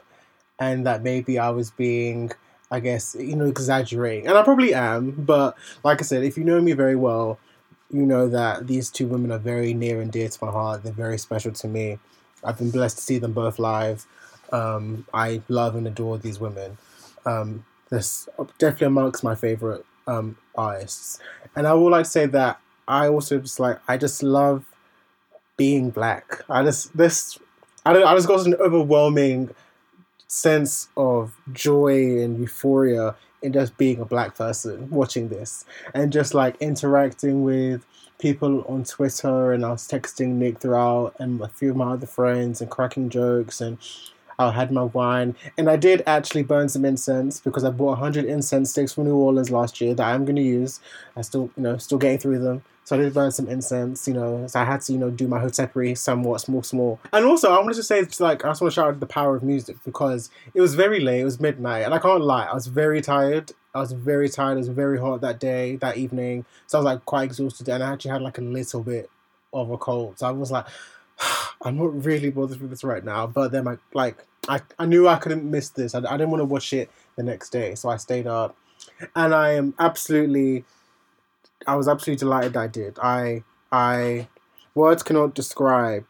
and 0.59 0.85
that 0.87 1.03
maybe 1.03 1.37
I 1.37 1.49
was 1.49 1.71
being, 1.71 2.31
I 2.69 2.79
guess, 2.79 3.15
you 3.17 3.35
know, 3.35 3.45
exaggerating. 3.45 4.27
And 4.27 4.37
I 4.37 4.43
probably 4.43 4.73
am, 4.73 5.11
but 5.11 5.57
like 5.83 6.01
I 6.01 6.03
said, 6.03 6.23
if 6.23 6.37
you 6.37 6.43
know 6.43 6.59
me 6.59 6.73
very 6.73 6.95
well, 6.95 7.39
you 7.89 8.05
know 8.05 8.27
that 8.27 8.67
these 8.67 8.89
two 8.89 9.07
women 9.07 9.31
are 9.31 9.37
very 9.37 9.73
near 9.73 10.01
and 10.01 10.11
dear 10.11 10.27
to 10.27 10.45
my 10.45 10.51
heart. 10.51 10.83
They're 10.83 10.91
very 10.91 11.17
special 11.17 11.51
to 11.53 11.67
me. 11.67 11.99
I've 12.43 12.57
been 12.57 12.71
blessed 12.71 12.97
to 12.97 13.03
see 13.03 13.17
them 13.17 13.33
both 13.33 13.59
live. 13.59 14.05
Um, 14.51 15.05
I 15.13 15.41
love 15.47 15.75
and 15.75 15.87
adore 15.87 16.17
these 16.17 16.39
women. 16.39 16.77
Um, 17.25 17.65
this 17.89 18.27
definitely 18.57 18.87
amongst 18.87 19.23
my 19.23 19.35
favorite 19.35 19.85
um, 20.05 20.37
artists. 20.55 21.19
And 21.55 21.67
I 21.67 21.73
would 21.73 21.89
like 21.89 22.05
to 22.05 22.09
say 22.09 22.25
that 22.27 22.59
I 22.87 23.07
also 23.07 23.39
just 23.39 23.59
like 23.59 23.79
I 23.87 23.97
just 23.97 24.23
love 24.23 24.65
being 25.57 25.89
black. 25.89 26.43
I 26.49 26.63
just 26.63 26.95
this 26.95 27.37
I 27.85 27.93
don't 27.93 28.05
I 28.05 28.15
just 28.15 28.27
got 28.27 28.45
an 28.45 28.55
overwhelming 28.55 29.53
sense 30.27 30.89
of 30.97 31.39
joy 31.53 32.21
and 32.21 32.39
euphoria 32.39 33.15
in 33.41 33.53
just 33.53 33.77
being 33.77 33.99
a 33.99 34.05
black 34.05 34.35
person 34.35 34.89
watching 34.89 35.29
this 35.29 35.63
and 35.93 36.11
just 36.11 36.33
like 36.33 36.55
interacting 36.59 37.43
with 37.43 37.85
people 38.19 38.65
on 38.67 38.83
Twitter 38.83 39.53
and 39.53 39.63
I 39.63 39.71
was 39.71 39.87
texting 39.87 40.33
Nick 40.33 40.59
throughout 40.59 41.15
and 41.19 41.39
a 41.39 41.47
few 41.47 41.71
of 41.71 41.77
my 41.77 41.93
other 41.93 42.07
friends 42.07 42.61
and 42.61 42.69
cracking 42.69 43.09
jokes 43.09 43.61
and 43.61 43.77
I 44.39 44.51
had 44.51 44.71
my 44.71 44.83
wine 44.83 45.35
and 45.57 45.69
I 45.69 45.77
did 45.77 46.03
actually 46.05 46.43
burn 46.43 46.69
some 46.69 46.85
incense 46.85 47.39
because 47.39 47.63
I 47.63 47.71
bought 47.71 47.99
100 47.99 48.25
incense 48.25 48.71
sticks 48.71 48.93
from 48.93 49.05
New 49.05 49.15
Orleans 49.15 49.49
last 49.49 49.81
year 49.81 49.95
that 49.95 50.07
I'm 50.07 50.25
going 50.25 50.35
to 50.35 50.41
use. 50.43 50.79
I 51.15 51.21
still, 51.21 51.49
you 51.57 51.63
know, 51.63 51.77
still 51.77 51.97
getting 51.97 52.19
through 52.19 52.39
them. 52.39 52.61
So 52.87 52.95
I 52.95 52.99
did 52.99 53.13
burn 53.13 53.31
some 53.31 53.49
incense, 53.49 54.07
you 54.07 54.13
know. 54.13 54.47
So 54.47 54.61
I 54.61 54.63
had 54.63 54.79
to, 54.81 54.93
you 54.93 54.97
know, 54.97 55.09
do 55.09 55.27
my 55.27 55.39
hotepery 55.39 55.97
somewhat 55.97 56.39
small, 56.39 56.63
small. 56.63 57.01
And 57.11 57.25
also, 57.25 57.51
I 57.51 57.59
wanted 57.59 57.75
to 57.75 57.83
say, 57.83 57.99
it's 57.99 58.21
like, 58.21 58.45
I 58.45 58.47
just 58.47 58.61
want 58.61 58.71
to 58.71 58.75
shout 58.75 58.87
out 58.87 58.99
the 59.01 59.05
power 59.05 59.35
of 59.35 59.43
music 59.43 59.75
because 59.83 60.29
it 60.53 60.61
was 60.61 60.73
very 60.73 61.01
late. 61.01 61.19
It 61.19 61.25
was 61.25 61.37
midnight, 61.37 61.83
and 61.83 61.93
I 61.93 61.99
can't 61.99 62.21
lie, 62.21 62.45
I 62.45 62.53
was 62.53 62.67
very 62.67 63.01
tired. 63.01 63.51
I 63.75 63.81
was 63.81 63.91
very 63.91 64.29
tired. 64.29 64.53
It 64.53 64.59
was 64.59 64.69
very 64.69 64.97
hot 65.01 65.19
that 65.19 65.37
day, 65.37 65.75
that 65.75 65.97
evening. 65.97 66.45
So 66.67 66.77
I 66.77 66.79
was 66.79 66.85
like 66.85 67.03
quite 67.03 67.25
exhausted, 67.25 67.67
and 67.67 67.83
I 67.83 67.91
actually 67.91 68.11
had 68.11 68.21
like 68.21 68.37
a 68.37 68.41
little 68.41 68.83
bit 68.83 69.09
of 69.51 69.69
a 69.69 69.77
cold. 69.77 70.19
So 70.19 70.27
I 70.27 70.31
was 70.31 70.49
like, 70.49 70.65
I'm 71.61 71.77
not 71.77 72.05
really 72.05 72.29
bothered 72.29 72.61
with 72.61 72.69
this 72.69 72.83
right 72.83 73.03
now. 73.03 73.27
But 73.27 73.51
then, 73.51 73.67
I, 73.67 73.77
like, 73.93 74.25
I, 74.47 74.61
I 74.79 74.85
knew 74.85 75.07
I 75.07 75.17
couldn't 75.17 75.43
miss 75.43 75.69
this. 75.69 75.95
I, 75.95 75.99
I 75.99 76.17
didn't 76.17 76.29
want 76.29 76.41
to 76.41 76.45
watch 76.45 76.73
it 76.73 76.91
the 77.15 77.23
next 77.23 77.49
day, 77.49 77.75
so 77.75 77.89
I 77.89 77.97
stayed 77.97 78.27
up, 78.27 78.55
and 79.15 79.33
I 79.33 79.53
am 79.53 79.73
absolutely 79.79 80.65
I 81.65 81.75
was 81.75 81.87
absolutely 81.87 82.19
delighted 82.19 82.55
I 82.55 82.67
did. 82.67 82.97
I 83.01 83.43
I 83.71 84.27
words 84.75 85.03
cannot 85.03 85.33
describe 85.33 86.05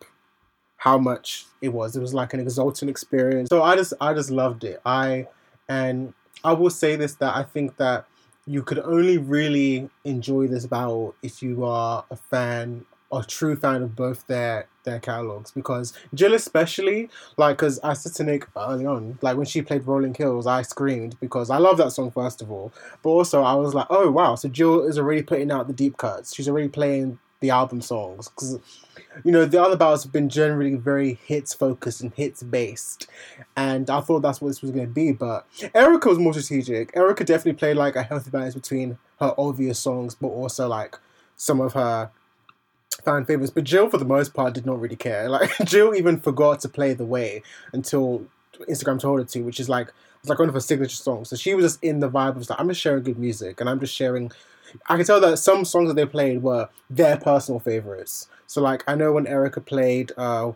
how 0.77 0.97
much 0.97 1.45
it 1.61 1.69
was. 1.69 1.95
It 1.95 2.01
was 2.01 2.13
like 2.13 2.33
an 2.33 2.39
exultant 2.39 2.89
experience. 2.89 3.49
So 3.49 3.63
I 3.63 3.75
just 3.75 3.93
I 3.99 4.13
just 4.13 4.29
loved 4.29 4.63
it. 4.63 4.81
I 4.85 5.27
and 5.67 6.13
I 6.43 6.53
will 6.53 6.69
say 6.69 6.95
this 6.95 7.15
that 7.15 7.35
I 7.35 7.43
think 7.43 7.77
that 7.77 8.05
you 8.45 8.61
could 8.63 8.79
only 8.79 9.17
really 9.17 9.89
enjoy 10.05 10.47
this 10.47 10.65
battle 10.65 11.15
if 11.21 11.41
you 11.41 11.65
are 11.65 12.05
a 12.11 12.15
fan 12.15 12.85
a 13.11 13.23
true 13.23 13.55
fan 13.55 13.81
of 13.81 13.95
both 13.95 14.27
their 14.27 14.67
their 14.87 14.99
catalogs 14.99 15.51
because 15.51 15.93
Jill 16.13 16.33
especially 16.33 17.09
like 17.35 17.57
because 17.57 17.79
I 17.83 17.93
said 17.93 18.13
to 18.15 18.23
Nick 18.23 18.47
early 18.55 18.85
on 18.85 19.19
like 19.21 19.37
when 19.37 19.45
she 19.45 19.61
played 19.61 19.85
Rolling 19.85 20.13
Hills 20.13 20.47
I 20.47 20.63
screamed 20.63 21.19
because 21.19 21.49
I 21.49 21.57
love 21.57 21.77
that 21.77 21.91
song 21.91 22.09
first 22.09 22.41
of 22.41 22.49
all. 22.49 22.73
But 23.03 23.09
also 23.09 23.43
I 23.43 23.53
was 23.53 23.75
like 23.75 23.87
oh 23.89 24.09
wow 24.09 24.35
so 24.35 24.49
Jill 24.49 24.87
is 24.87 24.97
already 24.97 25.21
putting 25.21 25.51
out 25.51 25.67
the 25.67 25.73
deep 25.73 25.97
cuts. 25.97 26.33
She's 26.33 26.49
already 26.49 26.69
playing 26.69 27.19
the 27.39 27.49
album 27.51 27.81
songs. 27.81 28.29
Because 28.29 28.59
you 29.23 29.31
know 29.31 29.45
the 29.45 29.61
other 29.61 29.75
battles 29.75 30.03
have 30.03 30.11
been 30.11 30.29
generally 30.29 30.75
very 30.75 31.19
hits 31.25 31.53
focused 31.53 32.01
and 32.01 32.13
hits 32.13 32.41
based. 32.41 33.07
And 33.55 33.89
I 33.89 33.99
thought 34.01 34.21
that's 34.21 34.41
what 34.41 34.47
this 34.47 34.61
was 34.61 34.71
going 34.71 34.87
to 34.87 34.91
be 34.91 35.11
but 35.11 35.45
Erykah 35.59 36.05
was 36.05 36.17
more 36.17 36.33
strategic. 36.33 36.93
Erykah 36.93 37.25
definitely 37.25 37.53
played 37.53 37.77
like 37.77 37.95
a 37.95 38.03
healthy 38.03 38.31
balance 38.31 38.55
between 38.55 38.97
her 39.19 39.33
obvious 39.37 39.79
songs 39.79 40.15
but 40.15 40.29
also 40.29 40.67
like 40.67 40.97
some 41.35 41.59
of 41.59 41.73
her 41.73 42.09
fan 43.03 43.25
favorites, 43.25 43.51
but 43.53 43.63
Jill, 43.63 43.89
for 43.89 43.97
the 43.97 44.05
most 44.05 44.33
part, 44.33 44.53
did 44.53 44.65
not 44.65 44.79
really 44.79 44.95
care. 44.95 45.29
Like 45.29 45.51
Jill 45.65 45.93
even 45.95 46.19
forgot 46.19 46.59
to 46.61 46.69
play 46.69 46.93
the 46.93 47.05
way 47.05 47.43
until 47.73 48.25
Instagram 48.65 48.99
told 48.99 49.19
her 49.19 49.25
to, 49.25 49.41
which 49.41 49.59
is 49.59 49.69
like 49.69 49.93
it's 50.19 50.29
like 50.29 50.39
one 50.39 50.47
of 50.47 50.55
her 50.55 50.61
signature 50.61 50.95
songs. 50.95 51.29
So 51.29 51.35
she 51.35 51.53
was 51.53 51.65
just 51.65 51.83
in 51.83 51.99
the 51.99 52.09
vibe 52.09 52.37
of 52.37 52.49
like 52.49 52.59
I'm 52.59 52.67
just 52.67 52.81
sharing 52.81 53.03
good 53.03 53.19
music, 53.19 53.59
and 53.61 53.69
I'm 53.69 53.79
just 53.79 53.93
sharing. 53.93 54.31
I 54.89 54.97
can 54.97 55.05
tell 55.05 55.21
that 55.21 55.37
some 55.37 55.63
songs 55.63 55.87
that 55.89 55.95
they 55.95 56.05
played 56.05 56.43
were 56.43 56.69
their 56.89 57.17
personal 57.17 57.59
favorites. 57.59 58.27
So 58.47 58.61
like 58.61 58.83
I 58.87 58.95
know 58.95 59.13
when 59.13 59.25
Erykah 59.25 59.65
played 59.65 60.11
uh, 60.17 60.53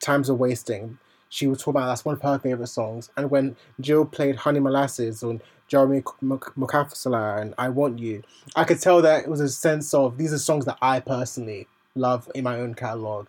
"Times 0.00 0.28
of 0.28 0.38
Wasting," 0.38 0.98
she 1.28 1.46
was 1.46 1.58
talking 1.58 1.78
about 1.78 1.86
that's 1.86 2.04
one 2.04 2.16
of 2.16 2.22
her 2.22 2.38
favorite 2.38 2.66
songs, 2.66 3.10
and 3.16 3.30
when 3.30 3.56
Jill 3.80 4.04
played 4.04 4.36
"Honey 4.36 4.60
Molasses" 4.60 5.22
on 5.22 5.40
Jeremy 5.68 6.02
Mukafasala 6.22 7.40
and 7.40 7.54
"I 7.58 7.68
Want 7.68 7.98
You," 7.98 8.22
I 8.56 8.64
could 8.64 8.80
tell 8.80 9.02
that 9.02 9.24
it 9.24 9.30
was 9.30 9.40
a 9.40 9.48
sense 9.48 9.94
of 9.94 10.18
these 10.18 10.32
are 10.32 10.38
songs 10.38 10.64
that 10.64 10.78
I 10.82 11.00
personally 11.00 11.68
love 11.96 12.30
in 12.34 12.44
my 12.44 12.58
own 12.58 12.74
catalog. 12.74 13.26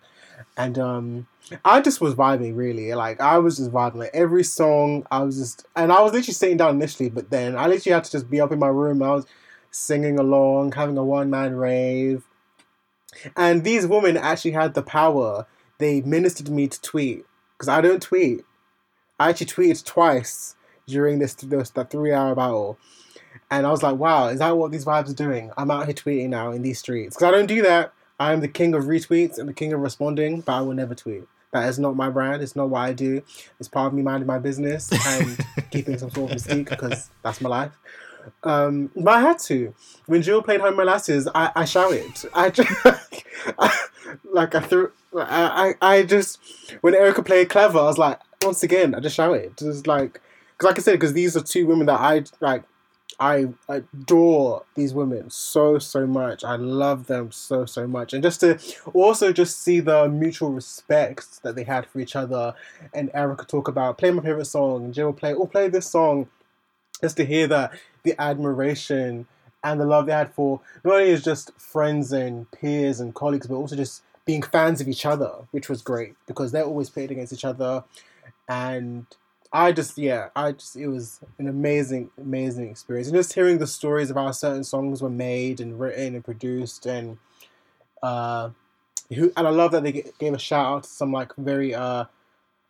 And 0.55 0.77
um, 0.77 1.27
I 1.65 1.81
just 1.81 2.01
was 2.01 2.15
vibing 2.15 2.55
really. 2.55 2.93
Like 2.93 3.19
I 3.21 3.37
was 3.39 3.57
just 3.57 3.71
vibing. 3.71 3.95
Like 3.95 4.11
every 4.13 4.43
song, 4.43 5.05
I 5.11 5.23
was 5.23 5.37
just, 5.37 5.65
and 5.75 5.91
I 5.91 6.01
was 6.01 6.13
literally 6.13 6.33
sitting 6.33 6.57
down 6.57 6.75
initially, 6.75 7.09
but 7.09 7.29
then 7.29 7.55
I 7.55 7.67
literally 7.67 7.93
had 7.93 8.03
to 8.03 8.11
just 8.11 8.29
be 8.29 8.41
up 8.41 8.51
in 8.51 8.59
my 8.59 8.67
room. 8.67 9.01
I 9.01 9.11
was 9.11 9.25
singing 9.71 10.19
along, 10.19 10.73
having 10.73 10.97
a 10.97 11.03
one 11.03 11.29
man 11.29 11.55
rave. 11.55 12.23
And 13.35 13.63
these 13.63 13.87
women 13.87 14.17
actually 14.17 14.51
had 14.51 14.73
the 14.73 14.83
power. 14.83 15.47
They 15.79 16.01
ministered 16.01 16.49
me 16.49 16.67
to 16.67 16.81
tweet 16.81 17.25
because 17.57 17.69
I 17.69 17.81
don't 17.81 18.01
tweet. 18.01 18.41
I 19.19 19.29
actually 19.29 19.47
tweeted 19.47 19.83
twice 19.85 20.55
during 20.85 21.19
this, 21.19 21.33
this 21.33 21.71
that 21.71 21.89
three 21.89 22.13
hour 22.13 22.35
battle. 22.35 22.77
And 23.49 23.65
I 23.65 23.71
was 23.71 23.83
like, 23.83 23.97
wow, 23.97 24.27
is 24.27 24.39
that 24.39 24.57
what 24.57 24.71
these 24.71 24.85
vibes 24.85 25.09
are 25.09 25.13
doing? 25.13 25.51
I'm 25.57 25.71
out 25.71 25.85
here 25.85 25.93
tweeting 25.93 26.29
now 26.29 26.51
in 26.51 26.61
these 26.61 26.79
streets. 26.79 27.15
Because 27.15 27.27
I 27.27 27.31
don't 27.31 27.47
do 27.47 27.61
that. 27.61 27.93
I 28.19 28.33
am 28.33 28.41
the 28.41 28.47
king 28.47 28.73
of 28.73 28.85
retweets 28.85 29.37
and 29.37 29.47
the 29.47 29.53
king 29.53 29.73
of 29.73 29.79
responding, 29.79 30.41
but 30.41 30.53
I 30.53 30.61
will 30.61 30.73
never 30.73 30.95
tweet. 30.95 31.23
That 31.51 31.69
is 31.69 31.79
not 31.79 31.95
my 31.95 32.09
brand. 32.09 32.41
It's 32.41 32.55
not 32.55 32.69
what 32.69 32.81
I 32.81 32.93
do. 32.93 33.21
It's 33.59 33.69
part 33.69 33.87
of 33.87 33.93
me 33.93 34.01
minding 34.01 34.27
my 34.27 34.39
business 34.39 34.91
and 35.07 35.37
keeping 35.71 35.97
some 35.97 36.09
sort 36.09 36.31
of 36.31 36.37
mystique 36.37 36.69
because 36.69 37.09
that's 37.23 37.41
my 37.41 37.49
life. 37.49 37.71
Um, 38.43 38.91
but 38.95 39.11
I 39.11 39.21
had 39.21 39.39
to. 39.39 39.73
When 40.05 40.21
Jill 40.21 40.41
played 40.41 40.59
Honey 40.59 40.75
Molasses, 40.75 41.27
I, 41.33 41.51
I 41.55 41.65
shouted. 41.65 42.11
I 42.33 42.49
just, 42.51 42.69
I, 43.57 43.77
like 44.31 44.55
I 44.55 44.59
threw. 44.59 44.91
I, 45.15 45.75
I 45.81 45.93
I 45.93 46.03
just 46.03 46.39
when 46.81 46.93
Erykah 46.93 47.25
played 47.25 47.49
Clever, 47.49 47.79
I 47.79 47.83
was 47.83 47.97
like, 47.97 48.19
once 48.43 48.63
again, 48.63 48.93
I 48.93 48.99
just 48.99 49.15
shouted. 49.15 49.57
Just 49.57 49.87
like 49.87 50.21
because, 50.57 50.69
like 50.71 50.79
I 50.79 50.81
said, 50.81 50.93
because 50.93 51.13
these 51.13 51.37
are 51.37 51.41
two 51.41 51.67
women 51.67 51.85
that 51.87 51.99
I 51.99 52.23
like 52.41 52.63
I 53.19 53.47
adore 53.67 54.63
these 54.75 54.93
women 54.93 55.31
so 55.31 55.79
so 55.79 56.05
much. 56.05 56.43
I 56.43 56.55
love 56.55 57.07
them 57.07 57.31
so 57.31 57.65
so 57.65 57.87
much, 57.87 58.13
and 58.13 58.21
just 58.21 58.41
to 58.41 58.59
also 58.93 59.33
just 59.33 59.61
see 59.61 59.79
the 59.79 60.07
mutual 60.07 60.51
respect 60.51 61.41
that 61.41 61.55
they 61.55 61.63
had 61.63 61.87
for 61.87 61.99
each 61.99 62.15
other. 62.15 62.53
And 62.93 63.11
Erykah 63.13 63.47
talk 63.47 63.67
about 63.67 63.97
play 63.97 64.11
my 64.11 64.21
favorite 64.21 64.45
song, 64.45 64.85
and 64.85 64.93
Jill 64.93 65.07
will 65.07 65.13
play, 65.13 65.33
oh 65.33 65.47
play 65.47 65.67
this 65.67 65.89
song, 65.89 66.27
just 67.01 67.17
to 67.17 67.25
hear 67.25 67.47
that 67.47 67.71
the 68.03 68.13
admiration 68.21 69.25
and 69.63 69.81
the 69.81 69.85
love 69.85 70.05
they 70.05 70.11
had 70.11 70.33
for 70.33 70.61
not 70.83 70.95
only 70.95 71.11
as 71.11 71.23
just 71.23 71.59
friends 71.59 72.11
and 72.11 72.49
peers 72.51 72.99
and 72.99 73.15
colleagues, 73.15 73.47
but 73.47 73.55
also 73.55 73.75
just 73.75 74.03
being 74.25 74.43
fans 74.43 74.79
of 74.79 74.87
each 74.87 75.05
other, 75.07 75.31
which 75.51 75.69
was 75.69 75.81
great 75.81 76.13
because 76.27 76.51
they're 76.51 76.63
always 76.63 76.89
played 76.91 77.09
against 77.09 77.33
each 77.33 77.45
other, 77.45 77.83
and 78.47 79.07
I 79.51 79.71
just 79.71 79.97
yeah, 79.97 80.29
I 80.35 80.53
just 80.53 80.75
it 80.75 80.87
was 80.87 81.19
an 81.39 81.47
amazing, 81.47 82.09
amazing 82.19 82.69
experience. 82.69 83.07
And 83.07 83.15
just 83.15 83.33
hearing 83.33 83.57
the 83.57 83.67
stories 83.67 84.09
of 84.09 84.17
how 84.17 84.31
certain 84.31 84.63
songs 84.63 85.01
were 85.01 85.09
made 85.09 85.59
and 85.59 85.79
written 85.79 86.15
and 86.15 86.23
produced 86.23 86.85
and 86.85 87.17
uh 88.03 88.49
who 89.13 89.31
and 89.37 89.47
I 89.47 89.51
love 89.51 89.71
that 89.71 89.83
they 89.83 90.03
gave 90.19 90.33
a 90.33 90.39
shout 90.39 90.65
out 90.65 90.83
to 90.83 90.89
some 90.89 91.11
like 91.11 91.35
very 91.37 91.73
uh 91.73 92.05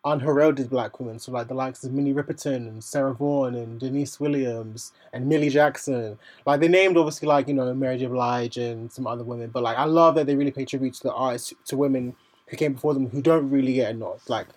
unheralded 0.06 0.70
black 0.70 1.00
women, 1.00 1.20
so 1.20 1.32
like 1.32 1.48
the 1.48 1.54
likes 1.54 1.84
of 1.84 1.92
Minnie 1.92 2.14
Riperton 2.14 2.68
and 2.68 2.84
Sarah 2.84 3.14
Vaughan 3.14 3.56
and 3.56 3.80
Deniece 3.80 4.20
Williams 4.20 4.94
and 5.12 5.28
Millie 5.28 5.50
Jackson. 5.50 6.18
Like 6.46 6.60
they 6.60 6.68
named 6.68 6.98
obviously 6.98 7.28
like, 7.28 7.48
you 7.48 7.54
know, 7.54 7.74
Mary 7.74 7.98
J. 7.98 8.06
Blige 8.06 8.58
and 8.58 8.92
some 8.92 9.08
other 9.08 9.24
women, 9.24 9.50
but 9.50 9.64
like 9.64 9.78
I 9.78 9.86
love 9.86 10.16
that 10.16 10.26
they 10.28 10.36
really 10.36 10.52
pay 10.52 10.66
tribute 10.66 10.94
to 10.96 11.04
the 11.04 11.14
artists 11.14 11.54
to 11.66 11.78
women 11.78 12.16
who 12.48 12.56
came 12.56 12.74
before 12.74 12.94
them 12.94 13.10
who 13.10 13.22
don't 13.22 13.50
really 13.50 13.74
get 13.74 13.92
a 13.92 13.94
nod. 13.94 14.20
Like 14.28 14.48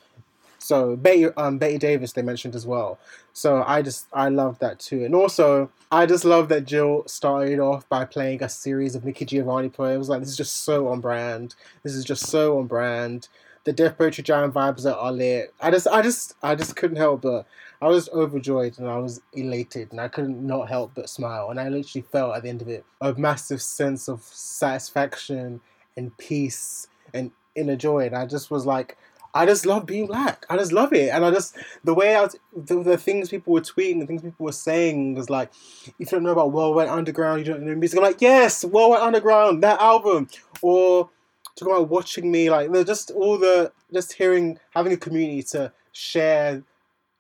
so 0.61 0.95
Betty, 0.95 1.27
um, 1.37 1.59
Betty 1.59 1.79
Davis 1.79 2.13
they 2.13 2.23
mentioned 2.23 2.55
as 2.55 2.67
well. 2.67 2.99
So 3.33 3.65
I 3.67 3.83
just 3.83 4.07
I 4.13 4.29
love 4.29 4.59
that 4.61 4.79
too, 4.79 5.05
and 5.05 5.15
also 5.15 5.71
I 5.91 6.07
just 6.07 6.25
love 6.25 6.49
that 6.51 6.67
Jill 6.67 7.05
started 7.07 7.59
off 7.59 7.89
by 7.89 8.05
playing 8.05 8.43
a 8.43 8.49
series 8.49 8.95
of 8.95 9.05
Nikki 9.05 9.25
Giovanni 9.25 9.71
poems. 9.71 10.09
Like 10.09 10.21
this 10.21 10.29
is 10.29 10.37
just 10.37 10.65
so 10.65 10.89
on 10.89 11.01
brand. 11.01 11.55
This 11.83 11.95
is 11.95 12.05
just 12.05 12.27
so 12.27 12.59
on 12.59 12.67
brand. 12.67 13.29
The 13.65 13.73
Def 13.73 13.99
Poetry 13.99 14.25
Jam 14.25 14.53
vibes 14.53 14.85
that 14.85 14.97
are 14.97 15.13
lit. 15.13 15.53
I 15.61 15.71
just 15.71 15.87
I 15.89 16.03
just 16.03 16.35
I 16.43 16.55
just 16.55 16.77
couldn't 16.77 16.97
help 16.97 17.23
but 17.23 17.47
I 17.83 17.89
was 17.89 18.09
overjoyed 18.11 18.79
and 18.79 18.89
I 18.89 18.99
was 18.99 19.23
elated 19.33 19.91
and 19.91 20.01
I 20.01 20.09
couldn't 20.09 20.47
not 20.47 20.69
help 20.69 20.93
but 20.95 21.09
smile. 21.09 21.51
And 21.51 21.59
I 21.59 21.69
literally 21.69 22.05
felt 22.13 22.37
at 22.37 22.43
the 22.43 22.51
end 22.51 22.61
of 22.61 22.69
it 22.69 22.85
a 23.01 23.15
massive 23.15 23.63
sense 23.63 24.09
of 24.09 24.23
satisfaction 24.23 25.61
and 25.97 26.17
peace 26.19 26.89
and 27.15 27.31
inner 27.55 27.77
joy. 27.77 28.07
And 28.07 28.15
I 28.15 28.27
just 28.27 28.51
was 28.51 28.67
like, 28.67 28.99
I 29.33 29.47
just 29.47 29.65
love 29.65 29.87
being 29.87 30.07
black. 30.07 30.45
I 30.51 30.57
just 30.57 30.73
love 30.73 30.93
it, 30.93 31.11
and 31.11 31.25
I 31.25 31.31
just 31.31 31.57
the 31.85 31.95
way 31.95 32.17
I 32.17 32.23
was, 32.23 32.37
the, 32.55 32.83
the 32.83 32.99
things 32.99 33.29
people 33.29 33.53
were 33.53 33.61
tweeting, 33.61 34.01
the 34.01 34.07
things 34.07 34.23
people 34.23 34.47
were 34.47 34.53
saying 34.53 35.15
was 35.15 35.31
like, 35.31 35.53
if 35.87 35.95
you 35.99 36.07
don't 36.07 36.25
know 36.25 36.33
about 36.33 36.53
Worldwide 36.53 36.89
Underground, 36.89 37.47
you 37.47 37.53
don't 37.53 37.63
know 37.63 37.75
music. 37.75 37.99
I'm 37.99 38.05
like, 38.05 38.21
yes, 38.21 38.65
Worldwide 38.65 39.03
Underground, 39.03 39.63
that 39.63 39.81
album, 39.81 40.29
or 40.63 41.11
talking 41.57 41.75
about 41.75 41.89
watching 41.89 42.31
me, 42.31 42.51
like 42.51 42.73
just 42.87 43.11
all 43.13 43.39
the 43.39 43.73
just 43.93 44.15
hearing 44.15 44.59
having 44.71 44.93
a 44.93 44.97
community 44.97 45.43
to 45.45 45.73
share 45.93 46.63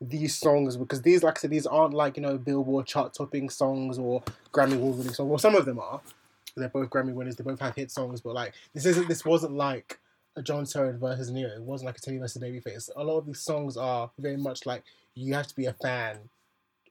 these 0.01 0.35
songs 0.35 0.77
because 0.77 1.03
these, 1.03 1.23
like 1.23 1.39
I 1.39 1.41
said, 1.43 1.51
these 1.51 1.66
aren't 1.66 1.95
like 1.95 2.16
you 2.16 2.23
know 2.23 2.39
Billboard 2.39 2.87
chart 2.87 3.15
topping 3.15 3.51
songs 3.51 3.99
or 3.99 4.23
Grammy 4.53 4.74
award 4.74 4.99
winning 4.99 5.12
songs. 5.12 5.28
Well, 5.28 5.39
some 5.39 5.55
of 5.55 5.65
them 5.65 5.78
are. 5.78 6.01
They're 6.57 6.69
both 6.69 6.91
Grammy 6.91 7.15
winners. 7.15 7.37
They 7.37 7.45
both 7.45 7.61
have 7.61 7.77
hit 7.77 7.91
songs, 7.91 8.20
but 8.20 8.35
like 8.35 8.55
this 8.74 8.87
isn't. 8.87 9.09
This 9.09 9.24
wasn't 9.24 9.55
like 9.55 9.99
Johntá 10.39 10.62
Austin 10.62 10.98
versus 10.98 11.31
Ne-Yo. 11.31 11.48
It 11.48 11.62
wasn't 11.62 11.86
like 11.86 11.98
a 11.98 12.01
Teddy 12.01 12.19
versus 12.19 12.43
Babyface. 12.43 12.90
A 12.97 13.05
lot 13.05 13.19
of 13.19 13.27
these 13.27 13.40
songs 13.40 13.77
are 13.77 14.11
very 14.19 14.36
much 14.36 14.66
like 14.66 14.85
you 15.15 15.35
have 15.35 15.47
to 15.48 15.57
be 15.57 15.66
a 15.66 15.73
fan 15.74 16.19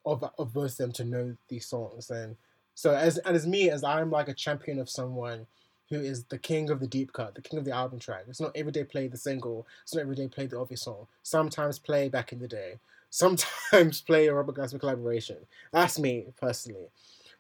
of 0.06 0.24
of 0.38 0.54
both 0.54 0.78
them 0.78 0.92
to 0.94 1.04
know 1.04 1.36
these 1.48 1.66
songs. 1.66 2.10
And 2.10 2.36
so 2.76 2.94
as 2.94 3.18
and 3.20 3.36
as 3.36 3.48
me 3.48 3.70
as 3.70 3.84
I'm 3.84 4.12
like 4.12 4.28
a 4.28 4.34
champion 4.34 4.80
of 4.80 4.90
someone 4.90 5.48
who 5.90 6.00
is 6.00 6.26
the 6.26 6.38
king 6.38 6.70
of 6.70 6.80
the 6.80 6.88
deep 6.88 7.14
cut, 7.14 7.34
the 7.34 7.42
king 7.42 7.58
of 7.58 7.66
the 7.66 7.72
album 7.72 8.00
track. 8.00 8.26
It's 8.28 8.40
not 8.40 8.52
every 8.56 8.72
day 8.72 8.84
play 8.84 9.08
the 9.08 9.18
single. 9.18 9.66
It's 9.84 9.96
not 9.96 10.02
every 10.02 10.16
day 10.16 10.28
play 10.28 10.46
the 10.46 10.60
obvious 10.60 10.84
song. 10.84 11.08
Sometimes 11.24 11.80
play 11.80 12.10
back 12.10 12.32
in 12.32 12.40
the 12.40 12.48
day. 12.48 12.80
Sometimes 13.10 14.02
play 14.08 14.28
a 14.28 14.34
Robert 14.34 14.56
Glasper 14.56 14.80
collaboration. 14.80 15.38
That's 15.72 15.98
me 15.98 16.26
personally. 16.40 16.90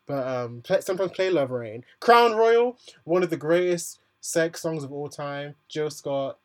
But 0.07 0.27
um, 0.27 0.61
play, 0.61 0.81
sometimes 0.81 1.11
play 1.11 1.29
Love 1.29 1.51
Rain. 1.51 1.85
Crown 1.99 2.33
Royal, 2.33 2.77
one 3.03 3.21
of 3.21 3.29
the 3.29 3.37
greatest 3.37 3.99
sex 4.21 4.61
songs 4.61 4.83
of 4.83 4.91
all 4.91 5.09
time. 5.09 5.55
Jill 5.67 5.89
Scott. 5.89 6.37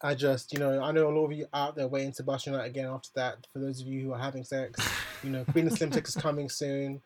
I 0.00 0.14
just, 0.14 0.52
you 0.52 0.60
know, 0.60 0.80
I 0.80 0.92
know 0.92 1.08
a 1.08 1.10
lot 1.10 1.24
of 1.26 1.32
you 1.32 1.46
out 1.52 1.74
there 1.74 1.88
waiting 1.88 2.12
to 2.12 2.22
bust 2.22 2.46
your 2.46 2.56
nut 2.56 2.66
again 2.66 2.86
after 2.86 3.08
that. 3.16 3.46
For 3.52 3.58
those 3.58 3.80
of 3.80 3.88
you 3.88 4.00
who 4.00 4.12
are 4.12 4.18
having 4.18 4.44
sex, 4.44 4.80
you 5.24 5.30
know, 5.30 5.44
Queen 5.46 5.66
of 5.66 5.72
Slim 5.72 5.90
Tech 5.90 6.06
is 6.06 6.14
coming 6.14 6.48
soon. 6.48 7.02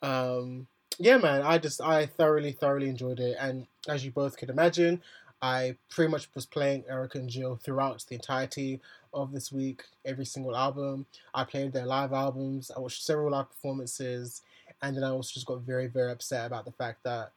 Um, 0.00 0.68
yeah, 0.98 1.16
man, 1.16 1.42
I 1.42 1.58
just, 1.58 1.80
I 1.80 2.06
thoroughly, 2.06 2.52
thoroughly 2.52 2.88
enjoyed 2.88 3.18
it. 3.18 3.36
And 3.40 3.66
as 3.88 4.04
you 4.04 4.12
both 4.12 4.36
could 4.36 4.48
imagine, 4.48 5.02
I 5.42 5.76
pretty 5.90 6.10
much 6.10 6.28
was 6.34 6.46
playing 6.46 6.84
Erykah 6.84 7.16
and 7.16 7.28
Jill 7.28 7.56
throughout 7.56 8.04
the 8.08 8.14
entirety 8.14 8.80
of 9.12 9.32
this 9.32 9.50
week, 9.50 9.82
every 10.04 10.24
single 10.24 10.56
album. 10.56 11.06
I 11.34 11.44
played 11.44 11.72
their 11.72 11.86
live 11.86 12.12
albums, 12.12 12.70
I 12.74 12.78
watched 12.78 13.02
several 13.02 13.32
live 13.32 13.50
performances, 13.50 14.42
and 14.82 14.96
then 14.96 15.04
I 15.04 15.10
also 15.10 15.32
just 15.34 15.46
got 15.46 15.62
very, 15.62 15.88
very 15.88 16.12
upset 16.12 16.46
about 16.46 16.64
the 16.64 16.72
fact 16.72 17.02
that 17.04 17.32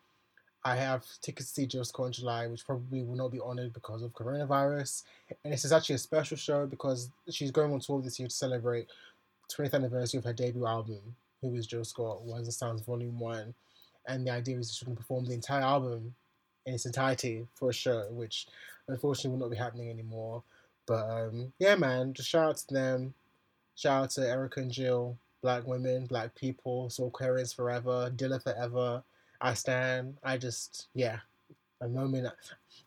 I 0.64 0.76
have 0.76 1.06
tickets 1.22 1.49
to 1.49 1.53
see 1.61 1.68
Jill 1.68 1.86
Scott 1.86 2.07
in 2.07 2.11
July, 2.14 2.48
which 2.48 2.65
probably 2.65 3.02
will 3.03 3.15
not 3.15 3.31
be 3.31 3.40
honored 3.40 3.73
because 3.73 4.03
of 4.03 4.14
coronavirus. 4.14 5.03
And 5.44 5.53
this 5.53 5.64
is 5.64 5.72
actually 5.72 5.95
a 5.95 5.99
special 5.99 6.36
show 6.36 6.65
because 6.65 7.10
she's 7.30 7.52
going 7.52 7.72
on 7.72 7.80
tour 7.80 8.02
this 8.02 8.19
year 8.19 8.27
to 8.27 8.36
celebrate 8.36 8.88
20th 9.49 9.73
anniversary 9.73 10.18
of 10.18 10.26
her 10.26 10.34
debut 10.34 10.65
album, 10.65 10.99
Who 11.41 11.56
is 11.56 11.65
Jill 11.65 11.86
Scott, 11.86 12.26
Words 12.26 12.48
and 12.48 12.53
Sounds 12.53 12.81
Volume 12.81 13.19
1. 13.19 13.53
And 14.07 14.27
the 14.27 14.31
idea 14.31 14.57
is 14.57 14.72
she's 14.72 14.84
going 14.84 14.98
to 14.98 15.02
perform 15.02 15.26
the 15.26 15.34
entire 15.34 15.61
album 15.61 16.14
in 16.65 16.73
its 16.73 16.86
entirety 16.86 17.48
for 17.56 17.69
a 17.69 17.73
show, 17.73 18.07
which 18.11 18.48
unfortunately 18.88 19.31
will 19.31 19.45
not 19.45 19.52
be 19.52 19.57
happening 19.57 19.90
anymore. 19.90 20.44
But 20.86 21.10
um, 21.10 21.53
yeah, 21.60 21.76
man, 21.76 22.14
just 22.14 22.30
shout 22.30 22.49
out 22.49 22.57
to 22.57 22.73
them. 22.73 23.14
Shout 23.76 24.03
out 24.03 24.10
to 24.11 24.22
Erykah 24.22 24.57
and 24.57 24.72
Jill, 24.72 25.18
black 25.41 25.65
women, 25.65 26.06
black 26.06 26.36
people, 26.36 26.90
Soulquarians 26.90 27.56
forever, 27.56 28.11
Dilla 28.14 28.41
forever. 28.44 29.03
I 29.41 29.53
stand. 29.53 30.18
I 30.24 30.38
just, 30.38 30.88
yeah, 30.94 31.20
a 31.82 31.88
moment. 31.88 32.28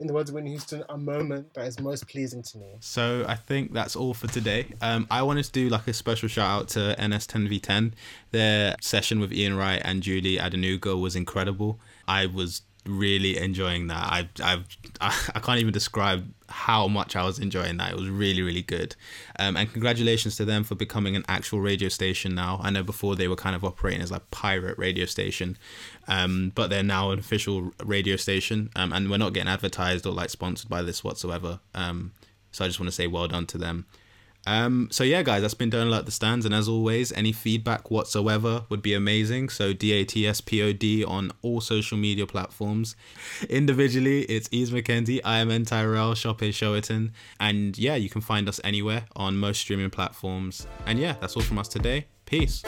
In 0.01 0.07
the 0.07 0.13
words 0.13 0.31
of 0.31 0.35
Whitney 0.35 0.51
Houston, 0.51 0.85
a 0.89 0.99
moment 0.99 1.55
that 1.55 1.67
is 1.67 1.79
most 1.79 2.09
pleasing 2.09 2.43
to 2.43 2.59
me. 2.59 2.77
So 2.81 3.25
I 3.29 3.37
think 3.37 3.73
that's 3.73 3.95
all 3.95 4.15
for 4.15 4.27
today. 4.27 4.67
Um, 4.81 5.07
I 5.11 5.23
wanted 5.23 5.45
to 5.45 5.53
do 5.53 5.69
like 5.69 5.87
a 5.87 5.93
special 5.93 6.29
shout 6.29 6.51
out 6.51 6.69
to 6.71 6.97
NS10v10. 6.99 7.93
Their 8.33 8.77
session 8.81 9.21
with 9.21 9.33
Ian 9.33 9.57
Wright 9.57 9.81
and 9.85 10.03
Julie 10.03 10.37
Adenuga 10.39 11.01
was 11.01 11.15
incredible. 11.15 11.79
I 12.09 12.27
was 12.27 12.63
really 12.87 13.39
enjoying 13.39 13.87
that. 13.89 13.97
I 13.97 14.29
I 14.41 14.63
I 15.35 15.41
can't 15.41 15.61
even 15.61 15.73
describe 15.73 16.33
how 16.49 16.87
much 16.87 17.17
I 17.17 17.25
was 17.25 17.39
enjoying 17.39 17.79
that. 17.79 17.93
It 17.93 17.97
was 17.97 18.09
really 18.09 18.43
really 18.43 18.63
good. 18.63 18.97
Um, 19.39 19.57
and 19.57 19.73
congratulations 19.73 20.37
to 20.37 20.45
them 20.45 20.65
for 20.65 20.75
becoming 20.75 21.17
an 21.17 21.25
actual 21.29 21.61
radio 21.61 21.89
station 21.89 22.35
now. 22.35 22.61
I 22.63 22.71
know 22.71 22.83
before 22.83 23.17
they 23.17 23.29
were 23.29 23.37
kind 23.37 23.57
of 23.57 23.65
operating 23.65 24.03
as 24.03 24.11
like 24.11 24.31
pirate 24.31 24.79
radio 24.79 25.07
station, 25.07 25.57
um, 26.09 26.53
but 26.55 26.71
they're 26.71 26.83
now 26.83 27.11
an 27.11 27.19
official 27.19 27.73
radio 27.85 28.17
station. 28.17 28.71
Um, 28.77 28.93
and 28.93 29.11
we're 29.11 29.19
not 29.19 29.33
getting 29.33 29.49
advertised 29.49 30.07
or 30.07 30.13
like 30.13 30.31
sponsored 30.31 30.69
by 30.69 30.83
this 30.83 31.03
whatsoever. 31.03 31.61
Um, 31.75 32.13
so 32.51 32.65
I 32.65 32.69
just 32.69 32.79
want 32.79 32.89
to 32.89 32.95
say 32.95 33.07
well 33.07 33.29
done 33.29 33.47
to 33.47 33.59
them. 33.59 33.87
Um, 34.47 34.89
so 34.91 35.05
yeah, 35.05 35.23
guys, 35.23 35.43
that's 35.43 35.55
been 35.55 35.71
Don't 35.71 35.91
the 36.05 36.11
Stands, 36.11 36.45
and 36.45 36.55
as 36.55 36.69
always, 36.69 37.13
any 37.13 37.33
feedback 37.33 37.91
whatsoever 37.91 38.65
would 38.69 38.83
be 38.83 38.95
amazing. 38.95 39.51
So 39.51 39.73
D 39.73 39.93
A 39.93 40.05
T 40.05 40.27
S 40.27 40.41
P 40.41 40.63
O 40.63 40.73
D 40.73 41.05
on 41.05 41.31
all 41.43 41.61
social 41.61 41.97
media 41.97 42.27
platforms. 42.27 42.97
Individually, 43.49 44.23
it's 44.23 44.49
Ease 44.51 44.71
McKenzie, 44.71 45.21
I 45.25 45.39
am 45.39 45.51
N 45.51 45.65
Tyrell, 45.65 46.15
Chope 46.15 46.41
Showerton, 46.41 47.13
and 47.39 47.79
yeah, 47.79 47.95
you 47.95 48.09
can 48.09 48.21
find 48.21 48.49
us 48.49 48.61
anywhere 48.65 49.05
on 49.15 49.37
most 49.37 49.61
streaming 49.61 49.91
platforms. 49.91 50.67
And 50.87 50.99
yeah, 50.99 51.15
that's 51.21 51.37
all 51.37 51.43
from 51.43 51.59
us 51.59 51.69
today. 51.69 52.07
Peace. 52.27 52.63